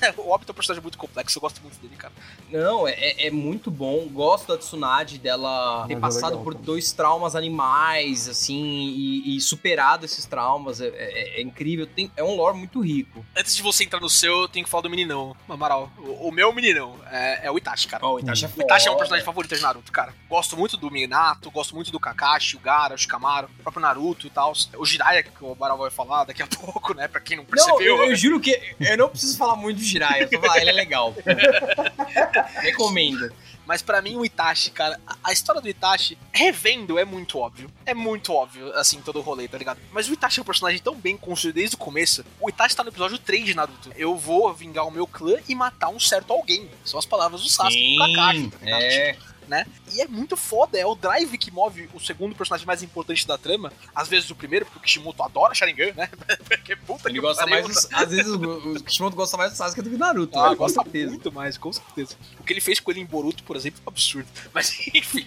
É, 0.00 0.12
o 0.18 0.30
Obito 0.32 0.50
é 0.50 0.52
um 0.52 0.54
personagem 0.54 0.82
muito 0.82 0.98
complexo, 0.98 1.38
eu 1.38 1.40
gosto 1.42 1.60
muito 1.62 1.78
dele, 1.80 1.94
cara. 1.96 2.12
Não, 2.50 2.86
é- 2.86 2.92
é, 2.92 3.26
é 3.26 3.30
muito 3.30 3.70
bom. 3.70 4.06
Gosto 4.08 4.48
da 4.48 4.58
Tsunade, 4.58 5.18
dela 5.18 5.86
ter 5.86 5.94
Mas 5.96 6.16
é 6.16 6.20
passado 6.20 6.30
legal 6.32 6.44
por 6.44 6.52
também. 6.54 6.66
dois 6.66 6.92
traumas 6.92 7.34
animais, 7.34 8.28
assim, 8.28 8.62
e, 8.88 9.36
e 9.36 9.40
superado 9.40 10.04
esses 10.18 10.26
traumas. 10.26 10.80
É, 10.80 10.88
é- 10.88 11.40
é 11.40 11.42
incrível. 11.42 11.86
Tem- 11.86 12.10
é 12.16 12.22
um 12.24 12.34
lore 12.34 12.56
muito 12.58 12.80
rico. 12.80 13.24
Antes 13.36 13.54
de 13.56 13.62
você 13.62 13.84
entrar 13.84 14.00
no 14.00 14.08
seu, 14.10 14.42
eu 14.42 14.48
tenho 14.48 14.64
que 14.64 14.70
falar 14.70 14.82
do 14.82 14.90
meninão, 14.90 15.36
Amaral. 15.48 15.90
O, 15.98 16.28
o 16.28 16.32
meu 16.32 16.52
meninão 16.52 16.96
é, 17.10 17.46
é 17.46 17.50
o 17.50 17.56
Itachi, 17.56 17.86
cara. 17.88 18.04
Ó, 18.04 18.14
o 18.14 18.20
Itachi 18.20 18.44
é 18.44 18.48
O 18.56 18.62
Itachi 18.62 18.88
é 18.88 18.90
um 18.90 18.96
personagem 18.96 19.24
favorito 19.24 19.54
de 19.54 19.62
Naruto, 19.62 19.92
cara. 19.92 20.12
Gosto 20.28 20.56
muito 20.56 20.76
do 20.76 20.90
Minato, 20.90 21.50
gosto 21.50 21.74
muito 21.74 21.90
do 21.90 22.00
Kakashi, 22.00 22.56
o 22.56 22.60
Gaara, 22.60 22.94
o 22.94 22.98
Shikamaru, 22.98 23.48
o 23.58 23.62
próprio 23.62 23.80
Naruto 23.82 24.26
e 24.26 24.30
tal. 24.30 24.52
O 24.76 24.84
Jiraiya, 24.84 25.22
que 25.22 25.30
o 25.40 25.52
Amaral 25.52 25.78
vai 25.78 25.90
falar 25.90 26.24
daqui 26.24 26.42
a 26.42 26.46
pouco, 26.58 26.94
né? 26.94 27.06
Pra 27.08 27.20
quem 27.20 27.36
não 27.36 27.44
Não, 27.44 27.50
percebeu. 27.50 27.96
eu, 27.98 28.04
eu 28.10 28.16
juro 28.16 28.40
que 28.40 28.58
eu 28.80 28.96
não 28.96 29.08
preciso 29.08 29.36
falar 29.38 29.56
muito 29.56 29.78
do 29.78 29.84
Jiraiya, 29.84 30.28
eu 30.30 30.40
só 30.40 30.46
falar, 30.46 30.60
ele 30.60 30.70
é 30.70 30.72
legal. 30.72 31.14
Recomendo. 32.60 33.32
Mas 33.68 33.82
pra 33.82 34.00
mim, 34.00 34.16
o 34.16 34.24
Itachi, 34.24 34.70
cara, 34.70 34.98
a, 35.22 35.30
história 35.30 35.60
do 35.60 35.68
Itachi, 35.68 36.16
revendo, 36.32 36.98
é 36.98 37.04
muito 37.04 37.38
óbvio. 37.38 37.70
É 37.84 37.92
muito 37.92 38.32
óbvio, 38.32 38.72
assim, 38.72 38.98
todo 39.02 39.18
o 39.18 39.22
rolê, 39.22 39.46
tá 39.46 39.58
ligado? 39.58 39.78
Mas 39.92 40.08
o 40.08 40.14
Itachi 40.14 40.40
é 40.40 40.42
um 40.42 40.46
personagem 40.46 40.80
tão 40.80 40.94
bem 40.94 41.18
construído 41.18 41.56
desde 41.56 41.76
o 41.76 41.78
começo. 41.78 42.24
O 42.40 42.48
Itachi 42.48 42.74
tá 42.74 42.82
no 42.82 42.88
episódio 42.88 43.18
3 43.18 43.44
de 43.44 43.54
Naruto. 43.54 43.92
Eu 43.94 44.16
vou 44.16 44.50
vingar 44.54 44.86
o 44.86 44.90
meu 44.90 45.06
clã 45.06 45.36
e 45.46 45.54
matar 45.54 45.90
um 45.90 46.00
certo 46.00 46.32
alguém. 46.32 46.66
São 46.82 46.98
as 46.98 47.04
palavas 47.04 47.42
do 47.42 47.48
Sasuke 47.50 47.96
do 47.98 48.06
Kakashi, 48.06 48.48
tá 48.48 48.64
ligado? 48.64 49.28
É. 49.56 49.66
E 49.92 50.00
é 50.00 50.06
muito 50.06 50.36
foda, 50.36 50.78
é 50.78 50.86
o 50.86 50.94
drive 50.94 51.36
que 51.38 51.50
move 51.50 51.88
o 51.94 52.00
segundo 52.00 52.34
personagem 52.34 52.66
mais 52.66 52.82
importante 52.82 53.26
da 53.26 53.38
trama. 53.38 53.72
Às 53.94 54.08
vezes 54.08 54.30
o 54.30 54.34
primeiro, 54.34 54.66
porque 54.66 54.78
o 54.78 54.82
Kishimoto 54.82 55.22
adora 55.22 55.54
Sharingan, 55.54 55.92
né? 55.94 56.08
porque 56.48 56.76
puta 56.76 57.08
Ele 57.08 57.14
que 57.14 57.20
gosta 57.20 57.46
pariu, 57.46 57.64
mais. 57.64 57.88
às 57.92 58.10
vezes 58.10 58.32
o, 58.32 58.74
o 58.74 58.82
Kishimoto 58.82 59.16
gosta 59.16 59.36
mais 59.36 59.52
do 59.52 59.56
Sasuke 59.56 59.82
do 59.82 59.90
que 59.90 59.96
do 59.96 59.98
Naruto. 59.98 60.38
Ah, 60.38 60.50
né? 60.50 60.56
gosta 60.56 60.82
certeza. 60.82 61.10
muito 61.10 61.32
mais, 61.32 61.56
com 61.56 61.72
certeza. 61.72 62.16
O 62.38 62.44
que 62.44 62.52
ele 62.52 62.60
fez 62.60 62.80
com 62.80 62.90
ele 62.90 63.00
em 63.00 63.06
Boruto, 63.06 63.42
por 63.44 63.56
exemplo, 63.56 63.80
é 63.80 63.88
um 63.88 63.92
absurdo. 63.92 64.28
Mas, 64.52 64.70
enfim. 64.94 65.26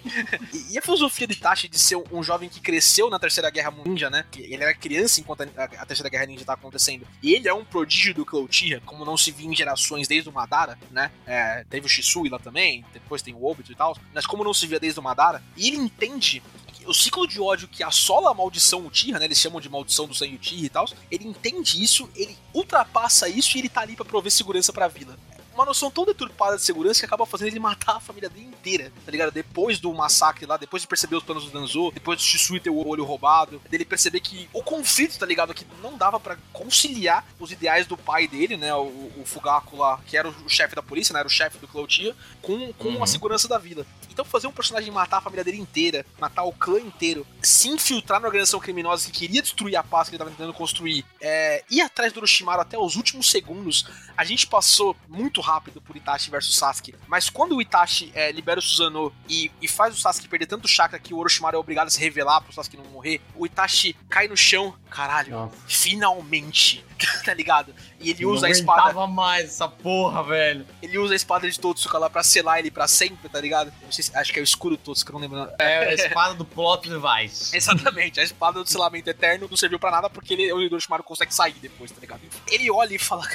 E, 0.70 0.78
a 0.78 0.82
filosofia 0.82 1.28
de 1.28 1.34
Itachi 1.34 1.68
de 1.68 1.80
ser 1.80 1.98
um, 2.12 2.24
jovem 2.24 2.50
que 2.50 2.60
cresceu 2.60 3.10
na 3.10 3.20
Terceira 3.20 3.50
Guerra 3.50 3.74
Ninja, 3.86 4.10
né? 4.10 4.26
Ele 4.38 4.64
era 4.64 4.74
criança 4.74 5.20
enquanto 5.20 5.42
a, 5.42 5.86
Terceira 5.86 6.10
Guerra 6.10 6.26
Ninja 6.26 6.46
tá 6.46 6.54
acontecendo. 6.54 7.06
E 7.22 7.34
ele 7.34 7.48
é 7.48 7.54
um 7.54 7.66
prodígio 7.66 8.14
do 8.14 8.26
Uchiha, 8.44 8.82
como 8.86 9.06
não 9.06 9.18
se 9.18 9.32
via 9.32 9.48
em 9.48 9.56
gerações 9.56 10.08
desde 10.08 10.30
o 10.30 10.34
Madara, 10.34 10.78
né? 10.90 11.12
É, 11.26 11.66
teve 11.70 11.86
o 11.86 11.90
Shisui 11.90 12.30
lá 12.30 12.40
também, 12.40 12.86
depois 12.94 13.22
tem 13.22 13.34
o 13.34 13.46
Obito 13.46 13.72
e 13.72 13.76
tal. 13.76 13.98
Mas 14.14 14.26
como 14.26 14.44
não 14.44 14.54
se 14.54 14.68
via 14.68 14.80
desde 14.80 15.00
o 15.00 15.04
Madara, 15.04 15.44
e 15.56 15.68
ele 15.68 15.78
entende 15.78 16.42
o 16.86 16.94
ciclo 16.94 17.28
de 17.28 17.40
ódio 17.40 17.68
que 17.68 17.84
assola 17.84 18.32
a 18.32 18.34
maldição 18.34 18.86
Uchiha, 18.86 19.20
né? 19.20 19.26
Eles 19.26 19.38
chamam 19.38 19.62
de 19.62 19.70
maldição 19.70 20.08
do 20.08 20.16
sangue 20.16 20.36
Uchiha 20.36 20.66
e 20.66 20.70
tal. 20.70 20.88
Ele 21.10 21.28
entende 21.28 21.82
isso, 21.82 22.10
ele 22.16 22.36
ultrapassa 22.54 23.30
isso 23.30 23.56
e 23.56 23.62
ele 23.62 23.70
tá 23.70 23.82
ali 23.82 23.96
pra 23.96 24.06
prover 24.06 24.32
segurança 24.32 24.74
pra 24.74 24.88
vila. 24.88 25.18
Uma 25.54 25.66
noção 25.66 25.92
tão 25.92 26.06
deturpada 26.06 26.56
de 26.56 26.64
segurança 26.64 27.00
que 27.02 27.06
acaba 27.06 27.26
fazendo 27.26 27.50
ele 27.50 27.60
matar 27.60 27.98
a 27.98 28.00
família 28.00 28.30
dele 28.30 28.46
inteira, 28.46 28.92
tá 29.06 29.12
ligado? 29.12 29.32
Depois 29.32 29.80
do 29.80 29.94
massacre 29.94 30.46
lá, 30.46 30.56
depois 30.58 30.82
de 30.82 30.88
perceber 30.88 31.16
os 31.16 31.24
planos 31.24 31.46
do 31.46 31.52
Danzo, 31.52 31.92
depois 31.92 32.18
do 32.18 32.24
Shisui 32.24 32.60
ter 32.60 32.70
o 32.70 32.88
olho 32.88 33.04
roubado, 33.04 33.62
dele 33.70 33.84
perceber 33.86 34.20
que 34.22 34.50
o 34.54 34.64
conflito, 34.64 35.20
tá 35.20 35.26
ligado? 35.26 35.54
Que 35.54 35.66
não 35.82 35.98
dava 35.98 36.20
pra 36.20 36.38
conciliar 36.54 37.26
os 37.40 37.52
ideais 37.52 37.86
do 37.86 37.98
pai 37.98 38.28
dele, 38.28 38.56
né? 38.56 38.74
O, 38.74 39.12
o 39.18 39.24
Fugaku 39.26 39.76
lá, 39.78 40.00
que 40.08 40.16
era 40.16 40.30
o 40.30 40.50
chefe 40.50 40.76
da 40.76 40.82
polícia, 40.82 41.12
né? 41.14 41.20
Era 41.20 41.28
o 41.28 41.32
chefe 41.32 41.58
do 41.58 41.68
Cloutia, 41.68 42.16
com, 42.42 42.72
com 42.74 42.92
Uhum. 42.92 43.04
a 43.04 43.08
segurança 43.08 43.48
da 43.48 43.58
vila. 43.58 43.86
Então 44.10 44.26
fazer 44.26 44.48
um 44.48 44.52
personagem 44.52 44.92
matar 44.92 45.18
a 45.18 45.22
família 45.22 45.44
dele 45.44 45.58
inteira, 45.60 46.06
matar 46.20 46.44
o 46.44 46.52
clã 46.52 46.80
inteiro, 46.80 47.26
se 47.42 47.70
infiltrar 47.70 48.20
na 48.20 48.28
organização 48.28 48.60
criminosa 48.60 49.06
que 49.06 49.20
queria 49.20 49.42
destruir 49.42 49.76
a 49.78 49.84
paz 49.84 50.10
que 50.10 50.16
ele 50.16 50.22
estava 50.22 50.30
tentando 50.36 50.54
construir, 50.54 51.06
é, 51.22 51.64
ir 51.70 51.82
atrás 51.82 52.12
do 52.12 52.18
Orochimaru 52.18 52.62
até 52.62 52.78
os 52.78 52.96
últimos 52.98 53.30
segundos, 53.32 53.86
a 54.18 54.24
gente 54.26 54.46
passou 54.48 54.96
muito 55.08 55.41
rápido 55.42 55.82
por 55.82 55.96
Itachi 55.98 56.30
versus 56.32 56.56
Sasuke. 56.56 56.96
Mas 57.08 57.30
quando 57.30 57.56
o 57.56 57.62
Itachi 57.62 58.12
é, 58.16 58.32
libera 58.32 58.60
o 58.60 58.64
Susanoo 58.64 59.12
e, 59.28 59.52
e 59.62 59.68
faz 59.68 59.94
o 59.96 60.00
Sasuke 60.00 60.28
perder 60.30 60.46
tanto 60.46 60.68
chakra 60.68 60.98
que 61.00 61.14
o 61.14 61.18
Orochimaru 61.18 61.58
é 61.58 61.60
obrigado 61.60 61.88
a 61.88 61.92
se 61.92 62.00
revelar 62.00 62.42
pro 62.42 62.54
Sasuke 62.54 62.78
não 62.78 62.86
morrer, 62.86 63.20
o 63.36 63.46
Itachi 63.46 63.96
cai 64.10 64.28
no 64.28 64.38
chão, 64.38 64.74
caralho, 64.90 65.32
Nossa. 65.32 65.56
finalmente, 65.68 66.86
tá 67.26 67.34
ligado? 67.34 67.74
E 68.00 68.10
ele 68.10 68.26
usa 68.26 68.46
a 68.46 68.50
não 68.50 68.56
espada 68.56 68.82
aguentava 68.84 69.08
mais 69.08 69.46
essa 69.46 69.68
porra, 69.68 70.24
velho. 70.24 70.66
ele 70.82 70.98
usa 70.98 71.14
a 71.14 71.16
espada 71.16 71.50
de 71.50 71.60
Totsuka 71.60 71.98
lá 71.98 72.10
pra 72.10 72.24
selar 72.24 72.60
ele 72.60 72.72
pra 72.72 72.88
sempre, 72.88 73.28
tá 73.30 73.40
ligado? 73.40 73.72
Não 73.82 73.92
sei 73.92 74.04
se- 74.04 74.16
acho 74.18 74.32
que 74.34 74.40
é 74.40 74.42
o 74.42 74.44
escudo 74.44 74.78
Totsuka, 74.78 75.14
não 75.14 75.20
lembro. 75.20 75.48
É 75.60 75.90
a 75.90 75.94
espada 75.94 76.34
do 76.36 76.46
plot 76.46 76.88
device. 76.90 77.56
Exatamente, 77.58 78.20
a 78.20 78.24
espada 78.24 78.64
do 78.64 78.70
selamento 78.70 79.10
eterno 79.10 79.48
não 79.50 79.58
serviu 79.58 79.80
pra 79.80 79.92
nada 79.92 80.10
porque 80.10 80.34
ele, 80.34 80.52
o 80.52 80.58
Orochimaru 80.58 81.04
consegue 81.04 81.34
sair 81.34 81.54
depois, 81.54 81.92
tá 81.92 82.00
ligado? 82.00 82.22
Ele 82.48 82.70
olha 82.72 82.94
e 82.94 83.00
fala. 83.00 83.28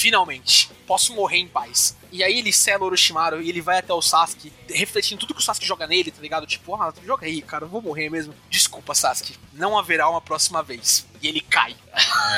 "Ah, 0.00 0.02
Finalmente, 0.02 0.70
posso 0.86 1.14
morrer 1.14 1.38
em 1.38 1.48
paz. 1.48 1.96
E 2.10 2.24
aí 2.24 2.38
ele 2.38 2.52
sela 2.52 2.82
o 2.82 2.86
Orochimaru 2.86 3.40
e 3.40 3.48
ele 3.48 3.60
vai 3.60 3.78
até 3.78 3.92
o 3.92 4.02
Sasuke, 4.02 4.52
refletindo 4.68 5.20
tudo 5.20 5.34
que 5.34 5.40
o 5.40 5.42
Sasuke 5.44 5.66
joga 5.66 5.86
nele, 5.86 6.10
tá 6.10 6.20
ligado? 6.20 6.46
Tipo, 6.46 6.74
ah, 6.74 6.92
joga 7.04 7.26
aí, 7.26 7.40
cara, 7.42 7.64
eu 7.64 7.68
vou 7.68 7.80
morrer 7.80 8.10
mesmo. 8.10 8.34
Desculpa, 8.48 8.94
Sasuke, 8.94 9.38
não 9.52 9.78
haverá 9.78 10.08
uma 10.08 10.20
próxima 10.20 10.62
vez. 10.62 11.06
E 11.22 11.28
ele 11.28 11.40
cai. 11.40 11.76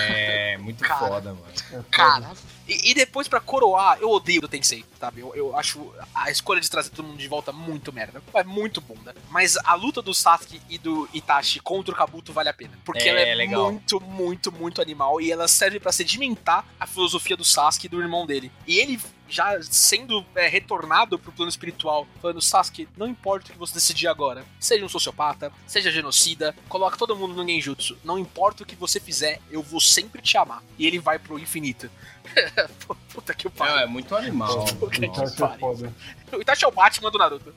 É, 0.08 0.58
muito 0.58 0.82
Cara. 0.84 0.98
foda, 0.98 1.34
mano. 1.34 1.52
É. 1.72 1.80
Cara. 1.90 2.32
E, 2.68 2.90
e 2.90 2.94
depois 2.94 3.26
pra 3.28 3.40
coroar, 3.40 3.98
eu 4.00 4.10
odeio 4.10 4.42
o 4.44 4.48
Tensei, 4.48 4.84
sabe? 5.00 5.20
Eu, 5.20 5.34
eu 5.34 5.56
acho 5.56 5.92
a 6.14 6.30
escolha 6.30 6.60
de 6.60 6.70
trazer 6.70 6.90
todo 6.90 7.06
mundo 7.06 7.18
de 7.18 7.28
volta 7.28 7.52
muito 7.52 7.92
merda. 7.92 8.22
É 8.34 8.44
muito 8.44 8.80
bunda. 8.80 9.14
Mas 9.30 9.56
a 9.58 9.74
luta 9.74 10.00
do 10.00 10.14
Sasuke 10.14 10.60
e 10.70 10.78
do 10.78 11.08
Itachi 11.12 11.60
contra 11.60 11.92
o 11.94 11.96
Kabuto 11.96 12.32
vale 12.32 12.48
a 12.48 12.54
pena. 12.54 12.78
Porque 12.84 13.02
É, 13.04 13.08
ela 13.08 13.20
é 13.20 13.34
legal. 13.34 13.72
muito, 13.72 14.00
muito, 14.00 14.52
muito 14.52 14.80
animal. 14.80 15.20
E 15.20 15.30
ela 15.32 15.48
serve 15.48 15.80
pra 15.80 15.90
sedimentar 15.92 16.64
a 16.78 16.86
filosofia 16.86 17.36
do 17.36 17.44
Sasuke 17.44 17.86
e 17.86 17.88
do 17.88 18.00
irmão 18.00 18.26
dele. 18.26 18.50
E 18.66 18.78
ele 18.78 19.00
já 19.32 19.58
sendo 19.62 20.24
é, 20.34 20.46
retornado 20.46 21.18
pro 21.18 21.32
plano 21.32 21.48
espiritual, 21.48 22.06
falando, 22.20 22.42
Sasuke, 22.42 22.86
não 22.98 23.06
importa 23.06 23.48
o 23.48 23.52
que 23.52 23.58
você 23.58 23.72
decidir 23.72 24.06
agora. 24.06 24.44
Seja 24.60 24.84
um 24.84 24.88
sociopata, 24.90 25.50
seja 25.66 25.90
genocida, 25.90 26.54
coloca 26.68 26.98
todo 26.98 27.16
mundo 27.16 27.34
no 27.34 27.48
genjutsu. 27.48 27.96
Não 28.04 28.18
importa 28.18 28.62
o 28.62 28.66
que 28.66 28.76
você 28.76 29.00
fizer, 29.00 29.40
eu 29.50 29.62
vou 29.62 29.80
sempre 29.80 30.20
te 30.20 30.36
amar. 30.36 30.62
E 30.78 30.86
ele 30.86 30.98
vai 30.98 31.18
pro 31.18 31.38
infinito. 31.38 31.90
Puta 33.12 33.32
que 33.34 33.48
pariu. 33.48 33.78
é 33.78 33.86
muito 33.86 34.14
animal. 34.14 34.66
Puta 34.66 34.90
que 34.90 35.06
Itachi 35.06 35.32
é 35.32 35.36
pariu. 35.36 35.94
O 36.32 36.40
Itachi 36.40 36.64
é 36.64 36.68
o 36.68 36.70
Batman 36.70 37.10
do 37.10 37.18
Naruto. 37.18 37.54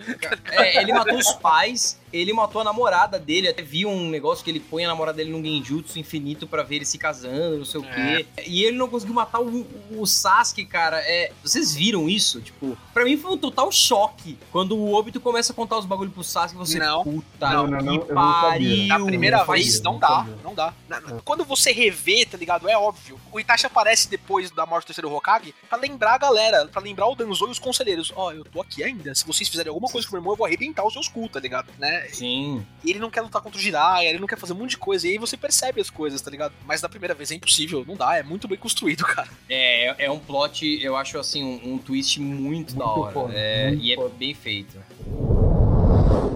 É, 0.51 0.81
ele 0.81 0.93
matou 0.93 1.17
os 1.17 1.33
pais, 1.33 1.99
ele 2.19 2.33
matou 2.33 2.61
a 2.61 2.63
namorada 2.63 3.19
dele. 3.19 3.47
Até 3.47 3.61
vi 3.61 3.85
um 3.85 4.09
negócio 4.09 4.43
que 4.43 4.49
ele 4.49 4.59
põe 4.59 4.85
a 4.85 4.87
namorada 4.87 5.17
dele 5.17 5.31
num 5.31 5.43
genjutsu 5.43 5.99
infinito 5.99 6.47
pra 6.47 6.63
ver 6.63 6.77
ele 6.77 6.85
se 6.85 6.97
casando, 6.97 7.57
não 7.57 7.65
sei 7.65 7.81
o 7.81 7.83
quê. 7.83 8.25
E 8.45 8.63
ele 8.63 8.77
não 8.77 8.87
conseguiu 8.87 9.13
matar 9.15 9.41
o, 9.41 9.65
o 9.91 10.05
Sasuke, 10.05 10.65
cara. 10.65 10.99
É, 11.01 11.31
vocês 11.43 11.73
viram 11.75 12.07
isso? 12.09 12.41
Tipo, 12.41 12.77
pra 12.93 13.03
mim 13.03 13.17
foi 13.17 13.31
um 13.31 13.37
total 13.37 13.71
choque. 13.71 14.37
Quando 14.51 14.75
o 14.77 14.93
Obito 14.93 15.19
começa 15.19 15.51
a 15.51 15.55
contar 15.55 15.77
os 15.77 15.85
bagulho 15.85 16.11
pro 16.11 16.23
Sasuke, 16.23 16.57
você. 16.57 16.79
Não. 16.79 17.03
Puta 17.03 17.49
Não, 17.49 17.67
não, 17.67 17.79
não, 17.81 17.99
pariu. 17.99 18.87
Na 18.87 18.99
primeira 19.03 19.37
não 19.39 19.45
vez, 19.45 19.73
sabia, 19.75 19.83
não 19.83 19.93
não 19.93 19.99
dá. 19.99 20.27
Não 20.43 20.53
dá. 20.55 20.73
Na- 20.87 20.99
na- 20.99 21.21
Quando 21.23 21.43
você 21.45 21.71
revê, 21.71 22.25
tá 22.25 22.37
ligado? 22.37 22.67
É 22.69 22.77
óbvio. 22.77 23.19
O 23.31 23.39
Itachi 23.39 23.65
aparece 23.65 24.09
depois 24.09 24.51
da 24.51 24.65
morte 24.65 24.85
do 24.85 24.87
terceiro 24.87 25.13
Hokage 25.13 25.53
pra 25.69 25.77
lembrar 25.77 26.13
a 26.15 26.17
galera, 26.17 26.65
pra 26.67 26.81
lembrar 26.81 27.07
o 27.07 27.15
Danzo 27.15 27.47
e 27.47 27.51
os 27.51 27.59
conselheiros. 27.59 28.11
Ó, 28.15 28.31
eu 28.31 28.43
tô 28.45 28.61
aqui 28.61 28.83
ainda. 28.83 29.13
Se 29.15 29.25
vocês 29.25 29.47
fizerem 29.49 29.69
alguma 29.69 29.89
coisa 29.91 30.07
com 30.07 30.11
o 30.11 30.13
meu 30.15 30.21
irmão, 30.21 30.33
eu 30.33 30.37
vou 30.37 30.45
arrebentar 30.45 30.85
os 30.85 30.93
seus 30.93 31.07
cu, 31.07 31.27
tá 31.29 31.39
ligado? 31.39 31.67
Né? 31.77 32.04
Sim. 32.13 32.65
E 32.83 32.89
ele 32.91 32.99
não 32.99 33.09
quer 33.09 33.21
lutar 33.21 33.41
contra 33.41 33.57
o 33.57 33.61
Jiraiya, 33.61 34.09
ele 34.09 34.19
não 34.19 34.27
quer 34.27 34.37
fazer 34.37 34.53
um 34.53 34.57
monte 34.57 34.71
de 34.71 34.77
coisa. 34.77 35.07
E 35.07 35.11
aí 35.11 35.17
você 35.17 35.35
percebe 35.37 35.79
as 35.81 35.89
coisas, 35.89 36.21
tá 36.21 36.29
ligado? 36.31 36.53
Mas 36.65 36.81
da 36.81 36.89
primeira 36.89 37.13
vez 37.13 37.31
é 37.31 37.35
impossível, 37.35 37.83
não 37.87 37.95
dá. 37.95 38.17
É 38.17 38.23
muito 38.23 38.47
bem 38.47 38.57
construído, 38.57 39.03
cara. 39.07 39.27
É, 39.49 40.05
é 40.05 40.11
um 40.11 40.19
plot, 40.19 40.65
eu 40.81 40.95
acho 40.95 41.17
assim, 41.17 41.43
um, 41.43 41.73
um 41.73 41.77
twist 41.77 42.19
muito, 42.19 42.75
da 42.75 42.85
Muito 42.85 42.99
hora. 42.99 43.13
foda, 43.13 43.33
É, 43.35 43.67
muito 43.69 43.83
e 43.83 43.91
é 43.93 43.95
foda. 43.95 44.13
bem 44.17 44.33
feito. 44.33 44.77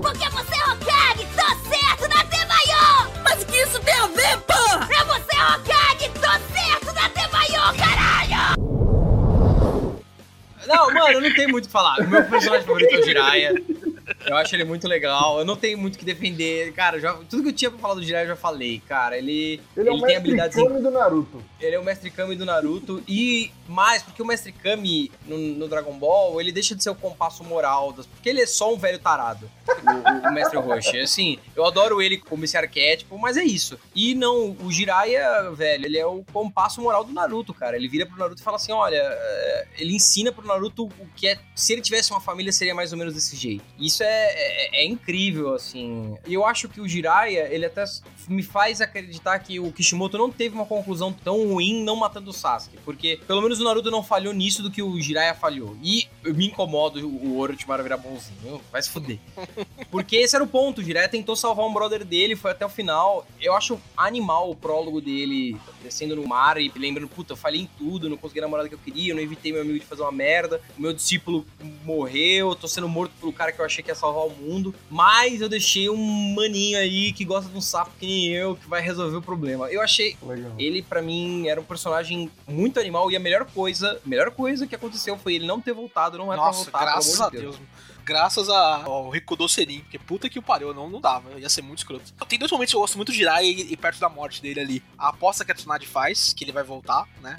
Porque 0.02 0.30
você 0.30 0.56
é 0.56 0.72
Hokage, 0.72 1.28
tô 1.36 1.70
certo 1.70 2.08
na 2.16 2.24
Temayo! 2.26 3.12
Mas 3.24 3.44
o 3.44 3.46
que 3.46 3.56
isso 3.58 3.80
tem 3.82 3.94
a 3.94 4.08
ver, 4.08 4.38
porra? 4.42 4.88
É 4.92 5.04
você 5.04 5.36
Hokage, 5.36 6.10
tô 6.14 6.54
certo 6.54 6.94
na 6.96 7.10
Temayo, 7.10 7.78
caralho! 7.78 8.79
Não, 10.70 10.94
mano, 10.94 11.22
não 11.22 11.34
tem 11.34 11.48
muito 11.48 11.66
o 11.66 11.68
que 11.68 11.72
falar. 11.74 12.00
O 12.00 12.08
meu 12.08 12.24
personagem 12.26 12.66
favorito 12.66 12.96
é 12.96 13.00
o 13.00 13.04
Jiraiya. 13.04 13.54
Eu 14.26 14.36
acho 14.38 14.56
ele 14.56 14.64
muito 14.64 14.88
legal. 14.88 15.40
Eu 15.40 15.46
não 15.46 15.56
tenho 15.56 15.78
muito 15.78 15.96
o 15.96 15.98
que 15.98 16.06
defender. 16.06 16.72
Cara, 16.74 17.00
já, 17.00 17.14
tudo 17.30 17.44
que 17.44 17.50
eu 17.50 17.54
tinha 17.54 17.72
pra 17.72 17.80
falar 17.80 17.96
do 17.96 18.04
Jiraiya 18.04 18.26
eu 18.26 18.30
já 18.30 18.36
falei. 18.36 18.82
Cara, 18.88 19.18
ele, 19.18 19.60
Ele, 19.76 19.90
é 19.90 19.92
o 19.92 19.96
tem 19.96 20.02
mestre 20.02 20.16
habilidades 20.18 20.56
Kami 20.56 20.82
do 20.82 20.92
Naruto. 20.92 21.44
Ele 21.60 21.76
é 21.76 21.80
o 21.80 21.84
Mestre 21.84 22.10
Kami 22.12 22.36
do 22.36 22.46
Naruto 22.46 23.04
e 23.08 23.52
mais, 23.70 24.04
porque 24.04 24.22
o 24.22 24.26
Mestre 24.26 24.52
Kami 24.52 25.12
no, 25.26 25.38
no 25.38 25.68
Dragon 25.68 25.98
Ball, 25.98 26.40
ele 26.42 26.52
deixa 26.52 26.76
de 26.76 26.84
ser 26.84 26.90
o 26.90 26.96
compasso 26.96 27.44
moral, 27.44 27.94
das, 27.94 28.06
porque 28.06 28.30
ele 28.30 28.42
é 28.42 28.46
só 28.46 28.74
um 28.74 28.78
velho 28.78 29.00
tarado, 29.00 29.50
o, 29.68 30.28
o, 30.28 30.34
Mestre 30.34 30.58
Roshi. 30.58 31.00
Assim, 31.00 31.40
eu 31.56 31.66
adoro 31.66 32.02
ele 32.02 32.18
como 32.18 32.44
esse 32.46 32.58
arquétipo, 32.58 33.18
mas 33.18 33.38
é 33.38 33.44
isso. 33.44 33.80
E 33.96 34.16
não, 34.16 34.56
o 34.64 34.72
Jiraiya, 34.72 35.52
velho, 35.52 35.86
ele 35.86 35.98
é 35.98 36.06
o 36.06 36.24
compasso 36.32 36.82
moral 36.82 37.04
do 37.04 37.14
Naruto, 37.14 37.54
cara. 37.54 37.76
Ele 37.76 37.88
vira 37.88 38.06
pro 38.06 38.18
Naruto 38.18 38.42
e 38.42 38.44
fala 38.44 38.58
assim, 38.58 38.72
olha, 38.72 38.98
é, 38.98 39.68
ele 39.78 39.96
ensina 39.96 40.32
pro 40.32 40.46
Naruto 40.46 40.86
o 40.86 41.08
que 41.16 41.28
é, 41.28 41.40
se 41.56 41.74
ele 41.74 41.82
tivesse 41.82 42.12
uma 42.12 42.22
família 42.22 42.52
seria 42.52 42.74
mais 42.74 42.92
ou 42.92 42.98
menos 42.98 43.14
desse 43.14 43.36
jeito. 43.36 43.64
Isso 43.78 44.04
é, 44.04 44.08
é, 44.08 44.84
é 44.84 44.86
incrível, 44.86 45.54
assim. 45.54 46.18
Eu 46.26 46.46
acho 46.46 46.68
que 46.68 46.82
o 46.82 46.88
Jiraiya, 46.88 47.48
ele 47.52 47.66
até 47.66 47.84
me 48.28 48.44
faz 48.44 48.82
acreditar 48.82 49.38
que 49.40 49.60
o 49.60 49.72
Kishimoto 49.72 50.18
não 50.18 50.32
teve 50.32 50.56
uma 50.56 50.66
conclusão 50.66 51.12
tão 51.12 51.48
ruim 51.48 51.84
não 51.84 51.96
matando 51.96 52.30
o 52.30 52.34
Sasuke. 52.34 52.78
Porque 52.84 53.20
pelo 53.28 53.42
menos 53.42 53.59
o 53.60 53.64
Naruto 53.64 53.92
não 53.92 54.04
falhou 54.04 54.34
nisso 54.34 54.64
do 54.64 54.72
que 54.72 54.82
o 54.82 55.00
Jiraiya 55.00 55.34
falhou. 55.34 55.78
E 55.84 56.08
eu 56.24 56.34
me 56.34 56.48
incomodo 56.48 57.06
o 57.08 57.40
Orochimaru 57.40 57.84
virar 57.84 57.98
bonzinho. 57.98 58.62
Vai 58.72 58.82
se 58.82 58.90
fuder. 58.90 59.20
Porque 59.92 60.18
esse 60.18 60.36
era 60.36 60.44
o 60.44 60.48
ponto. 60.48 60.82
O 60.82 60.84
Jiraiya 60.84 61.10
tentou 61.10 61.36
salvar 61.36 61.66
um 61.66 61.74
brother 61.74 62.04
dele, 62.04 62.36
foi 62.36 62.52
até 62.52 62.66
o 62.66 62.70
final. 62.70 63.26
Eu 63.42 63.54
acho 63.56 63.80
animal 63.96 64.50
o 64.50 64.56
prólogo 64.56 65.02
dele 65.02 65.58
descendo 65.84 66.16
no 66.16 66.28
mar 66.28 66.60
e 66.60 66.72
lembrando, 66.76 67.08
puta, 67.08 67.34
eu 67.34 67.38
falhei 67.38 67.62
em 67.62 67.70
tudo, 67.78 68.10
não 68.10 68.18
consegui 68.18 68.40
a 68.40 68.44
namorada 68.44 68.70
que 68.70 68.76
eu 68.76 68.80
queria, 68.80 69.12
eu 69.12 69.16
não 69.16 69.22
evitei 69.22 69.52
meu 69.52 69.62
amigo 69.62 69.80
de 69.80 69.86
fazer 69.86 70.02
uma 70.02 70.12
merda, 70.12 70.62
o 70.78 70.82
meu 70.82 70.94
discípulo 70.94 71.46
morreu, 71.84 72.50
eu 72.50 72.56
tô 72.56 72.68
sendo 72.68 72.88
morto 72.88 73.12
pelo 73.20 73.34
cara 73.34 73.52
que 73.52 73.60
eu 73.60 73.66
achei 73.66 73.84
que 73.84 73.90
ia 73.90 73.96
salvar 73.96 74.26
o 74.26 74.30
mundo, 74.30 74.74
mas 74.90 75.42
eu 75.42 75.50
deixei 75.50 75.90
um 75.90 76.34
maninho 76.36 76.78
aí 76.78 77.14
que 77.14 77.26
gosta 77.26 77.50
de 77.50 77.58
um 77.58 77.62
sapo 77.62 77.92
que 78.00 78.06
nem 78.06 78.28
eu, 78.30 78.56
que 78.56 78.68
vai 78.68 78.82
resolver 78.82 79.18
o 79.18 79.22
problema. 79.22 79.70
Eu 79.72 79.82
achei 79.82 80.16
Legal. 80.22 80.52
ele, 80.58 80.82
pra 80.82 81.02
mim, 81.02 81.48
era 81.48 81.60
um 81.60 81.64
personagem 81.64 82.30
muito 82.48 82.80
animal 82.80 83.10
e 83.12 83.16
a 83.16 83.20
melhor 83.20 83.46
coisa, 83.50 84.00
melhor 84.06 84.32
coisa 84.32 84.66
que 84.68 84.76
aconteceu 84.76 85.18
foi 85.18 85.36
ele 85.36 85.48
não 85.48 85.60
ter 85.60 85.74
voltado, 85.74 86.18
não 86.18 86.32
é 86.32 86.36
Nossa, 86.36 86.70
pra 86.70 86.80
voltar, 86.80 86.92
graças 86.94 87.14
pelo 87.14 87.24
a 87.26 87.30
Deus. 87.30 87.56
Deus. 87.58 87.68
Graças 88.10 88.50
a- 88.50 88.84
ao 88.86 89.10
Rikudo 89.10 89.48
Senin, 89.48 89.82
porque 89.82 90.00
puta 90.00 90.28
que 90.30 90.40
o 90.40 90.42
pariu, 90.42 90.74
não, 90.74 90.90
não 90.90 91.00
dava, 91.00 91.40
ia 91.40 91.48
ser 91.50 91.62
muito 91.62 91.78
escroto. 91.80 92.12
Tem 92.28 92.40
dois 92.40 92.52
momentos 92.52 92.72
que 92.72 92.76
eu 92.76 92.82
gosto 92.82 92.96
muito 92.98 93.12
de 93.12 93.18
Jirai 93.20 93.46
e, 93.46 93.72
e 93.74 93.78
perto 93.78 94.00
da 94.00 94.10
morte 94.10 94.42
dele 94.42 94.60
ali. 94.60 94.84
A 94.98 95.10
aposta 95.10 95.46
que 95.46 95.52
a 95.52 95.56
Tsunade 95.56 95.86
faz, 95.86 96.34
que 96.34 96.44
ele 96.44 96.52
vai 96.52 96.64
voltar, 96.64 97.08
né, 97.22 97.38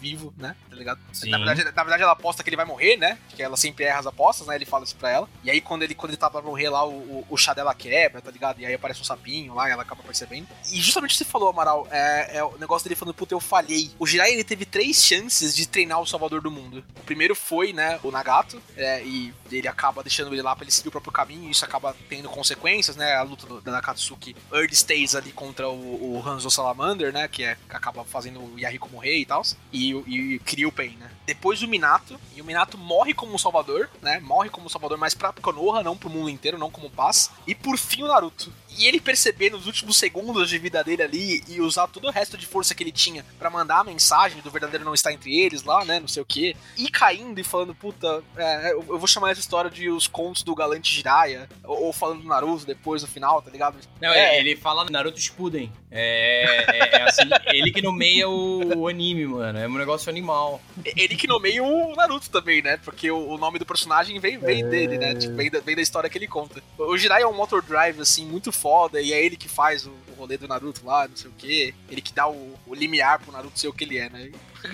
vivo, 0.00 0.32
né, 0.36 0.54
tá 0.70 0.76
ligado? 0.76 1.00
Sim. 1.12 1.30
Na 1.30 1.38
verdade, 1.38 1.64
na 1.64 1.82
verdade, 1.82 2.02
ela 2.02 2.12
aposta 2.12 2.42
que 2.42 2.48
ele 2.48 2.56
vai 2.56 2.64
morrer, 2.64 2.96
né, 2.96 3.18
que 3.34 3.42
ela 3.42 3.56
sempre 3.56 3.84
erra 3.84 3.98
as 4.00 4.06
apostas, 4.06 4.46
né, 4.46 4.54
ele 4.54 4.64
fala 4.64 4.84
isso 4.84 4.94
pra 4.96 5.10
ela. 5.10 5.28
E 5.42 5.50
aí 5.50 5.60
quando 5.60 5.82
ele, 5.82 5.94
quando 5.94 6.10
ele 6.10 6.16
tá 6.16 6.30
pra 6.30 6.40
morrer 6.40 6.68
lá, 6.68 6.84
o, 6.86 6.92
o, 6.92 7.26
o 7.30 7.36
chá 7.36 7.52
dela 7.52 7.74
quebra, 7.74 8.20
tá 8.20 8.30
ligado? 8.30 8.60
E 8.60 8.66
aí 8.66 8.74
aparece 8.74 9.00
um 9.00 9.04
sapinho 9.04 9.54
lá 9.54 9.68
e 9.68 9.72
ela 9.72 9.82
acaba 9.82 10.02
percebendo. 10.02 10.46
E 10.70 10.80
justamente 10.80 11.10
o 11.10 11.18
que 11.18 11.24
você 11.24 11.30
falou, 11.30 11.48
Amaral, 11.48 11.86
é, 11.90 12.38
é 12.38 12.44
o 12.44 12.56
negócio 12.58 12.84
dele 12.84 12.94
falando, 12.96 13.14
puta, 13.14 13.34
eu 13.34 13.40
falhei. 13.40 13.90
O 13.98 14.06
Jirai, 14.06 14.32
ele 14.32 14.44
teve 14.44 14.64
três 14.64 15.02
chances 15.02 15.54
de 15.54 15.66
treinar 15.66 16.00
o 16.00 16.06
Salvador 16.06 16.40
do 16.40 16.50
Mundo. 16.50 16.84
O 17.00 17.04
primeiro 17.04 17.34
foi, 17.34 17.72
né, 17.72 17.98
o 18.02 18.10
Nagato, 18.10 18.60
é, 18.76 19.02
e 19.04 19.32
ele 19.50 19.66
acaba 19.68 20.02
deixando 20.12 20.32
ele 20.34 20.42
lá 20.42 20.54
pra 20.54 20.64
ele 20.64 20.70
seguir 20.70 20.88
o 20.88 20.90
próprio 20.92 21.10
caminho, 21.12 21.48
e 21.48 21.50
isso 21.50 21.64
acaba 21.64 21.96
tendo 22.08 22.28
consequências, 22.28 22.94
né, 22.96 23.14
a 23.16 23.22
luta 23.22 23.46
da 23.62 23.72
Nakatsuki 23.72 24.36
Early 24.52 24.74
Stays 24.74 25.14
ali 25.14 25.32
contra 25.32 25.68
o, 25.70 26.16
o 26.18 26.22
Hanzo 26.28 26.50
Salamander, 26.50 27.12
né, 27.12 27.26
que 27.28 27.42
é, 27.42 27.56
acaba 27.70 28.04
fazendo 28.04 28.40
o 28.40 28.58
Yahiko 28.58 28.90
morrer 28.90 29.16
e 29.18 29.24
tal, 29.24 29.42
e, 29.72 29.94
o- 29.94 30.04
e 30.06 30.38
cria 30.40 30.68
o 30.68 30.72
Pain, 30.72 30.96
né. 30.98 31.10
Depois 31.26 31.62
o 31.62 31.68
Minato, 31.68 32.18
e 32.34 32.40
o 32.40 32.44
Minato 32.44 32.76
morre 32.76 33.14
como 33.14 33.38
Salvador, 33.38 33.88
né, 34.00 34.18
morre 34.20 34.50
como 34.50 34.68
Salvador, 34.68 34.98
mas 34.98 35.14
pra 35.14 35.32
Konoha, 35.32 35.82
não 35.82 35.96
pro 35.96 36.10
mundo 36.10 36.28
inteiro, 36.30 36.58
não 36.58 36.70
como 36.70 36.90
paz, 36.90 37.30
e 37.46 37.54
por 37.54 37.78
fim 37.78 38.02
o 38.02 38.08
Naruto. 38.08 38.52
E 38.78 38.86
ele 38.86 39.00
perceber 39.02 39.50
nos 39.50 39.66
últimos 39.66 39.98
segundos 39.98 40.48
de 40.48 40.56
vida 40.58 40.82
dele 40.82 41.02
ali 41.02 41.44
e 41.46 41.60
usar 41.60 41.86
todo 41.88 42.06
o 42.08 42.10
resto 42.10 42.38
de 42.38 42.46
força 42.46 42.74
que 42.74 42.82
ele 42.82 42.90
tinha 42.90 43.22
pra 43.38 43.50
mandar 43.50 43.80
a 43.80 43.84
mensagem 43.84 44.40
do 44.40 44.50
verdadeiro 44.50 44.82
não 44.82 44.94
estar 44.94 45.12
entre 45.12 45.38
eles 45.38 45.62
lá, 45.62 45.84
né? 45.84 46.00
Não 46.00 46.08
sei 46.08 46.22
o 46.22 46.26
quê. 46.26 46.56
E 46.78 46.88
caindo 46.88 47.38
e 47.38 47.44
falando, 47.44 47.74
puta, 47.74 48.24
é, 48.34 48.72
eu, 48.72 48.82
eu 48.88 48.98
vou 48.98 49.06
chamar 49.06 49.30
essa 49.30 49.40
história 49.40 49.70
de 49.70 49.90
os 49.90 50.06
contos 50.06 50.42
do 50.42 50.54
Galante 50.54 50.90
Jiraiya. 50.90 51.50
Ou, 51.64 51.82
ou 51.84 51.92
falando 51.92 52.22
do 52.22 52.28
Naruto 52.28 52.64
depois 52.64 53.02
no 53.02 53.08
final, 53.08 53.42
tá 53.42 53.50
ligado? 53.50 53.76
Não, 54.00 54.08
É. 54.08 54.38
ele 54.40 54.56
fala 54.56 54.86
Naruto 54.88 55.20
Shippuden. 55.20 55.70
É, 55.90 56.64
é, 56.78 56.96
é 56.96 57.02
assim, 57.02 57.28
ele 57.52 57.70
que 57.72 57.82
nomeia 57.82 58.26
o, 58.26 58.78
o 58.78 58.88
anime, 58.88 59.26
mano. 59.26 59.58
É 59.58 59.68
um 59.68 59.76
negócio 59.76 60.08
animal. 60.08 60.62
Ele 60.96 61.11
que 61.16 61.26
nomeia 61.26 61.62
o 61.62 61.94
Naruto 61.94 62.30
também, 62.30 62.62
né? 62.62 62.76
Porque 62.78 63.10
o, 63.10 63.28
o 63.30 63.38
nome 63.38 63.58
do 63.58 63.66
personagem 63.66 64.18
vem, 64.20 64.38
vem 64.38 64.62
É. 64.62 64.66
dele, 64.68 64.98
né? 64.98 65.14
Tipo, 65.14 65.34
vem, 65.34 65.50
da, 65.50 65.60
vem 65.60 65.76
da 65.76 65.82
história 65.82 66.08
que 66.10 66.18
ele 66.18 66.26
conta. 66.28 66.62
O 66.78 66.96
Jiraiya 66.96 67.24
é 67.24 67.28
um 67.28 67.34
motor 67.34 67.62
drive, 67.62 68.00
assim, 68.00 68.24
muito 68.24 68.50
foda, 68.52 69.00
e 69.00 69.12
é 69.12 69.24
ele 69.24 69.36
que 69.36 69.48
faz 69.48 69.86
o, 69.86 69.90
o 69.90 70.14
rolê 70.18 70.36
do 70.36 70.46
Naruto 70.48 70.84
lá, 70.84 71.08
não 71.08 71.16
sei 71.16 71.30
o 71.30 71.34
quê. 71.36 71.74
Ele 71.90 72.00
que 72.00 72.12
dá 72.12 72.28
o, 72.28 72.54
o 72.66 72.74
limiar 72.74 73.18
pro 73.18 73.32
Naruto 73.32 73.58
ser 73.58 73.68
o 73.68 73.72
que 73.72 73.84
ele 73.84 73.98
é, 73.98 74.08
né? 74.08 74.30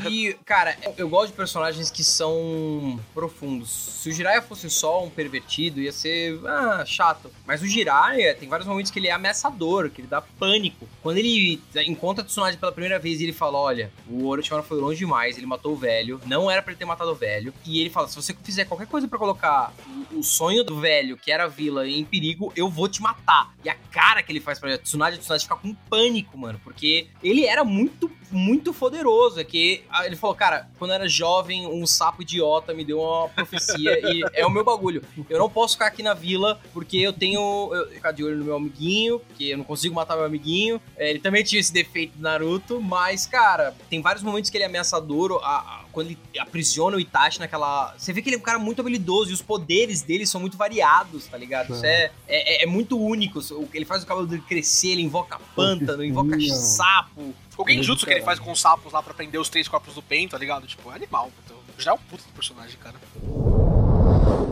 E, 0.09 0.37
cara, 0.45 0.77
eu 0.97 1.09
gosto 1.09 1.31
de 1.31 1.37
personagens 1.37 1.91
que 1.91 2.05
são 2.05 3.01
profundos. 3.15 3.71
Se 3.71 4.09
o 4.09 4.13
Jiraiya 4.13 4.43
fosse 4.43 4.69
só 4.71 5.05
um 5.05 5.11
pervertido, 5.11 5.81
ia 5.81 5.93
ser 5.93 6.39
ah, 6.47 6.85
chato. 6.87 7.31
Mas 7.47 7.63
o 7.63 7.67
Jiraiya 7.67 8.35
tem 8.35 8.49
vários 8.49 8.69
momentos 8.69 8.91
que 8.91 8.99
ele 8.99 9.09
é 9.09 9.13
ameaçador, 9.13 9.91
que 9.91 10.01
ele 10.01 10.09
dá 10.09 10.21
pânico. 10.21 10.89
Quando 11.03 11.19
ele 11.19 11.61
encontra 11.87 12.25
Tsunade 12.25 12.57
pela 12.57 12.73
primeira 12.73 12.99
vez 12.99 13.21
e 13.21 13.25
ele 13.25 13.33
fala: 13.33 13.59
Olha, 13.59 13.91
o 14.09 14.27
Orochimaru 14.27 14.63
foi 14.63 14.79
longe 14.81 14.99
demais, 14.99 15.37
ele 15.37 15.47
matou 15.47 15.73
o 15.73 15.77
velho, 15.77 16.21
não 16.27 16.51
era 16.51 16.63
pra 16.63 16.73
ele 16.73 16.79
ter 16.79 16.85
matado 16.85 17.11
o 17.11 17.15
velho. 17.15 17.53
E 17.65 17.81
ele 17.81 17.91
fala: 17.91 18.09
Se 18.09 18.17
você 18.17 18.35
fizer 18.43 18.65
qualquer 18.65 18.87
coisa 18.87 19.09
pra 19.09 19.19
colocar 19.19 19.73
o 20.13 20.23
sonho 20.23 20.65
do 20.65 20.81
velho, 20.81 21.17
que 21.17 21.31
era 21.31 21.45
a 21.45 21.49
vila, 21.49 21.89
em 21.89 22.05
perigo, 22.05 22.53
eu 22.57 22.69
vou 22.69 22.89
te 22.89 23.03
matar. 23.03 23.55
E 23.65 23.69
a 23.69 23.75
cara 23.91 24.23
que 24.23 24.33
ele 24.33 24.41
faz 24.41 24.59
pra 24.59 24.77
Tsunade, 24.79 25.17
a 25.17 25.19
Tsunade 25.19 25.43
fica 25.45 25.57
com 25.57 25.75
pânico, 25.75 26.37
mano, 26.37 26.61
porque 26.63 27.09
ele 27.23 27.45
era 27.45 27.65
muito, 27.65 28.11
muito 28.31 28.73
poderoso. 28.75 29.41
É 29.41 29.45
que 29.45 29.83
ah, 29.91 30.07
ele 30.07 30.17
falou, 30.17 30.35
cara, 30.37 30.69
quando 30.79 30.91
eu 30.91 30.95
era 30.97 31.09
jovem, 31.09 31.67
um 31.67 31.87
sapo 31.87 32.23
idiota 32.23 32.73
me 32.75 32.85
deu 32.85 33.01
uma 33.01 33.29
profecia 33.29 33.99
e 34.13 34.23
é 34.35 34.47
o 34.47 34.51
meu 34.51 34.65
bagulho. 34.65 35.03
Eu 35.29 35.39
não 35.39 35.49
posso 35.51 35.75
ficar 35.75 35.87
aqui 35.87 36.03
na 36.03 36.15
vila 36.15 36.61
porque 36.73 36.97
eu 36.99 37.13
tenho. 37.13 37.41
Eu, 37.75 37.89
ficar 37.91 38.13
de 38.13 38.23
olho 38.25 38.37
no 38.39 38.45
meu 38.45 38.57
amiguinho, 38.57 39.19
porque 39.21 39.45
eu 39.45 39.59
não 39.59 39.65
consigo 39.65 39.95
matar 39.95 40.17
meu 40.17 40.25
amiguinho. 40.25 40.81
É, 40.97 41.11
ele 41.11 41.19
também 41.19 41.43
tinha 41.45 41.61
esse 41.61 41.73
defeito 41.73 42.17
do 42.17 42.23
Naruto, 42.23 42.81
mas, 42.81 43.27
cara, 43.27 43.75
tem 43.91 44.01
vários 44.01 44.23
momentos 44.23 44.51
que 44.51 44.57
ele 44.57 44.65
é 44.65 44.67
ameaçador. 44.67 45.41
a- 45.43 45.59
a- 45.59 45.85
quando 45.93 46.09
ele 46.09 46.19
aprisiona 46.39 46.97
o 46.97 47.01
Itachi 47.01 47.41
naquela. 47.41 47.93
Você 47.99 48.13
vê 48.13 48.23
que 48.23 48.29
ele 48.29 48.37
é 48.37 48.39
um 48.39 48.43
cara 48.43 48.59
muito 48.59 48.81
habilidoso 48.81 49.31
e 49.31 49.35
os 49.35 49.43
poderes 49.43 50.01
dele 50.03 50.27
são 50.27 50.41
muito 50.41 50.57
variados, 50.57 51.27
tá 51.27 51.37
ligado? 51.37 51.73
Isso 51.75 51.85
é, 51.85 52.11
é, 52.29 52.63
é 52.63 52.67
muito 52.67 52.97
único. 53.01 53.41
O- 53.53 53.69
Ele 53.75 53.85
faz 53.85 54.03
o 54.03 54.07
cabelo 54.07 54.27
dele 54.27 54.43
crescer, 54.47 54.89
ele 54.91 55.03
invoca 55.03 55.41
pântano, 55.57 56.05
invoca 56.05 56.37
sapo. 56.55 57.35
O 57.59 57.69
genjutsu 57.69 58.07
que 58.07 58.13
ele 58.13 58.23
faz 58.23 58.39
com 58.39 58.53
os 58.53 58.61
sapos 58.61 58.93
lá 58.93 59.03
pra 59.03 59.13
prender 59.13 59.41
os 59.41 59.49
três 59.49 59.67
corpos 59.67 59.93
do 59.95 60.01
Pen, 60.01 60.29
tá 60.29 60.39
ligado? 60.39 60.65
Tipo, 60.67 60.93
é 60.93 60.95
animal. 60.95 61.31
Então, 61.45 61.57
já 61.77 61.91
é 61.91 61.95
um 61.95 61.99
puto 61.99 62.23
do 62.23 62.33
personagem, 62.33 62.79
cara. 62.79 62.95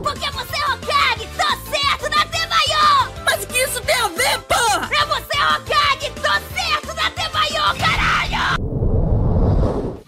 Porque 0.03 0.29
você 0.31 0.55
é 0.55 0.73
Hokage, 0.73 1.27
tô 1.37 1.71
certo 1.71 2.09
na 2.09 2.25
Tebayo! 2.25 3.13
Mas 3.23 3.43
o 3.43 3.47
que 3.47 3.57
isso 3.57 3.81
tem 3.81 3.95
a 3.95 4.07
ver, 4.09 4.39
porra? 4.41 4.89
É 4.93 5.05
você 5.05 5.37
Hokage, 5.37 6.11
tô 6.15 6.53
certo 6.53 6.93
na 6.95 7.09
Tebayo, 7.11 7.77
caralho! 7.79 8.56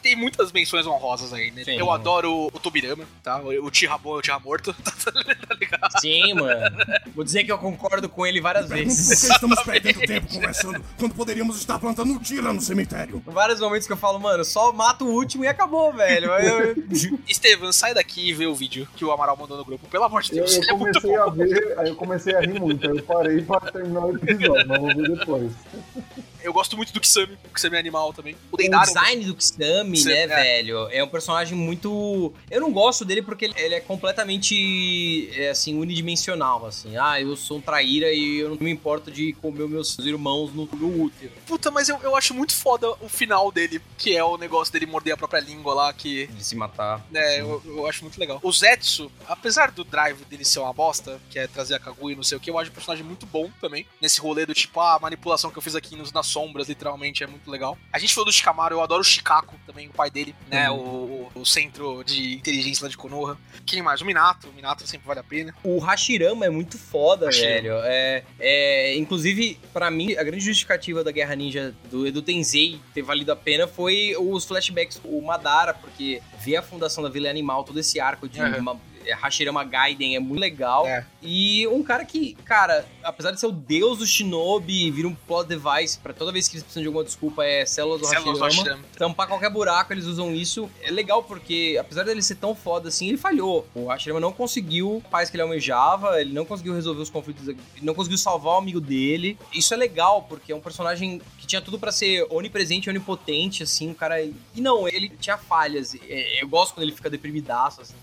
Tem 0.09 0.15
muitas 0.15 0.51
menções 0.51 0.87
honrosas 0.87 1.31
aí, 1.31 1.51
né? 1.51 1.63
Sim. 1.63 1.77
Eu 1.77 1.91
adoro 1.91 2.47
o 2.51 2.59
Tobirama, 2.59 3.03
tá? 3.21 3.37
O 3.39 3.69
Tira 3.69 3.95
bom 3.95 4.15
e 4.15 4.19
o 4.19 4.21
Tira 4.23 4.39
morto, 4.39 4.73
tá 4.81 5.53
ligado? 5.59 6.01
Sim, 6.01 6.33
mano. 6.33 6.75
Vou 7.13 7.23
dizer 7.23 7.43
que 7.43 7.51
eu 7.51 7.59
concordo 7.59 8.09
com 8.09 8.25
ele 8.25 8.41
várias 8.41 8.67
vezes. 8.67 9.27
que 9.27 9.33
estamos 9.33 9.61
perdendo 9.61 9.99
tempo 9.99 10.27
conversando 10.33 10.83
quando 10.97 11.13
poderíamos 11.13 11.57
estar 11.59 11.77
plantando 11.77 12.11
um 12.11 12.17
tira 12.17 12.51
no 12.51 12.59
cemitério. 12.59 13.21
Vários 13.27 13.59
momentos 13.59 13.85
que 13.85 13.93
eu 13.93 13.97
falo, 13.97 14.19
mano, 14.19 14.43
só 14.43 14.73
mata 14.73 15.03
o 15.03 15.13
último 15.13 15.43
e 15.45 15.47
acabou, 15.47 15.93
velho. 15.93 16.31
Eu- 16.31 16.75
Estevam, 17.29 17.71
sai 17.71 17.93
daqui 17.93 18.29
e 18.29 18.33
vê 18.33 18.47
o 18.47 18.55
vídeo 18.55 18.87
que 18.95 19.05
o 19.05 19.11
Amaral 19.11 19.37
mandou 19.37 19.57
no 19.59 19.63
grupo. 19.65 19.87
Pelo 19.89 20.05
amor 20.05 20.23
de 20.23 20.31
Eu, 20.31 20.37
Deus, 20.37 20.55
eu 20.55 20.63
ele 20.63 20.71
é 20.71 20.73
muito 20.73 21.01
comecei 21.01 21.17
bom. 21.17 21.23
a 21.23 21.29
ver, 21.29 21.79
aí 21.79 21.87
eu 21.89 21.95
comecei 21.95 22.35
a 22.35 22.39
rir 22.41 22.59
muito, 22.59 22.89
aí 22.89 22.97
eu 22.97 23.03
parei 23.03 23.41
pra 23.43 23.59
terminar 23.59 24.05
o 24.05 24.15
episódio, 24.15 24.67
mas 24.67 24.79
vou 24.81 24.87
ver 24.95 25.17
depois. 25.17 25.51
Eu 26.43 26.53
gosto 26.53 26.75
muito 26.77 26.93
do 26.93 26.99
Kisame, 26.99 27.37
o 27.45 27.53
Kisame 27.53 27.75
é 27.75 27.79
animal 27.79 28.13
também. 28.13 28.33
O 28.51 28.55
O 28.55 28.57
Deidara. 28.57 28.85
design 28.85 29.25
do 29.25 29.35
Kisame, 29.35 29.97
Sim, 29.97 30.09
né, 30.09 30.21
é. 30.23 30.27
velho, 30.27 30.87
é 30.91 31.03
um 31.03 31.07
personagem 31.07 31.57
muito. 31.57 32.33
Eu 32.49 32.61
não 32.61 32.71
gosto 32.71 33.03
dele 33.05 33.21
porque 33.21 33.45
ele- 33.45 33.73
é 33.75 33.79
completamente, 33.79 35.29
é, 35.35 35.49
assim, 35.49 35.77
unidimensional, 35.77 36.65
assim. 36.65 36.95
Ah, 36.97 37.19
eu 37.21 37.35
sou 37.35 37.57
um 37.57 37.61
traíra 37.61 38.11
e 38.11 38.37
eu 38.39 38.49
não 38.49 38.57
me 38.59 38.71
importo 38.71 39.11
de 39.11 39.33
comer 39.33 39.67
meus 39.67 39.97
irmãos 39.99 40.53
no, 40.53 40.65
no 40.65 41.03
útero. 41.03 41.31
Puta, 41.45 41.69
mas 41.71 41.89
eu, 41.89 41.97
eu 42.01 42.15
acho 42.15 42.33
muito 42.33 42.53
foda 42.53 42.89
o 43.01 43.09
final 43.09 43.51
dele, 43.51 43.81
que 43.97 44.15
é 44.15 44.23
o 44.23 44.37
negócio 44.37 44.71
dele 44.71 44.85
morder 44.85 45.13
a 45.13 45.17
própria 45.17 45.39
língua 45.39 45.73
lá, 45.73 45.93
que. 45.93 46.27
De 46.27 46.43
se 46.43 46.55
matar. 46.55 47.05
né, 47.11 47.41
eu, 47.41 47.61
eu 47.65 47.87
acho 47.87 48.03
muito 48.03 48.19
legal. 48.19 48.39
O 48.41 48.51
Zetsu, 48.51 49.11
apesar 49.27 49.71
do 49.71 49.83
drive 49.83 50.23
dele 50.25 50.45
ser 50.45 50.59
uma 50.59 50.73
bosta, 50.73 51.19
que 51.29 51.37
é 51.39 51.47
trazer 51.47 51.75
a 51.75 51.79
Kaguya 51.79 52.13
e 52.13 52.15
não 52.15 52.23
sei 52.23 52.37
o 52.37 52.41
que, 52.41 52.49
eu 52.49 52.57
acho 52.57 52.69
o 52.69 52.73
personagem 52.73 53.03
muito 53.05 53.25
bom 53.25 53.49
também. 53.61 53.85
Nesse 54.01 54.19
rolê 54.19 54.45
do 54.45 54.53
tipo, 54.53 54.79
ah, 54.79 54.95
a 54.95 54.99
manipulação 54.99 55.51
que 55.51 55.57
eu 55.57 55.61
fiz 55.61 55.75
aqui 55.75 55.95
nos, 55.95 56.11
nas 56.11 56.27
sombras, 56.29 56.69
literalmente, 56.69 57.23
é 57.23 57.27
muito 57.27 57.49
legal. 57.51 57.77
A 57.91 57.99
gente 57.99 58.13
falou 58.13 58.25
do 58.25 58.31
Shikamaru, 58.33 58.75
eu 58.75 58.81
adoro 58.81 59.01
o 59.01 59.03
Shikaku 59.03 59.55
também, 59.65 59.87
o 59.87 59.91
pai 59.91 60.09
dele, 60.09 60.33
né? 60.49 60.69
O, 60.69 60.75
o, 60.75 61.31
o 61.35 61.45
centro 61.45 62.03
de 62.03 62.35
inteligência 62.35 62.83
lá 62.83 62.89
de 62.89 62.97
Konoha. 62.97 63.37
Quem 63.65 63.81
mais? 63.81 64.01
O 64.01 64.05
Minato. 64.05 64.47
O 64.49 64.53
Minato 64.53 64.85
sempre 64.87 65.07
vale 65.07 65.19
a 65.19 65.23
pena. 65.23 65.53
O 65.63 65.79
Hashirama 65.79 66.45
é 66.45 66.49
muito 66.49 66.77
foda, 66.77 67.25
Hashirama. 67.27 67.53
velho. 67.55 67.73
É, 67.83 68.23
é, 68.39 68.95
inclusive, 68.97 69.59
pra 69.73 69.89
mim, 69.91 70.13
a 70.15 70.23
grande 70.23 70.43
justificativa 70.43 71.03
da 71.03 71.11
Guerra 71.11 71.35
Ninja 71.35 71.73
do 71.91 72.07
Edu 72.07 72.21
Tensei 72.21 72.79
ter 72.93 73.01
valido 73.01 73.31
a 73.31 73.35
pena 73.35 73.67
foi 73.67 74.15
os 74.17 74.45
flashbacks, 74.45 74.99
o 75.03 75.21
Madara, 75.21 75.73
porque 75.73 76.21
ver 76.39 76.55
a 76.57 76.61
fundação 76.61 77.03
da 77.03 77.09
Vila 77.09 77.29
Animal, 77.29 77.63
todo 77.63 77.79
esse 77.79 77.99
arco 77.99 78.27
de 78.27 78.39
Uhum. 78.41 78.57
uma- 78.59 78.81
Hashirama 79.13 79.63
Gaiden 79.63 80.15
é 80.15 80.19
muito 80.19 80.39
legal. 80.39 80.85
É. 80.85 81.05
E 81.21 81.67
um 81.67 81.83
cara 81.83 82.05
que, 82.05 82.33
cara, 82.45 82.85
apesar 83.03 83.31
de 83.31 83.39
ser 83.39 83.47
o 83.47 83.51
deus 83.51 83.99
do 83.99 84.05
Shinobi, 84.05 84.89
vira 84.91 85.07
um 85.07 85.15
plot 85.15 85.47
device 85.47 85.97
pra 85.99 86.13
toda 86.13 86.31
vez 86.31 86.47
que 86.47 86.55
eles 86.55 86.63
precisam 86.63 86.81
de 86.81 86.87
alguma 86.87 87.03
desculpa, 87.03 87.43
é 87.43 87.65
células 87.65 88.01
do 88.01 88.07
Células 88.07 88.37
do 88.37 88.43
Hashirama. 88.43 88.69
Hashirama. 88.69 88.97
Tampar 88.97 89.27
qualquer 89.27 89.49
buraco, 89.49 89.93
eles 89.93 90.05
usam 90.05 90.33
isso. 90.33 90.69
É 90.81 90.91
legal 90.91 91.23
porque, 91.23 91.77
apesar 91.79 92.03
dele 92.03 92.21
ser 92.21 92.35
tão 92.35 92.55
foda 92.55 92.89
assim, 92.89 93.07
ele 93.09 93.17
falhou. 93.17 93.67
O 93.75 93.87
Hashirama 93.87 94.19
não 94.19 94.31
conseguiu 94.31 95.01
a 95.05 95.09
paz 95.09 95.29
que 95.29 95.35
ele 95.35 95.43
almejava, 95.43 96.19
ele 96.21 96.33
não 96.33 96.45
conseguiu 96.45 96.73
resolver 96.73 97.01
os 97.01 97.09
conflitos, 97.09 97.47
ele 97.47 97.59
não 97.81 97.93
conseguiu 97.93 98.17
salvar 98.17 98.55
o 98.55 98.57
amigo 98.57 98.79
dele. 98.79 99.37
Isso 99.53 99.73
é 99.73 99.77
legal, 99.77 100.23
porque 100.23 100.51
é 100.51 100.55
um 100.55 100.61
personagem 100.61 101.21
que 101.37 101.47
tinha 101.47 101.61
tudo 101.61 101.77
pra 101.79 101.91
ser 101.91 102.25
onipresente 102.29 102.89
onipotente, 102.89 103.63
assim, 103.63 103.89
um 103.89 103.93
cara... 103.93 104.21
E 104.23 104.61
não, 104.61 104.87
ele 104.87 105.09
tinha 105.19 105.37
falhas. 105.37 105.95
É, 106.07 106.41
Eu 106.41 106.47
gosto 106.47 106.73
quando 106.73 106.83
ele 106.83 106.95
fica 106.95 107.09
deprimidaço, 107.09 107.81
assim. 107.81 107.95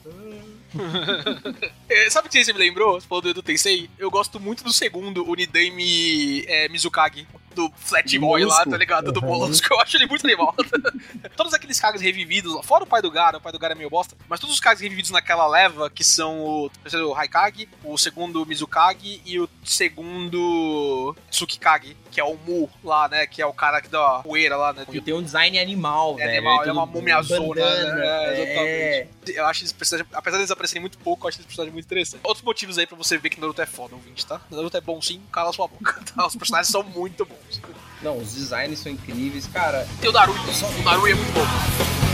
É, 1.89 2.11
sabe 2.11 2.29
o 2.29 2.31
que 2.31 2.45
você 2.45 2.53
me 2.53 2.59
lembrou? 2.59 3.01
Você 3.01 3.07
falou 3.07 3.23
do 3.23 3.31
Edu 3.31 3.43
Tensei? 3.43 3.89
Eu 3.99 4.11
gosto 4.11 4.39
muito 4.41 4.63
do 4.65 4.73
segundo, 4.73 5.29
Unidaime 5.29 6.45
é, 6.47 6.69
Mizukage. 6.69 7.27
Do 7.55 7.73
Flat 7.75 8.19
Boy 8.19 8.43
lá, 8.43 8.49
Molusco. 8.49 8.71
tá 8.71 8.77
ligado? 8.77 9.11
Do 9.13 9.21
Uhum. 9.21 9.29
Molusco. 9.29 9.73
Eu 9.73 9.81
acho 9.81 9.97
ele 9.97 10.07
muito 10.07 10.27
animal. 10.27 10.55
todos 11.35 11.55
aqueles 11.55 11.81
caras 11.81 12.03
revividos, 12.03 12.55
lá, 12.55 12.63
fora 12.63 12.85
o 12.85 12.87
pai 12.87 13.01
do 13.01 13.11
Gara, 13.11 13.39
o 13.39 13.41
pai 13.41 13.51
do 13.51 13.59
Gara 13.59 13.73
é 13.73 13.77
meio 13.77 13.89
bosta, 13.89 14.15
mas 14.29 14.39
todos 14.39 14.55
os 14.55 14.61
caras 14.61 14.81
revividos 14.81 15.11
naquela 15.11 15.47
leva, 15.47 15.89
que 15.89 16.05
são 16.05 16.39
o 16.45 16.71
terceiro 16.83 17.15
Haikage, 17.15 17.67
o 17.83 17.97
segundo 17.97 18.45
Mizukage 18.45 19.23
e 19.25 19.41
o 19.41 19.49
segundo 19.65 21.17
Tsukikage, 21.31 21.97
que 22.17 22.21
é 22.21 22.25
o 22.25 22.35
Mu 22.47 22.71
lá, 22.83 23.09
né? 23.09 23.27
Que 23.27 23.43
é 23.43 23.47
o 23.47 23.53
cara 23.53 23.83
que 23.83 23.89
dá 23.89 24.21
poeira 24.21 24.57
lá, 24.57 24.73
né? 24.73 24.87
E 24.91 25.01
tem 25.03 25.13
um 25.13 25.23
design 25.23 25.59
animal, 25.59 26.15
É 26.19 26.25
velho. 26.25 26.39
animal, 26.39 26.59
tudo 26.61 26.69
é 26.71 26.73
uma 26.73 26.87
múmia 26.87 27.17
azul, 27.19 27.55
né? 27.55 27.61
É, 27.63 27.67
é. 27.67 29.03
exatamente. 29.05 29.37
Eu 29.39 29.45
acho 29.45 29.65
esse 29.65 29.75
personagem, 29.75 30.11
apesar 30.15 30.39
deles 30.39 30.51
aparecerem 30.51 30.81
muito 30.81 30.97
pouco, 30.97 31.27
eu 31.27 31.29
acho 31.29 31.39
esse 31.41 31.47
personagem 31.47 31.75
muito 31.75 31.85
interessante. 31.85 32.23
Outros 32.25 32.43
motivos 32.43 32.79
aí 32.79 32.87
pra 32.87 32.97
você 32.97 33.19
ver 33.19 33.29
que 33.29 33.39
Naruto 33.39 33.61
é 33.61 33.67
foda, 33.67 33.95
ouvinte, 33.95 34.25
tá? 34.25 34.41
Naruto 34.51 34.79
é 34.79 34.81
bom 34.81 34.99
sim, 35.03 35.21
cala 35.31 35.53
sua 35.53 35.69
boca. 35.69 36.01
Tá? 36.17 36.27
Os 36.27 36.37
personagens 36.37 36.71
são 36.73 36.83
muito 36.83 37.27
bons. 37.27 37.61
Não, 38.01 38.17
os 38.17 38.33
designs 38.33 38.79
são 38.79 38.91
incríveis, 38.91 39.47
cara. 39.47 39.87
Tem 40.01 40.09
o 40.09 40.13
Naruto, 40.13 40.41
o 40.41 40.83
Naruto 40.85 41.09
é 41.09 41.15
muito 41.15 41.33
bom. 41.33 42.06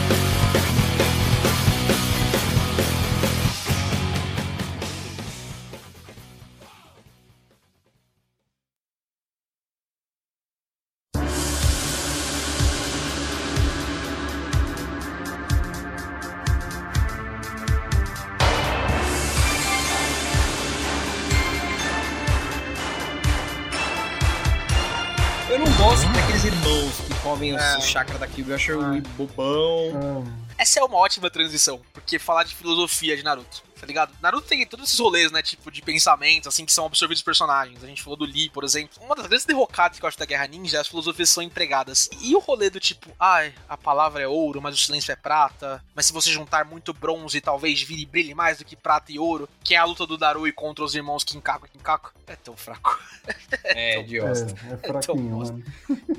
É. 27.57 27.79
o 27.79 27.83
chakra 27.83 28.19
da 28.19 28.27
Kyuubi. 28.27 28.51
Eu 28.51 28.57
acho 28.57 29.03
bobão. 29.17 30.27
Ah, 30.29 30.53
Essa 30.59 30.81
é 30.81 30.83
uma 30.85 30.97
ótima 30.99 31.31
transição, 31.31 31.81
porque 31.93 32.19
falar 32.19 32.45
de 32.45 32.55
filosofia 32.55 33.17
de 33.17 33.23
Naruto, 33.23 33.63
tá 33.81 33.87
ligado? 33.87 34.13
Naruto 34.21 34.47
tem 34.47 34.65
todos 34.67 34.87
esses 34.89 34.99
rolês, 34.99 35.33
né, 35.33 35.43
tipo, 35.43 35.71
de 35.71 35.83
pensamentos, 35.83 36.47
assim, 36.47 36.65
que 36.65 36.73
são 36.73 36.87
absorvidos 36.87 37.21
dos 37.21 37.25
personagens. 37.25 37.83
A 37.83 37.87
gente 37.87 38.03
falou 38.03 38.17
do 38.17 38.25
Lee, 38.25 38.49
por 38.51 38.63
exemplo. 38.65 39.03
Uma 39.03 39.17
das 39.17 39.27
grandes 39.27 39.45
derrocadas 39.47 39.99
que 39.99 40.05
eu 40.05 40.09
acho 40.09 40.19
da 40.19 40.25
Guerra 40.27 40.47
Ninja 40.47 40.77
é 40.77 40.81
as 40.81 40.89
filosofias 40.89 41.31
são 41.31 41.43
empregadas. 41.43 42.09
E 42.21 42.35
o 42.37 42.39
rolê 42.39 42.71
do 42.71 42.79
tipo, 42.79 43.11
ai, 43.19 43.53
a 43.69 43.77
palavra 43.77 44.23
é 44.23 44.29
ouro, 44.29 44.61
mas 44.63 44.75
o 44.75 44.79
silêncio 44.79 45.11
é 45.11 45.17
prata, 45.17 45.83
mas 45.95 46.07
se 46.07 46.13
você 46.13 46.31
juntar 46.31 46.65
muito 46.65 46.93
bronze, 46.93 47.41
talvez 47.41 47.83
vire 47.83 48.03
e 48.03 48.07
brilhe 48.07 48.35
mais 48.35 48.59
do 48.59 48.65
que 48.65 48.77
prata 48.77 49.11
e 49.11 49.19
ouro, 49.19 49.49
que 49.65 49.75
é 49.75 49.79
a 49.79 49.85
luta 49.85 50.07
do 50.07 50.17
Darui 50.19 50.53
contra 50.53 50.85
os 50.85 50.95
irmãos 50.95 51.25
Kinkaku 51.25 51.67
e 51.67 51.71
Kinkaku, 51.71 52.13
é 52.27 52.37
tão 52.37 52.57
fraco. 52.57 52.99
É, 53.65 53.95
é, 53.95 54.01
idiota. 54.01 54.55
é 54.73 54.77
fraquinho, 54.77 55.37
bosta. 55.37 55.53
mano. 55.53 55.65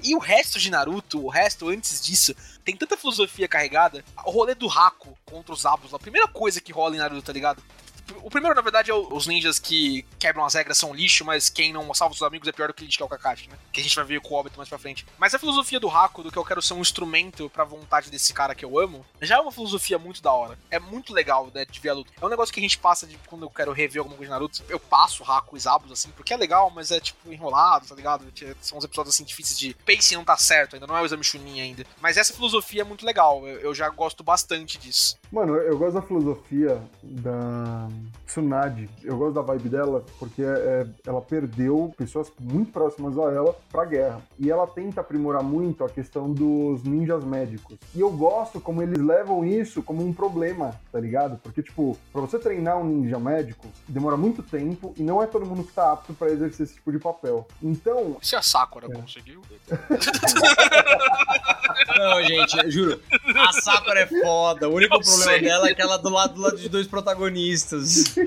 E 0.01 0.16
o 0.16 0.20
resto 0.20 0.58
de 0.60 0.72
Naruto, 0.72 1.24
o 1.26 1.28
resto 1.30 1.68
antes 1.68 2.01
disso, 2.01 2.34
tem 2.64 2.76
tanta 2.76 2.95
filosofia 2.95 3.47
carregada. 3.47 4.04
O 4.26 4.32
rolê 4.32 4.56
do 4.56 4.70
Haku 4.70 5.18
contra 5.26 5.54
os 5.54 5.66
Abus, 5.66 5.93
a 5.93 5.99
primeira 5.99 6.28
coisa 6.28 6.62
que 6.62 6.72
rola 6.72 6.95
em 6.95 6.99
Naruto, 6.99 7.24
tá 7.24 7.34
ligado? 7.34 7.62
O 8.22 8.30
primeiro, 8.30 8.56
na 8.56 8.62
verdade, 8.62 8.91
é 8.91 8.93
os 8.93 9.28
ninjas 9.28 9.60
que 9.60 10.06
quebram 10.20 10.45
as 10.45 10.54
regras 10.54 10.78
são 10.78 10.93
lixo, 10.93 11.26
mas 11.26 11.49
quem 11.49 11.74
não 11.74 11.93
salva 11.93 12.14
os 12.14 12.22
amigos 12.22 12.47
é 12.47 12.51
pior 12.51 12.68
do 12.68 12.74
que 12.74 12.88
que 12.88 13.01
é 13.01 13.06
o 13.06 13.10
Kakashi, 13.10 13.49
né? 13.49 13.58
Que 13.72 13.80
a 13.80 13.84
gente 13.84 13.95
vai 13.95 14.06
ver 14.06 14.22
com 14.22 14.34
o 14.34 14.38
Obito 14.38 14.58
mais 14.58 14.70
pra 14.70 14.78
frente. 14.78 15.06
Mas 15.18 15.34
a 15.34 15.39
filosofia 15.39 15.80
do 15.80 15.89
Haku, 15.89 16.24
do 16.24 16.32
que 16.32 16.38
eu 16.38 16.45
quero 16.45 16.62
ser 16.62 16.74
um 16.74 16.82
instrumento 16.82 17.49
pra 17.49 17.64
vontade 17.64 18.12
desse 18.12 18.34
cara 18.34 18.54
que 18.54 18.64
eu 18.64 18.78
amo, 18.80 19.06
já 19.22 19.38
é 19.38 19.39
uma 19.39 19.51
filosofia 19.51 19.97
muito 19.97 20.22
da 20.22 20.32
hora. 20.32 20.58
É 20.70 20.80
muito 20.80 21.14
legal, 21.14 21.49
né, 21.54 21.66
de 21.66 21.80
ver 21.80 21.89
a 21.89 21.93
luta. 21.93 22.12
É 22.20 22.26
um 22.26 22.30
negócio 22.30 22.54
que 22.54 22.60
a 22.60 22.64
gente 22.64 22.78
passa 22.78 23.08
de 23.08 23.18
quando 23.28 23.43
eu 23.43 23.49
quero 23.49 23.72
rever 23.72 23.99
alguma 23.99 24.18
coisa 24.18 24.30
de 24.30 24.34
Naruto. 24.34 24.64
Eu 24.70 24.80
passo 24.80 25.24
Haku 25.24 25.58
e 25.58 25.60
Zabus, 25.60 25.91
assim, 25.91 26.10
porque 26.12 26.34
é 26.34 26.38
legal, 26.38 26.70
mas 26.70 26.91
é, 26.91 26.99
tipo, 26.99 27.32
enrolado, 27.32 27.88
tá 27.88 27.95
ligado? 27.95 28.26
São 28.62 28.78
uns 28.78 28.84
episódios, 28.84 29.16
assim, 29.16 29.24
difíceis 29.24 29.58
de... 29.58 29.74
Pacing 29.86 30.16
não 30.16 30.26
tá 30.26 30.38
certo, 30.38 30.76
ainda 30.76 30.88
não 30.88 30.97
é 30.97 31.01
o 31.01 31.06
exame 31.06 31.24
Chunin 31.24 31.62
ainda. 31.62 31.86
Mas 32.01 32.18
essa 32.18 32.34
filosofia 32.34 32.82
é 32.82 32.86
muito 32.86 33.06
legal. 33.06 33.47
Eu 33.47 33.74
já 33.74 33.89
gosto 33.89 34.24
bastante 34.24 34.78
disso. 34.78 35.18
Mano, 35.34 35.55
eu 35.55 35.75
gosto 35.79 35.95
da 35.95 36.01
filosofia 36.03 36.79
da 37.01 37.88
Tsunade. 38.23 38.88
Eu 39.03 39.17
gosto 39.17 39.34
da 39.34 39.41
vibe 39.41 39.67
dela 39.67 40.05
porque 40.19 40.43
é- 40.43 40.86
ela 41.07 41.21
perdeu 41.23 41.91
pessoas 41.97 42.31
muito 42.39 42.71
próximas 42.71 43.17
a 43.17 43.31
ela 43.34 43.55
pra 43.71 43.84
guerra. 43.84 44.21
E 44.38 44.51
ela 44.51 44.67
tenta 44.67 45.01
aprimorar 45.01 45.41
muito 45.41 45.84
a 45.84 45.89
questão 45.89 46.31
dos 46.31 46.84
ninjas 46.84 47.23
médicos. 47.23 47.79
E 47.95 47.99
eu 47.99 48.11
gosto 48.11 48.61
como 48.61 48.84
eles 48.84 48.99
levam 48.99 49.43
isso 49.43 49.81
como 49.81 50.05
um 50.05 50.13
problema, 50.13 50.79
tá 50.91 50.99
ligado? 50.99 51.39
Porque, 51.41 51.63
tipo, 51.63 51.97
pra 52.11 52.21
você 52.21 52.38
treinar 52.38 52.77
um 52.77 52.86
ninja 52.86 53.17
médico, 53.17 53.65
demora 53.88 54.15
muito 54.15 54.43
tempo 54.43 54.93
e 54.95 55.01
não 55.01 55.19
é 55.23 55.25
todo 55.25 55.47
mundo 55.47 55.63
que 55.63 55.73
tá 55.73 55.93
apto 55.93 56.13
pra 56.13 56.29
exercer 56.29 56.67
esse 56.67 56.75
tipo 56.75 56.91
de 56.91 56.99
papel. 56.99 57.47
Então, 57.59 58.17
Se 58.21 58.36
a 58.36 58.41
Sakura 58.43 58.88
conseguiu... 58.88 59.41
Não, 61.97 62.21
gente, 62.23 62.57
eu 62.57 62.71
juro. 62.71 62.99
A 63.36 63.51
Sakura 63.53 63.99
é 64.01 64.07
foda. 64.07 64.67
O 64.69 64.73
único 64.73 64.95
Eu 64.95 64.99
problema 65.01 65.22
sei. 65.24 65.41
dela 65.41 65.67
é 65.69 65.74
que 65.74 65.82
ela 65.82 65.95
é 65.95 65.97
do 65.97 66.09
lado, 66.09 66.34
do 66.36 66.41
lado 66.41 66.57
de 66.57 66.69
dois 66.69 66.88
protagonistas. 66.88 68.15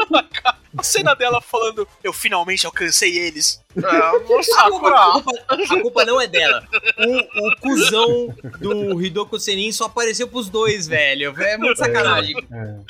A 0.78 0.82
cena 0.82 1.14
dela 1.14 1.40
falando, 1.40 1.88
eu 2.04 2.12
finalmente 2.12 2.66
alcancei 2.66 3.16
eles. 3.16 3.62
Ah, 3.82 4.10
A 4.10 4.70
culpa, 4.70 4.88
a 4.90 5.10
culpa- 5.22 5.44
a 5.48 5.80
culpa 5.80 6.04
não 6.04 6.20
é 6.20 6.26
dela. 6.26 6.62
O, 6.98 7.48
o 7.48 7.56
cuzão 7.62 8.34
do 8.60 9.00
Hidoku 9.00 9.40
Senin 9.40 9.72
só 9.72 9.84
apareceu 9.86 10.28
pros 10.28 10.50
dois, 10.50 10.86
velho. 10.86 11.34
É 11.40 11.56
muito 11.56 11.78
sacanagem. 11.78 12.34
Então, 12.36 12.48
ma- 12.50 12.84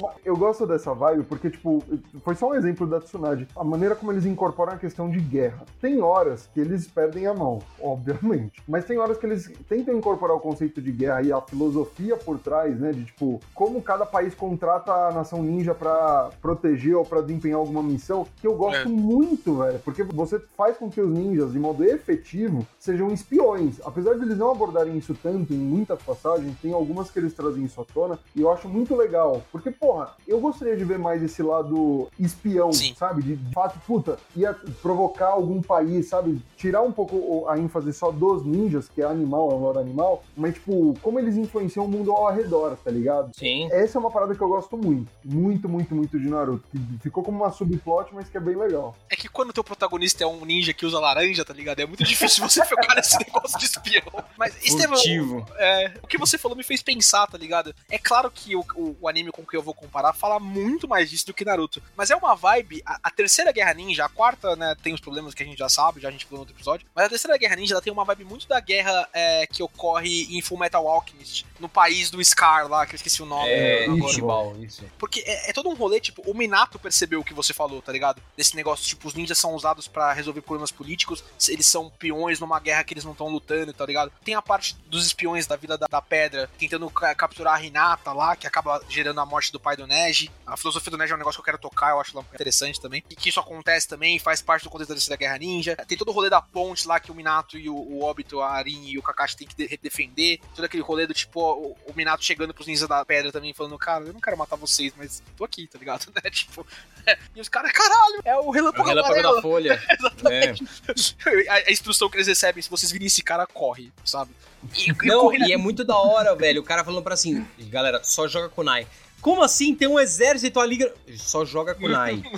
ma- 0.00 0.12
eu 0.24 0.36
gosto 0.36 0.66
dessa 0.66 0.94
vibe 0.94 1.24
porque, 1.24 1.50
tipo, 1.50 1.82
foi 2.24 2.34
só 2.34 2.50
um 2.50 2.54
exemplo 2.54 2.86
da 2.86 3.00
Tsunade. 3.00 3.46
A 3.56 3.64
maneira 3.64 3.94
como 3.94 4.12
eles 4.12 4.24
incorporam 4.24 4.72
a 4.72 4.76
questão 4.76 5.08
de 5.10 5.18
guerra. 5.20 5.64
Tem 5.80 6.00
horas 6.00 6.48
que 6.52 6.60
eles 6.60 6.86
perdem 6.86 7.26
a 7.26 7.34
mão, 7.34 7.60
obviamente. 7.80 8.62
Mas 8.68 8.84
tem 8.84 8.98
horas 8.98 9.18
que 9.18 9.26
eles 9.26 9.50
tentam 9.68 9.94
incorporar 9.96 10.36
o 10.36 10.40
conceito 10.40 10.80
de 10.80 10.92
guerra 10.92 11.22
e 11.22 11.32
a 11.32 11.40
filosofia 11.40 12.16
por 12.16 12.38
trás, 12.38 12.78
né? 12.78 12.92
De, 12.92 13.04
tipo, 13.04 13.40
como 13.54 13.80
cada 13.82 14.06
país 14.06 14.34
contrata 14.34 14.92
a 14.92 15.12
nação 15.12 15.42
ninja 15.42 15.74
pra 15.74 16.30
proteger 16.40 16.96
ou 16.96 17.04
pra 17.04 17.20
desempenhar 17.20 17.58
alguma 17.58 17.82
missão, 17.82 18.26
que 18.40 18.46
eu 18.46 18.54
gosto 18.54 18.82
É. 18.82 18.84
muito, 18.86 19.56
velho. 19.56 19.78
Porque 19.80 20.02
você 20.02 20.40
faz 20.56 20.76
com 20.76 20.90
que 20.90 21.00
os 21.00 21.10
ninjas, 21.10 21.52
de 21.52 21.58
modo 21.58 21.84
efetivo, 21.84 22.66
sejam 22.78 23.10
espiões. 23.12 23.80
Apesar 23.84 24.14
de 24.14 24.22
eles 24.22 24.38
não 24.38 24.50
abordarem 24.50 24.96
isso 24.96 25.14
tanto 25.22 25.52
em 25.52 25.56
muitas 25.58 26.00
passagens, 26.02 26.56
tem 26.60 26.72
algumas 26.72 27.10
que 27.10 27.18
eles 27.18 27.32
trazem 27.34 27.64
isso 27.64 27.80
à 27.80 27.84
tona, 27.84 28.18
e 28.34 28.40
eu 28.42 28.50
acho 28.52 28.67
muito 28.68 28.94
legal. 28.94 29.42
Porque, 29.50 29.70
porra, 29.70 30.14
eu 30.26 30.40
gostaria 30.40 30.76
de 30.76 30.84
ver 30.84 30.98
mais 30.98 31.22
esse 31.22 31.42
lado 31.42 32.08
espião, 32.18 32.72
Sim. 32.72 32.94
sabe? 32.96 33.22
De, 33.22 33.36
de 33.36 33.52
fato, 33.52 33.78
puta, 33.86 34.18
ia 34.36 34.54
provocar 34.82 35.28
algum 35.28 35.60
país, 35.60 36.08
sabe? 36.08 36.40
Tirar 36.56 36.82
um 36.82 36.92
pouco 36.92 37.48
a 37.48 37.58
ênfase 37.58 37.92
só 37.92 38.10
dos 38.10 38.44
ninjas, 38.44 38.88
que 38.88 39.02
é 39.02 39.04
animal, 39.04 39.50
é 39.50 39.54
um 39.54 39.58
lore 39.58 39.78
animal, 39.78 40.22
mas, 40.36 40.54
tipo, 40.54 40.94
como 41.02 41.18
eles 41.18 41.36
influenciam 41.36 41.84
o 41.84 41.88
mundo 41.88 42.12
ao 42.12 42.32
redor, 42.32 42.76
tá 42.76 42.90
ligado? 42.90 43.30
Sim. 43.36 43.68
Essa 43.72 43.98
é 43.98 44.00
uma 44.00 44.10
parada 44.10 44.34
que 44.34 44.40
eu 44.40 44.48
gosto 44.48 44.76
muito. 44.76 45.10
Muito, 45.24 45.68
muito, 45.68 45.94
muito 45.94 46.18
de 46.18 46.28
Naruto. 46.28 46.64
Que 46.70 46.78
ficou 47.02 47.22
como 47.22 47.38
uma 47.38 47.50
subplot, 47.50 48.14
mas 48.14 48.28
que 48.28 48.36
é 48.36 48.40
bem 48.40 48.56
legal. 48.56 48.94
É 49.10 49.16
que 49.16 49.28
quando 49.28 49.50
o 49.50 49.52
teu 49.52 49.64
protagonista 49.64 50.24
é 50.24 50.26
um 50.26 50.44
ninja 50.44 50.72
que 50.72 50.84
usa 50.86 50.98
laranja, 50.98 51.44
tá 51.44 51.54
ligado? 51.54 51.80
É 51.80 51.86
muito 51.86 52.04
difícil 52.04 52.48
você 52.48 52.64
focar 52.66 52.96
nesse 52.96 53.18
negócio 53.18 53.58
de 53.58 53.64
espião. 53.64 54.24
Mas, 54.36 54.56
Estevam, 54.62 54.96
Furtivo. 54.96 55.46
é, 55.58 55.92
o 56.02 56.06
que 56.06 56.18
você 56.18 56.36
falou 56.38 56.56
me 56.56 56.62
fez 56.64 56.82
pensar, 56.82 57.26
tá 57.26 57.38
ligado? 57.38 57.74
É 57.90 57.98
claro 57.98 58.30
que 58.30 58.54
o, 58.58 58.66
o- 58.74 58.96
o 59.00 59.08
anime 59.08 59.30
com 59.30 59.44
que 59.44 59.56
eu 59.56 59.62
vou 59.62 59.74
comparar 59.74 60.12
fala 60.12 60.38
muito 60.40 60.88
mais 60.88 61.10
disso 61.10 61.26
do 61.26 61.34
que 61.34 61.44
Naruto. 61.44 61.82
Mas 61.96 62.10
é 62.10 62.16
uma 62.16 62.34
vibe. 62.34 62.82
A, 62.84 62.98
a 63.04 63.10
terceira 63.10 63.52
Guerra 63.52 63.74
Ninja, 63.74 64.04
a 64.04 64.08
quarta, 64.08 64.54
né, 64.56 64.74
tem 64.82 64.92
os 64.94 65.00
problemas 65.00 65.34
que 65.34 65.42
a 65.42 65.46
gente 65.46 65.58
já 65.58 65.68
sabe, 65.68 66.00
já 66.00 66.08
a 66.08 66.10
gente 66.12 66.24
falou 66.24 66.38
no 66.38 66.42
outro 66.42 66.54
episódio. 66.54 66.86
Mas 66.94 67.06
a 67.06 67.08
terceira 67.08 67.36
Guerra 67.38 67.56
Ninja 67.56 67.74
ela 67.74 67.82
tem 67.82 67.92
uma 67.92 68.04
vibe 68.04 68.24
muito 68.24 68.46
da 68.48 68.60
guerra 68.60 69.08
é, 69.12 69.46
que 69.46 69.62
ocorre 69.62 70.24
em 70.36 70.40
Full 70.42 70.58
Metal 70.58 70.86
Alchemist, 70.86 71.46
no 71.60 71.68
país 71.68 72.10
do 72.10 72.22
Scar 72.24 72.68
lá, 72.68 72.86
que 72.86 72.94
eu 72.94 72.96
esqueci 72.96 73.22
o 73.22 73.26
nome. 73.26 73.48
É. 73.48 73.86
Ichiban, 73.88 74.58
isso. 74.60 74.84
Porque 74.98 75.20
é, 75.26 75.50
é 75.50 75.52
todo 75.52 75.68
um 75.68 75.74
rolê, 75.74 76.00
tipo, 76.00 76.22
o 76.30 76.34
Minato 76.34 76.78
percebeu 76.78 77.20
o 77.20 77.24
que 77.24 77.34
você 77.34 77.52
falou, 77.54 77.80
tá 77.82 77.92
ligado? 77.92 78.20
Desse 78.36 78.54
negócio, 78.56 78.84
tipo, 78.86 79.06
os 79.06 79.14
ninjas 79.14 79.38
são 79.38 79.54
usados 79.54 79.86
pra 79.88 80.12
resolver 80.12 80.40
problemas 80.40 80.70
políticos, 80.70 81.22
eles 81.48 81.66
são 81.66 81.90
peões 81.98 82.40
numa 82.40 82.58
guerra 82.60 82.84
que 82.84 82.94
eles 82.94 83.04
não 83.04 83.12
estão 83.12 83.28
lutando, 83.28 83.72
tá 83.72 83.84
ligado? 83.86 84.12
Tem 84.24 84.34
a 84.34 84.42
parte 84.42 84.76
dos 84.86 85.06
espiões 85.06 85.46
da 85.46 85.56
Vida 85.56 85.76
da, 85.78 85.86
da 85.88 86.02
Pedra 86.02 86.48
tentando 86.58 86.88
ca- 86.90 87.14
capturar 87.14 87.54
a 87.56 87.62
Hinata 87.64 88.12
lá, 88.12 88.34
que 88.36 88.46
acaba 88.48 88.82
gerando 88.88 89.20
a 89.20 89.26
morte 89.26 89.52
do 89.52 89.60
pai 89.60 89.76
do 89.76 89.86
Neji. 89.86 90.30
A 90.46 90.56
filosofia 90.56 90.90
do 90.90 90.98
Neji 90.98 91.12
é 91.12 91.14
um 91.14 91.18
negócio 91.18 91.36
que 91.38 91.40
eu 91.40 91.44
quero 91.52 91.58
tocar, 91.58 91.90
eu 91.90 92.00
acho 92.00 92.18
interessante 92.34 92.80
também. 92.80 93.02
E 93.08 93.14
que 93.16 93.28
isso 93.28 93.38
acontece 93.40 93.86
também, 93.86 94.18
faz 94.18 94.42
parte 94.42 94.64
do 94.64 94.70
contexto 94.70 94.88
da 94.90 94.94
Terceira 94.96 95.16
Guerra 95.18 95.38
Ninja. 95.38 95.76
Tem 95.86 95.96
todo 95.96 96.08
o 96.08 96.12
rolê 96.12 96.28
da 96.28 96.40
ponte 96.42 96.86
lá 96.88 96.98
que 96.98 97.10
o 97.10 97.14
Minato 97.14 97.56
e 97.58 97.68
o, 97.68 97.74
o 97.76 98.04
Obito, 98.04 98.40
a 98.40 98.50
Arin 98.50 98.86
e 98.88 98.98
o 98.98 99.02
Kakashi 99.02 99.36
tem 99.36 99.46
que 99.46 99.54
de- 99.54 99.76
defender. 99.80 100.40
Todo 100.54 100.64
aquele 100.64 100.82
rolê 100.82 101.06
do 101.06 101.14
tipo, 101.14 101.40
o, 101.40 101.76
o 101.86 101.92
Minato 101.94 102.24
chegando 102.24 102.52
pros 102.52 102.66
ninjas 102.66 102.88
da 102.88 103.04
pedra 103.04 103.30
também, 103.30 103.52
falando, 103.54 103.78
cara, 103.78 104.04
eu 104.04 104.12
não 104.12 104.20
quero 104.20 104.36
matar 104.36 104.56
vocês, 104.56 104.92
mas 104.96 105.22
tô 105.36 105.44
aqui, 105.44 105.66
tá 105.66 105.78
ligado? 105.78 106.06
Né? 106.18 106.30
Tipo, 106.30 106.66
e 107.36 107.40
os 107.40 107.48
caras, 107.48 107.70
caralho, 107.72 108.20
é 108.24 108.34
o 108.36 108.46
O 108.46 108.50
relâmpago 108.50 108.88
relâmpago 108.88 109.14
amarelo. 109.14 109.36
da 109.36 109.42
folha. 109.42 109.82
É. 110.30 111.50
a, 111.50 111.54
a 111.68 111.70
instrução 111.72 112.08
que 112.10 112.16
eles 112.16 112.26
recebem, 112.26 112.62
se 112.62 112.68
vocês 112.70 112.90
virem 112.90 113.06
esse 113.06 113.22
cara, 113.22 113.46
corre, 113.46 113.92
sabe? 114.04 114.30
E, 114.76 115.06
Não, 115.06 115.32
e 115.32 115.52
é 115.52 115.56
muito 115.56 115.84
da 115.84 115.96
hora, 115.96 116.34
velho. 116.34 116.60
O 116.60 116.64
cara 116.64 116.84
falando 116.84 117.02
pra 117.02 117.14
assim, 117.14 117.46
galera, 117.70 118.00
só 118.02 118.26
joga 118.26 118.48
kunai. 118.48 118.86
Como 119.20 119.42
assim? 119.42 119.74
Tem 119.74 119.88
um 119.88 119.98
exército 119.98 120.60
ali. 120.60 120.78
Só 121.16 121.44
joga 121.44 121.74
kunai. 121.74 122.22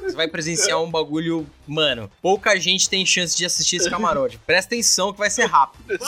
Você 0.00 0.16
vai 0.16 0.28
presenciar 0.28 0.80
um 0.82 0.90
bagulho, 0.90 1.48
mano. 1.66 2.10
Pouca 2.22 2.58
gente 2.58 2.88
tem 2.88 3.04
chance 3.06 3.36
de 3.36 3.44
assistir 3.44 3.76
esse 3.76 3.90
camarote. 3.90 4.38
Presta 4.38 4.74
atenção 4.74 5.12
que 5.12 5.18
vai 5.18 5.30
ser 5.30 5.44
rápido. 5.46 5.98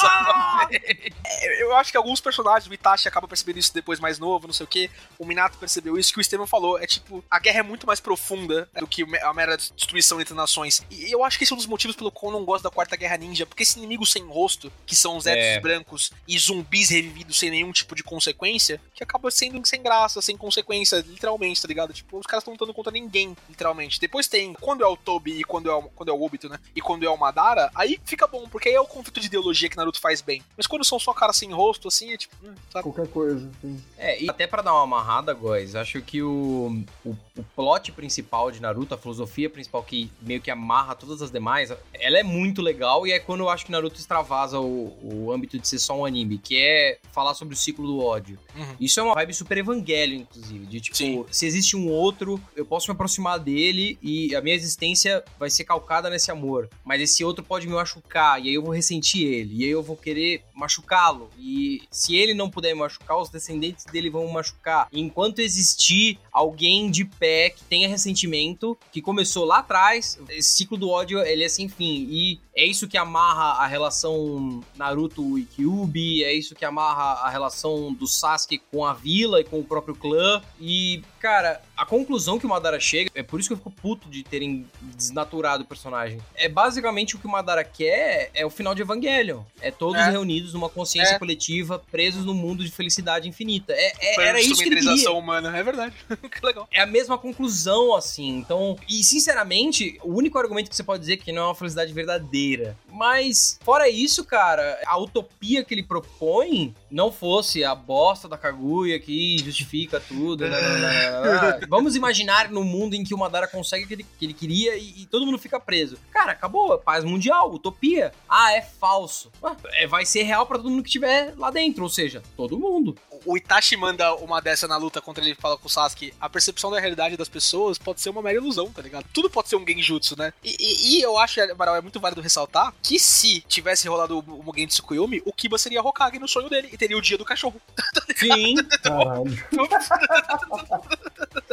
É, 0.70 1.62
Eu 1.62 1.74
acho 1.76 1.90
que 1.90 1.97
alguns 1.97 2.20
personagens, 2.20 2.68
o 2.70 2.74
Itachi 2.74 3.09
acaba 3.09 3.26
percebendo 3.28 3.59
isso 3.59 3.72
depois 3.74 3.99
mais 4.01 4.18
novo, 4.18 4.47
não 4.47 4.55
sei 4.55 4.64
o 4.64 4.68
que. 4.68 4.90
O 5.18 5.24
Minato 5.24 5.59
percebeu 5.59 5.99
isso, 5.99 6.12
que 6.12 6.18
o 6.18 6.20
Estevam 6.20 6.47
falou. 6.47 6.78
É 6.78 6.86
tipo, 6.86 7.24
a 7.30 7.38
guerra 7.38 7.61
é 7.61 7.62
muito 7.62 7.86
mais 7.86 8.01
profunda 8.01 8.68
do 8.78 8.86
que 8.86 9.03
a 9.22 9.32
mera 9.34 9.57
destruição 9.57 10.20
entre 10.20 10.34
nações. 10.34 10.82
E 10.90 11.11
eu 11.12 11.24
acho 11.24 11.38
que 11.38 11.45
esse 11.45 11.53
é 11.53 11.55
um 11.55 11.59
dos 11.59 11.66
motivos 11.66 11.97
pelo 11.97 12.11
qual 12.11 12.32
eu 12.32 12.38
não 12.38 12.45
gosto 12.45 12.64
da 12.64 12.70
Quarta 12.70 12.97
Guerra 12.97 13.16
Ninja, 13.16 13.47
porque 13.47 13.62
esse 13.62 13.78
inimigo 13.78 14.05
sem 14.07 14.24
rosto, 14.26 14.72
que 14.86 14.95
são 14.95 15.16
os 15.16 15.26
Epos 15.26 15.43
É. 15.43 15.61
brancos 15.61 16.11
e 16.26 16.38
zumbis 16.38 16.90
revividos 16.90 17.38
sem 17.38 17.51
nenhum 17.51 17.72
tipo 17.72 17.95
de 17.95 18.03
consequência, 18.03 18.80
que 18.95 19.03
acaba 19.03 19.30
sendo 19.30 19.64
sem 19.66 19.82
graça, 19.82 20.20
sem 20.22 20.36
consequência, 20.36 21.05
literalmente, 21.07 21.61
tá 21.62 21.68
ligado? 21.68 21.93
Tipo, 21.93 22.18
os 22.18 22.26
caras 22.26 22.43
estão 22.43 22.53
lutando 22.55 22.74
contra 22.74 22.93
ninguém, 22.93 23.36
literalmente. 23.49 23.81
Depois 24.00 24.26
tem, 24.26 24.52
quando 24.54 24.82
é 24.82 24.86
o 24.86 24.96
Tobi 24.96 25.40
e 25.40 25.44
quando 25.44 25.70
é 25.70 25.74
o, 25.74 25.82
quando 25.82 26.08
é 26.08 26.12
o 26.12 26.22
Obito, 26.22 26.48
né? 26.48 26.58
E 26.74 26.80
quando 26.80 27.04
é 27.04 27.10
o 27.10 27.18
Madara, 27.18 27.70
aí 27.74 27.98
fica 28.04 28.26
bom, 28.26 28.48
porque 28.48 28.68
aí 28.68 28.74
é 28.74 28.80
o 28.80 28.86
conflito 28.86 29.20
de 29.20 29.26
ideologia 29.26 29.68
que 29.68 29.76
Naruto 29.76 30.00
faz 30.00 30.20
bem. 30.20 30.42
Mas 30.56 30.66
quando 30.66 30.84
são 30.84 30.98
só 30.98 31.12
caras 31.12 31.36
sem 31.36 31.52
rosto, 31.52 31.88
assim, 31.88 32.12
é 32.12 32.16
tipo, 32.16 32.34
hum, 32.44 32.54
sabe? 32.70 32.82
Qualquer 32.84 33.08
coisa, 33.08 33.50
assim. 33.58 33.82
É, 33.96 34.22
e 34.22 34.28
até 34.28 34.46
pra 34.46 34.62
dar 34.62 34.72
uma 34.72 34.82
amarrada, 34.82 35.32
guys, 35.32 35.74
acho 35.74 36.00
que 36.02 36.22
o, 36.22 36.84
o, 37.04 37.16
o 37.36 37.42
plot 37.56 37.92
principal 37.92 38.50
de 38.50 38.60
Naruto, 38.60 38.94
a 38.94 38.98
filosofia 38.98 39.48
principal 39.48 39.82
que 39.82 40.10
meio 40.20 40.40
que 40.40 40.50
amarra 40.50 40.94
todas 40.94 41.22
as 41.22 41.30
demais, 41.30 41.72
ela 41.94 42.18
é 42.18 42.22
muito 42.22 42.60
legal 42.60 43.06
e 43.06 43.12
é 43.12 43.18
quando 43.18 43.40
eu 43.40 43.48
acho 43.48 43.64
que 43.64 43.72
Naruto 43.72 43.98
extravasa 43.98 44.58
o, 44.58 44.96
o 45.02 45.32
âmbito 45.32 45.58
de 45.58 45.66
ser 45.66 45.78
só 45.78 45.96
um 45.96 46.04
anime, 46.04 46.38
que 46.38 46.56
é 46.60 46.98
falar 47.12 47.34
sobre 47.34 47.54
o 47.54 47.56
ciclo 47.56 47.86
do 47.86 48.00
ódio. 48.04 48.38
Uhum. 48.54 48.76
Isso 48.80 49.00
é 49.00 49.02
uma 49.02 49.14
vibe 49.14 49.34
super 49.34 49.58
evangelho, 49.58 50.14
inclusive, 50.14 50.66
de 50.66 50.80
tipo, 50.80 50.96
Sim. 50.96 51.24
se 51.30 51.46
existe 51.46 51.76
um 51.76 51.88
outro, 51.88 52.40
eu 52.54 52.64
posso 52.64 52.90
me 52.90 52.94
aproximar 52.94 53.38
dele 53.38 53.71
e 54.02 54.34
a 54.34 54.40
minha 54.40 54.54
existência 54.54 55.24
vai 55.38 55.50
ser 55.50 55.64
calcada 55.64 56.10
nesse 56.10 56.30
amor, 56.30 56.68
mas 56.84 57.00
esse 57.00 57.24
outro 57.24 57.44
pode 57.44 57.66
me 57.66 57.72
machucar 57.72 58.40
e 58.40 58.48
aí 58.48 58.54
eu 58.54 58.62
vou 58.62 58.74
ressentir 58.74 59.26
ele, 59.26 59.56
e 59.56 59.64
aí 59.64 59.70
eu 59.70 59.82
vou 59.82 59.96
querer 59.96 60.42
machucá-lo, 60.54 61.30
e 61.38 61.82
se 61.90 62.16
ele 62.16 62.34
não 62.34 62.50
puder 62.50 62.74
me 62.74 62.80
machucar, 62.80 63.18
os 63.18 63.30
descendentes 63.30 63.84
dele 63.84 64.10
vão 64.10 64.26
me 64.26 64.32
machucar. 64.32 64.88
E 64.92 65.00
enquanto 65.00 65.40
existir 65.40 66.18
alguém 66.32 66.90
de 66.90 67.04
pé 67.04 67.50
que 67.50 67.62
tenha 67.64 67.88
ressentimento, 67.88 68.76
que 68.90 69.02
começou 69.02 69.44
lá 69.44 69.58
atrás, 69.58 70.18
esse 70.30 70.56
ciclo 70.56 70.76
do 70.78 70.88
ódio, 70.88 71.20
ele 71.20 71.44
é 71.44 71.48
sem 71.48 71.68
fim, 71.68 72.06
e 72.10 72.40
é 72.54 72.64
isso 72.64 72.88
que 72.88 72.96
amarra 72.96 73.62
a 73.62 73.66
relação 73.66 74.62
Naruto 74.76 75.38
e 75.38 75.44
Kyuubi, 75.44 76.24
é 76.24 76.32
isso 76.32 76.54
que 76.54 76.64
amarra 76.64 77.20
a 77.26 77.30
relação 77.30 77.92
do 77.92 78.06
Sasuke 78.06 78.58
com 78.70 78.84
a 78.84 78.92
vila 78.94 79.40
e 79.40 79.44
com 79.44 79.58
o 79.60 79.64
próprio 79.64 79.94
clã. 79.94 80.40
E, 80.60 81.02
cara, 81.20 81.60
a 81.76 81.84
conclusão 81.84 82.38
que 82.38 82.46
o 82.46 82.48
Madara 82.48 82.78
chega, 82.80 83.10
é 83.14 83.22
por 83.22 83.38
isso 83.40 83.48
que 83.48 83.52
eu 83.54 83.56
fico 83.58 83.70
puto 83.70 84.08
de 84.08 84.22
terem 84.22 84.66
desnaturado 84.80 85.64
o 85.64 85.66
personagem. 85.66 86.18
É 86.34 86.48
basicamente 86.48 87.16
o 87.16 87.18
que 87.18 87.26
o 87.26 87.30
Madara 87.30 87.64
quer, 87.64 88.30
é 88.34 88.44
o 88.46 88.50
final 88.50 88.74
de 88.74 88.82
Evangelion. 88.82 89.42
É 89.60 89.70
todos 89.70 90.00
É. 90.00 90.10
reunidos 90.10 90.52
numa 90.54 90.68
consciência 90.68 91.14
É. 91.14 91.18
coletiva, 91.18 91.78
presos 91.90 92.24
num 92.24 92.34
mundo 92.34 92.64
de 92.64 92.70
felicidade 92.70 93.28
infinita. 93.28 93.72
É, 93.72 93.92
é- 94.00 94.22
era 94.28 94.40
isso 94.40 94.56
que 94.62 94.68
ele 94.68 94.80
queria 94.80 95.10
humana, 95.12 95.56
é 95.56 95.62
verdade. 95.62 95.94
que 96.30 96.44
legal. 96.44 96.68
é 96.72 96.80
a 96.80 96.86
mesma 96.86 97.18
conclusão, 97.18 97.94
assim. 97.94 98.28
Então, 98.38 98.76
e 98.88 99.02
sinceramente, 99.02 99.98
o 100.02 100.14
único 100.14 100.38
argumento 100.38 100.70
que 100.70 100.76
você 100.76 100.84
pode 100.84 101.00
dizer 101.00 101.14
é 101.14 101.16
que 101.16 101.32
não 101.32 101.42
é 101.42 101.46
uma 101.46 101.54
felicidade 101.54 101.92
verdadeira. 101.92 102.76
Mas, 102.90 103.58
fora 103.62 103.88
isso, 103.88 104.24
cara, 104.24 104.80
a 104.86 104.98
utopia 104.98 105.64
que 105.64 105.74
ele 105.74 105.82
propõe 105.82 106.74
não 106.90 107.10
fosse 107.10 107.64
a 107.64 107.74
bosta 107.74 108.28
da 108.28 108.36
Kaguya 108.36 108.98
que 108.98 109.38
justifica 109.38 110.00
tudo. 110.00 110.48
né, 110.48 110.50
né, 110.50 110.78
né, 110.78 111.58
né. 111.58 111.60
Vamos 111.68 111.96
imaginar 111.96 112.50
no 112.50 112.64
mundo 112.64 112.94
em 112.94 113.04
que 113.04 113.14
o 113.14 113.18
Madara 113.18 113.46
consegue 113.46 113.84
o 113.84 113.88
que 113.88 113.94
ele, 113.94 114.06
que 114.18 114.24
ele 114.24 114.34
queria 114.34 114.76
e, 114.76 115.02
e 115.02 115.06
todo 115.06 115.24
mundo 115.24 115.38
fica 115.38 115.58
preso. 115.58 115.96
Cara, 116.10 116.32
acabou. 116.32 116.78
Paz 116.78 117.04
mundial, 117.04 117.52
utopia. 117.52 118.12
Ah, 118.28 118.52
é 118.52 118.62
falso. 118.62 119.30
Ah, 119.42 119.56
é, 119.72 119.86
vai 119.86 120.04
ser 120.04 120.22
real 120.22 120.46
pra 120.46 120.58
todo 120.58 120.70
mundo 120.70 120.82
que 120.82 120.88
estiver 120.88 121.34
lá 121.36 121.50
dentro. 121.50 121.82
Ou 121.82 121.90
seja, 121.90 122.22
todo 122.36 122.58
mundo. 122.58 122.96
O 123.24 123.36
Itachi 123.36 123.76
manda 123.76 124.14
uma 124.16 124.40
dessa 124.40 124.68
na 124.68 124.76
luta 124.76 125.00
contra 125.00 125.22
ele 125.22 125.32
e 125.32 125.40
fala 125.40 125.56
com 125.56 125.66
o 125.66 125.70
Sasuke. 125.70 126.11
A 126.20 126.28
percepção 126.28 126.70
da 126.70 126.78
realidade 126.80 127.16
das 127.16 127.28
pessoas 127.28 127.78
pode 127.78 128.00
ser 128.00 128.10
uma 128.10 128.22
mera 128.22 128.36
ilusão, 128.36 128.70
tá 128.70 128.82
ligado? 128.82 129.04
Tudo 129.12 129.28
pode 129.30 129.48
ser 129.48 129.56
um 129.56 129.66
genjutsu, 129.66 130.16
né? 130.18 130.32
E, 130.42 130.56
e- 130.58 130.98
e 130.98 131.02
eu 131.02 131.18
acho, 131.18 131.40
Amaral, 131.42 131.76
é 131.76 131.80
muito 131.80 131.98
válido 132.00 132.20
ressaltar 132.20 132.72
que 132.82 132.98
se 132.98 133.40
tivesse 133.42 133.88
rolado 133.88 134.18
o 134.18 134.32
o 134.32 134.42
Mugen 134.44 134.66
Tsukuyomi, 134.66 135.22
o 135.26 135.32
Kiba 135.32 135.58
seria 135.58 135.80
Hokage 135.82 136.18
no 136.18 136.26
sonho 136.26 136.48
dele 136.48 136.68
e 136.72 136.76
teria 136.76 136.96
o 136.96 137.02
dia 137.02 137.18
do 137.18 137.24
cachorro. 137.24 137.60
Sim. 138.16 138.54
Caralho. 138.82 139.32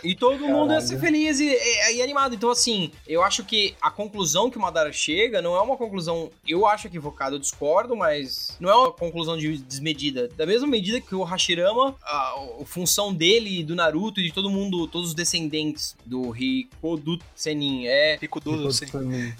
E 0.04 0.16
todo 0.16 0.40
mundo 0.40 0.72
ia 0.72 0.80
Caralho. 0.80 0.82
ser 0.88 1.00
feliz 1.00 1.40
e, 1.40 1.46
e- 1.50 1.96
e 1.98 2.02
animado. 2.02 2.34
Então, 2.36 2.50
assim, 2.50 2.92
eu 3.08 3.22
acho 3.24 3.44
que 3.44 3.76
a 3.82 3.92
conclusão 3.92 4.50
que 4.50 4.58
o 4.58 4.62
Madara 4.62 4.92
chega 4.94 5.42
não 5.42 5.56
é 5.56 5.62
uma 5.62 5.76
conclusão, 5.78 6.32
eu 6.48 6.66
acho 6.66 6.88
equivocada, 6.88 7.36
eu 7.36 7.40
discordo, 7.40 7.96
mas 7.96 8.56
não 8.60 8.70
é 8.70 8.76
uma 8.76 8.92
conclusão 8.92 9.38
de 9.38 9.58
desmedida. 9.58 10.30
Da 10.38 10.46
mesma 10.46 10.68
medida 10.68 11.02
que 11.02 11.14
o 11.16 11.24
Hashirama, 11.24 11.96
a, 12.02 12.34
a 12.62 12.66
função 12.66 13.14
dele, 13.14 13.64
do 13.64 13.76
Naruto 13.76 14.20
e 14.20 14.24
de 14.24 14.32
todo 14.34 14.49
mundo, 14.50 14.88
todos 14.88 15.10
os 15.10 15.14
descendentes 15.14 15.96
do 16.06 16.30
Rikodu 16.30 17.20
Senin 17.36 17.86
é 17.88 18.20
duro, 18.44 18.68
assim. 18.68 18.86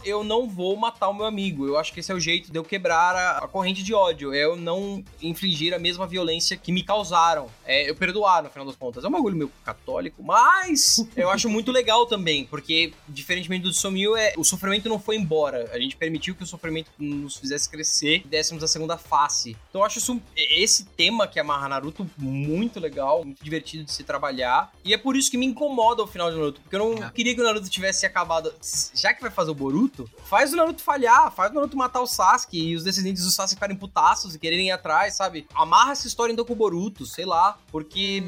eu 0.04 0.24
não 0.24 0.48
vou 0.48 0.76
matar 0.76 1.10
o 1.10 1.14
meu 1.14 1.26
amigo. 1.26 1.66
Eu 1.66 1.78
acho 1.78 1.94
que 1.94 2.00
esse 2.00 2.12
é 2.12 2.16
o 2.16 2.20
jeito 2.20 2.52
de 2.52 2.58
eu 2.58 2.64
quebrar 2.64 3.16
a, 3.16 3.38
a 3.40 3.48
corrente 3.48 3.84
de 3.84 3.94
ódio. 3.94 4.34
É 4.34 4.44
eu 4.44 4.56
não 4.56 5.04
infligir 5.22 5.74
a 5.74 5.80
mesma 5.80 6.08
violência 6.08 6.58
que 6.58 6.72
me 6.72 6.84
causaram. 6.84 7.48
É 7.66 7.90
eu 7.90 7.96
perdoar, 7.96 8.44
no 8.44 8.50
final 8.50 8.66
das 8.66 8.76
contas. 8.76 9.04
É 9.04 9.08
um 9.08 9.12
bagulho 9.12 9.36
meio 9.36 9.52
católico, 9.64 10.24
mas 10.24 11.06
eu 11.16 11.30
acho 11.30 11.50
muito 11.50 11.72
legal 11.72 12.06
também, 12.06 12.46
porque, 12.46 12.94
diferentemente 13.08 13.64
do 13.64 13.74
Somil, 13.74 14.16
é, 14.16 14.34
o 14.38 14.44
sofrimento 14.44 14.90
não 14.90 15.00
foi 15.00 15.16
embora. 15.16 15.70
A 15.72 15.80
gente 15.80 15.96
permitiu 15.96 16.36
que 16.36 16.44
o 16.44 16.48
sofrimento 16.48 16.92
nos 16.98 17.38
fizesse 17.38 17.70
crescer 17.70 18.22
e 18.26 18.28
dessemos 18.28 18.64
a 18.64 18.68
segunda 18.68 18.98
face. 18.98 19.56
Então 19.70 19.82
eu 19.82 19.86
acho 19.86 20.00
isso, 20.00 20.22
esse 20.36 20.86
tema 20.86 21.28
que 21.28 21.40
amarra 21.40 21.70
Naruto 21.70 22.10
muito 22.18 22.80
legal, 22.80 23.24
muito 23.24 23.44
divertido 23.44 23.84
de 23.84 23.92
se 23.92 24.04
trabalhar. 24.04 24.72
E 24.84 24.94
é 24.94 24.98
por 25.00 25.16
isso 25.16 25.32
que 25.32 25.38
me 25.38 25.46
incomoda 25.46 26.04
o 26.04 26.08
final 26.08 26.30
de 26.30 26.38
Naruto, 26.38 26.62
porque 26.62 26.76
eu 26.76 26.80
não 26.80 27.04
É. 27.04 27.10
queria 27.12 27.34
que 27.34 27.42
o 27.42 27.44
Naruto 27.44 27.70
tivesse 27.70 28.06
acabado. 28.06 28.54
Já 28.94 29.14
que 29.14 29.22
vai 29.22 29.32
fazer 29.32 29.50
o 29.52 29.56
Boruto, 29.56 30.10
faz 30.26 30.54
o 30.54 30.56
Naruto 30.56 30.84
falhar, 30.84 31.32
faz 31.34 31.52
o 31.52 31.56
Naruto 31.56 31.76
matar 31.78 32.02
o 32.02 32.08
Sasuke 32.08 32.60
e 32.60 32.76
os 32.76 32.84
descendentes 32.84 33.24
do 33.24 33.32
Sasuke 33.32 33.56
ficarem 33.56 33.76
putaços 33.76 34.36
e 34.36 34.40
quererem 34.40 34.68
ir 34.68 34.72
atrás, 34.72 35.16
sabe? 35.16 35.48
Amarra 35.56 35.94
essa 35.94 36.08
história 36.08 36.32
então 36.34 36.46
com 36.46 36.54
o 36.54 36.56
Boruto, 36.56 37.06
sei 37.06 37.26
lá, 37.26 37.58
porque 37.72 38.24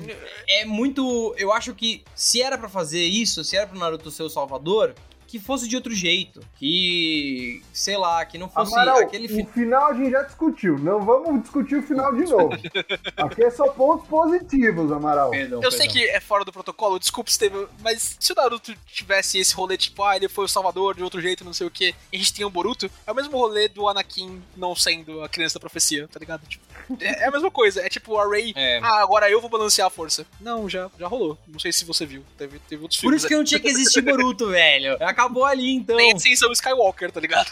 é 0.47 0.65
muito. 0.65 1.35
Eu 1.37 1.51
acho 1.53 1.73
que 1.75 2.03
se 2.15 2.41
era 2.41 2.57
pra 2.57 2.69
fazer 2.69 3.03
isso, 3.05 3.43
se 3.43 3.55
era 3.57 3.67
pro 3.67 3.77
Naruto 3.77 4.09
ser 4.09 4.23
o 4.23 4.29
salvador, 4.29 4.95
que 5.31 5.39
fosse 5.39 5.67
de 5.67 5.75
outro 5.75 5.93
jeito. 5.95 6.41
Que, 6.59 7.61
sei 7.73 7.97
lá, 7.97 8.25
que 8.25 8.37
não 8.37 8.49
fosse 8.49 8.73
Amaral, 8.73 8.97
aquele 8.99 9.25
o 9.27 9.29
fi- 9.29 9.45
final 9.53 9.91
a 9.91 9.93
gente 9.93 10.11
já 10.11 10.23
discutiu. 10.23 10.77
Não 10.77 11.01
vamos 11.05 11.41
discutir 11.41 11.75
o 11.75 11.83
final 11.83 12.13
de 12.13 12.23
novo. 12.29 12.49
Aqui 13.17 13.43
é 13.43 13.49
só 13.49 13.67
pontos 13.69 14.07
positivos, 14.07 14.91
Amaral. 14.91 15.29
Perdão, 15.31 15.61
Eu 15.63 15.71
sei 15.71 15.87
que 15.87 16.03
é 16.03 16.19
fora 16.19 16.43
do 16.43 16.51
protocolo, 16.51 16.99
desculpa, 16.99 17.31
Steven, 17.31 17.67
mas 17.79 18.17
se 18.19 18.31
o 18.31 18.35
Naruto 18.35 18.75
tivesse 18.87 19.37
esse 19.39 19.53
rolê 19.55 19.77
tipo, 19.77 20.03
ah, 20.03 20.15
ele 20.15 20.27
foi 20.27 20.45
o 20.45 20.47
salvador 20.49 20.95
de 20.95 21.03
outro 21.03 21.21
jeito, 21.21 21.45
não 21.45 21.53
sei 21.53 21.65
o 21.67 21.71
que, 21.71 21.95
e 22.11 22.15
a 22.15 22.19
gente 22.19 22.33
tem 22.33 22.45
o 22.45 22.49
Boruto, 22.49 22.89
é 23.07 23.11
o 23.11 23.15
mesmo 23.15 23.37
rolê 23.37 23.67
do 23.69 23.87
Anakin 23.87 24.41
não 24.57 24.75
sendo 24.75 25.23
a 25.23 25.29
criança 25.29 25.55
da 25.55 25.59
profecia, 25.61 26.07
tá 26.07 26.19
ligado? 26.19 26.41
Tipo, 26.47 26.63
é 26.99 27.23
é 27.23 27.27
a 27.27 27.31
mesma 27.31 27.51
coisa, 27.51 27.81
é 27.81 27.87
tipo 27.89 28.17
a 28.17 28.27
Rey, 28.29 28.53
É. 28.55 28.79
ah, 28.83 29.01
agora 29.01 29.29
eu 29.29 29.39
vou 29.39 29.49
balancear 29.49 29.87
a 29.87 29.91
força. 29.91 30.25
Não, 30.39 30.67
já, 30.69 30.89
já 30.99 31.07
rolou. 31.07 31.37
Não 31.47 31.59
sei 31.59 31.71
se 31.71 31.85
você 31.85 32.05
viu, 32.05 32.23
teve, 32.37 32.59
teve 32.67 32.81
outros 32.81 32.99
Por 32.99 33.03
filmes. 33.07 33.21
isso 33.21 33.27
que 33.27 33.35
não 33.35 33.43
tinha 33.43 33.59
que 33.59 33.67
existir 33.67 34.01
Boruto, 34.01 34.47
velho. 34.51 34.97
Acabou 35.21 35.45
ali, 35.45 35.75
então. 35.75 35.95
Nem 35.95 36.13
Ascensão 36.13 36.51
Skywalker, 36.51 37.11
tá 37.11 37.19
ligado? 37.19 37.49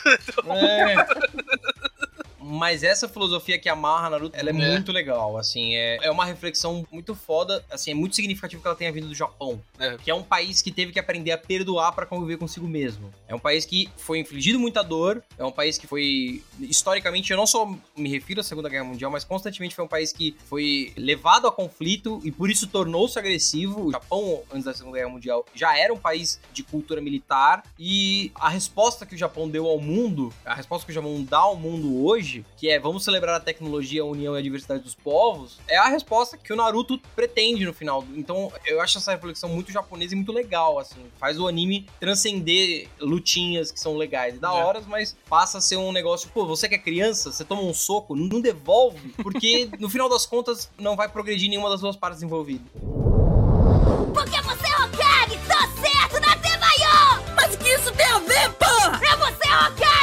É. 0.47 0.95
Mas 2.51 2.81
essa 2.83 3.07
filosofia 3.07 3.59
que 3.59 3.69
amarra 3.69 4.09
Naruto, 4.09 4.35
ela 4.35 4.49
é, 4.49 4.51
É. 4.51 4.71
muito 4.71 4.91
legal, 4.91 5.37
assim, 5.37 5.75
é, 5.75 5.99
é 6.01 6.09
uma 6.09 6.25
reflexão 6.25 6.83
muito 6.91 7.13
foda, 7.13 7.63
assim, 7.69 7.91
é 7.91 7.93
muito 7.93 8.15
significativo 8.15 8.59
que 8.59 8.67
ela 8.67 8.75
tenha 8.75 8.91
vindo 8.91 9.07
do 9.07 9.13
Japão, 9.13 9.61
É. 9.79 9.97
que 9.97 10.09
é 10.09 10.15
um 10.15 10.23
país 10.23 10.59
que 10.59 10.71
teve 10.71 10.91
que 10.91 10.99
aprender 10.99 11.31
a 11.31 11.37
perdoar 11.37 11.91
pra 11.91 12.07
conviver 12.07 12.37
consigo 12.37 12.67
mesmo. 12.67 13.13
É 13.27 13.35
um 13.35 13.39
país 13.39 13.65
que 13.65 13.87
foi 13.97 14.17
infligido 14.17 14.59
muita 14.59 14.83
dor, 14.83 15.23
é 15.37 15.45
um 15.45 15.51
país 15.51 15.77
que 15.77 15.85
foi, 15.85 16.41
historicamente, 16.59 17.29
eu 17.29 17.37
não 17.37 17.45
só 17.45 17.71
me 17.95 18.09
refiro 18.09 18.39
à 18.41 18.43
Segunda 18.43 18.67
Guerra 18.67 18.83
Mundial, 18.85 19.11
mas 19.11 19.23
constantemente 19.23 19.75
foi 19.75 19.85
um 19.85 19.87
país 19.87 20.11
que 20.11 20.35
foi 20.45 20.91
levado 20.97 21.47
a 21.47 21.51
conflito 21.51 22.19
e 22.23 22.31
por 22.31 22.49
isso 22.49 22.65
tornou-se 22.65 23.19
agressivo. 23.19 23.85
O 23.87 23.91
Japão, 23.91 24.41
antes 24.51 24.65
da 24.65 24.73
Segunda 24.73 24.97
Guerra 24.97 25.09
Mundial, 25.11 25.45
já 25.53 25.77
era 25.77 25.93
um 25.93 25.97
país 25.99 26.39
de 26.51 26.63
cultura 26.63 26.99
militar 26.99 27.63
e 27.77 28.31
a 28.33 28.49
resposta 28.49 29.05
que 29.05 29.13
o 29.13 29.17
Japão 29.17 29.47
deu 29.47 29.67
ao 29.67 29.79
mundo, 29.79 30.33
a 30.43 30.55
resposta 30.55 30.83
que 30.85 30.91
o 30.91 30.95
Japão 30.95 31.23
dá 31.23 31.37
ao 31.39 31.55
mundo 31.55 32.03
hoje, 32.03 32.38
hoje, 32.39 32.45
que 32.57 32.69
é 32.69 32.79
vamos 32.79 33.03
celebrar 33.03 33.35
a 33.35 33.39
tecnologia, 33.39 34.01
a 34.01 34.05
união 34.05 34.35
e 34.35 34.39
a 34.39 34.41
diversidade 34.41 34.83
dos 34.83 34.95
povos, 34.95 35.59
é 35.67 35.77
a 35.77 35.87
resposta 35.87 36.37
que 36.37 36.51
o 36.51 36.55
Naruto 36.55 36.99
pretende 37.15 37.65
no 37.65 37.73
final. 37.73 38.05
Então, 38.15 38.51
eu 38.65 38.81
acho 38.81 38.97
essa 38.97 39.11
reflexão 39.11 39.49
muito 39.49 39.71
japonesa 39.71 40.13
e 40.13 40.15
muito 40.15 40.31
legal, 40.31 40.79
assim. 40.79 40.99
Faz 41.19 41.39
o 41.39 41.47
anime 41.47 41.87
transcender 41.99 42.87
lutinhas 42.99 43.71
que 43.71 43.79
são 43.79 43.97
legais 43.97 44.35
e 44.35 44.39
da 44.39 44.49
é. 44.49 44.51
horas, 44.51 44.85
é. 44.85 44.89
mas 44.89 45.15
passa 45.29 45.57
a 45.57 45.61
ser 45.61 45.77
um 45.77 45.91
negócio, 45.91 46.29
pô, 46.33 46.45
você 46.45 46.67
que 46.67 46.75
é 46.75 46.79
criança, 46.79 47.31
você 47.31 47.43
toma 47.43 47.61
um 47.61 47.73
soco, 47.73 48.15
não 48.15 48.41
devolve, 48.41 49.09
porque 49.21 49.69
no 49.79 49.89
final 49.89 50.09
das 50.09 50.25
contas 50.25 50.69
não 50.77 50.95
vai 50.95 51.09
progredir 51.09 51.49
nenhuma 51.49 51.69
das 51.69 51.81
duas 51.81 51.95
partes 51.95 52.21
envolvidas. 52.21 52.67
Porque 54.13 54.41
você 54.41 54.67
é 54.67 54.83
Hokage, 54.83 55.39
tô 55.47 55.81
certo, 55.81 56.19
na 56.19 56.59
maior! 56.59 57.23
Mas 57.35 57.53
o 57.53 57.57
que 57.57 57.69
isso 57.69 57.91
tem 57.93 58.05
a 58.05 58.19
ver, 58.19 58.49
porra? 58.53 58.99
É 59.03 59.15
você, 59.15 59.47
Hokage! 59.53 59.98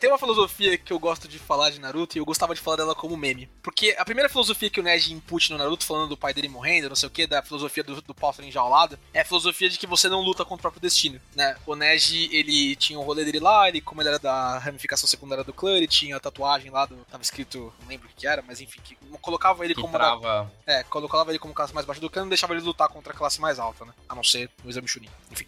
Tebayo! 0.00 0.20
filosofia 0.20 0.76
que 0.76 0.92
eu 0.92 0.98
gosto 0.98 1.26
de 1.26 1.38
falar 1.38 1.70
de 1.70 1.80
Naruto 1.80 2.16
e 2.16 2.20
eu 2.20 2.24
gostava 2.24 2.54
de 2.54 2.60
falar 2.60 2.76
dela 2.76 2.94
como 2.94 3.16
meme. 3.16 3.48
Porque 3.62 3.96
a 3.98 4.04
primeira 4.04 4.28
filosofia 4.28 4.70
que 4.70 4.78
o 4.78 4.82
Neji 4.82 5.12
input 5.12 5.50
no 5.50 5.58
Naruto, 5.58 5.84
falando 5.84 6.10
do 6.10 6.16
pai 6.16 6.34
dele 6.34 6.48
morrendo, 6.48 6.90
não 6.90 6.96
sei 6.96 7.08
o 7.08 7.10
que, 7.10 7.26
da 7.26 7.42
filosofia 7.42 7.82
do, 7.82 8.00
do 8.02 8.14
pássaro 8.14 8.46
enjaulado, 8.46 8.98
é 9.12 9.20
a 9.20 9.24
filosofia 9.24 9.68
de 9.68 9.78
que 9.78 9.86
você 9.86 10.08
não 10.08 10.20
luta 10.20 10.44
contra 10.44 10.60
o 10.60 10.60
próprio 10.60 10.82
destino, 10.82 11.20
né? 11.34 11.56
O 11.66 11.74
Neji, 11.74 12.28
ele 12.32 12.76
tinha 12.76 12.98
o 12.98 13.02
um 13.02 13.04
rolê 13.04 13.24
dele 13.24 13.40
lá, 13.40 13.68
ele, 13.68 13.80
como 13.80 14.02
ele 14.02 14.10
era 14.10 14.18
da 14.18 14.58
ramificação 14.58 15.08
secundária 15.08 15.42
do 15.42 15.52
clã, 15.52 15.76
ele 15.76 15.88
tinha 15.88 16.16
a 16.16 16.20
tatuagem 16.20 16.70
lá 16.70 16.84
do. 16.84 16.96
Tava 17.10 17.22
escrito, 17.22 17.72
não 17.80 17.88
lembro 17.88 18.08
o 18.08 18.10
que 18.14 18.26
era, 18.26 18.42
mas 18.42 18.60
enfim, 18.60 18.80
que 18.82 18.96
colocava 19.20 19.64
ele 19.64 19.74
Que 19.74 19.80
como. 19.80 19.92
trava. 19.94 20.50
É, 20.66 20.82
colocava 20.84 21.30
ele 21.30 21.38
como 21.38 21.54
classe 21.54 21.74
mais 21.74 21.86
baixa 21.86 22.00
do 22.00 22.10
clã 22.10 22.26
e 22.26 22.28
deixava 22.28 22.52
ele 22.52 22.62
lutar 22.62 22.88
contra 22.88 23.12
a 23.12 23.16
classe 23.16 23.40
mais 23.40 23.58
alta, 23.58 23.84
né? 23.84 23.92
A 24.08 24.14
não 24.14 24.22
ser 24.22 24.50
no 24.62 24.70
exame 24.70 24.88
Chunin. 24.88 25.08
Enfim. 25.30 25.46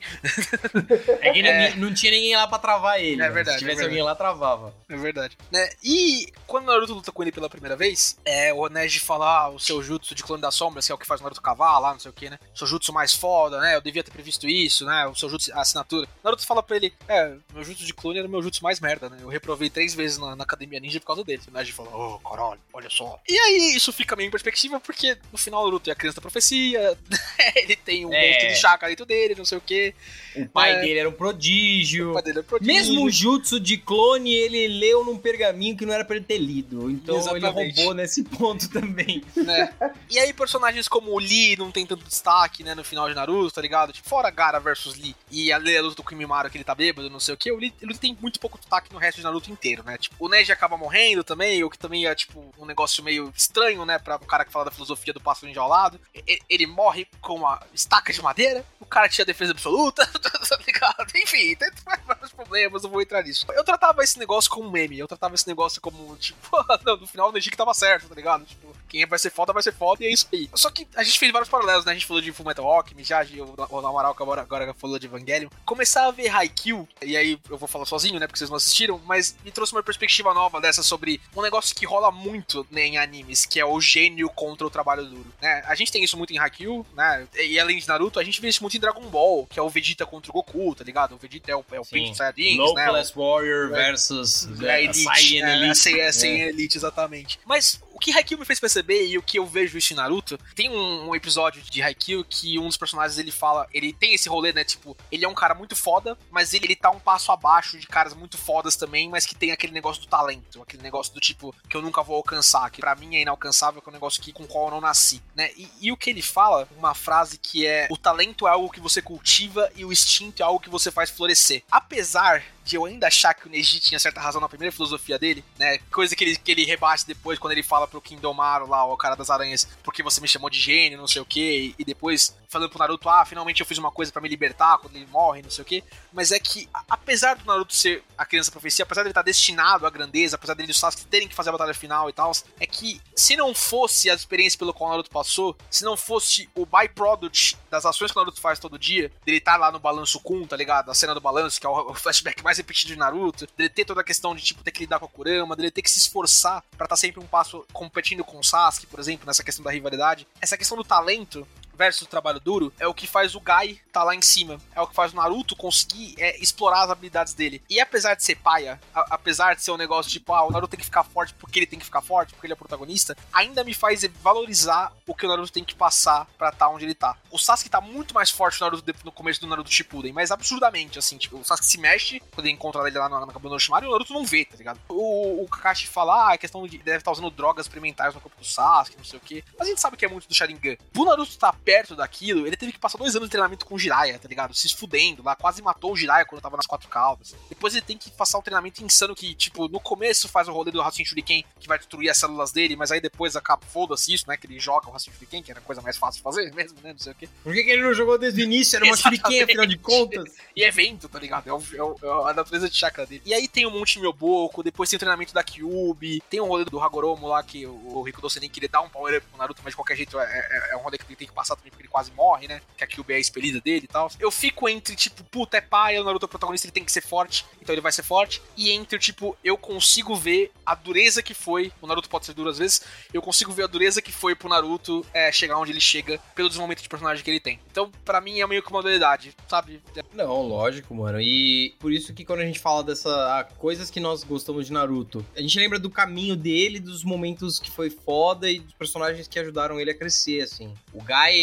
É 1.20 1.30
que 1.32 1.42
É. 1.52 1.70
Não, 1.70 1.88
não 1.88 1.94
tinha 1.94 2.12
ninguém 2.12 2.36
lá 2.36 2.46
pra 2.46 2.58
travar 2.58 3.00
ele. 3.00 3.14
É 3.14 3.16
né? 3.16 3.30
verdade, 3.30 3.58
Se 3.58 3.64
tivesse 3.64 3.80
é 3.80 3.88
verdade. 3.88 3.88
alguém 3.88 4.02
lá, 4.02 4.14
travava. 4.14 4.41
É 4.88 4.96
verdade. 4.96 5.36
Né? 5.50 5.68
E 5.82 6.26
quando 6.46 6.64
o 6.64 6.66
Naruto 6.66 6.94
luta 6.94 7.12
com 7.12 7.22
ele 7.22 7.32
pela 7.32 7.48
primeira 7.48 7.76
vez, 7.76 8.16
é, 8.24 8.52
o 8.52 8.68
Neji 8.68 9.00
fala 9.00 9.44
ah, 9.44 9.48
o 9.50 9.58
seu 9.58 9.82
jutsu 9.82 10.14
de 10.14 10.22
clone 10.22 10.42
das 10.42 10.54
sombras, 10.54 10.86
que 10.86 10.92
é 10.92 10.94
o 10.94 10.98
que 10.98 11.06
faz 11.06 11.20
o 11.20 11.24
Naruto 11.24 11.40
cavar 11.40 11.80
lá, 11.80 11.92
não 11.92 12.00
sei 12.00 12.10
o 12.10 12.14
que, 12.14 12.28
né? 12.30 12.38
O 12.54 12.58
seu 12.58 12.66
jutsu 12.66 12.92
mais 12.92 13.14
foda, 13.14 13.60
né? 13.60 13.76
Eu 13.76 13.80
devia 13.80 14.02
ter 14.02 14.10
previsto 14.10 14.48
isso, 14.48 14.84
né? 14.84 15.06
O 15.06 15.14
seu 15.14 15.28
jutsu, 15.28 15.52
a 15.54 15.60
assinatura. 15.60 16.06
Naruto 16.22 16.46
fala 16.46 16.62
pra 16.62 16.76
ele, 16.76 16.92
é, 17.08 17.34
meu 17.52 17.64
jutsu 17.64 17.84
de 17.84 17.94
clone 17.94 18.18
era 18.18 18.28
o 18.28 18.30
meu 18.30 18.42
jutsu 18.42 18.62
mais 18.62 18.80
merda, 18.80 19.08
né? 19.08 19.18
Eu 19.20 19.28
reprovei 19.28 19.70
três 19.70 19.94
vezes 19.94 20.18
na, 20.18 20.34
na 20.36 20.44
academia 20.44 20.80
ninja 20.80 21.00
por 21.00 21.06
causa 21.06 21.24
dele. 21.24 21.42
O 21.48 21.50
Neji 21.52 21.72
fala, 21.72 21.90
oh, 21.94 22.18
caralho, 22.20 22.60
olha 22.72 22.90
só. 22.90 23.18
E 23.28 23.38
aí 23.38 23.74
isso 23.76 23.92
fica 23.92 24.16
meio 24.16 24.28
em 24.28 24.30
perspectiva, 24.30 24.80
porque 24.80 25.16
no 25.30 25.38
final 25.38 25.62
o 25.62 25.64
Naruto 25.66 25.88
é 25.88 25.92
a 25.92 25.96
criança 25.96 26.16
da 26.16 26.22
profecia, 26.22 26.98
ele 27.56 27.76
tem 27.76 28.04
um 28.06 28.12
É. 28.12 28.26
monstro 28.28 28.48
de 28.48 28.56
chakra 28.56 28.88
dentro 28.88 29.06
dele, 29.06 29.34
não 29.36 29.44
sei 29.44 29.58
o 29.58 29.60
que. 29.60 29.94
O 30.36 30.46
pai 30.48 30.72
É. 30.72 30.80
dele 30.80 30.98
era 31.00 31.08
um 31.08 31.12
prodígio. 31.12 32.10
O 32.10 32.14
pai 32.14 32.22
dele 32.22 32.38
é 32.40 32.42
prodígio. 32.42 32.72
Mesmo 32.74 33.04
o 33.04 33.10
jutsu 33.10 33.58
de 33.60 33.76
clone, 33.76 34.31
ele 34.32 34.68
leu 34.78 35.04
num 35.04 35.16
pergaminho 35.18 35.76
que 35.76 35.84
não 35.86 35.92
era 35.94 36.04
pra 36.04 36.16
ele 36.16 36.24
ter 36.24 36.38
lido. 36.38 36.90
Então 36.90 37.14
ele 37.16 37.24
Exatamente. 37.38 37.76
roubou 37.76 37.94
nesse 37.94 38.22
ponto 38.24 38.68
também. 38.70 39.22
né? 39.36 39.72
E 40.10 40.18
aí 40.18 40.32
personagens 40.32 40.88
como 40.88 41.12
o 41.12 41.18
Lee 41.18 41.56
não 41.56 41.70
tem 41.70 41.86
tanto 41.86 42.04
destaque, 42.04 42.62
né, 42.64 42.74
no 42.74 42.84
final 42.84 43.08
de 43.08 43.14
Naruto, 43.14 43.54
tá 43.54 43.60
ligado? 43.60 43.92
Tipo, 43.92 44.08
fora 44.08 44.30
Gara 44.30 44.58
versus 44.60 44.96
Lee 44.96 45.14
e 45.30 45.52
a 45.52 45.58
luta 45.58 45.96
do 45.96 46.04
Kimimaro 46.04 46.50
que 46.50 46.56
ele 46.56 46.64
tá 46.64 46.74
bêbado, 46.74 47.08
não 47.10 47.20
sei 47.20 47.34
o 47.34 47.36
que, 47.36 47.50
o 47.52 47.56
Lee, 47.56 47.72
ele 47.80 47.94
tem 47.96 48.16
muito 48.20 48.38
pouco 48.40 48.58
destaque 48.58 48.92
no 48.92 48.98
resto 48.98 49.18
de 49.18 49.24
Naruto 49.24 49.50
inteiro, 49.50 49.82
né? 49.84 49.96
Tipo, 49.98 50.16
o 50.18 50.28
Neji 50.28 50.52
acaba 50.52 50.76
morrendo 50.76 51.22
também, 51.24 51.62
o 51.64 51.70
que 51.70 51.78
também 51.78 52.06
é, 52.06 52.14
tipo, 52.14 52.52
um 52.58 52.64
negócio 52.66 53.02
meio 53.02 53.32
estranho, 53.36 53.84
né, 53.84 53.98
pra 53.98 54.16
um 54.16 54.26
cara 54.26 54.44
que 54.44 54.52
fala 54.52 54.66
da 54.66 54.70
filosofia 54.70 55.12
do 55.12 55.20
pássaro 55.20 55.50
enjaulado. 55.50 56.00
E- 56.14 56.38
Ele 56.48 56.66
morre 56.66 57.06
com 57.20 57.34
uma 57.36 57.60
estaca 57.74 58.12
de 58.12 58.20
madeira, 58.22 58.64
o 58.80 58.86
cara 58.86 59.08
tinha 59.08 59.24
defesa 59.24 59.52
absoluta, 59.52 60.06
tá 60.48 60.58
ligado? 60.66 61.06
Enfim, 61.16 61.54
tem 61.56 61.70
vários 62.06 62.32
problemas, 62.32 62.82
não 62.82 62.90
vou 62.90 63.00
entrar 63.02 63.22
nisso. 63.22 63.46
Eu 63.52 63.64
tratava 63.64 64.02
esse 64.02 64.18
negócio 64.22 64.50
como 64.50 64.68
um 64.68 64.70
meme, 64.70 64.98
eu 64.98 65.08
tratava 65.08 65.34
esse 65.34 65.46
negócio 65.46 65.80
como, 65.80 66.16
tipo, 66.16 66.38
no 67.00 67.06
final 67.06 67.28
o 67.28 67.32
Neji 67.32 67.50
que 67.50 67.56
tava 67.56 67.74
certo, 67.74 68.08
tá 68.08 68.14
ligado? 68.14 68.44
Tipo, 68.44 68.74
quem 68.92 69.06
vai 69.06 69.18
ser 69.18 69.30
foda 69.30 69.52
vai 69.52 69.62
ser 69.62 69.72
foda 69.72 70.04
e 70.04 70.06
é 70.06 70.12
isso 70.12 70.28
aí. 70.32 70.50
Só 70.54 70.70
que 70.70 70.86
a 70.94 71.02
gente 71.02 71.18
fez 71.18 71.32
vários 71.32 71.48
paralelos, 71.48 71.84
né? 71.84 71.92
A 71.92 71.94
gente 71.94 72.06
falou 72.06 72.20
de 72.20 72.30
Fullmetal 72.30 72.66
Alchemy, 72.70 73.02
já, 73.02 73.22
o, 73.24 73.54
o 73.74 73.86
Amaral 73.86 74.14
que 74.14 74.22
agora, 74.22 74.42
agora 74.42 74.74
falou 74.74 74.98
de 74.98 75.06
Evangelion. 75.06 75.48
Começar 75.64 76.06
a 76.06 76.10
ver 76.10 76.28
Haikyuu, 76.28 76.86
e 77.02 77.16
aí 77.16 77.38
eu 77.48 77.56
vou 77.56 77.66
falar 77.68 77.86
sozinho, 77.86 78.20
né? 78.20 78.26
Porque 78.26 78.38
vocês 78.38 78.50
não 78.50 78.56
assistiram, 78.58 79.00
mas 79.06 79.34
me 79.44 79.50
trouxe 79.50 79.72
uma 79.72 79.82
perspectiva 79.82 80.34
nova 80.34 80.60
dessa 80.60 80.82
sobre 80.82 81.20
um 81.34 81.40
negócio 81.42 81.74
que 81.74 81.86
rola 81.86 82.10
muito 82.12 82.66
né, 82.70 82.82
em 82.86 82.98
animes, 82.98 83.46
que 83.46 83.58
é 83.58 83.64
o 83.64 83.80
gênio 83.80 84.28
contra 84.28 84.66
o 84.66 84.70
trabalho 84.70 85.04
duro, 85.06 85.32
né? 85.40 85.62
A 85.66 85.74
gente 85.74 85.90
tem 85.90 86.04
isso 86.04 86.16
muito 86.18 86.32
em 86.32 86.38
Haikyuu, 86.38 86.86
né? 86.94 87.26
E 87.38 87.58
além 87.58 87.78
de 87.78 87.88
Naruto, 87.88 88.20
a 88.20 88.24
gente 88.24 88.40
vê 88.40 88.48
isso 88.48 88.62
muito 88.62 88.76
em 88.76 88.80
Dragon 88.80 89.08
Ball, 89.08 89.46
que 89.46 89.58
é 89.58 89.62
o 89.62 89.70
Vegeta 89.70 90.04
contra 90.04 90.30
o 90.30 90.34
Goku, 90.34 90.74
tá 90.74 90.84
ligado? 90.84 91.14
O 91.14 91.18
Vegeta 91.18 91.50
é 91.50 91.56
o, 91.56 91.64
é 91.72 91.80
o 91.80 91.84
Saiyajins, 91.84 92.58
Low 92.58 92.74
né? 92.74 92.86
Class 92.86 93.12
Warrior 93.14 93.72
É. 93.72 93.84
versus 93.86 94.48
É, 94.62 94.66
é, 94.66 94.84
Elite, 94.84 94.98
Saiyan 95.04 95.46
é, 95.46 95.56
Elite. 95.56 95.78
sem, 95.78 96.00
é, 96.00 96.12
sem 96.12 96.42
É. 96.42 96.48
Elite, 96.48 96.76
exatamente. 96.76 97.38
Mas 97.46 97.80
que 98.02 98.12
Haikyuu 98.12 98.40
me 98.40 98.44
fez 98.44 98.58
perceber 98.58 99.06
e 99.06 99.16
o 99.16 99.22
que 99.22 99.38
eu 99.38 99.46
vejo 99.46 99.78
isso 99.78 99.92
em 99.92 99.96
Naruto, 99.96 100.36
tem 100.56 100.68
um, 100.68 101.08
um 101.08 101.14
episódio 101.14 101.62
de 101.62 101.80
Haikyuu 101.80 102.24
que 102.24 102.58
um 102.58 102.66
dos 102.66 102.76
personagens 102.76 103.16
ele 103.16 103.30
fala, 103.30 103.68
ele 103.72 103.92
tem 103.92 104.12
esse 104.12 104.28
rolê, 104.28 104.52
né, 104.52 104.64
tipo, 104.64 104.96
ele 105.10 105.24
é 105.24 105.28
um 105.28 105.34
cara 105.34 105.54
muito 105.54 105.76
foda, 105.76 106.18
mas 106.28 106.52
ele, 106.52 106.66
ele 106.66 106.76
tá 106.76 106.90
um 106.90 106.98
passo 106.98 107.30
abaixo 107.30 107.78
de 107.78 107.86
caras 107.86 108.12
muito 108.12 108.36
fodas 108.36 108.74
também, 108.74 109.08
mas 109.08 109.24
que 109.24 109.36
tem 109.36 109.52
aquele 109.52 109.72
negócio 109.72 110.02
do 110.02 110.08
talento, 110.08 110.60
aquele 110.60 110.82
negócio 110.82 111.14
do 111.14 111.20
tipo, 111.20 111.54
que 111.68 111.76
eu 111.76 111.82
nunca 111.82 112.02
vou 112.02 112.16
alcançar, 112.16 112.68
que 112.70 112.80
pra 112.80 112.96
mim 112.96 113.14
é 113.14 113.22
inalcançável, 113.22 113.80
que 113.80 113.88
é 113.88 113.90
um 113.90 113.94
negócio 113.94 114.20
que, 114.20 114.32
com 114.32 114.42
o 114.42 114.48
qual 114.48 114.66
eu 114.66 114.70
não 114.72 114.80
nasci, 114.80 115.22
né? 115.36 115.50
E, 115.56 115.70
e 115.80 115.92
o 115.92 115.96
que 115.96 116.10
ele 116.10 116.22
fala, 116.22 116.68
uma 116.76 116.94
frase 116.94 117.38
que 117.38 117.64
é, 117.64 117.86
o 117.88 117.96
talento 117.96 118.48
é 118.48 118.50
algo 118.50 118.70
que 118.70 118.80
você 118.80 119.00
cultiva 119.00 119.70
e 119.76 119.84
o 119.84 119.92
instinto 119.92 120.42
é 120.42 120.44
algo 120.44 120.58
que 120.58 120.70
você 120.70 120.90
faz 120.90 121.08
florescer. 121.08 121.62
Apesar 121.70 122.42
de 122.64 122.76
eu 122.76 122.84
ainda 122.84 123.06
achar 123.06 123.34
que 123.34 123.46
o 123.46 123.50
Neji 123.50 123.80
tinha 123.80 123.98
certa 123.98 124.20
razão 124.20 124.40
na 124.40 124.48
primeira 124.48 124.72
filosofia 124.72 125.18
dele, 125.18 125.44
né? 125.58 125.78
Coisa 125.90 126.14
que 126.14 126.24
ele, 126.24 126.36
que 126.36 126.50
ele 126.50 126.64
rebate 126.64 127.06
depois 127.06 127.38
quando 127.38 127.52
ele 127.52 127.62
fala 127.62 127.86
pro 127.92 128.00
Kindomaru 128.00 128.66
lá, 128.66 128.84
o 128.86 128.96
cara 128.96 129.14
das 129.14 129.28
aranhas, 129.28 129.68
porque 129.82 130.02
você 130.02 130.20
me 130.20 130.26
chamou 130.26 130.48
de 130.48 130.58
gênio, 130.58 130.98
não 130.98 131.06
sei 131.06 131.20
o 131.20 131.26
que, 131.26 131.74
e 131.78 131.84
depois 131.84 132.34
falando 132.48 132.68
pro 132.68 132.78
Naruto, 132.78 133.08
ah, 133.08 133.24
finalmente 133.24 133.60
eu 133.60 133.66
fiz 133.66 133.78
uma 133.78 133.90
coisa 133.90 134.12
pra 134.12 134.20
me 134.20 134.28
libertar 134.28 134.78
quando 134.78 134.96
ele 134.96 135.06
morre, 135.06 135.42
não 135.42 135.50
sei 135.50 135.62
o 135.62 135.64
que. 135.64 135.82
Mas 136.12 136.30
é 136.32 136.38
que, 136.38 136.68
apesar 136.88 137.34
do 137.34 137.46
Naruto 137.46 137.74
ser 137.74 138.04
a 138.16 138.26
criança 138.26 138.50
profecia, 138.50 138.82
apesar 138.82 139.02
dele 139.02 139.12
estar 139.12 139.22
destinado 139.22 139.86
à 139.86 139.90
grandeza, 139.90 140.36
apesar 140.36 140.54
dele 140.54 140.68
e 140.68 140.72
o 140.72 140.74
Sasuke 140.74 141.06
terem 141.06 141.26
que 141.26 141.34
fazer 141.34 141.48
a 141.48 141.52
batalha 141.52 141.72
final 141.72 142.10
e 142.10 142.12
tal, 142.12 142.30
é 142.60 142.66
que 142.66 143.00
se 143.16 143.36
não 143.36 143.54
fosse 143.54 144.10
a 144.10 144.14
experiência 144.14 144.58
pelo 144.58 144.74
qual 144.74 144.88
o 144.88 144.90
Naruto 144.90 145.10
passou, 145.10 145.56
se 145.70 145.82
não 145.82 145.96
fosse 145.96 146.48
o 146.54 146.66
byproduct 146.66 147.56
das 147.70 147.86
ações 147.86 148.12
que 148.12 148.18
o 148.18 148.20
Naruto 148.20 148.40
faz 148.40 148.58
todo 148.58 148.78
dia, 148.78 149.10
dele 149.24 149.38
estar 149.38 149.56
lá 149.56 149.72
no 149.72 149.78
balanço 149.78 150.20
Kun, 150.20 150.46
tá 150.46 150.56
ligado? 150.56 150.90
A 150.90 150.94
cena 150.94 151.14
do 151.14 151.20
balanço, 151.20 151.58
que 151.58 151.66
é 151.66 151.70
o 151.70 151.94
flashback 151.94 152.42
mais 152.42 152.58
repetido 152.58 152.92
de 152.92 152.98
Naruto, 152.98 153.46
dele 153.56 153.70
ter 153.70 153.86
toda 153.86 154.02
a 154.02 154.04
questão 154.04 154.34
de, 154.34 154.42
tipo, 154.42 154.62
ter 154.62 154.70
que 154.70 154.80
lidar 154.80 154.98
com 154.98 155.06
a 155.06 155.08
Kurama, 155.08 155.56
dele 155.56 155.70
ter 155.70 155.80
que 155.80 155.90
se 155.90 155.98
esforçar 155.98 156.62
pra 156.76 156.84
estar 156.84 156.96
sempre 156.96 157.20
um 157.20 157.26
passo 157.26 157.64
competindo 157.82 158.22
com 158.22 158.38
o 158.38 158.44
Sasuke, 158.44 158.86
por 158.86 159.00
exemplo, 159.00 159.26
nessa 159.26 159.42
questão 159.42 159.64
da 159.64 159.70
rivalidade. 159.70 160.26
Essa 160.40 160.56
questão 160.56 160.76
do 160.76 160.84
talento 160.84 161.46
versus 161.82 162.02
o 162.02 162.06
trabalho 162.06 162.38
duro 162.38 162.72
é 162.78 162.86
o 162.86 162.94
que 162.94 163.08
faz 163.08 163.34
o 163.34 163.40
Gai 163.40 163.80
tá 163.92 164.04
lá 164.04 164.14
em 164.14 164.22
cima. 164.22 164.56
É 164.74 164.80
o 164.80 164.86
que 164.86 164.94
faz 164.94 165.12
o 165.12 165.16
Naruto 165.16 165.56
conseguir 165.56 166.14
é, 166.18 166.40
explorar 166.40 166.84
as 166.84 166.90
habilidades 166.90 167.34
dele. 167.34 167.60
E 167.68 167.80
apesar 167.80 168.14
de 168.14 168.22
ser 168.22 168.36
paia, 168.36 168.80
a- 168.94 169.06
apesar 169.10 169.56
de 169.56 169.62
ser 169.62 169.72
um 169.72 169.76
negócio 169.76 170.10
tipo, 170.12 170.32
ah, 170.32 170.44
o 170.46 170.50
Naruto 170.50 170.70
tem 170.70 170.78
que 170.78 170.84
ficar 170.86 171.02
forte 171.02 171.34
porque 171.34 171.58
ele 171.58 171.66
tem 171.66 171.78
que 171.78 171.84
ficar 171.84 172.00
forte, 172.00 172.32
porque 172.32 172.46
ele 172.46 172.52
é 172.52 172.54
o 172.54 172.58
protagonista, 172.58 173.16
ainda 173.32 173.64
me 173.64 173.74
faz 173.74 174.04
valorizar 174.22 174.92
o 175.06 175.14
que 175.14 175.26
o 175.26 175.28
Naruto 175.28 175.52
tem 175.52 175.64
que 175.64 175.74
passar 175.74 176.26
pra 176.38 176.50
estar 176.50 176.68
onde 176.68 176.84
ele 176.84 176.94
tá. 176.94 177.16
O 177.30 177.38
Sasuke 177.38 177.68
tá 177.68 177.80
muito 177.80 178.14
mais 178.14 178.30
forte 178.30 178.60
no, 178.60 178.66
Naruto, 178.66 178.94
no 179.04 179.12
começo 179.12 179.40
do 179.40 179.46
Naruto 179.48 179.70
Shippuden, 179.70 180.12
mas 180.12 180.30
absurdamente, 180.30 180.98
assim, 180.98 181.18
tipo, 181.18 181.36
o 181.38 181.44
Sasuke 181.44 181.66
se 181.66 181.78
mexe 181.78 182.20
quando 182.34 182.46
ele 182.46 182.54
encontra 182.54 182.86
ele 182.86 182.98
lá 182.98 183.08
na, 183.08 183.20
na 183.26 183.32
do 183.32 183.48
Orochimaru 183.48 183.86
e 183.86 183.88
o 183.88 183.92
Naruto 183.92 184.12
não 184.12 184.24
vê, 184.24 184.44
tá 184.44 184.56
ligado? 184.56 184.80
O, 184.88 185.42
o 185.42 185.48
Kakashi 185.48 185.86
fala, 185.88 186.28
ah, 186.28 186.32
a 186.34 186.38
questão 186.38 186.66
de 186.66 186.78
deve 186.78 186.98
estar 186.98 187.10
usando 187.10 187.30
drogas 187.30 187.66
experimentais 187.66 188.14
no 188.14 188.20
corpo 188.20 188.38
do 188.38 188.46
Sasuke, 188.46 188.96
não 188.96 189.04
sei 189.04 189.18
o 189.18 189.22
quê. 189.22 189.42
Mas 189.58 189.66
a 189.66 189.70
gente 189.70 189.80
sabe 189.80 189.96
que 189.96 190.04
é 190.04 190.08
muito 190.08 190.28
do 190.28 190.34
Sharingan. 190.34 190.76
Pro 190.92 191.04
Naruto 191.04 191.30
estar 191.30 191.52
perto 191.52 191.71
daquilo, 191.96 192.46
ele 192.46 192.56
teve 192.56 192.72
que 192.72 192.78
passar 192.78 192.98
dois 192.98 193.14
anos 193.16 193.28
de 193.28 193.30
treinamento 193.30 193.64
com 193.64 193.74
o 193.74 193.78
Jiraiya, 193.78 194.18
tá 194.18 194.28
ligado? 194.28 194.54
Se 194.54 194.66
esfudendo 194.66 195.22
lá, 195.22 195.34
quase 195.36 195.62
matou 195.62 195.92
o 195.92 195.96
Jiraiya 195.96 196.24
quando 196.26 196.40
tava 196.42 196.56
nas 196.56 196.66
quatro 196.66 196.88
caldas. 196.88 197.34
Depois 197.48 197.74
ele 197.74 197.82
tem 197.84 197.96
que 197.98 198.10
passar 198.10 198.38
um 198.38 198.42
treinamento 198.42 198.84
insano 198.84 199.14
que, 199.14 199.34
tipo, 199.34 199.68
no 199.68 199.80
começo 199.80 200.28
faz 200.28 200.48
o 200.48 200.52
rolê 200.52 200.70
do 200.70 200.80
Rasen 200.80 201.04
Shuriken 201.04 201.44
que 201.58 201.68
vai 201.68 201.78
destruir 201.78 202.10
as 202.10 202.18
células 202.18 202.52
dele, 202.52 202.76
mas 202.76 202.90
aí 202.92 203.00
depois 203.00 203.36
acaba, 203.36 203.62
foda-se 203.66 204.12
isso, 204.12 204.24
né? 204.28 204.36
Que 204.36 204.46
ele 204.46 204.58
joga 204.60 204.88
o 204.88 204.92
Rasen 204.92 205.12
Shuriken, 205.12 205.42
que 205.42 205.50
era 205.50 205.60
a 205.60 205.62
coisa 205.62 205.80
mais 205.82 205.96
fácil 205.96 206.18
de 206.18 206.22
fazer 206.22 206.52
mesmo, 206.54 206.78
né? 206.82 206.92
Não 206.92 206.98
sei 206.98 207.12
o 207.12 207.14
quê. 207.14 207.28
Por 207.42 207.52
que, 207.54 207.64
que 207.64 207.70
ele 207.70 207.82
não 207.82 207.94
jogou 207.94 208.18
desde 208.18 208.40
o 208.42 208.44
início? 208.44 208.76
Era 208.76 208.84
uma 208.84 208.96
shuriken, 208.96 209.42
afinal 209.42 209.66
de 209.66 209.78
contas. 209.78 210.32
E 210.54 210.62
é 210.64 210.70
vento, 210.70 211.08
tá 211.08 211.18
ligado? 211.18 211.48
É, 211.48 211.52
o- 211.52 211.62
é 211.72 211.82
o- 211.82 212.26
é 212.28 212.30
a 212.30 212.34
natureza 212.34 212.68
de 212.68 212.76
chakra 212.76 213.06
dele. 213.06 213.22
E 213.24 213.32
aí 213.32 213.48
tem 213.48 213.64
o 213.64 213.70
Monte 213.70 213.98
Myoboku, 213.98 214.62
depois 214.62 214.90
tem 214.90 214.96
o 214.96 215.00
treinamento 215.00 215.32
da 215.32 215.42
Kyubi, 215.42 216.22
tem 216.28 216.40
o 216.40 216.44
rolê 216.46 216.64
do 216.64 216.78
Hagoromo 216.80 217.26
lá, 217.28 217.42
que 217.42 217.64
o, 217.66 217.96
o 217.98 218.02
Rico 218.02 218.20
Docenin 218.20 218.48
queria 218.50 218.68
dar 218.68 218.82
um 218.82 218.88
power 218.88 219.16
up 219.16 219.26
pro 219.28 219.38
Naruto, 219.38 219.62
mas 219.64 219.72
de 219.72 219.76
qualquer 219.76 219.96
jeito 219.96 220.18
é, 220.18 220.24
é- 220.24 220.72
é 220.72 220.76
um 220.76 220.80
rolê 220.80 220.98
que 220.98 221.04
ele 221.04 221.16
tem 221.16 221.26
que 221.26 221.32
passar 221.32 221.51
também, 221.56 221.70
porque 221.70 221.82
ele 221.82 221.88
quase 221.88 222.10
morre, 222.12 222.48
né? 222.48 222.60
Que 222.76 222.84
a 222.84 222.86
Kyubi 222.86 223.14
é 223.14 223.20
expelida 223.20 223.60
dele 223.60 223.84
e 223.84 223.88
tal. 223.88 224.10
Eu 224.18 224.30
fico 224.30 224.68
entre, 224.68 224.94
tipo, 224.96 225.22
puta, 225.24 225.56
é 225.56 225.60
pai, 225.60 225.98
o 225.98 226.04
Naruto 226.04 226.24
é 226.24 226.26
o 226.26 226.28
protagonista, 226.28 226.66
ele 226.66 226.72
tem 226.72 226.84
que 226.84 226.92
ser 226.92 227.02
forte, 227.02 227.44
então 227.60 227.74
ele 227.74 227.80
vai 227.82 227.92
ser 227.92 228.02
forte. 228.02 228.42
E 228.56 228.70
entre, 228.70 228.98
tipo, 228.98 229.36
eu 229.42 229.56
consigo 229.56 230.14
ver 230.16 230.50
a 230.64 230.74
dureza 230.74 231.22
que 231.22 231.34
foi, 231.34 231.72
o 231.80 231.86
Naruto 231.86 232.08
pode 232.08 232.26
ser 232.26 232.34
duro 232.34 232.50
às 232.50 232.58
vezes, 232.58 232.82
eu 233.12 233.22
consigo 233.22 233.52
ver 233.52 233.64
a 233.64 233.66
dureza 233.66 234.00
que 234.00 234.12
foi 234.12 234.34
pro 234.34 234.48
Naruto 234.48 235.04
é, 235.12 235.30
chegar 235.32 235.58
onde 235.58 235.72
ele 235.72 235.80
chega, 235.80 236.18
pelo 236.34 236.48
desenvolvimento 236.48 236.82
de 236.82 236.88
personagem 236.88 237.24
que 237.24 237.30
ele 237.30 237.40
tem. 237.40 237.58
Então, 237.70 237.90
pra 238.04 238.20
mim, 238.20 238.40
é 238.40 238.46
meio 238.46 238.62
que 238.62 238.70
uma 238.70 238.82
dualidade, 238.82 239.34
sabe? 239.48 239.82
Não, 240.14 240.42
lógico, 240.42 240.94
mano. 240.94 241.20
E 241.20 241.74
por 241.78 241.92
isso 241.92 242.12
que 242.12 242.24
quando 242.24 242.40
a 242.40 242.46
gente 242.46 242.58
fala 242.58 242.82
dessa 242.82 243.10
ah, 243.38 243.44
coisas 243.44 243.90
que 243.90 244.00
nós 244.00 244.24
gostamos 244.24 244.66
de 244.66 244.72
Naruto, 244.72 245.24
a 245.36 245.40
gente 245.40 245.58
lembra 245.58 245.78
do 245.78 245.90
caminho 245.90 246.36
dele, 246.36 246.80
dos 246.80 247.04
momentos 247.04 247.58
que 247.58 247.70
foi 247.70 247.90
foda 247.90 248.50
e 248.50 248.58
dos 248.58 248.74
personagens 248.74 249.28
que 249.28 249.38
ajudaram 249.38 249.80
ele 249.80 249.90
a 249.90 249.94
crescer, 249.94 250.42
assim. 250.42 250.72
O 250.92 251.02
Gai, 251.02 251.34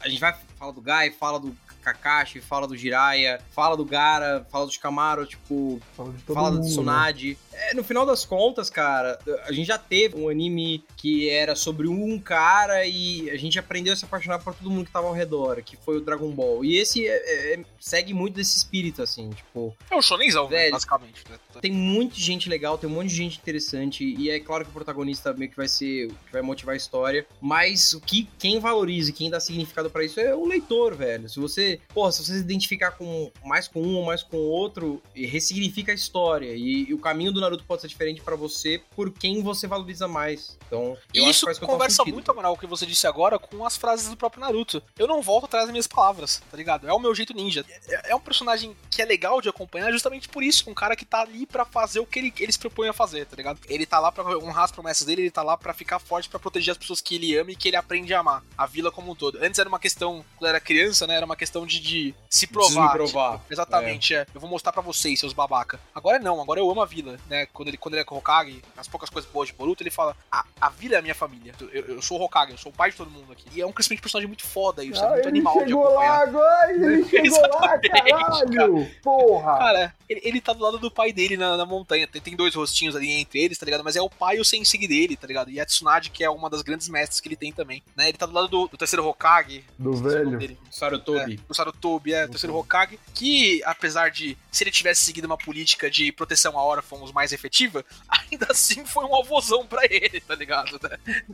a 0.00 0.08
gente 0.08 0.20
vai 0.20 0.34
falar 0.58 0.72
do 0.72 0.80
Gai, 0.80 1.10
fala 1.10 1.40
do 1.40 1.56
Kakashi, 1.82 2.40
fala 2.40 2.66
do 2.66 2.76
Jiraiya, 2.76 3.40
fala 3.52 3.76
do 3.76 3.84
Gara, 3.84 4.44
fala 4.50 4.66
do 4.66 4.72
Shikamaru, 4.72 5.26
tipo, 5.26 5.80
Fala 5.96 6.12
de 6.12 6.22
todo 6.22 6.34
fala 6.34 6.50
do 6.50 6.56
mundo, 6.56 6.64
né? 6.64 6.70
Tsunade. 6.70 7.38
É, 7.56 7.74
no 7.74 7.82
final 7.82 8.04
das 8.04 8.24
contas, 8.24 8.68
cara, 8.68 9.18
a 9.44 9.52
gente 9.52 9.66
já 9.66 9.78
teve 9.78 10.16
um 10.16 10.28
anime 10.28 10.84
que 10.96 11.28
era 11.30 11.56
sobre 11.56 11.88
um 11.88 12.18
cara 12.18 12.84
e 12.86 13.30
a 13.30 13.36
gente 13.36 13.58
aprendeu 13.58 13.92
a 13.92 13.96
se 13.96 14.04
apaixonar 14.04 14.38
por 14.38 14.54
todo 14.54 14.70
mundo 14.70 14.86
que 14.86 14.92
tava 14.92 15.06
ao 15.06 15.14
redor, 15.14 15.62
que 15.62 15.76
foi 15.76 15.96
o 15.96 16.00
Dragon 16.00 16.30
Ball. 16.30 16.64
E 16.64 16.76
esse 16.76 17.06
é- 17.06 17.54
é- 17.54 17.64
segue 17.80 18.12
muito 18.12 18.34
desse 18.34 18.56
espírito, 18.56 19.02
assim, 19.02 19.30
tipo, 19.30 19.74
É 19.90 19.96
um 19.96 20.02
shonenzão, 20.02 20.44
né, 20.50 20.58
Velho. 20.58 20.72
basicamente. 20.72 21.24
Né? 21.30 21.36
tem 21.60 21.72
muita 21.72 22.16
gente 22.16 22.48
legal, 22.48 22.76
tem 22.76 22.88
um 22.88 22.92
monte 22.92 23.08
de 23.08 23.14
gente 23.14 23.38
interessante, 23.38 24.04
e 24.04 24.28
é 24.28 24.38
claro 24.38 24.64
que 24.64 24.70
o 24.70 24.74
protagonista 24.74 25.32
meio 25.32 25.50
que 25.50 25.56
vai 25.56 25.68
ser, 25.68 26.08
que 26.08 26.32
vai 26.32 26.42
motivar 26.42 26.74
a 26.74 26.76
história, 26.76 27.26
mas 27.40 27.92
o 27.94 28.00
que 28.00 28.28
quem 28.38 28.58
valoriza 28.60 29.10
e 29.10 29.12
quem 29.12 29.30
dá 29.30 29.40
significado 29.40 29.88
pra 29.90 30.04
isso 30.04 30.20
é 30.20 30.34
o 30.34 30.44
leitor, 30.44 30.94
velho. 30.94 31.28
Se 31.28 31.40
você, 31.40 31.80
porra, 31.94 32.12
se 32.12 32.22
você 32.24 32.34
se 32.34 32.40
identificar 32.40 32.90
com 32.92 33.30
mais 33.44 33.66
com 33.68 33.80
um 33.82 33.96
ou 33.96 34.04
mais 34.04 34.22
com 34.22 34.36
o 34.36 34.48
outro, 34.48 35.02
e 35.14 35.24
ressignifica 35.26 35.92
a 35.92 35.94
história, 35.94 36.52
e, 36.54 36.86
e 36.88 36.94
o 36.94 36.98
caminho 36.98 37.32
do 37.32 37.40
Naruto 37.46 37.64
pode 37.64 37.82
ser 37.82 37.88
diferente 37.88 38.20
pra 38.20 38.36
você 38.36 38.82
por 38.94 39.10
quem 39.10 39.42
você 39.42 39.66
valoriza 39.66 40.06
mais. 40.08 40.56
Então, 40.66 40.96
eu 41.14 41.24
E 41.24 41.28
acho 41.30 41.48
isso 41.50 41.60
que 41.60 41.66
conversa 41.66 42.04
muito, 42.04 42.30
Amaral, 42.30 42.52
o 42.54 42.58
que 42.58 42.66
você 42.66 42.84
disse 42.86 43.06
agora 43.06 43.38
com 43.38 43.64
as 43.64 43.76
frases 43.76 44.08
do 44.08 44.16
próprio 44.16 44.40
Naruto. 44.40 44.82
Eu 44.98 45.06
não 45.06 45.22
volto 45.22 45.44
atrás 45.44 45.64
das 45.66 45.72
minhas 45.72 45.86
palavras, 45.86 46.42
tá 46.50 46.56
ligado? 46.56 46.88
É 46.88 46.92
o 46.92 46.98
meu 46.98 47.14
jeito 47.14 47.34
ninja. 47.34 47.64
É, 47.88 48.10
é 48.10 48.14
um 48.14 48.20
personagem 48.20 48.76
que 48.90 49.00
é 49.00 49.04
legal 49.04 49.40
de 49.40 49.48
acompanhar 49.48 49.90
justamente 49.92 50.28
por 50.28 50.42
isso. 50.42 50.68
Um 50.68 50.74
cara 50.74 50.96
que 50.96 51.04
tá 51.04 51.20
ali 51.20 51.46
pra 51.46 51.64
fazer 51.64 52.00
o 52.00 52.06
que 52.06 52.18
ele, 52.18 52.34
ele 52.38 52.52
se 52.52 52.58
propõe 52.58 52.88
a 52.88 52.92
fazer, 52.92 53.26
tá 53.26 53.36
ligado? 53.36 53.60
Ele 53.68 53.86
tá 53.86 53.98
lá 53.98 54.10
pra 54.10 54.24
honrar 54.38 54.64
as 54.64 54.72
promessas 54.72 55.06
dele, 55.06 55.22
ele 55.22 55.30
tá 55.30 55.42
lá 55.42 55.56
pra 55.56 55.72
ficar 55.74 55.98
forte, 55.98 56.28
pra 56.28 56.38
proteger 56.38 56.72
as 56.72 56.78
pessoas 56.78 57.00
que 57.00 57.14
ele 57.14 57.36
ama 57.36 57.50
e 57.50 57.56
que 57.56 57.68
ele 57.68 57.76
aprende 57.76 58.12
a 58.14 58.20
amar. 58.20 58.42
A 58.56 58.66
vila 58.66 58.90
como 58.90 59.12
um 59.12 59.14
todo. 59.14 59.38
Antes 59.42 59.58
era 59.58 59.68
uma 59.68 59.78
questão, 59.78 60.24
quando 60.36 60.48
era 60.48 60.60
criança, 60.60 61.06
né? 61.06 61.16
Era 61.16 61.26
uma 61.26 61.36
questão 61.36 61.66
de, 61.66 61.80
de 61.80 62.14
se 62.28 62.46
Preciso 62.46 62.74
provar. 62.74 62.86
me 62.92 62.92
provar. 62.98 63.38
tipo, 63.38 63.52
exatamente, 63.52 64.14
é. 64.14 64.26
Eu 64.34 64.40
vou 64.40 64.48
mostrar 64.50 64.72
pra 64.72 64.82
vocês, 64.82 65.18
seus 65.20 65.32
babaca. 65.32 65.78
Agora 65.94 66.18
não, 66.18 66.40
agora 66.40 66.60
eu 66.60 66.70
amo 66.70 66.80
a 66.82 66.86
vila, 66.86 67.18
né? 67.28 67.35
Quando 67.46 67.68
ele, 67.68 67.76
quando 67.76 67.94
ele 67.94 68.02
é 68.08 68.14
Hokage, 68.14 68.62
as 68.76 68.88
poucas 68.88 69.10
coisas 69.10 69.30
boas 69.30 69.48
de 69.48 69.54
Boruto, 69.54 69.82
ele 69.82 69.90
fala: 69.90 70.16
a, 70.32 70.44
a 70.60 70.70
vila 70.70 70.94
é 70.94 70.98
a 70.98 71.02
minha 71.02 71.14
família. 71.14 71.54
Eu, 71.60 71.84
eu 71.86 72.02
sou 72.02 72.18
o 72.18 72.24
Hokage, 72.24 72.52
eu 72.52 72.58
sou 72.58 72.72
o 72.72 72.74
pai 72.74 72.90
de 72.90 72.96
todo 72.96 73.10
mundo 73.10 73.32
aqui. 73.32 73.44
E 73.52 73.60
é 73.60 73.66
um 73.66 73.72
crescimento 73.72 73.98
de 73.98 74.02
personagem 74.02 74.28
muito 74.28 74.46
foda, 74.46 74.82
isso 74.82 75.02
é 75.02 75.04
Ah, 75.06 75.10
muito 75.10 75.20
ele 75.22 75.28
animal 75.28 75.58
de 75.58 75.64
chegou 75.66 75.86
acompanhar. 75.86 76.10
lá 76.10 76.22
agora! 76.22 76.72
Ele 76.72 77.04
chegou 77.08 77.40
lá, 77.40 77.78
caralho! 77.78 78.90
Porra! 79.02 79.58
Cara, 79.58 79.94
ele, 80.08 80.20
ele 80.24 80.40
tá 80.40 80.52
do 80.52 80.62
lado 80.62 80.78
do 80.78 80.90
pai 80.90 81.12
dele 81.12 81.36
na, 81.36 81.56
na 81.56 81.66
montanha. 81.66 82.06
Tem, 82.06 82.20
tem 82.22 82.36
dois 82.36 82.54
rostinhos 82.54 82.94
ali 82.96 83.10
entre 83.10 83.40
eles, 83.40 83.58
tá 83.58 83.64
ligado? 83.64 83.82
Mas 83.84 83.96
é 83.96 84.00
o 84.00 84.08
pai 84.08 84.36
e 84.36 84.40
o 84.40 84.44
sensei 84.44 84.86
dele, 84.86 85.16
tá 85.16 85.26
ligado? 85.26 85.50
E 85.50 85.60
a 85.60 85.66
Tsunade, 85.66 86.10
que 86.10 86.22
é 86.24 86.30
uma 86.30 86.48
das 86.48 86.62
grandes 86.62 86.88
mestres 86.88 87.20
que 87.20 87.28
ele 87.28 87.36
tem 87.36 87.52
também, 87.52 87.82
né? 87.96 88.08
Ele 88.08 88.18
tá 88.18 88.26
do 88.26 88.32
lado 88.32 88.48
do, 88.48 88.68
do 88.68 88.76
terceiro 88.76 89.06
Hokage. 89.06 89.64
Do 89.78 89.92
nome 89.92 90.08
velho. 90.08 90.38
dele. 90.38 90.58
Sarutobi. 90.70 91.34
É, 91.34 91.38
o 91.48 91.54
Sarutobi 91.54 92.14
é 92.14 92.24
o 92.24 92.28
terceiro 92.28 92.56
Hokage, 92.56 92.98
que 93.14 93.62
apesar 93.64 94.10
de, 94.10 94.36
se 94.50 94.62
ele 94.64 94.70
tivesse 94.70 95.04
seguido 95.04 95.26
uma 95.26 95.36
política 95.38 95.90
de 95.90 96.12
proteção 96.12 96.58
a 96.58 96.62
órfãos 96.62 97.12
mais 97.12 97.25
efetiva, 97.32 97.84
ainda 98.08 98.46
assim 98.50 98.84
foi 98.84 99.04
um 99.04 99.14
alvozão 99.14 99.66
pra 99.66 99.82
ele, 99.88 100.20
tá 100.20 100.34
ligado? 100.34 100.78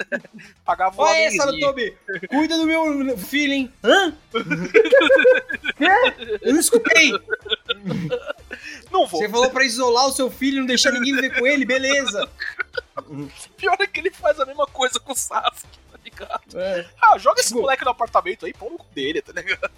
Pagava 0.65 1.01
o 1.01 1.05
Olha 1.05 1.13
homenzinho. 1.13 1.43
Sarutobi! 1.43 1.97
Cuida 2.29 2.57
do 2.57 2.67
meu 2.67 3.19
filho, 3.19 3.53
hein? 3.53 3.73
Hã? 3.83 4.17
Eu 6.41 6.53
não 6.53 6.61
escutei! 6.61 7.13
Não 8.91 9.07
vou. 9.07 9.21
Você 9.21 9.29
falou 9.29 9.51
pra 9.51 9.65
isolar 9.65 10.07
o 10.07 10.13
seu 10.13 10.31
filho 10.31 10.57
e 10.57 10.61
não 10.61 10.67
deixar 10.67 10.93
ninguém 10.93 11.15
viver 11.15 11.39
com 11.39 11.47
ele, 11.47 11.65
beleza. 11.65 12.29
Pior 13.57 13.77
é 13.81 13.87
que 13.87 14.01
ele 14.01 14.11
faz 14.11 14.39
a 14.39 14.47
mesma 14.47 14.67
coisa 14.67 15.01
com 15.01 15.13
o 15.13 15.17
Sasuke, 15.17 15.79
ligado? 16.05 16.59
É. 16.59 16.87
Ah, 17.03 17.19
joga 17.19 17.41
esse 17.41 17.53
moleque 17.53 17.85
no 17.85 17.91
apartamento 17.91 18.47
aí, 18.47 18.55
pô 18.55 18.71
no 18.71 18.79
cu 18.79 18.87
dele, 18.95 19.21
tá 19.21 19.33
ligado? 19.33 19.71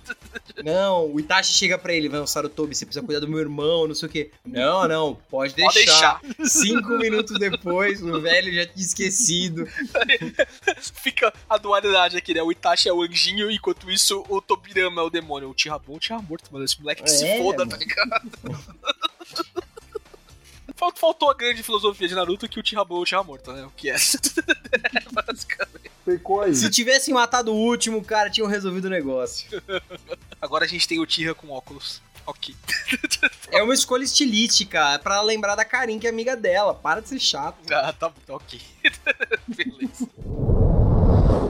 Não, 0.64 1.12
o 1.12 1.18
Itachi 1.18 1.52
chega 1.52 1.76
pra 1.76 1.92
ele, 1.92 2.08
vai, 2.08 2.24
Sarutobi, 2.26 2.74
você 2.74 2.84
precisa 2.86 3.04
cuidar 3.04 3.20
do 3.20 3.28
meu 3.28 3.40
irmão, 3.40 3.88
não 3.88 3.94
sei 3.94 4.08
o 4.08 4.12
quê. 4.12 4.30
Não, 4.44 4.86
não, 4.86 5.14
pode 5.28 5.54
deixar. 5.54 6.20
Pode 6.20 6.34
deixar. 6.36 6.48
Cinco 6.48 6.90
minutos 6.98 7.38
depois, 7.38 8.00
o 8.02 8.20
velho 8.20 8.52
já 8.54 8.66
tinha 8.66 8.84
esquecido. 8.86 9.66
Fica 11.02 11.32
a 11.48 11.56
dualidade 11.56 12.16
aqui, 12.16 12.34
né? 12.34 12.42
O 12.42 12.52
Itachi 12.52 12.88
é 12.88 12.92
o 12.92 13.02
anjinho, 13.02 13.50
enquanto 13.50 13.90
isso 13.90 14.24
o 14.28 14.40
Tobirama 14.40 15.00
é 15.02 15.04
o 15.04 15.10
demônio. 15.10 15.50
O 15.50 15.54
Tira 15.54 15.78
bom, 15.78 15.94
o 15.96 15.98
Tira 15.98 16.18
morto, 16.20 16.52
mano. 16.52 16.64
Esse 16.64 16.80
moleque 16.80 17.02
que 17.02 17.10
se 17.10 17.24
É, 17.26 17.38
foda, 17.42 17.58
mano. 17.64 17.70
tá 17.70 17.76
ligado? 17.76 18.30
Falt- 20.76 20.98
Faltou 20.98 21.30
a 21.30 21.34
grande 21.34 21.62
filosofia 21.62 22.08
de 22.08 22.14
Naruto 22.14 22.48
que 22.48 22.58
o 22.58 22.84
bom 22.84 22.98
é 22.98 23.00
o 23.00 23.04
Tira 23.04 23.22
morto, 23.22 23.52
né? 23.52 23.64
O 23.64 23.70
que 23.70 23.90
é? 23.90 23.94
Basicamente. 25.12 25.90
Pecou 26.04 26.42
aí. 26.42 26.54
Se 26.54 26.68
tivessem 26.70 27.14
matado 27.14 27.52
o 27.52 27.56
último, 27.56 28.04
cara, 28.04 28.28
tinham 28.28 28.48
resolvido 28.48 28.86
o 28.86 28.90
negócio. 28.90 29.46
Agora 30.40 30.64
a 30.64 30.68
gente 30.68 30.86
tem 30.86 31.00
o 31.00 31.06
Tira 31.06 31.34
com 31.34 31.50
óculos. 31.50 32.02
Ok. 32.26 32.54
É 33.50 33.62
uma 33.62 33.74
escolha 33.74 34.02
estilística, 34.02 34.94
é 34.94 34.98
pra 34.98 35.20
lembrar 35.20 35.54
da 35.54 35.64
Karin, 35.64 35.98
que 35.98 36.06
é 36.06 36.10
amiga 36.10 36.34
dela. 36.34 36.74
Para 36.74 37.00
de 37.00 37.08
ser 37.10 37.20
chato. 37.20 37.56
Ah, 37.70 37.92
tá 37.92 38.08
bom, 38.08 38.16
tá 38.26 38.34
ok. 38.34 38.60
Beleza. 39.46 40.08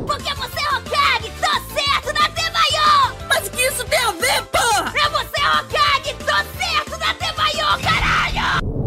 Porque 0.07 0.35
você 0.35 0.61
é 0.61 0.69
Hokage, 0.77 1.33
tô 1.41 1.75
certo 1.75 2.13
na 2.21 2.29
Temayo! 2.29 3.27
Mas 3.29 3.47
o 3.47 3.51
que 3.53 3.61
isso 3.63 3.85
tem 3.87 3.99
a 3.99 4.13
ver, 4.13 4.43
porra? 4.47 4.93
É 4.99 5.09
você 5.09 5.41
Hokage, 5.41 6.15
tô 6.19 6.59
certo 6.59 6.99
na 6.99 7.15
Temayo, 7.15 7.83
caralho! 7.83 8.84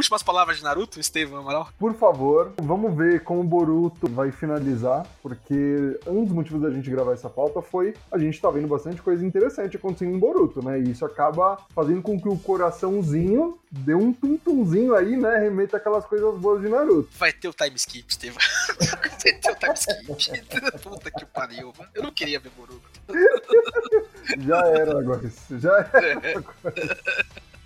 Últimas 0.00 0.22
palavras 0.22 0.56
de 0.56 0.64
Naruto, 0.64 0.98
Estevam 0.98 1.40
Amaral? 1.40 1.68
Por 1.78 1.92
favor, 1.92 2.54
vamos 2.56 2.96
ver 2.96 3.22
como 3.22 3.40
o 3.40 3.44
Boruto 3.44 4.08
vai 4.08 4.32
finalizar, 4.32 5.06
porque 5.22 6.00
um 6.06 6.24
dos 6.24 6.32
motivos 6.32 6.62
da 6.62 6.70
gente 6.70 6.88
gravar 6.88 7.12
essa 7.12 7.28
pauta 7.28 7.60
foi 7.60 7.92
a 8.10 8.16
gente 8.16 8.40
tá 8.40 8.50
vendo 8.50 8.66
bastante 8.66 9.02
coisa 9.02 9.22
interessante 9.22 9.76
acontecendo 9.76 10.16
em 10.16 10.18
Boruto, 10.18 10.64
né? 10.64 10.80
E 10.80 10.92
isso 10.92 11.04
acaba 11.04 11.58
fazendo 11.74 12.00
com 12.00 12.18
que 12.18 12.30
o 12.30 12.38
coraçãozinho 12.38 13.58
dê 13.70 13.92
um 13.92 14.10
tum-tumzinho 14.10 14.94
aí, 14.94 15.18
né? 15.18 15.36
Remeta 15.36 15.76
aquelas 15.76 16.06
coisas 16.06 16.34
boas 16.38 16.62
de 16.62 16.70
Naruto. 16.70 17.10
Vai 17.18 17.34
ter 17.34 17.48
o 17.48 17.52
time 17.52 17.76
skip, 17.76 18.10
Estevam. 18.10 18.38
Vai 18.80 19.10
ter 19.18 19.38
o 19.50 19.54
time 19.54 20.16
skip. 20.16 20.60
Puta 20.82 21.10
que 21.10 21.26
pariu. 21.26 21.74
Eu 21.94 22.04
não 22.04 22.10
queria 22.10 22.40
ver 22.40 22.50
Boruto. 22.56 22.80
Já 24.46 24.66
era 24.66 24.98
agora, 24.98 25.26
isso, 25.26 25.58
já 25.58 25.90
era 25.92 26.38
agora. 26.38 26.74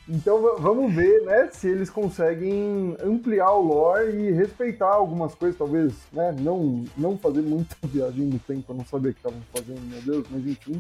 Então 0.07 0.57
vamos 0.59 0.93
ver, 0.95 1.23
né, 1.23 1.49
se 1.51 1.67
eles 1.67 1.89
conseguem 1.89 2.95
ampliar 3.03 3.51
o 3.53 3.63
lore 3.63 4.11
e 4.15 4.31
respeitar 4.33 4.89
algumas 4.93 5.35
coisas, 5.35 5.57
talvez, 5.57 5.95
né, 6.13 6.35
não, 6.41 6.85
não 6.97 7.17
fazer 7.17 7.41
muita 7.41 7.75
viagem 7.89 8.27
no 8.27 8.39
tempo, 8.39 8.73
eu 8.73 8.77
não 8.77 8.85
sabia 8.85 9.13
o 9.13 9.15
que 9.15 9.21
estavam 9.21 9.41
fazendo, 9.55 9.81
meu 9.81 10.03
Deus, 10.03 10.27
mas 10.31 10.47
enfim. 10.47 10.79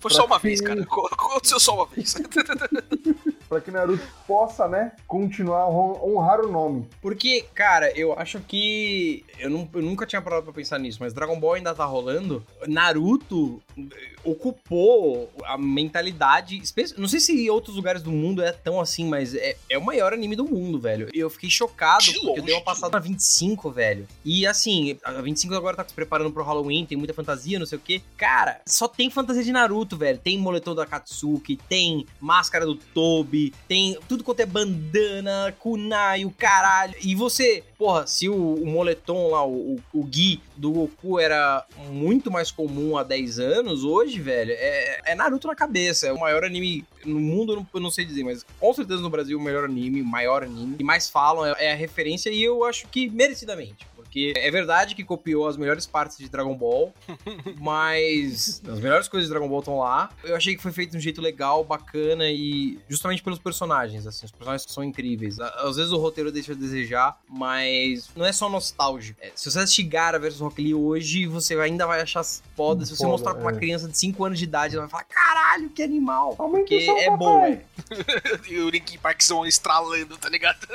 Foi 0.00 0.10
só 0.10 0.24
uma 0.24 0.40
que- 0.40 0.46
vez, 0.46 0.60
cara. 0.62 0.82
Co- 0.86 1.08
Aconteceu 1.12 1.60
só 1.60 1.74
uma 1.74 1.86
vez. 1.86 2.14
Pra 3.48 3.60
que 3.60 3.70
Naruto 3.70 4.06
possa, 4.26 4.68
né, 4.68 4.92
continuar 5.06 5.60
a 5.62 5.68
hon- 5.68 5.98
honrar 6.04 6.40
o 6.40 6.50
nome. 6.52 6.86
Porque, 7.00 7.44
cara, 7.54 7.90
eu 7.98 8.12
acho 8.18 8.40
que. 8.40 9.24
Eu, 9.38 9.48
não- 9.48 9.68
eu 9.72 9.82
nunca 9.82 10.04
tinha 10.06 10.20
parado 10.20 10.42
pra 10.42 10.52
pensar 10.52 10.78
nisso, 10.78 10.98
mas 11.00 11.14
Dragon 11.14 11.38
Ball 11.40 11.54
ainda 11.54 11.74
tá 11.74 11.84
rolando. 11.84 12.44
Naruto 12.66 13.62
eh, 13.78 13.82
ocupou 14.24 15.30
a 15.44 15.56
mentalidade. 15.58 16.60
Não 16.96 17.08
sei 17.08 17.20
se 17.20 17.32
em 17.32 17.48
outros 17.50 17.76
lugares 17.76 18.02
do 18.02 18.10
mundo 18.10 18.42
é 18.42 18.52
tão 18.52 18.80
assim, 18.80 19.08
mas 19.08 19.34
é, 19.34 19.56
é 19.68 19.78
o 19.78 19.84
maior 19.84 20.12
anime 20.12 20.36
do 20.36 20.44
mundo, 20.44 20.78
velho. 20.78 21.08
Eu 21.14 21.30
fiquei 21.30 21.50
chocado, 21.50 22.04
De 22.04 22.12
porque 22.12 22.26
longe, 22.26 22.40
eu 22.40 22.44
dei 22.44 22.54
uma 22.54 22.62
passada 22.62 22.92
na 22.92 22.98
25, 22.98 23.70
velho. 23.70 24.06
E 24.24 24.46
assim, 24.46 24.98
a 25.04 25.12
25 25.22 25.54
agora 25.54 25.76
tá 25.76 25.84
se 25.86 25.94
preparando 25.94 26.30
pro 26.32 26.42
Halloween, 26.44 26.84
tem 26.86 26.96
muita 26.98 27.14
fantasia, 27.14 27.58
não 27.58 27.66
sei 27.66 27.78
o 27.78 27.80
quê. 27.80 28.02
Cara, 28.16 28.60
só 28.66 28.86
tem 28.88 29.10
fantasia 29.10 29.42
de 29.42 29.52
Naruto, 29.52 29.96
velho. 29.96 30.18
Tem 30.18 30.38
moletom 30.38 30.74
da 30.74 30.86
Katsuki, 30.86 31.56
tem 31.68 32.06
máscara 32.20 32.64
do 32.66 32.74
Tobi, 32.74 33.37
tem 33.66 33.98
tudo 34.08 34.24
quanto 34.24 34.40
é 34.40 34.46
bandana, 34.46 35.54
kunai, 35.58 36.24
o 36.24 36.30
caralho. 36.30 36.94
E 37.02 37.14
você, 37.14 37.62
porra, 37.76 38.06
se 38.06 38.28
o, 38.28 38.54
o 38.54 38.66
moletom 38.66 39.30
lá, 39.30 39.46
o, 39.46 39.80
o, 39.92 40.08
Gi 40.10 40.40
do 40.56 40.70
Goku 40.70 41.18
era 41.18 41.64
muito 41.90 42.30
mais 42.30 42.50
comum 42.50 42.96
há 42.96 43.02
10 43.02 43.38
anos, 43.38 43.84
hoje, 43.84 44.20
velho, 44.20 44.52
é, 44.52 45.00
é 45.06 45.14
Naruto 45.14 45.46
na 45.46 45.54
cabeça. 45.54 46.06
É 46.06 46.12
o 46.12 46.20
maior 46.20 46.44
anime 46.44 46.84
no 47.04 47.20
mundo, 47.20 47.52
eu 47.52 47.56
não, 47.56 47.66
eu 47.74 47.80
não 47.80 47.90
sei 47.90 48.04
dizer, 48.04 48.24
mas 48.24 48.44
com 48.58 48.74
certeza 48.74 49.00
no 49.00 49.10
Brasil 49.10 49.38
o 49.38 49.42
melhor 49.42 49.64
anime, 49.64 50.02
o 50.02 50.06
maior 50.06 50.42
anime. 50.42 50.76
E 50.78 50.84
mais 50.84 51.08
falam, 51.08 51.44
é, 51.44 51.54
é 51.58 51.72
a 51.72 51.76
referência 51.76 52.30
e 52.30 52.42
eu 52.42 52.64
acho 52.64 52.88
que 52.88 53.08
merecidamente. 53.10 53.86
Porque 54.08 54.32
é 54.36 54.50
verdade 54.50 54.94
que 54.94 55.04
copiou 55.04 55.46
as 55.46 55.58
melhores 55.58 55.84
partes 55.84 56.16
de 56.16 56.28
Dragon 56.30 56.56
Ball, 56.56 56.94
mas 57.60 58.62
as 58.66 58.80
melhores 58.80 59.06
coisas 59.06 59.28
de 59.28 59.32
Dragon 59.32 59.48
Ball 59.48 59.58
estão 59.58 59.78
lá. 59.78 60.08
Eu 60.24 60.34
achei 60.34 60.56
que 60.56 60.62
foi 60.62 60.72
feito 60.72 60.92
de 60.92 60.96
um 60.96 61.00
jeito 61.00 61.20
legal, 61.20 61.62
bacana 61.62 62.24
e 62.26 62.78
justamente 62.88 63.22
pelos 63.22 63.38
personagens, 63.38 64.06
assim, 64.06 64.24
os 64.24 64.32
personagens 64.32 64.66
são 64.72 64.82
incríveis. 64.82 65.38
Às 65.38 65.76
vezes 65.76 65.92
o 65.92 65.98
roteiro 65.98 66.32
deixa 66.32 66.52
a 66.52 66.54
desejar, 66.54 67.20
mas 67.28 68.08
não 68.16 68.24
é 68.24 68.32
só 68.32 68.48
nostálgico. 68.48 69.20
É, 69.22 69.30
se 69.34 69.50
você 69.50 69.58
assistir 69.58 69.82
Gara 69.82 70.18
versus 70.18 70.40
Rock 70.40 70.62
Lee 70.62 70.74
hoje, 70.74 71.26
você 71.26 71.54
ainda 71.60 71.86
vai 71.86 72.00
achar 72.00 72.24
foda. 72.56 72.86
Se 72.86 72.96
você 72.96 73.02
Foda, 73.02 73.10
mostrar 73.10 73.34
pra 73.34 73.42
uma 73.42 73.52
é. 73.52 73.56
criança 73.56 73.88
de 73.88 73.98
5 73.98 74.24
anos 74.24 74.38
de 74.38 74.44
idade, 74.44 74.74
ela 74.74 74.86
vai 74.86 74.90
falar, 74.90 75.04
caralho, 75.04 75.68
que 75.68 75.82
animal. 75.82 76.34
Porque 76.34 76.74
é 76.74 77.14
bom, 77.14 77.44
é. 77.44 77.62
e 78.48 78.58
o 78.58 78.70
Linkin 78.70 78.98
Parkzão 78.98 79.44
estralando, 79.44 80.16
tá 80.16 80.28
ligado? 80.30 80.66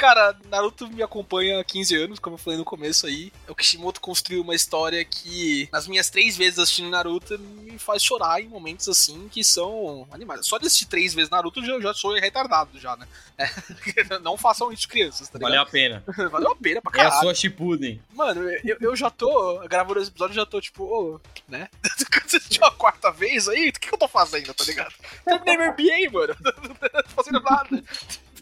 Cara, 0.00 0.34
Naruto 0.48 0.88
me 0.88 1.02
acompanha 1.02 1.60
há 1.60 1.64
15 1.64 1.94
anos, 1.94 2.18
como 2.18 2.32
eu 2.36 2.38
falei 2.38 2.58
no 2.58 2.64
começo 2.64 3.06
aí. 3.06 3.30
O 3.46 3.54
Kishimoto 3.54 4.00
construiu 4.00 4.40
uma 4.40 4.54
história 4.54 5.04
que, 5.04 5.68
nas 5.70 5.86
minhas 5.86 6.08
três 6.08 6.38
vezes 6.38 6.58
assistindo 6.58 6.88
Naruto, 6.88 7.38
me 7.38 7.78
faz 7.78 8.02
chorar 8.02 8.40
em 8.40 8.48
momentos 8.48 8.88
assim 8.88 9.28
que 9.28 9.44
são 9.44 10.08
animais. 10.10 10.46
Só 10.46 10.56
de 10.56 10.66
assistir 10.66 10.86
três 10.86 11.12
vezes 11.12 11.28
Naruto 11.28 11.62
eu 11.62 11.82
já 11.82 11.92
sou 11.92 12.14
retardado 12.14 12.80
já, 12.80 12.96
né? 12.96 13.06
É, 13.36 13.46
não 14.20 14.38
façam 14.38 14.72
isso, 14.72 14.88
crianças, 14.88 15.28
tá 15.28 15.38
ligado? 15.38 15.50
Valeu 15.50 15.62
a 15.62 15.66
pena. 15.66 16.02
Valeu 16.32 16.52
a 16.52 16.56
pena 16.56 16.80
pra 16.80 16.92
É 16.92 17.00
a 17.00 17.04
caralho. 17.04 17.20
sua 17.20 17.34
Shippuden. 17.34 18.02
Mano, 18.14 18.48
eu, 18.64 18.78
eu 18.80 18.96
já 18.96 19.10
tô 19.10 19.58
gravando 19.68 20.00
esse 20.00 20.08
episódio, 20.10 20.34
já 20.34 20.46
tô 20.46 20.62
tipo, 20.62 20.82
ô, 20.84 21.20
né? 21.46 21.68
Você 22.26 22.38
assistiu 22.38 22.64
a 22.64 22.70
quarta 22.70 23.10
vez 23.10 23.48
aí? 23.50 23.68
O 23.68 23.72
que, 23.74 23.80
que 23.80 23.92
eu 23.92 23.98
tô 23.98 24.08
fazendo, 24.08 24.54
tá 24.54 24.64
ligado? 24.64 24.94
Terminei 25.26 25.56
meu 25.58 25.72
MBA, 25.72 26.10
mano. 26.10 26.36
Não 26.40 27.02
tô 27.02 27.08
fazendo 27.10 27.40
nada. 27.40 27.84